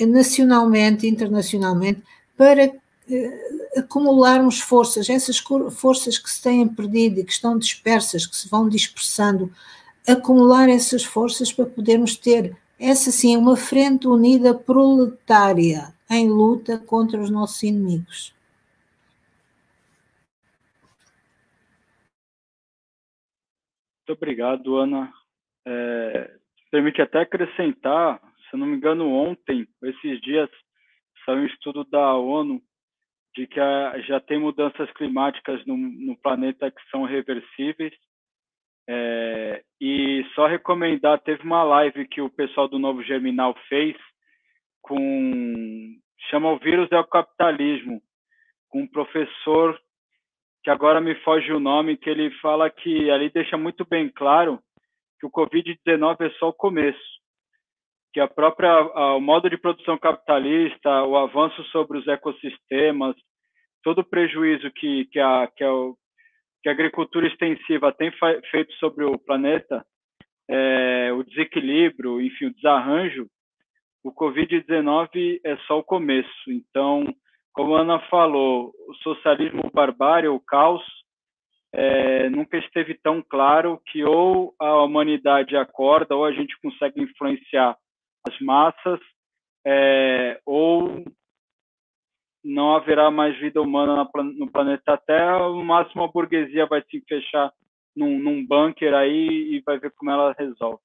nacionalmente, 0.00 1.06
internacionalmente, 1.06 2.02
para 2.36 2.64
eh, 2.64 3.61
acumularmos 3.76 4.60
forças, 4.60 5.08
essas 5.08 5.38
forças 5.70 6.18
que 6.18 6.30
se 6.30 6.42
têm 6.42 6.68
perdido 6.68 7.20
e 7.20 7.24
que 7.24 7.32
estão 7.32 7.58
dispersas, 7.58 8.26
que 8.26 8.36
se 8.36 8.48
vão 8.48 8.68
dispersando, 8.68 9.50
acumular 10.08 10.68
essas 10.68 11.04
forças 11.04 11.52
para 11.52 11.66
podermos 11.66 12.16
ter 12.16 12.56
essa 12.78 13.10
sim 13.10 13.36
uma 13.36 13.56
frente 13.56 14.08
unida 14.08 14.52
proletária 14.54 15.94
em 16.10 16.28
luta 16.28 16.78
contra 16.78 17.20
os 17.20 17.30
nossos 17.30 17.62
inimigos. 17.62 18.34
Muito 24.00 24.18
obrigado, 24.18 24.76
Ana. 24.76 25.12
É, 25.64 26.36
permite 26.70 27.00
até 27.00 27.20
acrescentar, 27.20 28.20
se 28.50 28.56
não 28.56 28.66
me 28.66 28.76
engano, 28.76 29.08
ontem, 29.08 29.66
esses 29.84 30.20
dias, 30.20 30.50
saiu 31.24 31.42
um 31.42 31.46
estudo 31.46 31.84
da 31.84 32.14
ONU 32.14 32.60
de 33.34 33.46
que 33.46 33.60
já 34.06 34.20
tem 34.20 34.38
mudanças 34.38 34.90
climáticas 34.92 35.64
no, 35.66 35.76
no 35.76 36.16
planeta 36.18 36.70
que 36.70 36.82
são 36.90 37.04
reversíveis. 37.04 37.92
É, 38.88 39.62
e 39.80 40.24
só 40.34 40.46
recomendar, 40.46 41.20
teve 41.20 41.42
uma 41.42 41.62
live 41.62 42.06
que 42.08 42.20
o 42.20 42.30
pessoal 42.30 42.68
do 42.68 42.78
Novo 42.78 43.02
Germinal 43.02 43.54
fez 43.68 43.96
com 44.82 45.96
chama 46.30 46.50
o 46.52 46.58
vírus 46.58 46.90
é 46.90 46.98
o 46.98 47.06
capitalismo, 47.06 48.00
com 48.68 48.82
um 48.82 48.86
professor 48.86 49.78
que 50.62 50.70
agora 50.70 51.00
me 51.00 51.14
foge 51.16 51.52
o 51.52 51.60
nome, 51.60 51.96
que 51.96 52.08
ele 52.08 52.30
fala 52.38 52.70
que 52.70 53.10
ali 53.10 53.30
deixa 53.30 53.56
muito 53.56 53.84
bem 53.84 54.08
claro 54.08 54.60
que 55.18 55.26
o 55.26 55.30
Covid-19 55.30 56.20
é 56.20 56.30
só 56.38 56.48
o 56.48 56.52
começo, 56.52 57.00
que 58.12 58.20
a 58.20 58.28
própria 58.28 58.70
a, 58.70 59.16
o 59.16 59.20
modo 59.20 59.48
de 59.48 59.56
produção 59.56 59.98
capitalista, 59.98 61.04
o 61.04 61.16
avanço 61.16 61.62
sobre 61.64 61.98
os 61.98 62.06
ecossistemas, 62.06 63.16
todo 63.82 64.00
o 64.00 64.04
prejuízo 64.04 64.70
que 64.72 65.06
que 65.06 65.18
a 65.18 65.48
que, 65.56 65.64
a, 65.64 65.70
que 66.62 66.68
a 66.68 66.72
agricultura 66.72 67.26
extensiva 67.26 67.92
tem 67.92 68.12
feito 68.50 68.72
sobre 68.74 69.04
o 69.04 69.18
planeta, 69.18 69.84
é, 70.48 71.12
o 71.12 71.22
desequilíbrio, 71.22 72.20
enfim, 72.20 72.46
o 72.46 72.54
desarranjo, 72.54 73.26
o 74.04 74.12
Covid-19 74.12 75.40
é 75.44 75.56
só 75.66 75.78
o 75.78 75.84
começo. 75.84 76.28
Então, 76.48 77.06
como 77.52 77.76
a 77.76 77.82
Ana 77.82 78.00
falou, 78.10 78.72
o 78.88 78.94
socialismo 78.96 79.70
barbárie, 79.72 80.28
o 80.28 80.40
caos, 80.40 80.82
é, 81.72 82.28
nunca 82.28 82.58
esteve 82.58 82.94
tão 82.94 83.22
claro 83.22 83.80
que 83.86 84.04
ou 84.04 84.54
a 84.58 84.82
humanidade 84.82 85.56
acorda 85.56 86.14
ou 86.14 86.24
a 86.24 86.32
gente 86.32 86.54
consegue 86.60 87.00
influenciar 87.00 87.76
as 88.26 88.38
massas, 88.40 89.00
é, 89.66 90.40
ou 90.44 91.04
não 92.44 92.74
haverá 92.74 93.10
mais 93.10 93.38
vida 93.38 93.60
humana 93.60 94.08
no 94.36 94.50
planeta 94.50 94.96
Terra, 94.96 95.38
no 95.38 95.64
máximo 95.64 96.02
a 96.02 96.08
burguesia 96.08 96.66
vai 96.66 96.82
se 96.82 97.00
fechar 97.08 97.52
num, 97.94 98.18
num 98.18 98.44
bunker 98.44 98.94
aí 98.94 99.54
e 99.54 99.60
vai 99.60 99.78
ver 99.78 99.92
como 99.92 100.10
ela 100.10 100.34
resolve. 100.36 100.82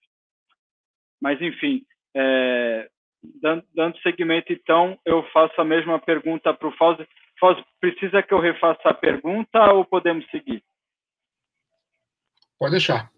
Mas, 1.19 1.41
enfim, 1.41 1.83
é, 2.15 2.89
dando, 3.41 3.65
dando 3.73 3.97
seguimento, 3.99 4.53
então, 4.53 4.99
eu 5.05 5.23
faço 5.31 5.59
a 5.59 5.65
mesma 5.65 5.99
pergunta 5.99 6.53
para 6.53 6.67
o 6.67 6.75
Fausto. 6.77 7.07
Fausto, 7.39 7.65
precisa 7.79 8.21
que 8.21 8.33
eu 8.33 8.39
refaça 8.39 8.89
a 8.89 8.93
pergunta 8.93 9.73
ou 9.73 9.85
podemos 9.85 10.27
seguir? 10.29 10.63
Pode 12.59 12.71
deixar. 12.71 13.11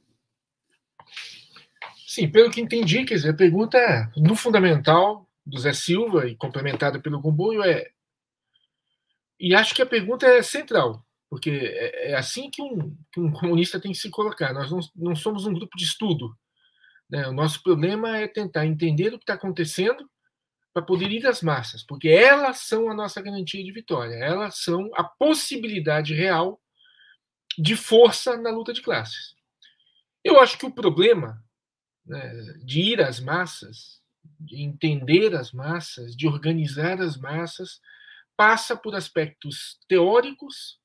Sim, 2.20 2.30
pelo 2.30 2.52
que 2.52 2.60
entendi, 2.60 3.06
quer 3.06 3.16
dizer, 3.16 3.30
a 3.30 3.34
pergunta 3.34 3.78
é, 3.78 4.12
no 4.18 4.36
fundamental 4.36 5.26
do 5.46 5.58
Zé 5.58 5.72
Silva 5.72 6.28
e 6.28 6.36
complementada 6.36 7.00
pelo 7.00 7.22
Comboio 7.22 7.64
é 7.64 7.92
e 9.40 9.56
acho 9.56 9.74
que 9.74 9.82
a 9.82 9.86
pergunta 9.86 10.26
é 10.28 10.44
central, 10.44 11.02
porque 11.30 11.50
é, 11.50 12.12
é 12.12 12.16
assim 12.18 12.50
que 12.52 12.62
um, 12.62 12.94
que 13.10 13.22
um, 13.22 13.32
comunista 13.32 13.80
tem 13.80 13.94
que 13.94 13.98
se 13.98 14.10
colocar. 14.10 14.54
Nós 14.54 14.70
não, 14.70 14.80
não 14.94 15.16
somos 15.16 15.46
um 15.46 15.54
grupo 15.54 15.78
de 15.78 15.86
estudo. 15.86 16.36
Né? 17.10 17.26
O 17.26 17.32
nosso 17.32 17.64
problema 17.64 18.18
é 18.18 18.28
tentar 18.28 18.66
entender 18.66 19.14
o 19.14 19.18
que 19.18 19.24
está 19.24 19.36
acontecendo 19.36 20.10
para 20.74 20.84
poder 20.84 21.10
ir 21.10 21.26
às 21.26 21.42
massas, 21.42 21.84
porque 21.84 22.10
elas 22.10 22.60
são 22.68 22.92
a 22.92 22.94
nossa 22.94 23.22
garantia 23.22 23.64
de 23.64 23.72
vitória, 23.72 24.16
elas 24.16 24.58
são 24.58 24.92
a 24.94 25.06
possibilidade 25.06 26.14
real 26.14 26.60
de 27.58 27.78
força 27.78 28.36
na 28.36 28.52
luta 28.52 28.74
de 28.74 28.82
classes. 28.82 29.36
Eu 30.22 30.38
acho 30.42 30.58
que 30.58 30.66
o 30.66 30.72
problema 30.72 31.42
né, 32.10 32.34
de 32.64 32.82
ir 32.82 33.02
às 33.02 33.20
massas, 33.20 34.02
de 34.40 34.62
entender 34.62 35.36
as 35.36 35.52
massas, 35.52 36.16
de 36.16 36.28
organizar 36.28 37.00
as 37.00 37.16
massas, 37.16 37.80
passa 38.36 38.76
por 38.76 38.96
aspectos 38.96 39.80
teóricos, 39.88 40.80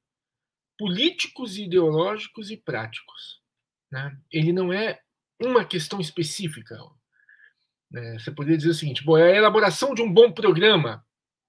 políticos, 0.79 1.57
ideológicos 1.57 2.51
e 2.51 2.57
práticos. 2.57 3.41
Né? 3.91 4.17
Ele 4.31 4.53
não 4.53 4.73
é 4.73 5.01
uma 5.41 5.65
questão 5.65 6.01
específica. 6.01 6.79
Né? 7.91 8.19
Você 8.19 8.31
poderia 8.31 8.59
dizer 8.59 8.71
o 8.71 8.75
seguinte: 8.75 9.05
bom, 9.05 9.15
a 9.15 9.31
elaboração 9.31 9.95
de 9.95 10.03
um 10.03 10.13
bom 10.13 10.31
programa 10.31 11.05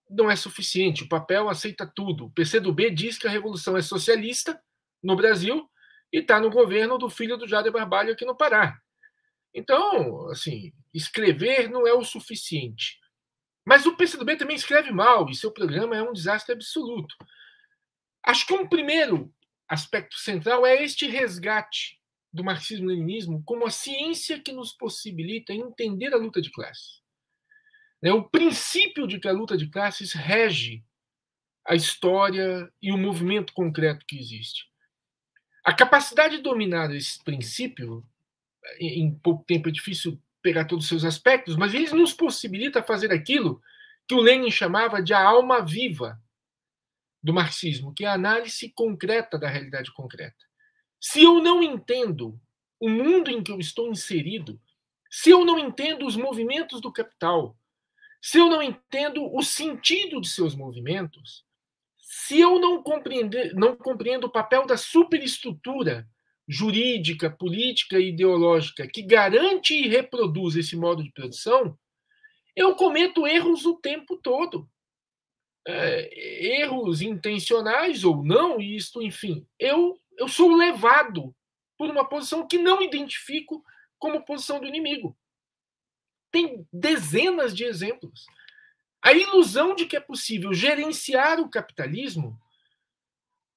não 0.10 0.30
é 0.30 0.36
suficiente, 0.36 1.04
o 1.04 1.10
papel 1.10 1.50
aceita 1.50 1.92
tudo. 1.94 2.26
O 2.26 2.32
PCdoB 2.32 2.92
diz 2.92 3.18
que 3.18 3.28
a 3.28 3.32
revolução 3.32 3.76
é 3.76 3.82
socialista 3.82 4.62
no 5.04 5.16
Brasil 5.16 5.68
e 6.14 6.20
está 6.20 6.40
no 6.40 6.52
governo 6.52 6.98
do 6.98 7.10
filho 7.10 7.36
do 7.36 7.48
Jader 7.48 7.72
Barbalho 7.72 8.14
aqui 8.14 8.24
no 8.24 8.38
Pará. 8.38 8.80
Então, 9.56 10.30
assim, 10.30 10.74
escrever 10.94 11.70
não 11.70 11.88
é 11.88 11.94
o 11.94 12.04
suficiente. 12.04 13.00
Mas 13.66 13.86
o 13.86 13.96
PCdoB 13.96 14.36
também 14.36 14.56
escreve 14.58 14.92
mal 14.92 15.30
e 15.30 15.36
seu 15.36 15.50
programa 15.50 15.96
é 15.96 16.04
um 16.04 16.12
desastre 16.12 16.54
absoluto. 16.54 17.16
Acho 18.22 18.46
que 18.46 18.54
um 18.54 18.68
primeiro 18.68 19.34
aspecto 19.68 20.16
central 20.18 20.66
é 20.66 20.84
este 20.84 21.08
resgate 21.08 22.00
do 22.34 22.44
marxismo-leninismo 22.44 23.42
como 23.46 23.66
a 23.66 23.72
ciência 23.72 24.40
que 24.42 24.52
nos 24.52 24.74
possibilita 24.74 25.54
entender 25.54 26.14
a 26.14 26.18
luta 26.18 26.42
de 26.42 26.52
classes. 26.52 27.02
É 28.04 28.12
o 28.12 28.30
princípio 28.30 29.08
de 29.08 29.20
que 29.20 29.28
a 29.28 29.32
luta 29.32 29.58
de 29.58 29.70
classes 29.70 30.12
rege 30.12 30.84
a 31.66 31.74
história 31.74 32.72
e 32.82 32.92
o 32.92 32.98
movimento 32.98 33.54
concreto 33.54 34.06
que 34.06 34.20
existe. 34.20 34.66
A 35.64 35.74
capacidade 35.74 36.38
de 36.38 36.44
dominar 36.44 36.94
esse 36.94 37.24
princípio, 37.24 38.06
em 38.80 39.14
pouco 39.16 39.44
tempo 39.46 39.70
é 39.70 39.72
difícil 39.72 40.22
pegar 40.42 40.66
todos 40.66 40.86
os 40.86 40.90
seus 40.90 41.04
aspectos, 41.04 41.56
mas 41.56 41.74
ele 41.74 41.90
nos 41.92 42.14
possibilita 42.14 42.84
fazer 42.84 43.12
aquilo 43.12 43.62
que 44.08 44.14
o 44.14 44.22
Lenin 44.22 44.52
chamava 44.52 45.02
de 45.02 45.14
a 45.14 45.22
alma 45.22 45.64
viva 45.64 46.22
do 47.24 47.34
marxismo, 47.34 47.94
que 47.94 48.06
é 48.06 48.08
a 48.08 48.14
análise 48.14 48.70
concreta 48.70 49.40
da 49.40 49.50
realidade 49.50 49.92
concreta. 49.92 50.46
Se 51.02 51.24
eu 51.24 51.42
não 51.42 51.64
entendo 51.64 52.40
o 52.80 52.88
mundo 52.90 53.32
em 53.32 53.42
que 53.42 53.52
eu 53.52 53.60
estou 53.60 53.90
inserido, 53.90 54.62
se 55.10 55.32
eu 55.32 55.44
não 55.44 55.58
entendo 55.58 56.06
os 56.06 56.16
movimentos 56.16 56.80
do 56.80 56.92
capital, 56.92 57.58
se 58.22 58.38
eu 58.38 58.50
não 58.50 58.62
entendo 58.62 59.24
o 59.34 59.42
sentido 59.42 60.22
de 60.22 60.28
seus 60.28 60.56
movimentos, 60.56 61.44
se 61.98 62.40
eu 62.40 62.60
não, 62.60 62.84
compreender, 62.84 63.54
não 63.56 63.76
compreendo 63.76 64.26
o 64.26 64.32
papel 64.32 64.66
da 64.66 64.78
superestrutura 64.78 66.08
jurídica, 66.48 67.30
política 67.30 68.00
e 68.00 68.10
ideológica 68.10 68.88
que 68.88 69.02
garante 69.02 69.74
e 69.74 69.88
reproduz 69.88 70.56
esse 70.56 70.76
modo 70.76 71.04
de 71.04 71.12
produção, 71.12 71.78
eu 72.56 72.76
cometo 72.76 73.28
erros 73.28 73.66
o 73.66 73.76
tempo 73.76 74.18
todo. 74.18 74.70
É, 75.68 76.62
erros 76.62 77.02
intencionais 77.02 78.04
ou 78.04 78.24
não, 78.24 78.60
isto, 78.62 79.02
enfim, 79.02 79.48
eu, 79.60 80.00
eu 80.16 80.28
sou 80.28 80.56
levado 80.56 81.36
por 81.76 81.90
uma 81.90 82.08
posição 82.08 82.48
que 82.48 82.60
não 82.60 82.84
identifico 82.84 83.64
como 83.98 84.24
posição 84.24 84.60
do 84.60 84.68
inimigo. 84.68 85.18
Tem 86.32 86.68
dezenas 86.72 87.56
de 87.56 87.64
exemplos. 87.64 88.26
A 89.02 89.12
ilusão 89.14 89.76
de 89.76 89.86
que 89.86 89.98
é 89.98 90.00
possível 90.00 90.54
gerenciar 90.54 91.40
o 91.40 91.50
capitalismo 91.50 92.40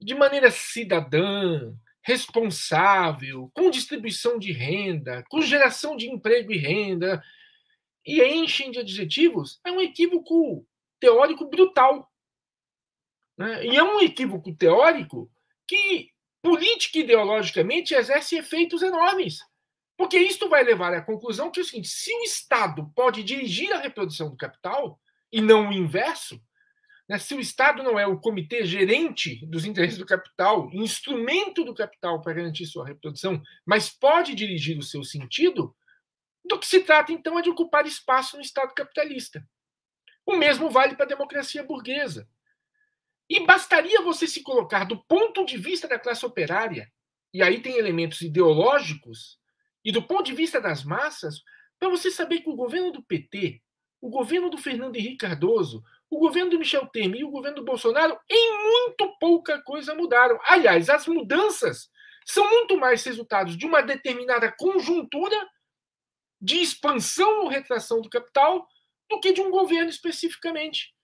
de 0.00 0.14
maneira 0.14 0.50
cidadã, 0.50 1.74
responsável, 2.08 3.50
com 3.52 3.68
distribuição 3.68 4.38
de 4.38 4.50
renda, 4.50 5.22
com 5.28 5.42
geração 5.42 5.94
de 5.94 6.08
emprego 6.08 6.50
e 6.50 6.56
renda, 6.56 7.22
e 8.02 8.22
enchem 8.22 8.70
de 8.70 8.78
adjetivos, 8.78 9.60
é 9.62 9.70
um 9.70 9.78
equívoco 9.78 10.66
teórico 10.98 11.44
brutal. 11.44 12.10
Né? 13.36 13.66
E 13.66 13.76
é 13.76 13.82
um 13.82 14.00
equívoco 14.00 14.54
teórico 14.54 15.30
que, 15.66 16.08
política 16.40 16.96
e 16.96 17.02
ideologicamente, 17.02 17.94
exerce 17.94 18.38
efeitos 18.38 18.80
enormes. 18.80 19.40
Porque 19.94 20.16
isto 20.16 20.48
vai 20.48 20.64
levar 20.64 20.94
à 20.94 21.02
conclusão 21.02 21.50
que 21.50 21.60
é 21.60 21.62
o 21.62 21.66
seguinte: 21.66 21.88
se 21.88 22.10
o 22.14 22.22
Estado 22.22 22.90
pode 22.96 23.22
dirigir 23.22 23.70
a 23.70 23.80
reprodução 23.80 24.30
do 24.30 24.36
capital, 24.36 24.98
e 25.30 25.42
não 25.42 25.68
o 25.68 25.72
inverso, 25.74 26.40
né? 27.08 27.18
Se 27.18 27.34
o 27.34 27.40
Estado 27.40 27.82
não 27.82 27.98
é 27.98 28.06
o 28.06 28.20
comitê 28.20 28.64
gerente 28.66 29.44
dos 29.46 29.64
interesses 29.64 29.98
do 29.98 30.04
capital, 30.04 30.70
instrumento 30.72 31.64
do 31.64 31.74
capital 31.74 32.20
para 32.20 32.34
garantir 32.34 32.66
sua 32.66 32.86
reprodução, 32.86 33.42
mas 33.64 33.88
pode 33.88 34.34
dirigir 34.34 34.78
o 34.78 34.82
seu 34.82 35.02
sentido, 35.02 35.74
do 36.44 36.58
que 36.58 36.66
se 36.66 36.80
trata 36.80 37.12
então 37.12 37.38
é 37.38 37.42
de 37.42 37.50
ocupar 37.50 37.86
espaço 37.86 38.36
no 38.36 38.42
Estado 38.42 38.74
capitalista. 38.74 39.46
O 40.26 40.36
mesmo 40.36 40.68
vale 40.70 40.94
para 40.94 41.06
a 41.06 41.08
democracia 41.08 41.62
burguesa. 41.62 42.28
E 43.28 43.44
bastaria 43.44 44.02
você 44.02 44.26
se 44.26 44.42
colocar 44.42 44.84
do 44.84 45.02
ponto 45.04 45.44
de 45.44 45.56
vista 45.56 45.86
da 45.88 45.98
classe 45.98 46.24
operária, 46.24 46.90
e 47.32 47.42
aí 47.42 47.60
tem 47.60 47.76
elementos 47.76 48.22
ideológicos, 48.22 49.38
e 49.84 49.92
do 49.92 50.02
ponto 50.02 50.24
de 50.24 50.34
vista 50.34 50.60
das 50.60 50.82
massas, 50.82 51.42
para 51.78 51.88
você 51.88 52.10
saber 52.10 52.40
que 52.40 52.48
o 52.48 52.56
governo 52.56 52.90
do 52.90 53.02
PT, 53.02 53.62
o 54.00 54.08
governo 54.08 54.48
do 54.48 54.56
Fernando 54.56 54.96
Henrique 54.96 55.18
Cardoso, 55.18 55.84
o 56.10 56.18
governo 56.18 56.50
do 56.50 56.58
Michel 56.58 56.86
Temer 56.86 57.20
e 57.20 57.24
o 57.24 57.30
governo 57.30 57.58
do 57.58 57.64
Bolsonaro, 57.64 58.18
em 58.30 58.62
muito 58.62 59.16
pouca 59.18 59.60
coisa 59.62 59.94
mudaram. 59.94 60.38
Aliás, 60.44 60.88
as 60.88 61.06
mudanças 61.06 61.90
são 62.24 62.48
muito 62.50 62.76
mais 62.76 63.04
resultados 63.04 63.56
de 63.56 63.66
uma 63.66 63.82
determinada 63.82 64.50
conjuntura 64.52 65.36
de 66.40 66.58
expansão 66.58 67.42
ou 67.42 67.48
retração 67.48 68.00
do 68.00 68.08
capital 68.08 68.66
do 69.08 69.20
que 69.20 69.32
de 69.32 69.40
um 69.40 69.50
governo 69.50 69.90
especificamente. 69.90 70.94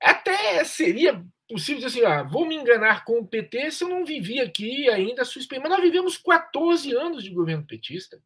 Até 0.00 0.64
seria 0.64 1.22
possível 1.48 1.82
dizer 1.82 1.86
assim: 1.86 2.06
ah, 2.06 2.22
vou 2.22 2.46
me 2.46 2.54
enganar 2.54 3.04
com 3.04 3.18
o 3.18 3.26
PT 3.26 3.70
se 3.70 3.84
eu 3.84 3.88
não 3.88 4.04
vivi 4.04 4.40
aqui 4.40 4.88
ainda 4.88 5.22
a 5.22 5.24
sua 5.24 5.40
experiência. 5.40 5.68
Mas 5.68 5.78
nós 5.78 5.86
vivemos 5.86 6.16
14 6.16 6.94
anos 6.94 7.22
de 7.22 7.30
governo 7.30 7.66
petista, 7.66 8.22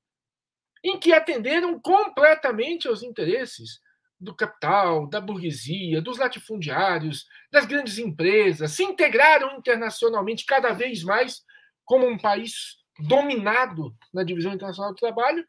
em 0.84 0.98
que 0.98 1.12
atenderam 1.12 1.80
completamente 1.80 2.86
aos 2.86 3.02
interesses 3.02 3.80
do 4.20 4.34
capital, 4.34 5.06
da 5.06 5.20
burguesia, 5.20 6.00
dos 6.00 6.18
latifundiários, 6.18 7.26
das 7.50 7.66
grandes 7.66 7.98
empresas, 7.98 8.72
se 8.72 8.82
integraram 8.82 9.56
internacionalmente 9.56 10.46
cada 10.46 10.72
vez 10.72 11.02
mais 11.02 11.42
como 11.84 12.06
um 12.06 12.18
país 12.18 12.78
dominado 12.98 13.94
na 14.12 14.22
divisão 14.22 14.52
internacional 14.52 14.92
do 14.92 14.98
trabalho, 14.98 15.46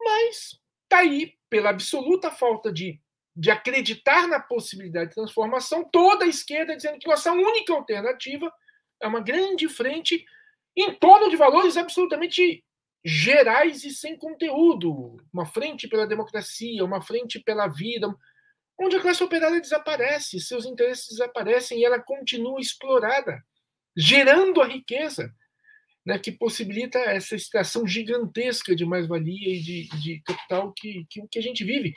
mas 0.00 0.58
está 0.84 0.98
aí, 0.98 1.34
pela 1.48 1.70
absoluta 1.70 2.30
falta 2.30 2.72
de, 2.72 3.00
de 3.34 3.50
acreditar 3.50 4.26
na 4.26 4.40
possibilidade 4.40 5.10
de 5.10 5.14
transformação, 5.14 5.88
toda 5.90 6.24
a 6.24 6.28
esquerda 6.28 6.76
dizendo 6.76 6.98
que 6.98 7.08
nossa 7.08 7.32
única 7.32 7.72
alternativa 7.72 8.52
é 9.00 9.06
uma 9.06 9.20
grande 9.20 9.68
frente 9.68 10.24
em 10.76 10.92
torno 10.94 11.30
de 11.30 11.36
valores 11.36 11.76
absolutamente 11.76 12.65
gerais 13.06 13.84
e 13.84 13.90
sem 13.90 14.16
conteúdo. 14.16 15.16
Uma 15.32 15.46
frente 15.46 15.86
pela 15.86 16.08
democracia, 16.08 16.84
uma 16.84 17.00
frente 17.00 17.38
pela 17.38 17.68
vida. 17.68 18.12
onde 18.78 18.96
a 18.96 19.00
classe 19.00 19.22
operária 19.22 19.60
desaparece, 19.60 20.40
seus 20.40 20.66
interesses 20.66 21.10
desaparecem 21.10 21.78
e 21.78 21.84
ela 21.84 22.00
continua 22.00 22.60
explorada, 22.60 23.40
gerando 23.96 24.60
a 24.60 24.66
riqueza 24.66 25.32
né, 26.04 26.18
que 26.18 26.32
possibilita 26.32 26.98
essa 26.98 27.36
extração 27.36 27.86
gigantesca 27.86 28.74
de 28.74 28.84
mais-valia 28.84 29.54
e 29.54 29.60
de, 29.60 29.88
de 30.00 30.20
capital 30.22 30.72
que, 30.72 31.06
que, 31.08 31.26
que 31.28 31.38
a 31.38 31.42
gente 31.42 31.64
vive. 31.64 31.94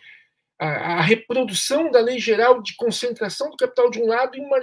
A, 0.59 0.99
a, 0.99 1.01
reprodução 1.01 1.89
da 1.89 2.01
lei 2.01 2.19
geral 2.19 2.61
de 2.61 2.75
concentração 2.75 3.49
do 3.49 3.57
capital 3.57 3.89
de 3.89 3.99
um 3.99 4.05
lado 4.05 4.37
e 4.37 4.41
uma, 4.41 4.59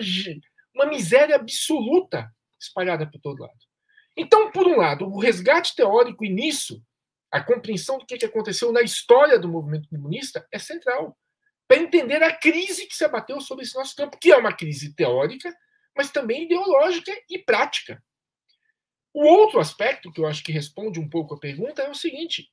uma 0.75 0.87
miséria 0.87 1.37
absoluta 1.37 2.31
espalhada 2.61 3.11
por 3.11 3.21
todo 3.21 3.41
lado. 3.41 3.66
Então, 4.17 4.51
por 4.51 4.67
um 4.67 4.77
lado, 4.77 5.07
o 5.07 5.19
resgate 5.19 5.75
teórico 5.75 6.25
e 6.25 6.31
nisso, 6.31 6.83
a 7.31 7.43
compreensão 7.43 7.99
do 7.99 8.07
que 8.07 8.25
aconteceu 8.25 8.73
na 8.73 8.81
história 8.83 9.39
do 9.39 9.49
movimento 9.49 9.89
comunista 9.89 10.47
é 10.51 10.59
central 10.59 11.17
para 11.69 11.79
entender 11.79 12.23
a 12.23 12.37
crise 12.37 12.87
que 12.87 12.95
se 12.95 13.05
abateu 13.05 13.41
sobre 13.41 13.65
esse 13.65 13.75
nosso 13.75 13.95
campo, 13.95 14.19
que 14.19 14.33
é 14.33 14.37
uma 14.37 14.55
crise 14.55 14.95
teórica, 14.95 15.55
mas 15.97 16.11
também 16.11 16.45
ideológica 16.45 17.13
e 17.29 17.39
prática. 17.39 18.03
O 19.13 19.25
outro 19.25 19.59
aspecto 19.59 20.13
que 20.13 20.21
eu 20.21 20.27
acho 20.27 20.45
que 20.45 20.53
responde 20.53 21.01
um 21.01 21.09
pouco 21.09 21.35
a 21.35 21.41
pergunta 21.41 21.83
é 21.83 21.91
o 21.91 21.95
seguinte: 21.95 22.51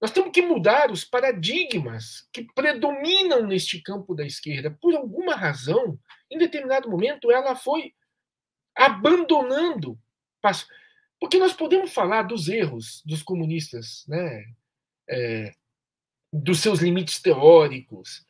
nós 0.00 0.10
temos 0.10 0.30
que 0.32 0.42
mudar 0.42 0.90
os 0.90 1.04
paradigmas 1.04 2.28
que 2.32 2.44
predominam 2.54 3.46
neste 3.46 3.80
campo 3.82 4.14
da 4.14 4.24
esquerda. 4.24 4.76
Por 4.80 4.94
alguma 4.94 5.34
razão, 5.34 5.98
em 6.30 6.38
determinado 6.38 6.88
momento, 6.90 7.30
ela 7.30 7.56
foi 7.56 7.92
abandonando. 8.76 9.98
Porque 11.20 11.38
nós 11.38 11.52
podemos 11.52 11.92
falar 11.92 12.22
dos 12.22 12.48
erros 12.48 13.02
dos 13.04 13.22
comunistas, 13.22 14.04
né? 14.06 14.44
É, 15.08 15.52
dos 16.32 16.60
seus 16.60 16.80
limites 16.80 17.20
teóricos. 17.20 18.24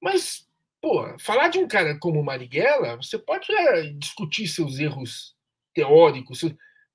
Mas, 0.00 0.48
pô, 0.80 1.18
falar 1.18 1.48
de 1.48 1.58
um 1.58 1.68
cara 1.68 1.98
como 1.98 2.22
Marighella, 2.22 2.96
você 2.96 3.18
pode 3.18 3.52
é, 3.52 3.92
discutir 3.92 4.46
seus 4.46 4.78
erros 4.78 5.36
teóricos, 5.74 6.42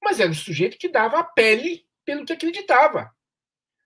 mas 0.02 0.20
era 0.20 0.30
um 0.30 0.36
sujeito 0.36 0.78
que 0.78 0.90
dava 0.90 1.20
a 1.20 1.24
pele 1.24 1.86
pelo 2.06 2.26
que 2.26 2.34
acreditava. 2.34 3.14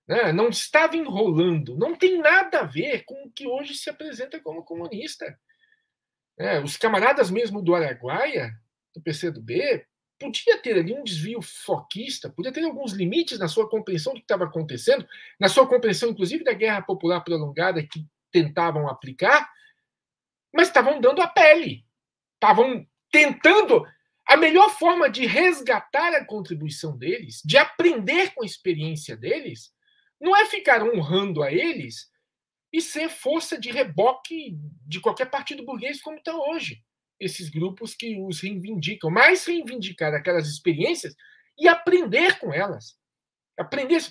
Né? 0.08 0.32
Não 0.34 0.50
estava 0.50 0.98
enrolando. 0.98 1.78
Não 1.78 1.96
tem 1.96 2.18
nada 2.18 2.62
a 2.62 2.66
ver 2.66 3.04
com 3.06 3.26
o 3.26 3.32
que 3.32 3.48
hoje 3.48 3.76
se 3.76 3.90
apresenta 3.90 4.40
como 4.40 4.64
comunista. 4.64 5.38
É, 6.38 6.60
os 6.60 6.78
camaradas 6.78 7.30
mesmo 7.30 7.62
do 7.62 7.76
Araguaia, 7.76 8.54
do 8.94 9.02
PCdoB, 9.02 9.86
podia 10.20 10.58
ter 10.62 10.78
ali 10.78 10.94
um 10.94 11.04
desvio 11.04 11.42
foquista, 11.42 12.30
podia 12.30 12.52
ter 12.52 12.64
alguns 12.64 12.92
limites 12.92 13.40
na 13.40 13.48
sua 13.48 13.70
compreensão 13.70 14.14
do 14.14 14.18
que 14.18 14.26
estava 14.26 14.44
acontecendo, 14.44 15.08
na 15.40 15.48
sua 15.48 15.68
compreensão, 15.68 16.10
inclusive, 16.10 16.44
da 16.44 16.54
guerra 16.54 16.82
popular 16.82 17.22
prolongada 17.22 17.82
que 17.82 18.06
tentavam 18.32 18.88
aplicar, 18.88 19.50
mas 20.54 20.68
estavam 20.68 21.00
dando 21.00 21.22
a 21.22 21.28
pele, 21.28 21.86
estavam 22.36 22.86
tentando. 23.12 23.86
A 24.28 24.38
melhor 24.38 24.70
forma 24.70 25.10
de 25.10 25.26
resgatar 25.26 26.14
a 26.14 26.24
contribuição 26.24 26.96
deles, 26.96 27.42
de 27.44 27.58
aprender 27.58 28.34
com 28.36 28.44
a 28.44 28.46
experiência 28.46 29.18
deles, 29.18 29.74
não 30.22 30.36
é 30.36 30.46
ficar 30.46 30.84
honrando 30.84 31.42
a 31.42 31.52
eles 31.52 32.12
e 32.72 32.82
ser 32.82 33.10
força 33.10 33.60
de 33.60 33.72
reboque 33.72 34.56
de 34.86 35.00
qualquer 35.00 35.32
partido 35.32 35.66
burguês 35.66 36.00
como 36.02 36.18
está 36.18 36.36
hoje 36.36 36.84
esses 37.20 37.50
grupos 37.50 37.94
que 37.94 38.20
os 38.22 38.40
reivindicam, 38.40 39.10
mais 39.10 39.46
reivindicar 39.46 40.14
aquelas 40.14 40.48
experiências 40.48 41.16
e 41.58 41.68
aprender 41.68 42.40
com 42.40 42.54
elas. 42.54 42.98
Aprender. 43.58 44.02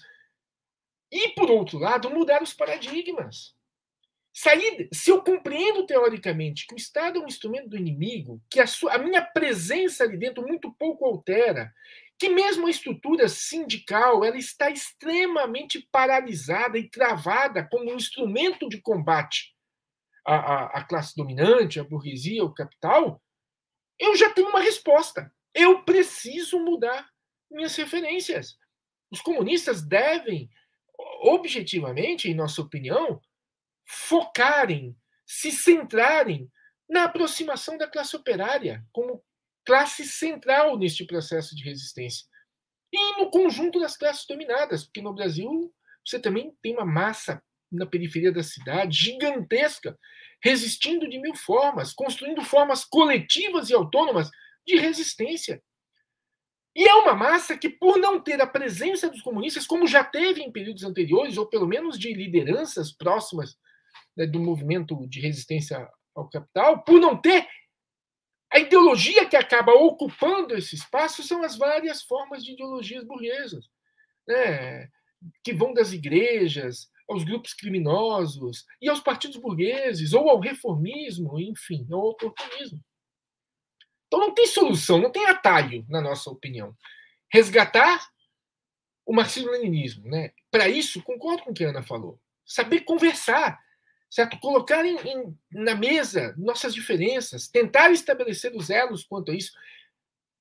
E, 1.10 1.30
por 1.30 1.50
outro 1.50 1.78
lado, 1.78 2.10
mudar 2.10 2.42
os 2.42 2.52
paradigmas. 2.52 3.54
Sair, 4.32 4.88
se 4.92 5.10
eu 5.10 5.22
compreendo 5.22 5.86
teoricamente 5.86 6.66
que 6.66 6.74
o 6.74 6.76
Estado 6.76 7.18
é 7.18 7.22
um 7.22 7.26
instrumento 7.26 7.70
do 7.70 7.76
inimigo, 7.76 8.40
que 8.50 8.60
a, 8.60 8.66
sua, 8.66 8.94
a 8.94 8.98
minha 8.98 9.22
presença 9.22 10.04
ali 10.04 10.16
dentro 10.16 10.46
muito 10.46 10.72
pouco 10.74 11.04
altera, 11.06 11.72
que 12.18 12.28
mesmo 12.28 12.66
a 12.66 12.70
estrutura 12.70 13.28
sindical 13.28 14.24
ela 14.24 14.36
está 14.36 14.70
extremamente 14.70 15.88
paralisada 15.90 16.78
e 16.78 16.88
travada 16.88 17.66
como 17.68 17.90
um 17.90 17.96
instrumento 17.96 18.68
de 18.68 18.80
combate 18.80 19.56
a, 20.28 20.36
a, 20.36 20.64
a 20.78 20.84
classe 20.84 21.16
dominante, 21.16 21.80
a 21.80 21.84
burguesia, 21.84 22.44
o 22.44 22.52
capital, 22.52 23.22
eu 23.98 24.14
já 24.14 24.30
tenho 24.30 24.50
uma 24.50 24.60
resposta. 24.60 25.32
Eu 25.54 25.82
preciso 25.84 26.60
mudar 26.60 27.08
minhas 27.50 27.74
referências. 27.74 28.58
Os 29.10 29.22
comunistas 29.22 29.80
devem, 29.82 30.50
objetivamente, 31.22 32.28
em 32.28 32.34
nossa 32.34 32.60
opinião, 32.60 33.22
focarem, 33.86 34.94
se 35.26 35.50
centrarem 35.50 36.50
na 36.86 37.04
aproximação 37.04 37.78
da 37.78 37.88
classe 37.88 38.14
operária 38.14 38.86
como 38.92 39.24
classe 39.64 40.04
central 40.06 40.78
neste 40.78 41.06
processo 41.06 41.56
de 41.56 41.64
resistência. 41.64 42.26
E 42.92 43.18
no 43.18 43.30
conjunto 43.30 43.80
das 43.80 43.96
classes 43.96 44.26
dominadas, 44.26 44.84
porque 44.84 45.00
no 45.00 45.14
Brasil 45.14 45.74
você 46.04 46.18
também 46.18 46.54
tem 46.62 46.74
uma 46.74 46.84
massa 46.84 47.42
na 47.70 47.86
periferia 47.86 48.32
da 48.32 48.42
cidade, 48.42 48.96
gigantesca, 48.96 49.98
resistindo 50.42 51.08
de 51.08 51.18
mil 51.18 51.34
formas, 51.34 51.92
construindo 51.92 52.42
formas 52.42 52.84
coletivas 52.84 53.68
e 53.68 53.74
autônomas 53.74 54.30
de 54.66 54.76
resistência. 54.76 55.62
E 56.74 56.88
é 56.88 56.94
uma 56.94 57.14
massa 57.14 57.58
que, 57.58 57.68
por 57.68 57.98
não 57.98 58.20
ter 58.20 58.40
a 58.40 58.46
presença 58.46 59.10
dos 59.10 59.22
comunistas, 59.22 59.66
como 59.66 59.86
já 59.86 60.04
teve 60.04 60.42
em 60.42 60.52
períodos 60.52 60.84
anteriores, 60.84 61.36
ou 61.36 61.46
pelo 61.46 61.66
menos 61.66 61.98
de 61.98 62.12
lideranças 62.12 62.92
próximas 62.92 63.56
né, 64.16 64.26
do 64.26 64.38
movimento 64.38 64.96
de 65.08 65.20
resistência 65.20 65.88
ao 66.14 66.28
capital, 66.28 66.84
por 66.84 67.00
não 67.00 67.20
ter 67.20 67.46
a 68.50 68.58
ideologia 68.58 69.26
que 69.26 69.36
acaba 69.36 69.72
ocupando 69.72 70.56
esse 70.56 70.74
espaço 70.74 71.22
são 71.22 71.42
as 71.42 71.56
várias 71.56 72.02
formas 72.02 72.44
de 72.44 72.52
ideologias 72.52 73.04
burguesas, 73.04 73.66
né, 74.26 74.88
que 75.42 75.52
vão 75.52 75.74
das 75.74 75.92
igrejas 75.92 76.88
aos 77.08 77.24
grupos 77.24 77.54
criminosos 77.54 78.66
e 78.80 78.88
aos 78.88 79.00
partidos 79.00 79.38
burgueses, 79.38 80.12
ou 80.12 80.28
ao 80.28 80.38
reformismo, 80.38 81.40
enfim, 81.40 81.86
ao 81.90 82.08
oportunismo. 82.08 82.84
Então 84.06 84.20
não 84.20 84.34
tem 84.34 84.46
solução, 84.46 85.00
não 85.00 85.10
tem 85.10 85.26
atalho, 85.26 85.84
na 85.88 86.00
nossa 86.00 86.30
opinião. 86.30 86.76
Resgatar 87.32 88.08
o 89.06 89.14
marxismo-leninismo. 89.14 90.08
Né? 90.08 90.32
Para 90.50 90.68
isso, 90.68 91.02
concordo 91.02 91.44
com 91.44 91.50
o 91.50 91.54
que 91.54 91.64
a 91.64 91.70
Ana 91.70 91.82
falou. 91.82 92.20
Saber 92.44 92.80
conversar, 92.80 93.58
certo? 94.10 94.38
Colocar 94.38 94.84
em, 94.84 94.96
em, 94.96 95.38
na 95.50 95.74
mesa 95.74 96.34
nossas 96.36 96.74
diferenças, 96.74 97.48
tentar 97.48 97.90
estabelecer 97.90 98.54
os 98.54 98.70
elos 98.70 99.04
quanto 99.04 99.30
a 99.30 99.34
isso, 99.34 99.52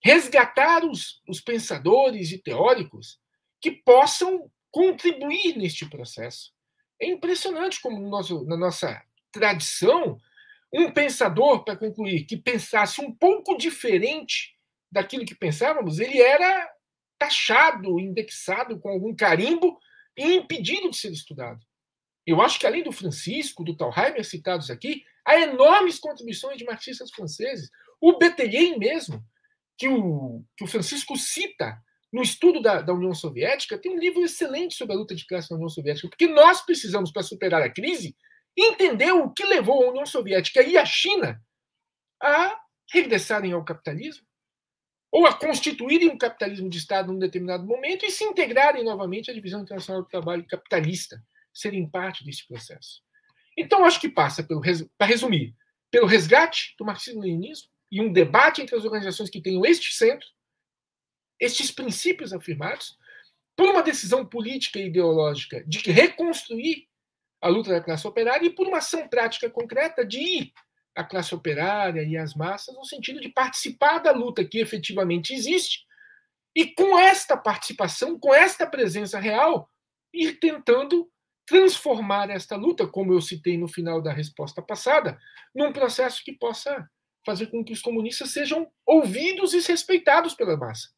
resgatar 0.03 0.85
os, 0.85 1.21
os 1.27 1.41
pensadores 1.41 2.31
e 2.31 2.37
teóricos 2.37 3.19
que 3.59 3.71
possam 3.71 4.49
contribuir 4.71 5.57
neste 5.57 5.89
processo. 5.89 6.53
É 6.99 7.07
impressionante 7.07 7.81
como 7.81 7.99
no 7.99 8.09
nosso, 8.09 8.43
na 8.45 8.57
nossa 8.57 9.01
tradição, 9.31 10.17
um 10.73 10.91
pensador, 10.91 11.63
para 11.63 11.77
concluir, 11.77 12.25
que 12.25 12.37
pensasse 12.37 12.99
um 13.01 13.13
pouco 13.13 13.57
diferente 13.57 14.55
daquilo 14.91 15.25
que 15.25 15.35
pensávamos, 15.35 15.99
ele 15.99 16.21
era 16.21 16.69
taxado, 17.19 17.99
indexado 17.99 18.79
com 18.79 18.89
algum 18.89 19.15
carimbo 19.15 19.79
e 20.15 20.35
impedido 20.35 20.89
de 20.89 20.97
ser 20.97 21.11
estudado. 21.11 21.59
Eu 22.25 22.41
acho 22.41 22.59
que 22.59 22.67
além 22.67 22.83
do 22.83 22.91
Francisco, 22.91 23.63
do 23.63 23.75
Thalheimer 23.75 24.23
citados 24.25 24.69
aqui, 24.69 25.03
há 25.25 25.39
enormes 25.39 25.99
contribuições 25.99 26.57
de 26.57 26.65
marxistas 26.65 27.11
franceses. 27.11 27.69
O 28.01 28.17
Betelhem 28.17 28.77
mesmo, 28.77 29.23
que 29.77 29.87
o, 29.87 30.43
que 30.55 30.63
o 30.63 30.67
Francisco 30.67 31.15
cita 31.15 31.81
no 32.11 32.21
estudo 32.21 32.61
da, 32.61 32.81
da, 32.81 32.93
União 32.93 33.13
Soviética, 33.13 33.77
tem 33.77 33.91
um 33.91 33.99
livro 33.99 34.23
excelente 34.23 34.75
sobre 34.75 34.95
a 34.95 34.97
luta 34.97 35.13
de 35.13 35.25
classe 35.25 35.51
na 35.51 35.57
União 35.57 35.69
Soviética, 35.69 36.07
porque 36.07 36.27
nós 36.27 36.61
precisamos, 36.61 37.11
para 37.11 37.23
superar 37.23 37.61
a 37.61 37.69
crise, 37.69 38.15
entender 38.57 39.11
o 39.11 39.29
que 39.31 39.45
levou 39.45 39.83
a 39.83 39.89
União 39.89 40.05
Soviética 40.05 40.61
e 40.61 40.77
a 40.77 40.85
China 40.85 41.41
a 42.21 42.59
regressarem 42.91 43.51
ao 43.51 43.63
capitalismo, 43.63 44.25
ou 45.11 45.25
a 45.25 45.33
constituírem 45.33 46.09
um 46.09 46.17
capitalismo 46.17 46.69
de 46.69 46.77
Estado 46.77 47.11
num 47.11 47.19
determinado 47.19 47.65
momento 47.65 48.05
e 48.05 48.11
se 48.11 48.23
integrarem 48.23 48.83
novamente 48.83 49.31
à 49.31 49.33
divisão 49.33 49.61
internacional 49.61 50.03
do 50.03 50.09
trabalho 50.09 50.45
capitalista, 50.47 51.21
serem 51.53 51.89
parte 51.89 52.25
desse 52.25 52.47
processo. 52.47 53.01
Então, 53.57 53.85
acho 53.85 53.99
que 53.99 54.09
passa, 54.09 54.45
para 54.97 55.07
resumir, 55.07 55.55
pelo 55.89 56.05
resgate 56.05 56.75
do 56.77 56.85
marxismo-leninismo 56.85 57.69
e 57.91 58.01
um 58.01 58.11
debate 58.11 58.61
entre 58.61 58.75
as 58.75 58.83
organizações 58.83 59.29
que 59.29 59.41
tenham 59.41 59.65
este 59.65 59.93
centro, 59.93 60.27
estes 61.39 61.71
princípios 61.71 62.33
afirmados 62.33 62.97
por 63.55 63.69
uma 63.69 63.83
decisão 63.83 64.25
política 64.25 64.79
e 64.79 64.87
ideológica 64.87 65.63
de 65.65 65.79
reconstruir 65.91 66.87
a 67.41 67.47
luta 67.47 67.71
da 67.71 67.81
classe 67.81 68.07
operária 68.07 68.45
e 68.45 68.49
por 68.49 68.67
uma 68.67 68.77
ação 68.77 69.07
prática 69.07 69.49
concreta 69.49 70.05
de 70.05 70.19
ir 70.19 70.53
à 70.95 71.03
classe 71.03 71.33
operária 71.33 72.01
e 72.03 72.17
às 72.17 72.33
massas 72.33 72.75
no 72.75 72.85
sentido 72.85 73.19
de 73.19 73.29
participar 73.29 73.99
da 73.99 74.11
luta 74.11 74.43
que 74.43 74.59
efetivamente 74.59 75.33
existe 75.33 75.85
e 76.55 76.65
com 76.73 76.97
esta 76.97 77.37
participação, 77.37 78.19
com 78.19 78.33
esta 78.33 78.65
presença 78.65 79.19
real, 79.19 79.69
ir 80.11 80.39
tentando 80.39 81.07
transformar 81.45 82.29
esta 82.29 82.55
luta, 82.55 82.87
como 82.87 83.13
eu 83.13 83.21
citei 83.21 83.57
no 83.57 83.67
final 83.67 84.01
da 84.01 84.11
resposta 84.11 84.61
passada, 84.61 85.19
num 85.53 85.71
processo 85.71 86.23
que 86.23 86.33
possa 86.33 86.89
fazer 87.23 87.47
com 87.47 87.63
que 87.63 87.73
os 87.73 87.81
comunistas 87.81 88.31
sejam 88.31 88.67
ouvidos 88.85 89.53
e 89.53 89.59
respeitados 89.59 90.33
pela 90.33 90.57
massa. 90.57 90.89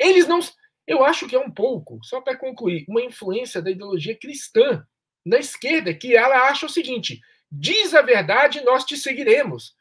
Eles 0.00 0.26
não. 0.26 0.40
Eu 0.86 1.04
acho 1.04 1.28
que 1.28 1.36
é 1.36 1.38
um 1.38 1.50
pouco, 1.50 2.00
só 2.02 2.20
para 2.20 2.36
concluir, 2.36 2.86
uma 2.88 3.02
influência 3.02 3.60
da 3.60 3.70
ideologia 3.70 4.18
cristã 4.18 4.84
na 5.24 5.38
esquerda, 5.38 5.94
que 5.94 6.16
ela 6.16 6.48
acha 6.48 6.64
o 6.64 6.70
seguinte: 6.70 7.20
diz 7.52 7.94
a 7.94 8.00
verdade, 8.00 8.62
nós 8.62 8.84
te 8.84 8.96
seguiremos. 8.96 9.76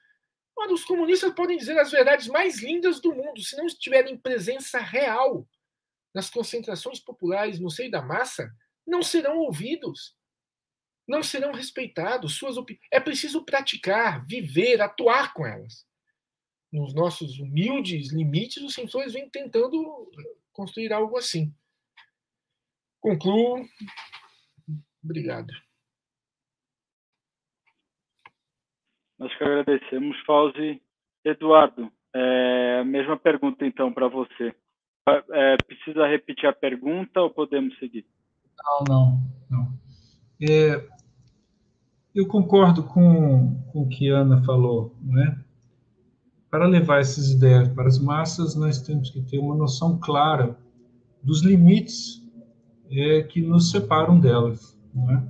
Ora, 0.57 0.73
os 0.73 0.83
comunistas 0.83 1.33
podem 1.33 1.57
dizer 1.57 1.79
as 1.79 1.89
verdades 1.89 2.27
mais 2.27 2.61
lindas 2.61 2.99
do 2.99 3.15
mundo, 3.15 3.41
se 3.41 3.55
não 3.55 3.65
estiverem 3.65 4.17
presença 4.17 4.77
real 4.77 5.47
nas 6.13 6.29
concentrações 6.29 6.99
populares 6.99 7.59
no 7.61 7.69
seio 7.69 7.89
da 7.89 8.01
massa, 8.01 8.51
não 8.85 9.01
serão 9.01 9.37
ouvidos, 9.37 10.15
não 11.07 11.23
serão 11.23 11.53
respeitados. 11.53 12.35
Suas 12.35 12.55
É 12.91 12.99
preciso 12.99 13.45
praticar, 13.45 14.25
viver, 14.25 14.81
atuar 14.81 15.33
com 15.33 15.45
elas. 15.45 15.85
Nos 16.71 16.93
nossos 16.93 17.39
humildes 17.39 18.11
limites, 18.13 18.63
os 18.63 18.73
sensores 18.73 19.13
vêm 19.13 19.29
tentando 19.29 20.09
construir 20.53 20.93
algo 20.93 21.17
assim. 21.17 21.53
Concluo. 22.99 23.65
Obrigado. 25.03 25.51
Nós 29.17 29.35
que 29.37 29.43
agradecemos, 29.43 30.17
Fauzi. 30.25 30.81
Eduardo, 31.25 31.91
é, 32.15 32.79
a 32.81 32.85
mesma 32.85 33.17
pergunta 33.17 33.65
então 33.65 33.91
para 33.91 34.07
você. 34.07 34.55
É, 35.31 35.57
precisa 35.65 36.07
repetir 36.07 36.47
a 36.47 36.53
pergunta 36.53 37.21
ou 37.21 37.29
podemos 37.29 37.77
seguir? 37.79 38.05
Não, 38.63 38.83
não, 38.87 39.19
não. 39.49 39.79
É, 40.41 40.87
eu 42.15 42.27
concordo 42.27 42.83
com, 42.83 43.61
com 43.71 43.81
o 43.83 43.89
que 43.89 44.09
a 44.11 44.19
Ana 44.19 44.43
falou, 44.45 44.95
né? 45.01 45.43
Para 46.49 46.65
levar 46.65 46.99
essas 46.99 47.30
ideias 47.30 47.67
para 47.69 47.88
as 47.88 47.99
massas, 47.99 48.55
nós 48.55 48.81
temos 48.81 49.11
que 49.11 49.21
ter 49.21 49.38
uma 49.38 49.55
noção 49.55 49.99
clara 49.99 50.57
dos 51.21 51.43
limites 51.43 52.23
é, 52.89 53.21
que 53.23 53.41
nos 53.41 53.69
separam 53.69 54.19
delas. 54.19 54.76
Né? 54.93 55.27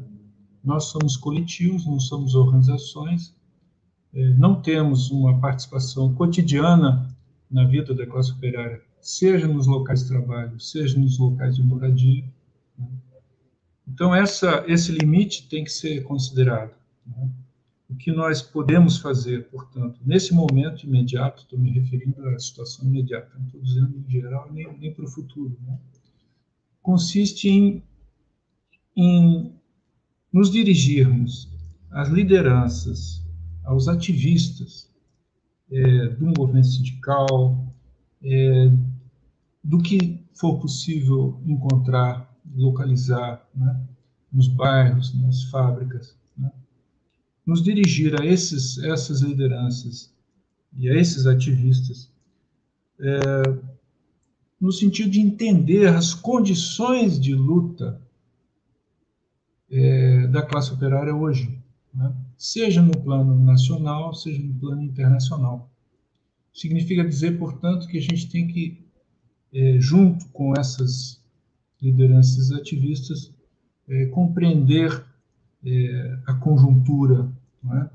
Nós 0.64 0.86
somos 0.86 1.18
coletivos, 1.18 1.86
não 1.86 2.00
somos 2.00 2.36
organizações, 2.36 3.36
é, 4.14 4.30
não 4.30 4.62
temos 4.62 5.12
uma 5.12 5.40
participação 5.40 6.14
cotidiana 6.14 7.08
na 7.50 7.66
vida 7.66 7.94
da 7.94 8.06
classe 8.06 8.32
operária, 8.32 8.82
seja 9.02 9.48
nos 9.48 9.68
locais 9.68 10.04
de 10.04 10.10
trabalho, 10.10 10.60
seja 10.60 10.98
nos 10.98 11.18
locais 11.18 11.56
de 11.56 11.64
moradia. 11.64 12.24
Né? 12.78 12.88
Então, 13.88 14.14
essa, 14.16 14.64
esse 14.68 14.92
limite 14.92 15.50
tem 15.50 15.64
que 15.64 15.72
ser 15.72 16.04
considerado. 16.04 16.72
Né? 17.06 17.30
O 17.90 17.96
que 17.96 18.12
nós 18.12 18.42
podemos 18.42 19.00
fazer, 19.00 19.50
portanto, 19.50 20.00
nesse 20.06 20.34
momento 20.34 20.86
imediato, 20.86 21.42
estou 21.42 21.58
me 21.58 21.72
referindo 21.72 22.28
à 22.30 22.38
situação 22.38 22.86
imediata, 22.86 23.32
não 23.38 23.46
estou 23.46 23.62
dizendo 23.62 23.98
em 23.98 24.12
geral 24.12 24.50
nem, 24.52 24.72
nem 24.78 24.94
para 24.94 25.06
o 25.06 25.08
futuro, 25.08 25.58
né? 25.66 25.80
consiste 26.82 27.50
em, 27.50 27.84
em 28.96 29.54
nos 30.32 30.52
dirigirmos 30.52 31.50
às 31.92 32.10
lideranças 32.10 33.26
aos 33.64 33.88
ativistas 33.88 34.90
é, 35.72 36.10
do 36.10 36.34
movimento 36.38 36.68
sindical, 36.68 37.74
é, 38.24 38.72
do 39.64 39.80
que 39.80 40.26
for 40.34 40.60
possível 40.60 41.40
encontrar, 41.46 42.34
localizar 42.56 43.48
né, 43.54 43.80
nos 44.32 44.48
bairros, 44.48 45.14
nas 45.22 45.44
fábricas, 45.46 46.18
nos 47.46 47.64
dirigir 47.64 48.20
a 48.20 48.26
esses, 48.26 48.78
essas 48.80 49.22
lideranças 49.22 50.14
e 50.78 50.90
a 50.90 50.96
esses 50.96 51.26
ativistas, 51.26 52.12
é, 53.00 53.20
no 54.60 54.72
sentido 54.72 55.10
de 55.10 55.22
entender 55.22 55.88
as 55.88 56.14
condições 56.14 57.20
de 57.20 57.34
luta 57.34 58.02
é, 59.72 60.28
da 60.28 60.42
classe 60.42 60.74
operária 60.74 61.16
hoje 61.16 61.60
né? 61.94 62.14
seja 62.38 62.82
no 62.82 62.98
plano 62.98 63.38
nacional, 63.44 64.14
seja 64.14 64.42
no 64.42 64.54
plano 64.56 64.84
internacional. 64.84 65.70
Significa 66.54 67.08
dizer, 67.08 67.38
portanto, 67.38 67.88
que 67.88 67.98
a 67.98 68.02
gente 68.02 68.30
tem 68.30 68.48
que, 68.48 68.84
é, 69.54 69.80
junto 69.80 70.28
com 70.30 70.54
essas 70.58 71.22
lideranças 71.82 72.52
ativistas, 72.52 73.34
é, 73.88 74.06
compreender 74.08 75.06
é, 75.66 76.20
a 76.26 76.34
conjuntura, 76.34 77.30
é? 77.72 77.90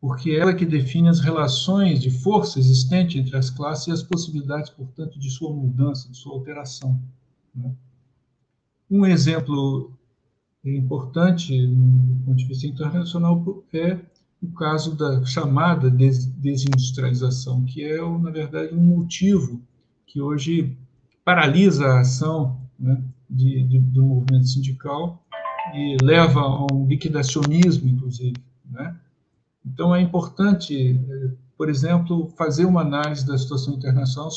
porque 0.00 0.30
é 0.30 0.38
ela 0.38 0.54
que 0.54 0.64
define 0.64 1.08
as 1.08 1.20
relações 1.20 2.00
de 2.00 2.10
força 2.10 2.58
existentes 2.58 3.16
entre 3.16 3.36
as 3.36 3.50
classes 3.50 3.86
e 3.88 3.90
as 3.90 4.02
possibilidades, 4.02 4.70
portanto, 4.70 5.18
de 5.18 5.30
sua 5.30 5.52
mudança, 5.52 6.08
de 6.08 6.16
sua 6.16 6.34
alteração. 6.34 7.00
É? 7.64 7.70
Um 8.90 9.04
exemplo 9.04 9.92
importante 10.64 11.66
do 11.66 12.24
ponto 12.24 12.36
de 12.36 12.44
vista 12.44 12.66
internacional 12.66 13.64
é 13.72 13.98
o 14.42 14.52
caso 14.52 14.94
da 14.94 15.24
chamada 15.24 15.90
desindustrialização, 15.90 17.64
que 17.64 17.82
é, 17.82 18.00
na 18.18 18.30
verdade, 18.30 18.74
um 18.74 18.82
motivo 18.82 19.60
que 20.06 20.20
hoje 20.20 20.76
paralisa 21.24 21.86
a 21.86 22.00
ação 22.00 22.60
né, 22.78 23.02
de, 23.28 23.62
de, 23.64 23.78
do 23.78 24.02
movimento 24.02 24.46
sindical 24.46 25.24
e 25.74 25.96
leva 26.02 26.40
a 26.40 26.66
um 26.72 26.86
liquidacionismo, 26.86 27.88
inclusive. 27.88 28.36
Né? 28.70 28.96
Então, 29.64 29.94
é 29.94 30.00
importante, 30.00 30.98
por 31.56 31.68
exemplo, 31.68 32.28
fazer 32.36 32.64
uma 32.64 32.82
análise 32.82 33.26
da 33.26 33.36
situação 33.36 33.74
internacional 33.74 34.30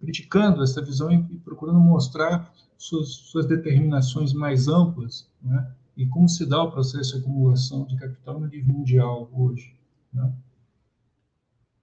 criticando 0.00 0.62
essa 0.62 0.82
visão 0.82 1.10
e 1.12 1.38
procurando 1.38 1.80
mostrar 1.80 2.52
suas, 2.76 3.08
suas 3.08 3.46
determinações 3.46 4.32
mais 4.32 4.68
amplas, 4.68 5.26
né? 5.42 5.70
e 5.96 6.06
como 6.06 6.28
se 6.28 6.44
dá 6.44 6.62
o 6.62 6.70
processo 6.70 7.14
de 7.14 7.20
acumulação 7.20 7.84
de 7.84 7.96
capital 7.96 8.40
no 8.40 8.46
nível 8.46 8.74
mundial 8.74 9.30
hoje. 9.32 9.74
Né? 10.12 10.32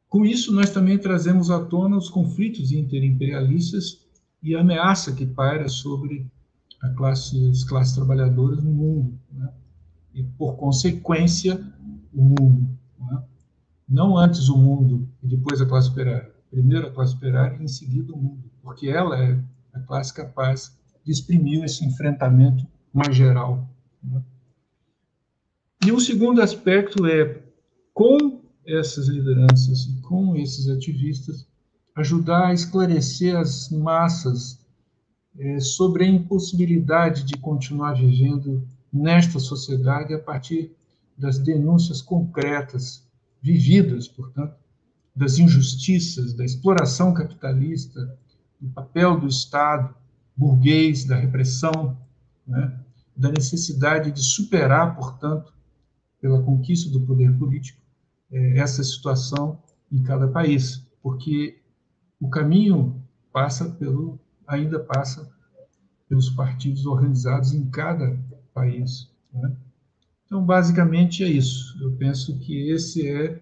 Com 0.09 0.25
isso, 0.25 0.53
nós 0.53 0.69
também 0.69 0.97
trazemos 0.97 1.49
à 1.49 1.63
tona 1.63 1.97
os 1.97 2.09
conflitos 2.09 2.71
interimperialistas 2.71 3.99
e 4.43 4.55
a 4.55 4.59
ameaça 4.59 5.13
que 5.13 5.25
paira 5.25 5.69
sobre 5.69 6.25
classe, 6.89 7.49
as 7.49 7.63
classes 7.63 7.93
trabalhadoras 7.93 8.63
no 8.63 8.71
mundo, 8.71 9.19
né? 9.31 9.49
e, 10.13 10.23
por 10.23 10.55
consequência, 10.55 11.63
o 12.13 12.23
mundo. 12.23 12.67
Né? 12.99 13.23
Não 13.87 14.17
antes 14.17 14.49
o 14.49 14.57
mundo 14.57 15.07
e 15.21 15.27
depois 15.27 15.61
a 15.61 15.65
classe 15.65 15.89
operária. 15.89 16.31
Primeiro 16.49 16.87
a 16.87 16.91
classe 16.91 17.15
operária 17.15 17.57
e 17.57 17.63
em 17.63 17.67
seguida 17.67 18.13
o 18.13 18.17
mundo, 18.17 18.51
porque 18.61 18.89
ela 18.89 19.17
é 19.17 19.39
a 19.73 19.79
classe 19.79 20.13
capaz 20.13 20.77
de 21.05 21.11
exprimir 21.11 21.63
esse 21.63 21.85
enfrentamento 21.85 22.65
mais 22.93 23.15
geral. 23.15 23.69
Né? 24.03 24.21
E 25.85 25.91
o 25.91 25.99
segundo 25.99 26.41
aspecto 26.41 27.05
é, 27.05 27.41
com 27.93 28.41
essas 28.65 29.07
lideranças 29.07 29.87
e 29.87 30.01
com 30.01 30.35
esses 30.35 30.67
ativistas, 30.67 31.47
ajudar 31.95 32.47
a 32.47 32.53
esclarecer 32.53 33.35
as 33.35 33.69
massas 33.69 34.60
é, 35.37 35.59
sobre 35.59 36.03
a 36.03 36.07
impossibilidade 36.07 37.23
de 37.23 37.37
continuar 37.37 37.93
vivendo 37.93 38.67
nesta 38.91 39.39
sociedade 39.39 40.13
a 40.13 40.19
partir 40.19 40.71
das 41.17 41.39
denúncias 41.39 42.01
concretas, 42.01 43.07
vividas, 43.41 44.07
portanto, 44.07 44.55
das 45.15 45.37
injustiças, 45.37 46.33
da 46.33 46.43
exploração 46.43 47.13
capitalista, 47.13 48.17
do 48.59 48.69
papel 48.69 49.19
do 49.19 49.27
Estado 49.27 49.93
burguês, 50.35 51.05
da 51.05 51.15
repressão, 51.15 51.97
né? 52.47 52.79
da 53.15 53.29
necessidade 53.29 54.11
de 54.11 54.21
superar, 54.21 54.95
portanto, 54.95 55.53
pela 56.19 56.41
conquista 56.41 56.89
do 56.89 57.01
poder 57.01 57.37
político, 57.37 57.79
é, 58.31 58.57
essa 58.57 58.83
situação 58.83 59.61
em 59.91 60.01
cada 60.01 60.27
país, 60.27 60.83
porque 61.01 61.61
o 62.19 62.29
caminho 62.29 63.01
passa 63.31 63.65
pelo, 63.65 64.19
ainda 64.51 64.79
passa 64.79 65.29
pelos 66.07 66.29
partidos 66.29 66.85
organizados 66.85 67.53
em 67.53 67.69
cada 67.69 68.17
país. 68.53 69.09
Né? 69.33 69.55
Então, 70.25 70.43
basicamente 70.43 71.23
é 71.23 71.27
isso. 71.27 71.77
Eu 71.81 71.93
penso 71.93 72.37
que 72.39 72.69
esse 72.69 73.07
é, 73.07 73.41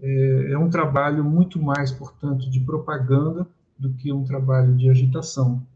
é, 0.00 0.52
é 0.52 0.58
um 0.58 0.70
trabalho 0.70 1.24
muito 1.24 1.60
mais, 1.60 1.90
portanto, 1.90 2.48
de 2.50 2.60
propaganda 2.60 3.46
do 3.78 3.92
que 3.94 4.12
um 4.12 4.24
trabalho 4.24 4.76
de 4.76 4.88
agitação 4.88 5.66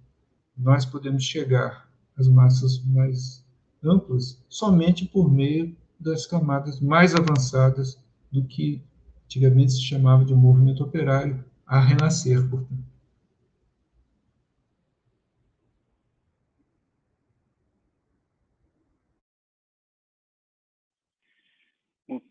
nós 0.56 0.84
podemos 0.84 1.22
chegar 1.22 1.88
às 2.16 2.26
massas 2.26 2.82
mais 2.84 3.44
amplas 3.82 4.42
somente 4.48 5.06
por 5.06 5.32
meio 5.32 5.76
das 6.00 6.26
camadas 6.26 6.80
mais 6.80 7.14
avançadas 7.14 7.98
do 8.30 8.42
que 8.44 8.82
antigamente 9.24 9.72
se 9.72 9.82
chamava 9.82 10.24
de 10.24 10.34
movimento 10.34 10.82
operário 10.82 11.44
a 11.66 11.78
renascer, 11.80 12.48
portanto. 12.48 12.98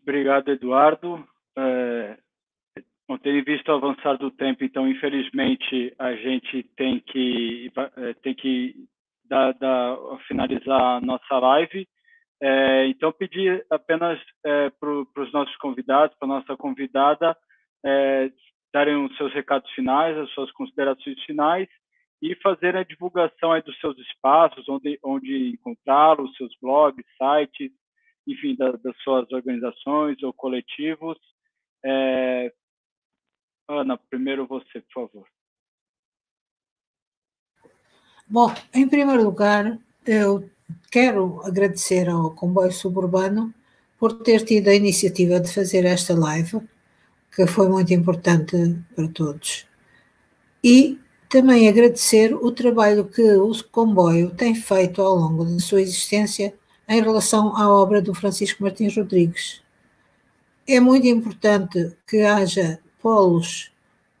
Obrigado, 0.08 0.48
Eduardo. 0.48 1.22
É, 1.54 2.16
tendo 3.22 3.44
visto 3.44 3.68
o 3.68 3.74
avançar 3.74 4.16
do 4.16 4.30
tempo, 4.30 4.64
então, 4.64 4.88
infelizmente, 4.88 5.94
a 5.98 6.14
gente 6.14 6.62
tem 6.78 6.98
que, 7.00 7.70
é, 7.94 8.14
tem 8.14 8.34
que 8.34 8.74
dar, 9.26 9.52
dar, 9.52 9.98
finalizar 10.26 10.80
a 10.80 11.00
nossa 11.02 11.38
live. 11.38 11.86
É, 12.40 12.86
então, 12.86 13.12
pedir 13.12 13.66
apenas 13.68 14.18
é, 14.46 14.70
para 14.70 14.90
os 14.90 15.32
nossos 15.34 15.54
convidados, 15.56 16.16
para 16.16 16.26
a 16.26 16.40
nossa 16.40 16.56
convidada, 16.56 17.36
é, 17.84 18.30
darem 18.72 19.04
os 19.04 19.14
seus 19.18 19.30
recados 19.34 19.70
finais, 19.72 20.16
as 20.16 20.30
suas 20.30 20.50
considerações 20.52 21.22
finais 21.24 21.68
e 22.22 22.34
fazer 22.36 22.74
a 22.76 22.82
divulgação 22.82 23.60
dos 23.60 23.78
seus 23.78 23.98
espaços, 23.98 24.66
onde, 24.70 24.98
onde 25.04 25.50
encontrá-los, 25.50 26.34
seus 26.38 26.56
blogs, 26.62 27.04
sites, 27.18 27.70
enfim, 28.28 28.54
da, 28.54 28.72
das 28.72 28.96
suas 29.02 29.30
organizações 29.32 30.22
ou 30.22 30.32
coletivos. 30.32 31.16
É... 31.84 32.52
Ana, 33.68 33.98
primeiro 34.10 34.46
você, 34.46 34.80
por 34.80 35.08
favor. 35.08 35.26
Bom, 38.26 38.52
em 38.74 38.86
primeiro 38.86 39.24
lugar, 39.24 39.78
eu 40.06 40.48
quero 40.90 41.40
agradecer 41.44 42.08
ao 42.08 42.34
Comboio 42.34 42.72
Suburbano 42.72 43.54
por 43.98 44.22
ter 44.22 44.44
tido 44.44 44.68
a 44.68 44.74
iniciativa 44.74 45.40
de 45.40 45.52
fazer 45.52 45.84
esta 45.86 46.14
live, 46.14 46.60
que 47.34 47.46
foi 47.46 47.68
muito 47.68 47.92
importante 47.92 48.56
para 48.94 49.08
todos. 49.08 49.66
E 50.62 50.98
também 51.28 51.68
agradecer 51.68 52.34
o 52.34 52.50
trabalho 52.52 53.08
que 53.08 53.22
o 53.22 53.52
comboio 53.70 54.30
tem 54.30 54.54
feito 54.54 55.02
ao 55.02 55.14
longo 55.14 55.44
da 55.44 55.58
sua 55.58 55.80
existência 55.80 56.57
em 56.88 57.02
relação 57.02 57.56
à 57.56 57.68
obra 57.68 58.00
do 58.00 58.14
Francisco 58.14 58.62
Martins 58.62 58.96
Rodrigues. 58.96 59.60
É 60.66 60.80
muito 60.80 61.06
importante 61.06 61.92
que 62.06 62.22
haja 62.22 62.78
polos 63.00 63.70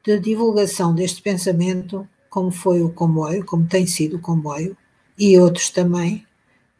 de 0.04 0.18
divulgação 0.18 0.94
deste 0.94 1.22
pensamento, 1.22 2.08
como 2.30 2.50
foi 2.50 2.82
o 2.82 2.90
comboio, 2.90 3.44
como 3.44 3.66
tem 3.66 3.86
sido 3.86 4.16
o 4.16 4.20
comboio, 4.20 4.76
e 5.18 5.38
outros 5.38 5.70
também. 5.70 6.26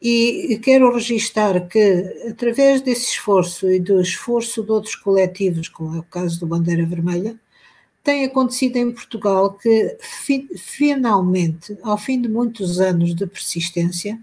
E 0.01 0.61
quero 0.63 0.93
registar 0.95 1.67
que, 1.67 2.29
através 2.31 2.81
desse 2.81 3.13
esforço 3.13 3.71
e 3.71 3.81
do 3.81 4.01
esforço 4.01 4.63
de 4.63 4.71
outros 4.71 4.95
coletivos, 4.95 5.69
como 5.69 5.97
é 5.97 5.99
o 5.99 6.05
caso 6.05 6.39
do 6.39 6.47
Bandeira 6.47 6.87
Vermelha, 6.87 7.37
tem 8.05 8.25
acontecido 8.25 8.77
em 8.77 8.93
Portugal 8.93 9.55
que, 9.55 9.97
fi, 10.01 10.49
finalmente, 10.57 11.77
ao 11.83 11.99
fim 11.99 12.23
de 12.23 12.29
muitos 12.29 12.81
anos 12.81 13.15
de 13.15 13.27
persistência, 13.27 14.19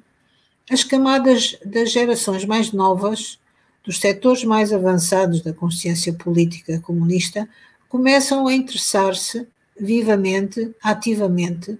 as 0.69 0.83
camadas 0.83 1.57
das 1.63 1.91
gerações 1.91 2.45
mais 2.45 2.71
novas, 2.71 3.39
dos 3.83 3.99
setores 3.99 4.43
mais 4.43 4.73
avançados 4.73 5.41
da 5.41 5.53
consciência 5.53 6.13
política 6.13 6.79
comunista, 6.79 7.47
começam 7.87 8.47
a 8.47 8.53
interessar-se 8.53 9.47
vivamente, 9.79 10.73
ativamente, 10.81 11.77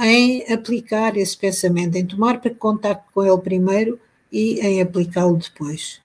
em 0.00 0.50
aplicar 0.52 1.16
esse 1.16 1.36
pensamento, 1.36 1.96
em 1.96 2.06
tomar 2.06 2.40
contato 2.58 3.04
com 3.12 3.22
ele 3.22 3.38
primeiro 3.38 4.00
e 4.32 4.58
em 4.60 4.80
aplicá-lo 4.80 5.36
depois. 5.36 6.00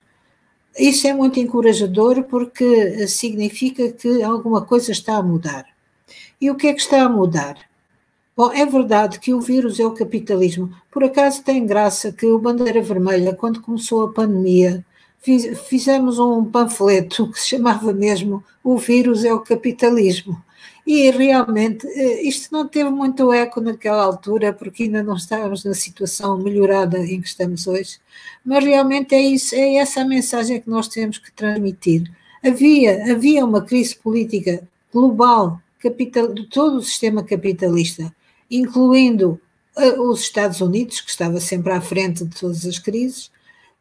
Isso 0.78 1.08
é 1.08 1.14
muito 1.14 1.40
encorajador 1.40 2.24
porque 2.24 3.08
significa 3.08 3.91
que 3.91 4.22
alguma 4.22 4.62
coisa 4.62 4.91
está 4.91 5.18
a 5.18 5.24
mudar. 5.24 5.66
E 6.40 6.52
o 6.52 6.56
que 6.56 6.68
é 6.68 6.74
que 6.74 6.82
está 6.82 7.02
a 7.02 7.10
mudar? 7.10 7.69
Bom, 8.40 8.53
é 8.53 8.66
verdade 8.66 9.20
que 9.20 9.34
o 9.34 9.41
vírus 9.41 9.82
é 9.82 9.86
o 9.86 9.91
capitalismo. 9.91 10.74
Por 10.90 11.03
acaso 11.03 11.44
tem 11.44 11.66
graça 11.66 12.10
que 12.10 12.26
o 12.26 12.40
Bandeira 12.40 12.82
Vermelha, 12.82 13.36
quando 13.36 13.61
começou 13.61 14.02
a 14.06 14.14
pandemia, 14.14 14.86
fiz, 15.20 15.60
fizemos 15.68 16.20
um 16.20 16.45
panfleto 16.45 17.30
que 17.30 17.38
se 17.38 17.49
chamava 17.49 17.91
mesmo 17.91 18.41
O 18.64 18.78
Vírus 18.78 19.26
é 19.26 19.34
o 19.34 19.41
Capitalismo. 19.41 20.41
E 20.88 21.11
realmente 21.11 21.86
eh, 21.86 22.24
isto 22.24 22.53
não 22.53 22.66
teve 22.66 22.90
muito 22.90 23.34
eco 23.34 23.60
naquela 23.60 24.03
altura, 24.03 24.53
porque 24.53 24.84
ainda 24.84 25.03
não 25.03 25.18
estávamos 25.18 25.66
na 25.66 25.74
situação 25.74 26.38
melhorada 26.38 26.98
em 26.98 27.20
que 27.20 27.28
estamos 27.28 27.68
hoje, 27.68 27.99
mas 28.45 28.64
realmente 28.64 29.14
é 29.16 29.22
isso, 29.22 29.53
é 29.53 29.76
essa 29.76 29.99
a 29.99 30.06
mensagem 30.06 30.61
que 30.61 30.70
nós 30.70 30.88
temos 30.88 31.18
que 31.18 31.30
transmitir. 31.34 32.10
Havia, 32.41 33.11
havia 33.11 33.44
uma 33.44 33.61
crise 33.61 33.98
política 33.98 34.66
global 34.94 35.60
capital, 35.82 36.34
de 36.34 36.45
todo 36.45 36.78
o 36.78 36.82
sistema 36.82 37.22
capitalista, 37.22 38.14
incluindo 38.50 39.40
eh, 39.78 40.00
os 40.00 40.22
Estados 40.22 40.62
Unidos, 40.62 41.02
que 41.02 41.10
estava 41.10 41.40
sempre 41.40 41.72
à 41.72 41.82
frente 41.82 42.26
de 42.26 42.40
todas 42.40 42.66
as 42.66 42.80
crises, 42.80 43.32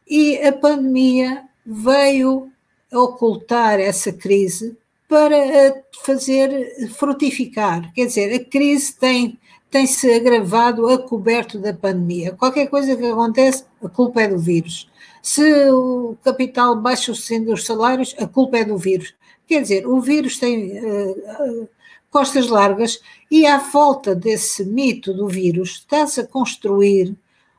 e 0.07 0.37
a 0.37 0.51
pandemia 0.51 1.43
veio 1.65 2.51
ocultar 2.91 3.79
essa 3.79 4.11
crise 4.11 4.77
para 5.07 5.83
fazer 6.03 6.89
frutificar. 6.89 7.91
Quer 7.93 8.05
dizer, 8.05 8.33
a 8.33 8.43
crise 8.43 8.95
tem, 8.95 9.39
tem 9.69 9.85
se 9.87 10.11
agravado 10.13 10.87
a 10.87 10.97
coberto 10.97 11.59
da 11.59 11.73
pandemia. 11.73 12.31
Qualquer 12.33 12.67
coisa 12.67 12.95
que 12.95 13.05
acontece, 13.05 13.65
a 13.83 13.89
culpa 13.89 14.21
é 14.21 14.27
do 14.27 14.37
vírus. 14.37 14.89
Se 15.21 15.69
o 15.69 16.15
capital 16.23 16.75
baixa 16.75 17.11
os 17.11 17.65
salários, 17.65 18.15
a 18.17 18.27
culpa 18.27 18.59
é 18.59 18.63
do 18.63 18.77
vírus. 18.77 19.13
Quer 19.47 19.61
dizer, 19.63 19.87
o 19.87 19.99
vírus 19.99 20.37
tem 20.37 20.77
uh, 20.77 21.69
costas 22.09 22.47
largas 22.47 22.99
e 23.29 23.45
à 23.45 23.59
falta 23.59 24.15
desse 24.15 24.65
mito 24.65 25.13
do 25.13 25.27
vírus 25.27 25.71
está-se 25.71 26.21
a 26.21 26.27
construir 26.27 27.15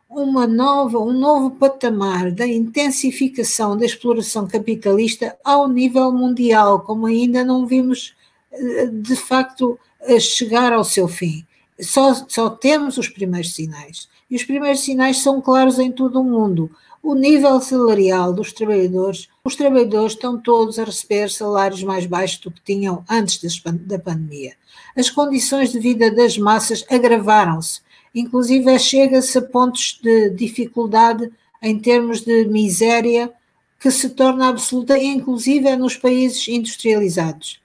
uma 0.09 0.47
nova, 0.47 0.99
um 0.99 1.13
novo 1.13 1.53
patamar 1.53 2.33
da 2.33 2.47
intensificação 2.47 3.77
da 3.77 3.87
exploração 3.87 4.49
capitalista 4.49 5.37
ao 5.45 5.69
nível 5.69 6.11
mundial, 6.13 6.81
como 6.81 7.07
ainda 7.07 7.45
não 7.45 7.65
vimos 7.65 8.15
eh, 8.51 8.87
de 8.87 9.15
facto 9.15 9.79
chegar 10.19 10.73
ao 10.73 10.85
seu 10.85 11.07
fim. 11.07 11.45
Só, 11.81 12.15
só 12.29 12.51
temos 12.51 12.99
os 12.99 13.09
primeiros 13.09 13.55
sinais. 13.55 14.09
E 14.31 14.37
os 14.37 14.45
primeiros 14.45 14.81
sinais 14.81 15.19
são 15.19 15.41
claros 15.41 15.79
em 15.79 15.91
todo 15.91 16.21
o 16.21 16.25
mundo. 16.25 16.71
O 17.03 17.15
nível 17.15 17.61
salarial 17.61 18.33
dos 18.33 18.53
trabalhadores, 18.53 19.29
os 19.43 19.57
trabalhadores 19.57 20.13
estão 20.13 20.39
todos 20.41 20.79
a 20.79 20.85
receber 20.85 21.31
salários 21.31 21.83
mais 21.83 22.07
baixos 22.07 22.39
do 22.41 22.51
que 22.51 22.63
tinham 22.63 23.05
antes 23.09 23.41
da 23.87 23.99
pandemia. 23.99 24.55
As 24.97 25.09
condições 25.09 25.73
de 25.73 25.79
vida 25.79 26.11
das 26.11 26.37
massas 26.37 26.85
agravaram-se 26.91 27.81
inclusive 28.15 28.79
chega-se 28.79 29.39
a 29.39 29.43
pontos 29.43 29.99
de 30.03 30.31
dificuldade 30.31 31.31
em 31.63 31.79
termos 31.79 32.23
de 32.23 32.45
miséria 32.47 33.33
que 33.79 33.91
se 33.91 34.11
torna 34.11 34.49
absoluta, 34.49 34.99
inclusive 34.99 35.69
é 35.69 35.77
nos 35.77 35.97
países 35.97 36.47
industrializados. 36.49 37.61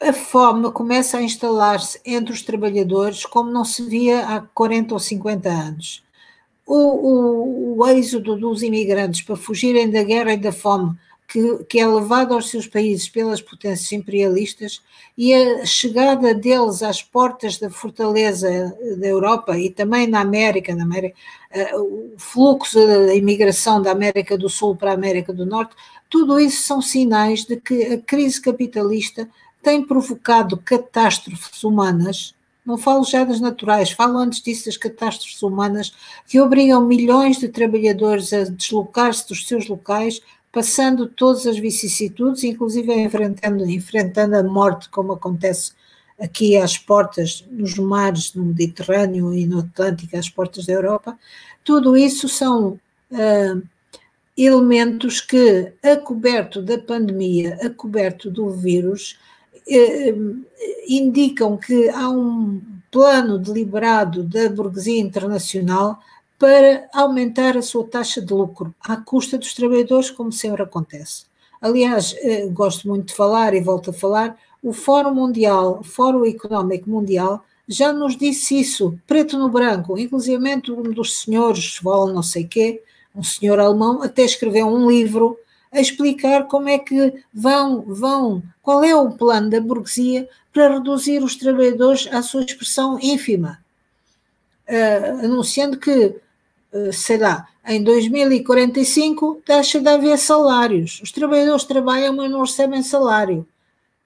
A 0.00 0.12
fome 0.12 0.70
começa 0.72 1.18
a 1.18 1.22
instalar-se 1.22 2.00
entre 2.04 2.32
os 2.32 2.42
trabalhadores 2.42 3.24
como 3.24 3.50
não 3.50 3.64
se 3.64 3.84
via 3.84 4.26
há 4.26 4.40
40 4.40 4.94
ou 4.94 5.00
50 5.00 5.48
anos. 5.48 6.02
O, 6.74 6.78
o, 6.78 7.78
o 7.80 7.86
êxodo 7.88 8.34
dos 8.34 8.62
imigrantes 8.62 9.20
para 9.20 9.36
fugirem 9.36 9.90
da 9.90 10.02
guerra 10.02 10.32
e 10.32 10.38
da 10.38 10.52
fome 10.52 10.96
que, 11.28 11.64
que, 11.64 11.80
é 11.80 11.86
levado 11.86 12.32
aos 12.34 12.50
seus 12.50 12.66
países 12.66 13.08
pelas 13.08 13.40
potências 13.40 13.90
imperialistas 13.92 14.82
e 15.16 15.34
a 15.34 15.66
chegada 15.66 16.34
deles 16.34 16.82
às 16.82 17.02
portas 17.02 17.58
da 17.58 17.70
fortaleza 17.70 18.74
da 18.98 19.06
Europa 19.06 19.58
e 19.58 19.70
também 19.70 20.06
na 20.06 20.20
América, 20.20 20.74
na 20.74 20.84
América 20.84 21.16
uh, 21.74 22.14
o 22.14 22.14
fluxo 22.18 22.78
da 22.86 23.14
imigração 23.14 23.80
da 23.80 23.90
América 23.90 24.36
do 24.36 24.48
Sul 24.48 24.76
para 24.76 24.92
a 24.92 24.94
América 24.94 25.32
do 25.32 25.46
Norte, 25.46 25.74
tudo 26.08 26.38
isso 26.38 26.62
são 26.62 26.80
sinais 26.82 27.44
de 27.44 27.56
que 27.56 27.82
a 27.84 27.98
crise 27.98 28.40
capitalista 28.40 29.28
tem 29.62 29.82
provocado 29.82 30.56
catástrofes 30.56 31.64
humanas 31.64 32.34
não 32.64 32.78
falo 32.78 33.04
já 33.04 33.24
das 33.24 33.40
naturais, 33.40 33.90
falo 33.90 34.18
antes 34.18 34.40
disso 34.40 34.66
das 34.66 34.76
catástrofes 34.76 35.42
humanas 35.42 35.92
que 36.26 36.40
obrigam 36.40 36.86
milhões 36.86 37.38
de 37.38 37.48
trabalhadores 37.48 38.32
a 38.32 38.44
deslocar-se 38.44 39.28
dos 39.28 39.46
seus 39.46 39.68
locais 39.68 40.20
passando 40.52 41.08
todas 41.08 41.46
as 41.46 41.58
vicissitudes, 41.58 42.44
inclusive 42.44 42.92
enfrentando, 42.92 43.64
enfrentando 43.64 44.36
a 44.36 44.42
morte, 44.42 44.90
como 44.90 45.12
acontece 45.12 45.72
aqui 46.20 46.56
às 46.58 46.76
portas, 46.76 47.44
nos 47.50 47.76
mares, 47.78 48.34
no 48.34 48.44
Mediterrâneo 48.44 49.34
e 49.34 49.46
no 49.46 49.60
Atlântico, 49.60 50.16
às 50.16 50.28
portas 50.28 50.66
da 50.66 50.74
Europa, 50.74 51.18
tudo 51.64 51.96
isso 51.96 52.28
são 52.28 52.78
uh, 53.10 53.62
elementos 54.36 55.20
que, 55.22 55.72
a 55.82 55.96
coberto 55.96 56.60
da 56.62 56.78
pandemia, 56.78 57.58
a 57.62 57.70
coberto 57.70 58.30
do 58.30 58.50
vírus, 58.50 59.18
indicam 60.88 61.56
que 61.56 61.88
há 61.88 62.08
um 62.08 62.60
plano 62.90 63.38
deliberado 63.38 64.22
da 64.22 64.48
burguesia 64.48 65.00
internacional 65.00 65.98
para 66.38 66.88
aumentar 66.92 67.56
a 67.56 67.62
sua 67.62 67.86
taxa 67.86 68.20
de 68.20 68.34
lucro 68.34 68.74
à 68.80 68.96
custa 68.96 69.38
dos 69.38 69.54
trabalhadores, 69.54 70.10
como 70.10 70.32
sempre 70.32 70.62
acontece. 70.62 71.24
Aliás, 71.60 72.16
eh, 72.18 72.48
gosto 72.48 72.88
muito 72.88 73.06
de 73.06 73.14
falar 73.14 73.54
e 73.54 73.60
volto 73.60 73.90
a 73.90 73.92
falar, 73.92 74.36
o 74.60 74.72
Fórum 74.72 75.14
Mundial, 75.14 75.78
o 75.80 75.84
Fórum 75.84 76.24
Económico 76.24 76.90
Mundial, 76.90 77.44
já 77.68 77.92
nos 77.92 78.16
disse 78.16 78.58
isso, 78.58 78.98
preto 79.06 79.38
no 79.38 79.48
branco, 79.48 79.96
inclusive 79.96 80.42
um 80.70 80.82
dos 80.92 81.20
senhores, 81.20 81.80
não 81.82 82.22
sei 82.22 82.44
quê, 82.44 82.82
um 83.14 83.22
senhor 83.22 83.60
alemão, 83.60 84.02
até 84.02 84.22
escreveu 84.22 84.66
um 84.66 84.90
livro 84.90 85.38
a 85.72 85.80
explicar 85.80 86.44
como 86.46 86.68
é 86.68 86.78
que 86.78 87.24
vão, 87.32 87.82
vão, 87.82 88.42
qual 88.60 88.84
é 88.84 88.94
o 88.94 89.10
plano 89.10 89.48
da 89.48 89.60
burguesia 89.60 90.28
para 90.52 90.74
reduzir 90.74 91.22
os 91.22 91.34
trabalhadores 91.36 92.06
à 92.12 92.22
sua 92.22 92.42
expressão 92.44 92.98
ínfima, 93.00 93.58
uh, 94.68 95.24
anunciando 95.24 95.78
que, 95.78 96.14
uh, 96.72 96.92
sei 96.92 97.16
lá, 97.16 97.48
em 97.66 97.82
2045 97.82 99.42
deixa 99.46 99.80
de 99.80 99.88
haver 99.88 100.18
salários. 100.18 101.00
Os 101.02 101.12
trabalhadores 101.12 101.64
trabalham, 101.64 102.14
mas 102.14 102.30
não 102.30 102.40
recebem 102.40 102.82
salário. 102.82 103.46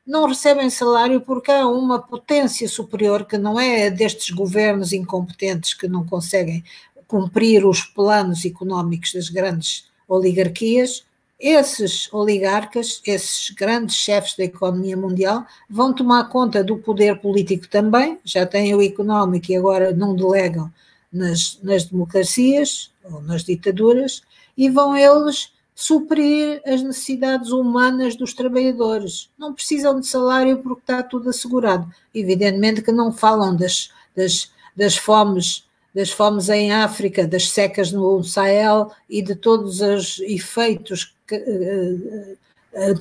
Não 0.07 0.27
recebem 0.27 0.71
salário 0.71 1.21
porque 1.21 1.51
há 1.51 1.67
uma 1.67 1.99
potência 1.99 2.69
superior 2.69 3.25
que 3.25 3.37
não 3.37 3.59
é 3.59 3.91
destes 3.91 4.31
governos 4.31 4.93
incompetentes 4.93 5.75
que 5.75 5.89
não 5.89 6.07
conseguem 6.07 6.63
cumprir 7.09 7.65
os 7.65 7.83
planos 7.83 8.45
económicos 8.45 9.13
das 9.15 9.29
grandes 9.29 9.89
oligarquias, 10.07 11.05
esses 11.39 12.13
oligarcas, 12.13 13.01
esses 13.07 13.51
grandes 13.51 13.97
chefes 13.97 14.37
da 14.37 14.45
economia 14.45 14.97
mundial, 14.97 15.45
vão 15.69 15.93
tomar 15.93 16.29
conta 16.29 16.65
do 16.65 16.79
poder 16.79 17.21
político 17.21 17.69
também, 17.69 18.19
já 18.25 18.47
têm 18.47 18.75
o 18.75 18.83
económico 18.83 19.51
e 19.51 19.57
agora 19.57 19.93
não 19.93 20.15
delegam 20.17 20.73
nas, 21.13 21.59
nas 21.63 21.85
democracias 21.85 22.91
ou 23.05 23.21
nas 23.23 23.45
ditaduras, 23.45 24.23
e 24.57 24.71
vão 24.71 24.97
eles 24.97 25.53
suprir 25.75 26.63
as 26.65 26.83
necessidades 26.83 27.51
humanas 27.51 28.17
dos 28.17 28.33
trabalhadores. 28.33 29.29
Não 29.39 29.53
precisam 29.53 30.01
de 30.01 30.07
salário 30.07 30.59
porque 30.63 30.81
está 30.81 31.03
tudo 31.03 31.29
assegurado. 31.29 31.87
Evidentemente 32.15 32.81
que 32.81 32.91
não 32.91 33.13
falam 33.13 33.55
das, 33.55 33.91
das, 34.17 34.51
das 34.75 34.97
fomes 34.97 35.67
das 35.95 36.11
fomes 36.11 36.51
em 36.51 36.73
África, 36.73 37.27
das 37.27 37.49
secas 37.49 37.91
no 37.91 38.23
Sahel 38.23 38.93
e 39.09 39.23
de 39.23 39.35
todos 39.35 39.81
os 39.81 40.21
efeitos 40.21 41.16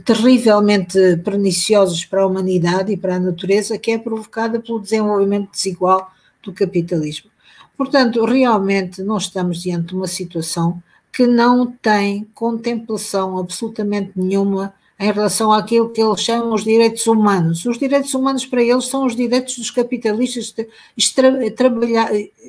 terrivelmente 0.05 1.17
perniciosos 1.17 2.05
para 2.05 2.21
a 2.21 2.27
humanidade 2.27 2.91
e 2.91 2.97
para 2.97 3.15
a 3.15 3.19
natureza, 3.19 3.77
que 3.77 3.91
é 3.91 3.97
provocada 3.97 4.59
pelo 4.59 4.79
desenvolvimento 4.79 5.51
desigual 5.51 6.11
do 6.41 6.53
capitalismo. 6.53 7.29
Portanto, 7.77 8.23
realmente 8.23 9.03
nós 9.03 9.23
estamos 9.23 9.61
diante 9.61 9.87
de 9.87 9.95
uma 9.95 10.07
situação 10.07 10.81
que 11.11 11.27
não 11.27 11.67
tem 11.67 12.27
contemplação 12.33 13.37
absolutamente 13.37 14.11
nenhuma 14.15 14.73
em 14.97 15.11
relação 15.11 15.51
àquilo 15.51 15.89
que 15.89 16.01
eles 16.01 16.21
chamam 16.21 16.53
os 16.53 16.63
direitos 16.63 17.05
humanos. 17.05 17.65
Os 17.65 17.77
direitos 17.77 18.13
humanos 18.13 18.45
para 18.45 18.63
eles 18.63 18.85
são 18.85 19.05
os 19.05 19.15
direitos 19.15 19.57
dos 19.57 19.71
capitalistas 19.71 20.53
de 20.53 20.67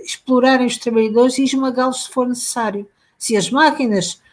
explorarem 0.05 0.66
os 0.66 0.77
trabalhadores 0.78 1.39
e 1.39 1.44
esmagá-los 1.44 2.05
se 2.05 2.11
for 2.11 2.28
necessário. 2.28 2.89
Se 3.19 3.36
as 3.36 3.51
máquinas, 3.51 4.07
eh, 4.15 4.16
eh, 4.16 4.24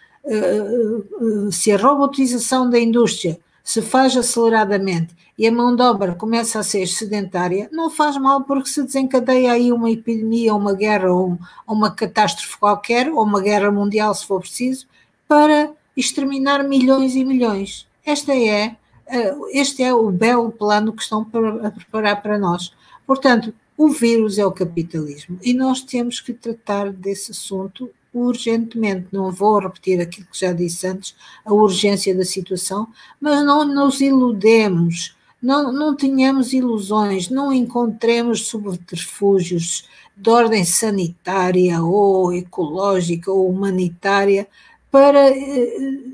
se 1.52 1.72
a 1.72 1.78
robotização 1.78 2.70
da 2.70 2.80
indústria 2.80 3.38
se 3.64 3.82
faz 3.82 4.16
aceleradamente 4.16 5.16
e 5.38 5.48
a 5.48 5.52
mão 5.52 5.76
de 5.76 5.82
obra 5.82 6.14
começa 6.14 6.60
a 6.60 6.64
ser 6.64 6.86
sedentária, 6.88 7.70
não 7.72 7.90
faz 7.90 8.18
mal 8.18 8.44
porque 8.44 8.70
se 8.70 8.84
desencadeia 8.84 9.54
aí 9.54 9.72
uma 9.72 9.90
epidemia, 9.90 10.54
uma 10.54 10.74
guerra 10.74 11.12
ou 11.12 11.40
uma 11.68 11.90
catástrofe 11.90 12.58
qualquer, 12.58 13.10
ou 13.10 13.24
uma 13.24 13.42
guerra 13.42 13.72
mundial 13.72 14.14
se 14.14 14.26
for 14.26 14.42
preciso, 14.42 14.86
para 15.28 15.72
exterminar 15.96 16.64
milhões 16.64 17.16
e 17.16 17.24
milhões. 17.24 17.88
Esta 18.06 18.34
é, 18.36 18.76
eh, 19.08 19.36
este 19.54 19.82
é 19.82 19.94
o 19.94 20.12
belo 20.12 20.52
plano 20.52 20.94
que 20.94 21.02
estão 21.02 21.26
a 21.64 21.72
preparar 21.72 22.22
para 22.22 22.38
nós. 22.38 22.74
Portanto, 23.08 23.54
o 23.78 23.90
vírus 23.90 24.38
é 24.38 24.46
o 24.46 24.52
capitalismo 24.52 25.40
e 25.42 25.54
nós 25.54 25.82
temos 25.82 26.20
que 26.20 26.34
tratar 26.34 26.92
desse 26.92 27.32
assunto 27.32 27.90
urgentemente. 28.14 29.08
Não 29.12 29.32
vou 29.32 29.60
repetir 29.60 30.00
aquilo 30.00 30.28
que 30.32 30.40
já 30.40 30.54
disse 30.54 30.86
antes, 30.88 31.16
a 31.46 31.54
urgência 31.54 32.16
da 32.16 32.24
situação, 32.24 32.88
mas 33.20 33.44
não 33.46 33.66
nos 33.66 34.00
iludemos, 34.02 35.16
não, 35.42 35.74
não 35.74 35.96
tenhamos 35.96 36.54
ilusões, 36.54 37.30
não 37.30 37.52
encontremos 37.52 38.48
subterfúgios 38.48 39.88
de 40.16 40.30
ordem 40.30 40.64
sanitária 40.64 41.82
ou 41.82 42.32
ecológica 42.32 43.32
ou 43.32 43.50
humanitária 43.50 44.48
para 44.92 45.30
eh, 45.32 46.14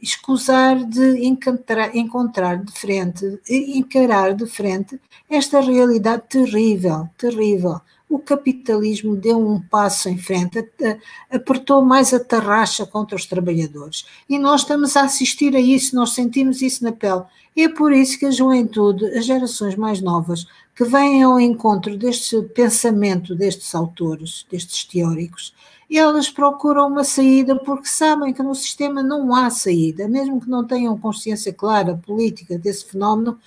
escusar 0.00 0.84
de 0.84 1.24
encontrar, 1.26 1.94
encontrar 1.94 2.56
de 2.62 2.72
frente, 2.72 3.38
encarar 3.48 4.34
de 4.34 4.46
frente 4.46 5.00
esta 5.30 5.60
realidade 5.60 6.24
terrível, 6.28 7.08
terrível. 7.16 7.80
O 8.14 8.20
capitalismo 8.20 9.16
deu 9.16 9.44
um 9.44 9.60
passo 9.60 10.08
em 10.08 10.16
frente, 10.16 10.64
apertou 11.28 11.84
mais 11.84 12.14
a 12.14 12.20
tarraxa 12.20 12.86
contra 12.86 13.16
os 13.16 13.26
trabalhadores. 13.26 14.06
E 14.30 14.38
nós 14.38 14.60
estamos 14.60 14.96
a 14.96 15.02
assistir 15.02 15.56
a 15.56 15.58
isso, 15.58 15.96
nós 15.96 16.10
sentimos 16.10 16.62
isso 16.62 16.84
na 16.84 16.92
pele. 16.92 17.24
É 17.56 17.68
por 17.68 17.92
isso 17.92 18.16
que 18.16 18.26
a 18.26 18.30
juventude, 18.30 19.04
as 19.06 19.24
gerações 19.24 19.74
mais 19.74 20.00
novas, 20.00 20.46
que 20.76 20.84
vêm 20.84 21.24
ao 21.24 21.40
encontro 21.40 21.98
deste 21.98 22.40
pensamento 22.54 23.34
destes 23.34 23.74
autores, 23.74 24.46
destes 24.48 24.84
teóricos, 24.84 25.52
elas 25.90 26.30
procuram 26.30 26.86
uma 26.86 27.02
saída 27.02 27.56
porque 27.56 27.88
sabem 27.88 28.32
que 28.32 28.44
no 28.44 28.54
sistema 28.54 29.02
não 29.02 29.34
há 29.34 29.50
saída, 29.50 30.06
mesmo 30.06 30.40
que 30.40 30.48
não 30.48 30.64
tenham 30.64 30.96
consciência 30.96 31.52
clara 31.52 32.00
política 32.06 32.56
desse 32.56 32.84
fenómeno, 32.84 33.40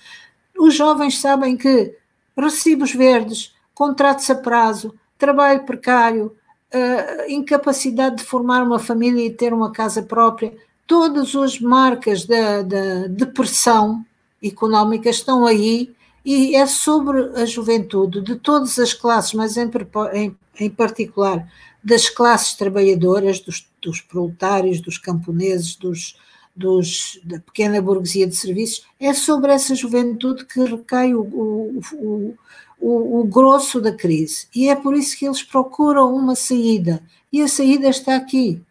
os 0.58 0.74
jovens 0.74 1.18
sabem 1.18 1.56
que 1.56 1.96
recibos 2.36 2.92
verdes, 2.92 3.56
contratos 3.78 4.28
a 4.28 4.34
prazo, 4.34 4.92
trabalho 5.16 5.64
precário, 5.64 6.36
uh, 6.74 7.30
incapacidade 7.30 8.16
de 8.16 8.24
formar 8.24 8.60
uma 8.60 8.80
família 8.80 9.24
e 9.24 9.30
ter 9.30 9.54
uma 9.54 9.70
casa 9.70 10.02
própria, 10.02 10.52
todas 10.84 11.32
as 11.36 11.60
marcas 11.60 12.24
da, 12.24 12.62
da 12.62 13.06
depressão 13.06 14.04
económica 14.42 15.08
estão 15.08 15.46
aí 15.46 15.94
e 16.24 16.56
é 16.56 16.66
sobre 16.66 17.20
a 17.40 17.46
juventude 17.46 18.20
de 18.20 18.34
todas 18.34 18.80
as 18.80 18.92
classes, 18.92 19.32
mas 19.34 19.56
em, 19.56 19.70
em, 20.12 20.36
em 20.58 20.70
particular 20.70 21.46
das 21.82 22.08
classes 22.08 22.54
trabalhadoras, 22.54 23.38
dos, 23.38 23.64
dos 23.80 24.00
proletários, 24.00 24.80
dos 24.80 24.98
camponeses, 24.98 25.76
dos, 25.76 26.16
dos, 26.54 27.20
da 27.22 27.38
pequena 27.38 27.80
burguesia 27.80 28.26
de 28.26 28.34
serviços, 28.34 28.84
é 28.98 29.14
sobre 29.14 29.52
essa 29.52 29.72
juventude 29.76 30.44
que 30.44 30.64
recai 30.64 31.14
o, 31.14 31.20
o, 31.20 31.80
o, 31.92 32.34
o, 32.80 33.20
o 33.20 33.24
grosso 33.24 33.80
da 33.80 33.92
crise. 33.92 34.46
E 34.54 34.68
é 34.68 34.74
por 34.74 34.94
isso 34.94 35.16
que 35.18 35.26
eles 35.26 35.42
procuram 35.42 36.14
uma 36.14 36.34
saída. 36.34 37.02
E 37.32 37.42
a 37.42 37.48
saída 37.48 37.88
está 37.88 38.16
aqui. 38.16 38.62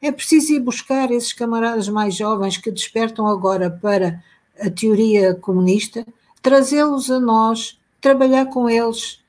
É 0.00 0.12
preciso 0.12 0.52
ir 0.52 0.60
buscar 0.60 1.10
esses 1.10 1.32
camaradas 1.32 1.88
mais 1.88 2.14
jovens 2.14 2.58
que 2.58 2.70
despertam 2.70 3.26
agora 3.26 3.70
para 3.70 4.22
a 4.60 4.70
teoria 4.70 5.34
comunista, 5.34 6.06
trazê-los 6.42 7.10
a 7.10 7.18
nós, 7.18 7.78
trabalhar 8.00 8.46
com 8.46 8.68
eles, 8.68 9.20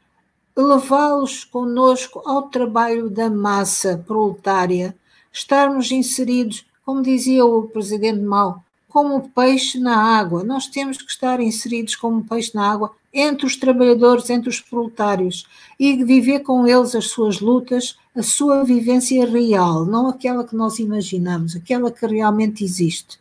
levá-los 0.56 1.44
conosco 1.45 2.22
ao 2.26 2.44
trabalho 2.44 3.10
da 3.10 3.30
massa 3.30 4.03
proletária, 4.06 4.95
estarmos 5.32 5.91
inseridos, 5.91 6.66
como 6.86 7.02
dizia 7.02 7.45
o 7.45 7.64
presidente 7.64 8.20
Mao, 8.20 8.64
como 8.90 9.30
peixe 9.30 9.80
na 9.80 9.98
água. 9.98 10.44
Nós 10.44 10.68
temos 10.68 10.98
que 10.98 11.10
estar 11.10 11.40
inseridos 11.40 11.95
como 11.95 12.24
peixe 12.24 12.53
na 12.53 12.70
água 12.70 12.94
entre 13.15 13.45
os 13.45 13.55
trabalhadores, 13.55 14.29
entre 14.29 14.49
os 14.49 14.59
proletários 14.59 15.47
e 15.79 16.03
viver 16.03 16.41
com 16.41 16.67
eles 16.67 16.93
as 16.93 17.07
suas 17.07 17.39
lutas, 17.39 17.97
a 18.13 18.21
sua 18.21 18.65
vivência 18.65 19.25
real, 19.25 19.85
não 19.85 20.09
aquela 20.09 20.45
que 20.45 20.55
nós 20.55 20.79
imaginamos, 20.79 21.55
aquela 21.55 21.89
que 21.89 22.05
realmente 22.05 22.61
existe. 22.65 23.17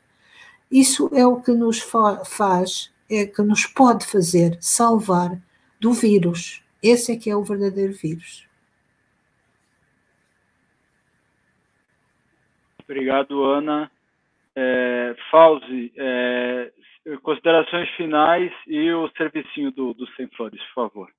Isso 0.68 1.08
é 1.14 1.24
o 1.24 1.40
que 1.40 1.52
nos 1.52 1.78
faz, 1.78 2.92
é 3.08 3.24
que 3.24 3.40
nos 3.42 3.66
pode 3.66 4.04
fazer 4.04 4.58
salvar 4.60 5.40
do 5.78 5.92
vírus, 5.92 6.64
esse 6.82 7.12
é 7.12 7.16
que 7.16 7.30
é 7.30 7.36
o 7.36 7.44
verdadeiro 7.44 7.92
vírus. 7.92 8.48
Obrigado, 12.82 13.42
Ana. 13.44 13.90
É, 14.56 15.16
Fauzi, 15.30 15.92
é, 15.96 16.70
considerações 17.22 17.88
finais 17.96 18.52
e 18.66 18.90
o 18.92 19.08
servicinho 19.16 19.70
do, 19.70 19.94
do 19.94 20.06
Sem 20.14 20.28
Flores, 20.28 20.60
por 20.68 20.88
favor. 20.88 21.12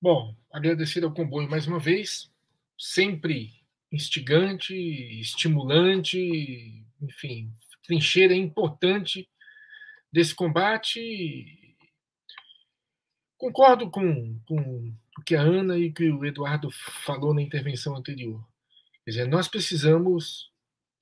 Bom, 0.00 0.34
agradecer 0.52 1.04
ao 1.04 1.14
comboio 1.14 1.48
mais 1.48 1.66
uma 1.66 1.78
vez, 1.78 2.32
sempre 2.76 3.50
instigante, 3.92 4.74
estimulante, 5.20 6.84
enfim, 7.00 7.52
trincheira 7.86 8.34
importante 8.34 9.28
desse 10.12 10.34
combate 10.34 11.62
Concordo 13.42 13.90
com, 13.90 14.38
com 14.46 14.94
o 15.18 15.22
que 15.26 15.34
a 15.34 15.40
Ana 15.40 15.76
e 15.76 15.90
que 15.90 16.08
o 16.08 16.24
Eduardo 16.24 16.70
falou 17.04 17.34
na 17.34 17.42
intervenção 17.42 17.96
anterior. 17.96 18.40
Quer 19.04 19.10
dizer, 19.10 19.26
nós 19.26 19.48
precisamos 19.48 20.52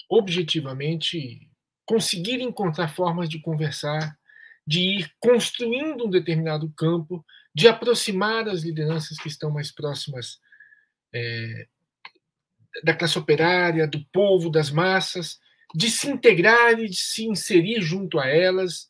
objetivamente 0.08 1.49
conseguir 1.90 2.40
encontrar 2.40 2.86
formas 2.86 3.28
de 3.28 3.40
conversar, 3.40 4.16
de 4.64 4.78
ir 4.78 5.12
construindo 5.18 6.06
um 6.06 6.08
determinado 6.08 6.72
campo, 6.76 7.26
de 7.52 7.66
aproximar 7.66 8.48
as 8.48 8.62
lideranças 8.62 9.18
que 9.18 9.26
estão 9.26 9.50
mais 9.50 9.72
próximas 9.72 10.40
é, 11.12 11.66
da 12.84 12.94
classe 12.94 13.18
operária, 13.18 13.88
do 13.88 14.04
povo, 14.12 14.48
das 14.48 14.70
massas, 14.70 15.40
de 15.74 15.90
se 15.90 16.08
integrar 16.08 16.78
e 16.78 16.88
de 16.88 16.96
se 16.96 17.24
inserir 17.24 17.82
junto 17.82 18.20
a 18.20 18.28
elas, 18.28 18.86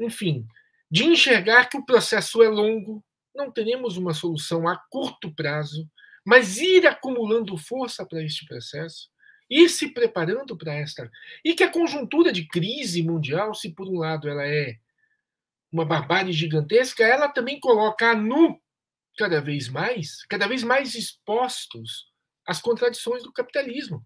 enfim, 0.00 0.44
de 0.90 1.04
enxergar 1.04 1.66
que 1.66 1.76
o 1.76 1.86
processo 1.86 2.42
é 2.42 2.48
longo, 2.48 3.04
não 3.32 3.52
teremos 3.52 3.96
uma 3.96 4.14
solução 4.14 4.66
a 4.66 4.76
curto 4.90 5.32
prazo, 5.32 5.88
mas 6.26 6.56
ir 6.56 6.88
acumulando 6.88 7.56
força 7.56 8.04
para 8.04 8.20
este 8.20 8.44
processo, 8.46 9.11
ir 9.52 9.68
se 9.68 9.90
preparando 9.90 10.56
para 10.56 10.72
esta. 10.74 11.10
E 11.44 11.54
que 11.54 11.62
a 11.62 11.70
conjuntura 11.70 12.32
de 12.32 12.46
crise 12.48 13.02
mundial, 13.02 13.54
se 13.54 13.70
por 13.70 13.86
um 13.86 13.98
lado 13.98 14.28
ela 14.28 14.46
é 14.46 14.78
uma 15.70 15.84
barbárie 15.84 16.32
gigantesca, 16.32 17.04
ela 17.04 17.28
também 17.28 17.60
coloca 17.60 18.10
a 18.10 18.14
nu 18.14 18.58
cada 19.18 19.40
vez 19.40 19.68
mais, 19.68 20.24
cada 20.26 20.48
vez 20.48 20.62
mais 20.62 20.94
expostos 20.94 22.06
às 22.46 22.60
contradições 22.60 23.22
do 23.22 23.32
capitalismo. 23.32 24.02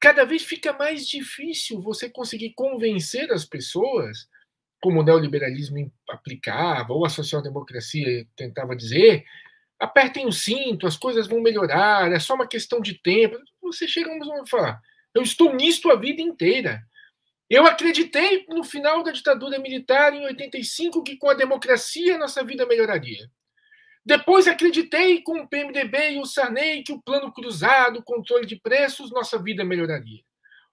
Cada 0.00 0.24
vez 0.24 0.44
fica 0.44 0.72
mais 0.72 1.06
difícil 1.06 1.80
você 1.80 2.08
conseguir 2.08 2.52
convencer 2.54 3.32
as 3.32 3.44
pessoas, 3.44 4.28
como 4.80 5.00
o 5.00 5.02
neoliberalismo 5.02 5.92
aplicava, 6.08 6.92
ou 6.92 7.04
a 7.04 7.08
social-democracia 7.08 8.26
tentava 8.36 8.76
dizer, 8.76 9.24
apertem 9.78 10.26
o 10.26 10.32
cinto, 10.32 10.86
as 10.86 10.96
coisas 10.96 11.26
vão 11.26 11.40
melhorar, 11.40 12.10
é 12.10 12.18
só 12.18 12.34
uma 12.34 12.48
questão 12.48 12.80
de 12.80 12.94
tempo. 13.00 13.38
Você 13.62 13.86
chega 13.86 14.10
a 14.10 14.46
falar, 14.46 14.80
eu 15.14 15.22
estou 15.22 15.54
nisto 15.54 15.90
a 15.90 15.96
vida 15.96 16.20
inteira. 16.20 16.82
Eu 17.48 17.66
acreditei 17.66 18.44
no 18.48 18.62
final 18.62 19.02
da 19.02 19.10
ditadura 19.10 19.58
militar 19.58 20.12
em 20.12 20.24
85 20.26 21.02
que 21.02 21.16
com 21.16 21.30
a 21.30 21.34
democracia 21.34 22.18
nossa 22.18 22.44
vida 22.44 22.66
melhoraria. 22.66 23.30
Depois 24.04 24.46
acreditei 24.46 25.22
com 25.22 25.40
o 25.40 25.48
PMDB 25.48 26.12
e 26.12 26.18
o 26.18 26.26
Sarney 26.26 26.82
que 26.82 26.92
o 26.92 27.00
plano 27.00 27.32
cruzado, 27.32 28.02
controle 28.02 28.46
de 28.46 28.56
preços, 28.56 29.10
nossa 29.10 29.38
vida 29.38 29.64
melhoraria. 29.64 30.22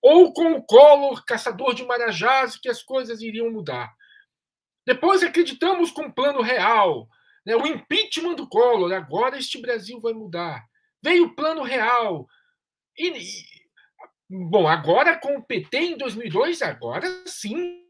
Ou 0.02 0.34
com 0.34 0.54
o 0.54 0.64
Collor, 0.64 1.24
caçador 1.26 1.74
de 1.74 1.84
marajás, 1.84 2.58
que 2.58 2.70
as 2.70 2.84
coisas 2.84 3.22
iriam 3.22 3.52
mudar. 3.52 3.92
Depois 4.86 5.24
acreditamos 5.24 5.92
com 5.92 6.04
o 6.04 6.14
plano 6.14 6.42
real, 6.42 7.10
né, 7.46 7.56
o 7.56 7.68
impeachment 7.68 8.36
do 8.36 8.48
Collor, 8.48 8.92
agora 8.94 9.38
este 9.38 9.62
Brasil 9.62 10.00
vai 10.00 10.14
mudar. 10.14 10.66
Veio 11.02 11.26
o 11.26 11.36
plano 11.36 11.62
real. 11.62 12.28
E, 12.98 13.10
e, 13.10 13.46
bom, 14.30 14.68
agora 14.68 15.18
com 15.18 15.38
o 15.38 15.44
PT 15.44 15.78
em 15.78 15.98
2002, 15.98 16.62
agora 16.62 17.08
sim. 17.28 17.84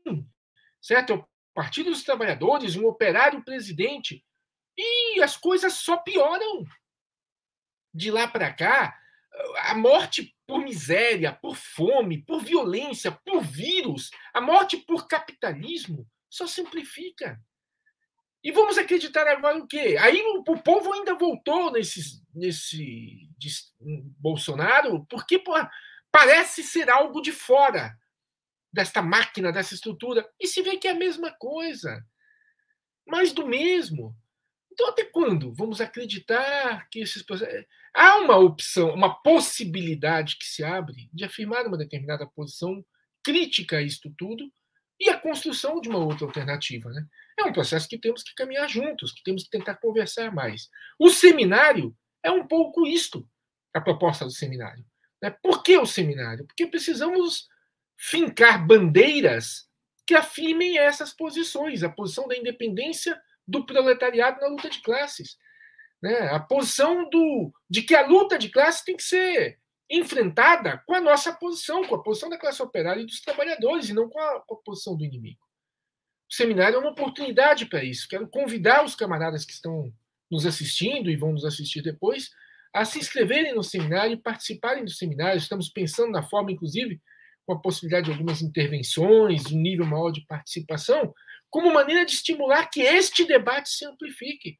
Certo? 0.82 1.14
É 1.14 1.15
o 1.15 1.27
Partido 1.53 1.90
dos 1.90 2.03
Trabalhadores, 2.03 2.76
um 2.76 2.86
operário 2.86 3.44
presidente. 3.44 4.23
E 4.77 5.22
as 5.22 5.38
coisas 5.38 5.73
só 5.73 5.98
pioram. 5.98 6.65
De 7.94 8.11
lá 8.11 8.27
para 8.27 8.53
cá, 8.53 8.99
a 9.60 9.73
morte 9.73 10.36
por 10.45 10.60
miséria, 10.60 11.32
por 11.32 11.56
fome, 11.56 12.22
por 12.23 12.44
violência, 12.44 13.11
por 13.11 13.41
vírus, 13.41 14.11
a 14.34 14.41
morte 14.41 14.77
por 14.77 15.07
capitalismo 15.07 16.06
só 16.30 16.45
simplifica. 16.45 17.41
E 18.46 18.52
vamos 18.52 18.78
acreditar 18.78 19.28
agora 19.28 19.58
o 19.58 19.66
quê? 19.66 19.98
Aí 20.00 20.22
o, 20.22 20.44
o 20.48 20.62
povo 20.62 20.94
ainda 20.94 21.16
voltou 21.16 21.72
nesse, 21.72 22.22
nesse 22.32 23.28
Bolsonaro, 24.20 25.04
porque 25.10 25.40
pô, 25.40 25.54
parece 26.12 26.62
ser 26.62 26.88
algo 26.88 27.22
de 27.22 27.32
fora 27.32 27.98
desta 28.72 29.02
máquina, 29.02 29.52
dessa 29.52 29.74
estrutura, 29.74 30.30
e 30.40 30.46
se 30.46 30.62
vê 30.62 30.78
que 30.78 30.88
é 30.88 30.92
a 30.92 30.96
mesma 30.96 31.32
coisa. 31.32 32.06
Mais 33.08 33.34
do 33.34 33.48
mesmo. 33.48 34.16
Então, 34.72 34.90
até 34.90 35.04
quando 35.06 35.52
vamos 35.56 35.82
acreditar 35.82 36.88
que 36.92 37.00
esses 37.00 37.24
processos. 37.24 37.66
Há 37.96 38.18
uma 38.18 38.38
opção, 38.38 38.94
uma 38.94 39.24
possibilidade 39.24 40.38
que 40.38 40.46
se 40.46 40.64
abre 40.64 41.10
de 41.12 41.26
afirmar 41.26 41.66
uma 41.66 41.80
determinada 41.80 42.28
posição 42.28 42.86
crítica 43.24 43.78
a 43.78 43.82
isto 43.82 44.14
tudo 44.16 44.52
e 45.00 45.10
a 45.10 45.18
construção 45.18 45.82
de 45.82 45.90
uma 45.90 45.98
outra 45.98 46.28
alternativa. 46.28 46.92
Né? 46.92 47.08
É 47.38 47.44
um 47.44 47.53
processo 47.53 47.88
que 47.88 47.98
temos 47.98 48.24
que 48.24 48.34
caminhar 48.34 48.68
juntos, 48.70 49.12
que 49.12 49.24
temos 49.24 49.44
que 49.44 49.49
tentar 49.49 49.76
conversar 49.76 50.34
mais. 50.34 50.70
O 50.99 51.10
seminário 51.10 51.95
é 52.24 52.32
um 52.32 52.48
pouco 52.48 52.88
isto, 52.88 53.28
a 53.74 53.82
proposta 53.82 54.26
do 54.26 54.32
seminário. 54.32 54.86
Né? 55.22 55.30
Por 55.44 55.64
que 55.64 55.78
o 55.78 55.86
seminário? 55.86 56.45
Porque 56.45 56.66
precisamos 56.66 57.48
fincar 57.98 58.66
bandeiras 58.66 59.68
que 60.07 60.16
afirmem 60.16 60.78
essas 60.78 61.14
posições, 61.14 61.84
a 61.84 61.90
posição 61.90 62.28
da 62.28 62.38
independência 62.38 63.20
do 63.48 63.66
proletariado 63.66 64.40
na 64.40 64.48
luta 64.48 64.70
de 64.70 64.82
classes. 64.82 65.38
Né? 66.02 66.30
A 66.30 66.40
posição 66.40 67.10
do, 67.10 67.52
de 67.70 67.82
que 67.82 67.95
a 67.95 68.06
luta 68.06 68.38
de 68.38 68.49
classes 68.49 68.84
tem 68.84 68.95
que 68.95 69.03
ser 69.03 69.60
enfrentada 69.90 70.84
com 70.86 70.95
a 70.95 71.02
nossa 71.02 71.34
posição, 71.34 71.84
com 71.84 71.95
a 71.95 72.03
posição 72.03 72.30
da 72.30 72.40
classe 72.40 72.62
operária 72.62 73.02
e 73.02 73.06
dos 73.06 73.22
trabalhadores, 73.22 73.90
e 73.90 73.94
não 73.94 74.10
com 74.10 74.20
a, 74.20 74.41
com 74.41 74.56
a 74.56 74.62
posição 74.64 74.95
do 74.95 75.03
inimigo. 75.03 75.45
O 76.30 76.34
seminário 76.34 76.77
é 76.77 76.80
uma 76.80 76.91
oportunidade 76.91 77.65
para 77.65 77.84
isso. 77.84 78.07
Quero 78.07 78.27
convidar 78.27 78.84
os 78.84 78.95
camaradas 78.95 79.45
que 79.45 79.53
estão 79.53 79.91
nos 80.30 80.45
assistindo 80.45 81.10
e 81.10 81.15
vão 81.15 81.31
nos 81.31 81.45
assistir 81.45 81.81
depois 81.81 82.31
a 82.73 82.84
se 82.84 82.99
inscreverem 82.99 83.56
no 83.56 83.64
seminário 83.64 84.14
e 84.14 84.22
participarem 84.22 84.84
do 84.84 84.91
seminário. 84.91 85.38
Estamos 85.38 85.69
pensando 85.69 86.11
na 86.11 86.23
forma, 86.23 86.52
inclusive, 86.52 86.99
com 87.45 87.53
a 87.53 87.61
possibilidade 87.61 88.07
de 88.07 88.11
algumas 88.11 88.41
intervenções, 88.41 89.52
um 89.52 89.61
nível 89.61 89.85
maior 89.85 90.11
de 90.11 90.26
participação, 90.26 91.14
como 91.49 91.73
maneira 91.73 92.06
de 92.06 92.11
estimular 92.11 92.69
que 92.69 92.81
este 92.81 93.23
debate 93.23 93.69
se 93.69 93.85
amplifique. 93.85 94.60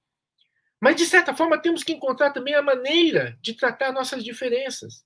Mas, 0.80 0.96
de 0.96 1.06
certa 1.06 1.36
forma, 1.36 1.62
temos 1.62 1.84
que 1.84 1.92
encontrar 1.92 2.32
também 2.32 2.54
a 2.54 2.62
maneira 2.62 3.38
de 3.42 3.54
tratar 3.54 3.92
nossas 3.92 4.24
diferenças, 4.24 5.04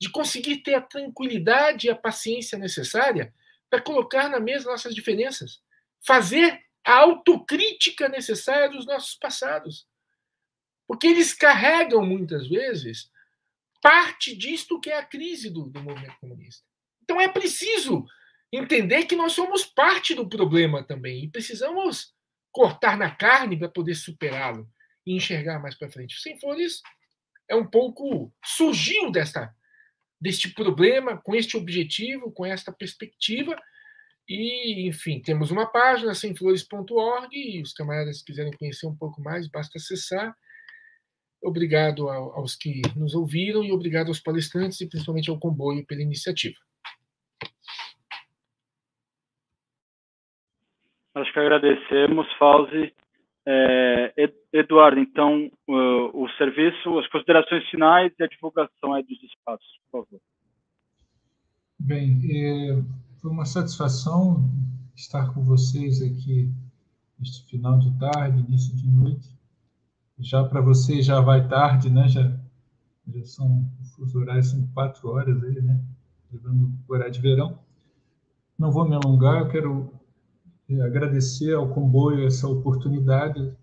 de 0.00 0.10
conseguir 0.10 0.62
ter 0.62 0.74
a 0.74 0.80
tranquilidade 0.80 1.86
e 1.86 1.90
a 1.90 1.94
paciência 1.94 2.58
necessária 2.58 3.32
para 3.68 3.82
colocar 3.82 4.28
na 4.28 4.40
mesa 4.40 4.68
nossas 4.68 4.94
diferenças 4.94 5.60
fazer 6.06 6.60
a 6.84 6.94
autocrítica 6.94 8.08
necessária 8.08 8.68
dos 8.68 8.86
nossos 8.86 9.14
passados. 9.14 9.86
Porque 10.86 11.06
eles 11.06 11.32
carregam, 11.32 12.04
muitas 12.04 12.48
vezes, 12.48 13.10
parte 13.80 14.34
disto 14.36 14.80
que 14.80 14.90
é 14.90 14.98
a 14.98 15.04
crise 15.04 15.50
do, 15.50 15.64
do 15.64 15.82
movimento 15.82 16.18
comunista. 16.20 16.64
Então 17.02 17.20
é 17.20 17.28
preciso 17.28 18.06
entender 18.52 19.04
que 19.04 19.16
nós 19.16 19.32
somos 19.32 19.64
parte 19.64 20.14
do 20.14 20.28
problema 20.28 20.82
também 20.82 21.24
e 21.24 21.30
precisamos 21.30 22.12
cortar 22.50 22.96
na 22.96 23.10
carne 23.10 23.56
para 23.56 23.68
poder 23.68 23.94
superá-lo 23.94 24.68
e 25.06 25.14
enxergar 25.14 25.60
mais 25.60 25.74
para 25.74 25.90
frente. 25.90 26.18
Sem 26.20 26.38
Flores 26.38 26.82
é 27.48 27.54
um 27.54 27.66
pouco 27.66 28.32
surgiu 28.44 29.10
desta 29.10 29.54
deste 30.20 30.50
problema 30.50 31.16
com 31.16 31.34
este 31.34 31.56
objetivo, 31.56 32.30
com 32.30 32.44
esta 32.44 32.70
perspectiva 32.70 33.58
e, 34.30 34.86
enfim, 34.86 35.20
temos 35.20 35.50
uma 35.50 35.66
página, 35.66 36.14
semflores.org, 36.14 37.36
e 37.36 37.60
os 37.60 37.72
camaradas 37.72 38.22
quiserem 38.22 38.52
conhecer 38.52 38.86
um 38.86 38.94
pouco 38.94 39.20
mais, 39.20 39.48
basta 39.48 39.76
acessar. 39.76 40.36
Obrigado 41.42 42.08
aos 42.08 42.54
que 42.54 42.80
nos 42.94 43.16
ouviram 43.16 43.64
e 43.64 43.72
obrigado 43.72 44.06
aos 44.06 44.20
palestrantes 44.20 44.80
e 44.80 44.88
principalmente 44.88 45.30
ao 45.30 45.38
comboio 45.38 45.84
pela 45.84 46.02
iniciativa. 46.02 46.54
Acho 51.12 51.32
que 51.32 51.40
agradecemos, 51.40 52.32
Fauzi. 52.38 52.94
É, 53.44 54.14
Eduardo, 54.52 55.00
então, 55.00 55.50
o, 55.66 56.24
o 56.24 56.30
serviço, 56.38 57.00
as 57.00 57.08
considerações 57.08 57.68
finais 57.68 58.12
e 58.16 58.22
a 58.22 58.28
divulgação 58.28 58.94
aí 58.94 59.02
dos 59.02 59.20
espaços, 59.24 59.80
por 59.90 60.04
favor. 60.04 60.20
Bem, 61.80 62.20
é 62.30 63.09
foi 63.20 63.30
uma 63.30 63.44
satisfação 63.44 64.50
estar 64.96 65.34
com 65.34 65.44
vocês 65.44 66.00
aqui 66.00 66.50
neste 67.18 67.44
final 67.44 67.78
de 67.78 67.90
tarde, 67.98 68.40
início 68.40 68.74
de 68.74 68.88
noite. 68.88 69.38
Já 70.18 70.42
para 70.42 70.62
vocês 70.62 71.04
já 71.04 71.20
vai 71.20 71.46
tarde, 71.46 71.90
né? 71.90 72.08
Já, 72.08 72.34
já 73.08 73.24
são, 73.26 73.70
os 73.98 74.14
horários 74.14 74.48
são 74.48 74.66
quatro 74.68 75.08
horas 75.10 75.42
aí, 75.42 75.60
né? 75.60 75.84
Levando 76.32 76.72
o 76.88 76.92
horário 76.92 77.12
de 77.12 77.20
verão. 77.20 77.58
Não 78.58 78.72
vou 78.72 78.88
me 78.88 78.94
alongar, 78.94 79.42
eu 79.42 79.48
quero 79.48 79.92
é, 80.68 80.80
agradecer 80.80 81.54
ao 81.54 81.68
comboio 81.68 82.26
essa 82.26 82.48
oportunidade. 82.48 83.54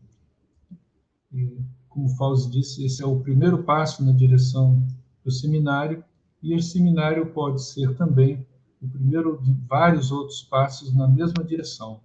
E, 1.33 1.57
como 1.89 2.09
Fausto 2.09 2.51
disse, 2.51 2.85
esse 2.85 3.01
é 3.01 3.07
o 3.07 3.19
primeiro 3.21 3.63
passo 3.63 4.05
na 4.05 4.11
direção 4.11 4.87
do 5.23 5.31
seminário, 5.31 6.03
e 6.43 6.53
esse 6.53 6.73
seminário 6.73 7.33
pode 7.33 7.63
ser 7.63 7.95
também 7.95 8.45
o 8.81 8.87
primeiro 8.87 9.41
de 9.41 9.51
vários 9.67 10.11
outros 10.11 10.43
passos 10.43 10.93
na 10.93 11.07
mesma 11.07 11.43
direção 11.43 11.99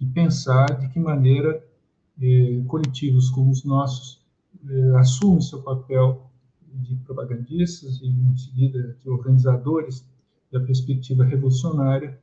e 0.00 0.06
pensar 0.06 0.66
de 0.78 0.88
que 0.88 0.98
maneira 0.98 1.64
eh, 2.20 2.62
coletivos 2.66 3.30
como 3.30 3.50
os 3.50 3.64
nossos 3.64 4.20
eh, 4.68 4.96
assumem 4.96 5.40
seu 5.40 5.62
papel 5.62 6.28
de 6.72 6.96
propagandistas 6.96 8.00
e, 8.00 8.06
em 8.06 8.36
seguida, 8.36 8.96
de 9.02 9.08
organizadores 9.08 10.04
da 10.50 10.60
perspectiva 10.60 11.24
revolucionária 11.24 12.18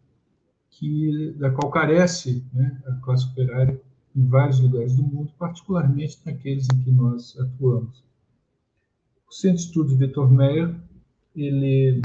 que 0.70 1.34
da 1.38 1.50
qual 1.52 1.72
carece 1.72 2.46
né, 2.54 2.82
a 2.86 2.92
classe 2.96 3.26
operária 3.28 3.82
em 4.16 4.26
vários 4.28 4.60
lugares 4.60 4.96
do 4.96 5.04
mundo, 5.04 5.32
particularmente 5.38 6.20
naqueles 6.26 6.68
em 6.74 6.82
que 6.84 6.92
nós 6.92 7.38
atuamos. 7.40 8.04
O 9.30 9.34
Centro 9.34 9.58
de 9.58 9.64
Estudos 9.64 9.98
Vitor 9.98 10.30
Meyer 10.30 10.76
ele 11.36 12.02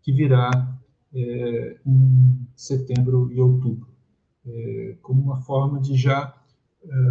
que 0.00 0.12
virá 0.12 0.50
é, 1.12 1.76
em 1.84 2.46
setembro 2.54 3.32
e 3.32 3.40
outubro, 3.40 3.88
como 5.02 5.20
uma 5.20 5.40
forma 5.42 5.80
de 5.80 5.94
já 5.94 6.34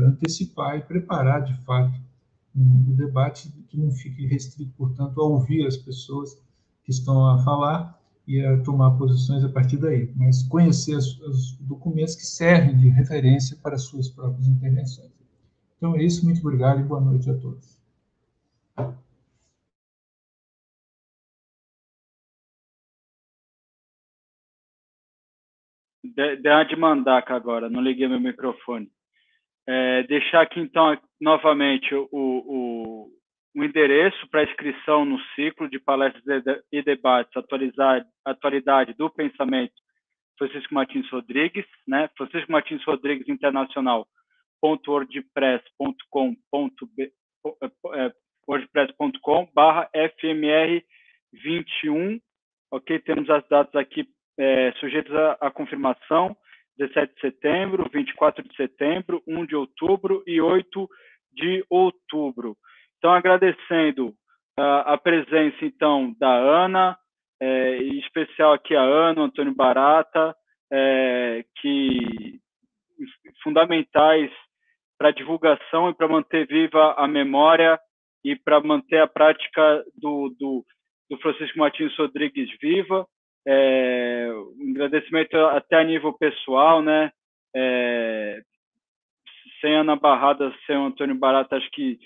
antecipar 0.06 0.78
e 0.78 0.82
preparar, 0.82 1.44
de 1.44 1.54
fato, 1.64 2.00
um, 2.56 2.92
um 2.92 2.96
debate 2.96 3.52
que 3.70 3.78
não 3.78 3.92
fique 3.92 4.26
restrito, 4.26 4.74
portanto, 4.76 5.22
a 5.22 5.24
ouvir 5.24 5.66
as 5.68 5.78
pessoas 5.78 6.34
que 6.84 6.92
estão 6.92 7.28
a 7.28 7.38
falar, 7.44 7.97
e 8.28 8.46
a 8.46 8.62
tomar 8.62 8.92
posições 8.98 9.44
a 9.44 9.50
partir 9.50 9.78
daí, 9.78 10.12
mas 10.16 10.44
conhecer 10.44 10.96
os, 10.96 11.20
os 11.22 11.58
documentos 11.60 12.16
que 12.16 12.26
servem 12.26 12.76
de 12.76 12.90
referência 12.90 13.58
para 13.64 13.78
suas 13.78 14.10
próprias 14.10 14.48
intervenções. 14.48 15.12
Então 15.78 15.96
é 15.96 16.04
isso, 16.04 16.26
muito 16.26 16.42
obrigado 16.42 16.82
e 16.82 16.84
boa 16.84 17.00
noite 17.00 17.30
a 17.30 17.38
todos. 17.38 17.78
Deu 26.04 26.54
uma 26.54 26.64
de 26.64 26.76
mandaca 26.76 27.36
agora, 27.36 27.70
não 27.70 27.82
liguei 27.82 28.08
meu 28.08 28.20
microfone. 28.20 28.90
É, 29.68 30.04
deixar 30.04 30.42
aqui, 30.42 30.60
então, 30.60 30.98
novamente 31.22 31.94
o, 31.94 32.08
o, 32.12 33.12
o 33.58 33.64
endereço 33.64 34.28
para 34.28 34.44
inscrição 34.44 35.04
no 35.04 35.20
ciclo 35.34 35.68
de 35.68 35.80
palestras 35.80 36.24
e 36.72 36.84
debates 36.84 37.34
atualidade 38.24 38.94
do 38.94 39.10
pensamento 39.10 39.74
Francisco 40.38 40.76
Martins 40.76 41.10
Rodrigues, 41.10 41.66
né? 41.88 42.08
Francisco 42.16 42.52
Martins 42.52 42.84
Rodrigues 42.84 43.28
Internacional 43.28 44.08
wordpress.com 44.64 46.36
é, 47.00 48.14
wordpress.com 48.48 49.50
barra 49.56 49.90
fmr 50.20 50.84
21 51.34 52.20
ok 52.72 53.00
temos 53.00 53.28
as 53.28 53.48
datas 53.50 53.74
aqui 53.74 54.08
é, 54.38 54.72
sujeitas 54.74 55.16
à, 55.16 55.32
à 55.42 55.50
confirmação 55.52 56.38
17 56.78 57.16
de 57.16 57.22
setembro 57.22 57.90
24 57.92 58.48
de 58.48 58.56
setembro 58.56 59.24
1 59.28 59.48
de 59.48 59.56
outubro 59.56 60.24
e 60.28 60.40
8 60.40 60.88
de 61.34 61.66
outubro 61.72 62.56
então, 62.98 63.12
agradecendo 63.14 64.08
uh, 64.60 64.84
a 64.86 64.98
presença, 64.98 65.58
então, 65.62 66.16
da 66.20 66.34
Ana, 66.34 66.98
é, 67.40 67.78
em 67.78 68.00
especial 68.00 68.54
aqui 68.54 68.76
a 68.76 68.82
Ana, 68.82 69.22
o 69.22 69.24
Antônio 69.26 69.54
Barata, 69.54 70.36
é, 70.72 71.46
que 71.62 72.40
fundamentais 73.44 74.32
para 74.98 75.10
a 75.10 75.14
divulgação 75.14 75.90
e 75.90 75.94
para 75.94 76.08
manter 76.08 76.48
viva 76.48 76.96
a 76.98 77.08
memória 77.08 77.80
e 78.24 78.36
para 78.36 78.60
manter 78.60 79.00
a 79.00 79.08
prática 79.08 79.84
do, 79.96 80.36
do, 80.40 80.66
do, 81.10 81.18
Francisco 81.20 81.60
Martins 81.60 81.96
Rodrigues 81.96 82.50
viva. 82.60 83.08
É, 83.48 84.28
um 84.60 84.72
agradecimento 84.72 85.38
até 85.38 85.78
a 85.78 85.84
nível 85.84 86.12
pessoal, 86.14 86.82
né? 86.82 87.12
É, 87.56 88.42
sem 89.62 89.76
Ana 89.76 89.96
Barrada, 89.96 90.54
sem 90.66 90.76
o 90.76 90.86
Antônio 90.86 91.16
Barata, 91.16 91.56
acho 91.56 91.70
que 91.72 91.98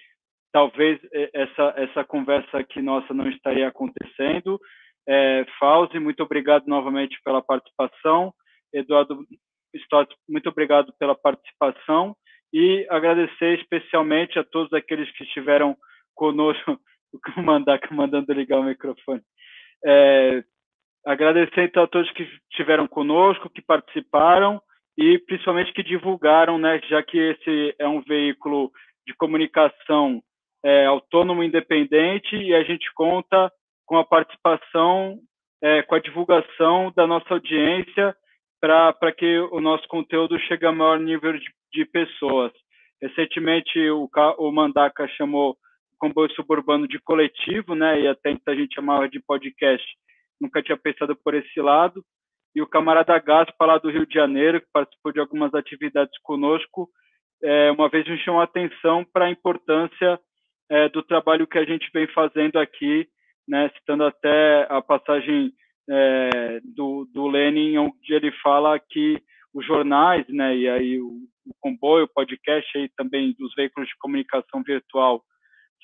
talvez 0.52 1.00
eh, 1.14 1.30
essa, 1.34 1.74
essa 1.78 2.04
conversa 2.04 2.58
aqui 2.58 2.82
nossa 2.82 3.14
não 3.14 3.28
estaria 3.30 3.68
acontecendo. 3.68 4.60
É, 5.08 5.46
Fauzi, 5.60 6.00
muito 6.00 6.22
obrigado 6.24 6.66
novamente 6.68 7.18
pela 7.24 7.42
participação. 7.42 8.34
Eduardo 8.74 9.26
Stott, 9.74 10.14
muito 10.30 10.50
obrigado 10.50 10.94
pela 11.00 11.16
participação 11.16 12.16
e 12.54 12.86
agradecer 12.90 13.60
especialmente 13.60 14.38
a 14.38 14.44
todos 14.44 14.72
aqueles 14.74 15.10
que 15.12 15.24
estiveram 15.24 15.76
conosco, 16.14 16.80
o 17.38 17.42
Mandaca 17.42 17.94
mandando 17.94 18.34
ligar 18.34 18.60
o 18.60 18.64
microfone. 18.64 19.22
É, 19.84 20.44
agradecer 21.06 21.64
então 21.64 21.84
a 21.84 21.88
todos 21.88 22.12
que 22.12 22.28
estiveram 22.52 22.88
conosco, 22.88 23.50
que 23.50 23.62
participaram 23.62 24.62
e 24.98 25.18
principalmente 25.20 25.74
que 25.74 25.84
divulgaram, 25.84 26.58
né, 26.58 26.80
já 26.90 27.02
que 27.02 27.18
esse 27.18 27.76
é 27.80 27.88
um 27.88 28.02
veículo 28.02 28.72
de 29.08 29.14
comunicação 29.16 30.22
é, 30.64 30.86
autônomo, 30.86 31.44
independente, 31.44 32.36
e 32.36 32.54
a 32.54 32.64
gente 32.64 32.92
conta 32.94 33.52
com 33.86 33.98
a 33.98 34.06
participação, 34.06 35.20
é, 35.62 35.82
com 35.84 35.96
a 35.96 36.00
divulgação 36.00 36.92
da 36.96 37.06
nossa 37.06 37.34
audiência 37.34 38.16
para 38.60 39.12
que 39.12 39.40
o 39.52 39.60
nosso 39.60 39.88
conteúdo 39.88 40.40
chegue 40.42 40.66
a 40.66 40.72
maior 40.72 41.00
nível 41.00 41.34
de, 41.34 41.46
de 41.74 41.86
pessoas. 41.86 42.52
Recentemente, 43.02 43.80
o, 43.90 44.08
o 44.38 44.52
Mandaca 44.52 45.08
chamou 45.18 45.52
o 45.52 45.58
comboio 45.98 46.32
suburbano 46.34 46.88
de 46.88 47.00
coletivo, 47.00 47.74
né, 47.74 48.02
e 48.02 48.08
até 48.08 48.30
então 48.30 48.54
a 48.54 48.58
gente 48.58 48.76
chamava 48.76 49.10
de 49.10 49.20
podcast, 49.20 49.86
nunca 50.40 50.62
tinha 50.62 50.78
pensado 50.78 51.16
por 51.16 51.34
esse 51.34 51.60
lado, 51.60 52.04
e 52.56 52.62
o 52.62 52.68
camarada 52.68 53.18
Gaspa, 53.18 53.66
lá 53.66 53.78
do 53.78 53.90
Rio 53.90 54.06
de 54.06 54.14
Janeiro, 54.14 54.62
que 54.62 54.68
participou 54.72 55.12
de 55.12 55.20
algumas 55.20 55.54
atividades 55.56 56.18
conosco, 56.22 56.90
é, 57.44 57.72
uma 57.72 57.90
vez 57.90 58.08
me 58.08 58.18
chamou 58.20 58.42
a 58.42 58.44
atenção 58.44 59.04
para 59.12 59.26
a 59.26 59.32
importância 59.32 60.20
é, 60.72 60.88
do 60.88 61.04
trabalho 61.04 61.46
que 61.46 61.58
a 61.58 61.66
gente 61.66 61.90
vem 61.94 62.08
fazendo 62.08 62.58
aqui, 62.58 63.06
né, 63.46 63.70
citando 63.76 64.06
até 64.06 64.66
a 64.70 64.82
passagem 64.82 65.52
é, 65.90 66.62
do, 66.64 67.06
do 67.14 67.28
Lenin, 67.28 67.78
onde 67.78 68.14
ele 68.14 68.32
fala 68.42 68.80
que 68.80 69.22
os 69.54 69.66
jornais, 69.66 70.26
né, 70.30 70.56
e 70.56 70.70
aí 70.70 71.02
o, 71.02 71.10
o 71.46 71.54
comboio, 71.60 72.06
o 72.06 72.14
podcast 72.14 72.78
aí 72.78 72.88
também 72.96 73.36
dos 73.38 73.54
veículos 73.54 73.90
de 73.90 73.98
comunicação 73.98 74.64
virtual 74.64 75.22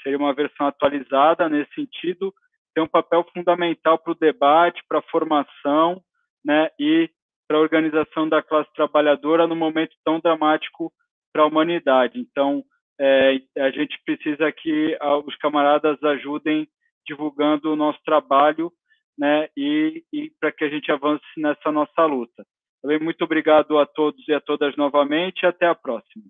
seria 0.01 0.17
uma 0.17 0.33
versão 0.33 0.67
atualizada 0.67 1.49
nesse 1.49 1.73
sentido, 1.73 2.33
tem 2.73 2.81
um 2.81 2.87
papel 2.87 3.27
fundamental 3.33 3.97
para 3.97 4.13
o 4.13 4.17
debate, 4.17 4.81
para 4.87 4.99
a 4.99 5.09
formação, 5.11 6.01
né, 6.45 6.69
e 6.79 7.09
para 7.45 7.57
a 7.57 7.61
organização 7.61 8.29
da 8.29 8.41
classe 8.41 8.71
trabalhadora 8.73 9.47
no 9.47 9.55
momento 9.55 9.97
tão 10.05 10.21
dramático 10.21 10.93
para 11.33 11.43
a 11.43 11.47
humanidade. 11.47 12.17
Então, 12.19 12.63
é, 12.99 13.39
a 13.57 13.71
gente 13.71 13.99
precisa 14.05 14.51
que 14.51 14.97
os 15.25 15.35
camaradas 15.37 16.01
ajudem 16.03 16.67
divulgando 17.05 17.71
o 17.71 17.75
nosso 17.75 17.99
trabalho, 18.03 18.71
né, 19.17 19.49
e, 19.57 20.03
e 20.13 20.29
para 20.39 20.51
que 20.51 20.63
a 20.63 20.69
gente 20.69 20.91
avance 20.91 21.25
nessa 21.37 21.71
nossa 21.71 22.05
luta. 22.05 22.45
Também 22.81 22.99
muito 22.99 23.23
obrigado 23.23 23.79
a 23.79 23.85
todos 23.85 24.27
e 24.27 24.33
a 24.33 24.39
todas 24.39 24.75
novamente 24.75 25.41
e 25.41 25.45
até 25.47 25.65
a 25.65 25.73
próxima. 25.73 26.23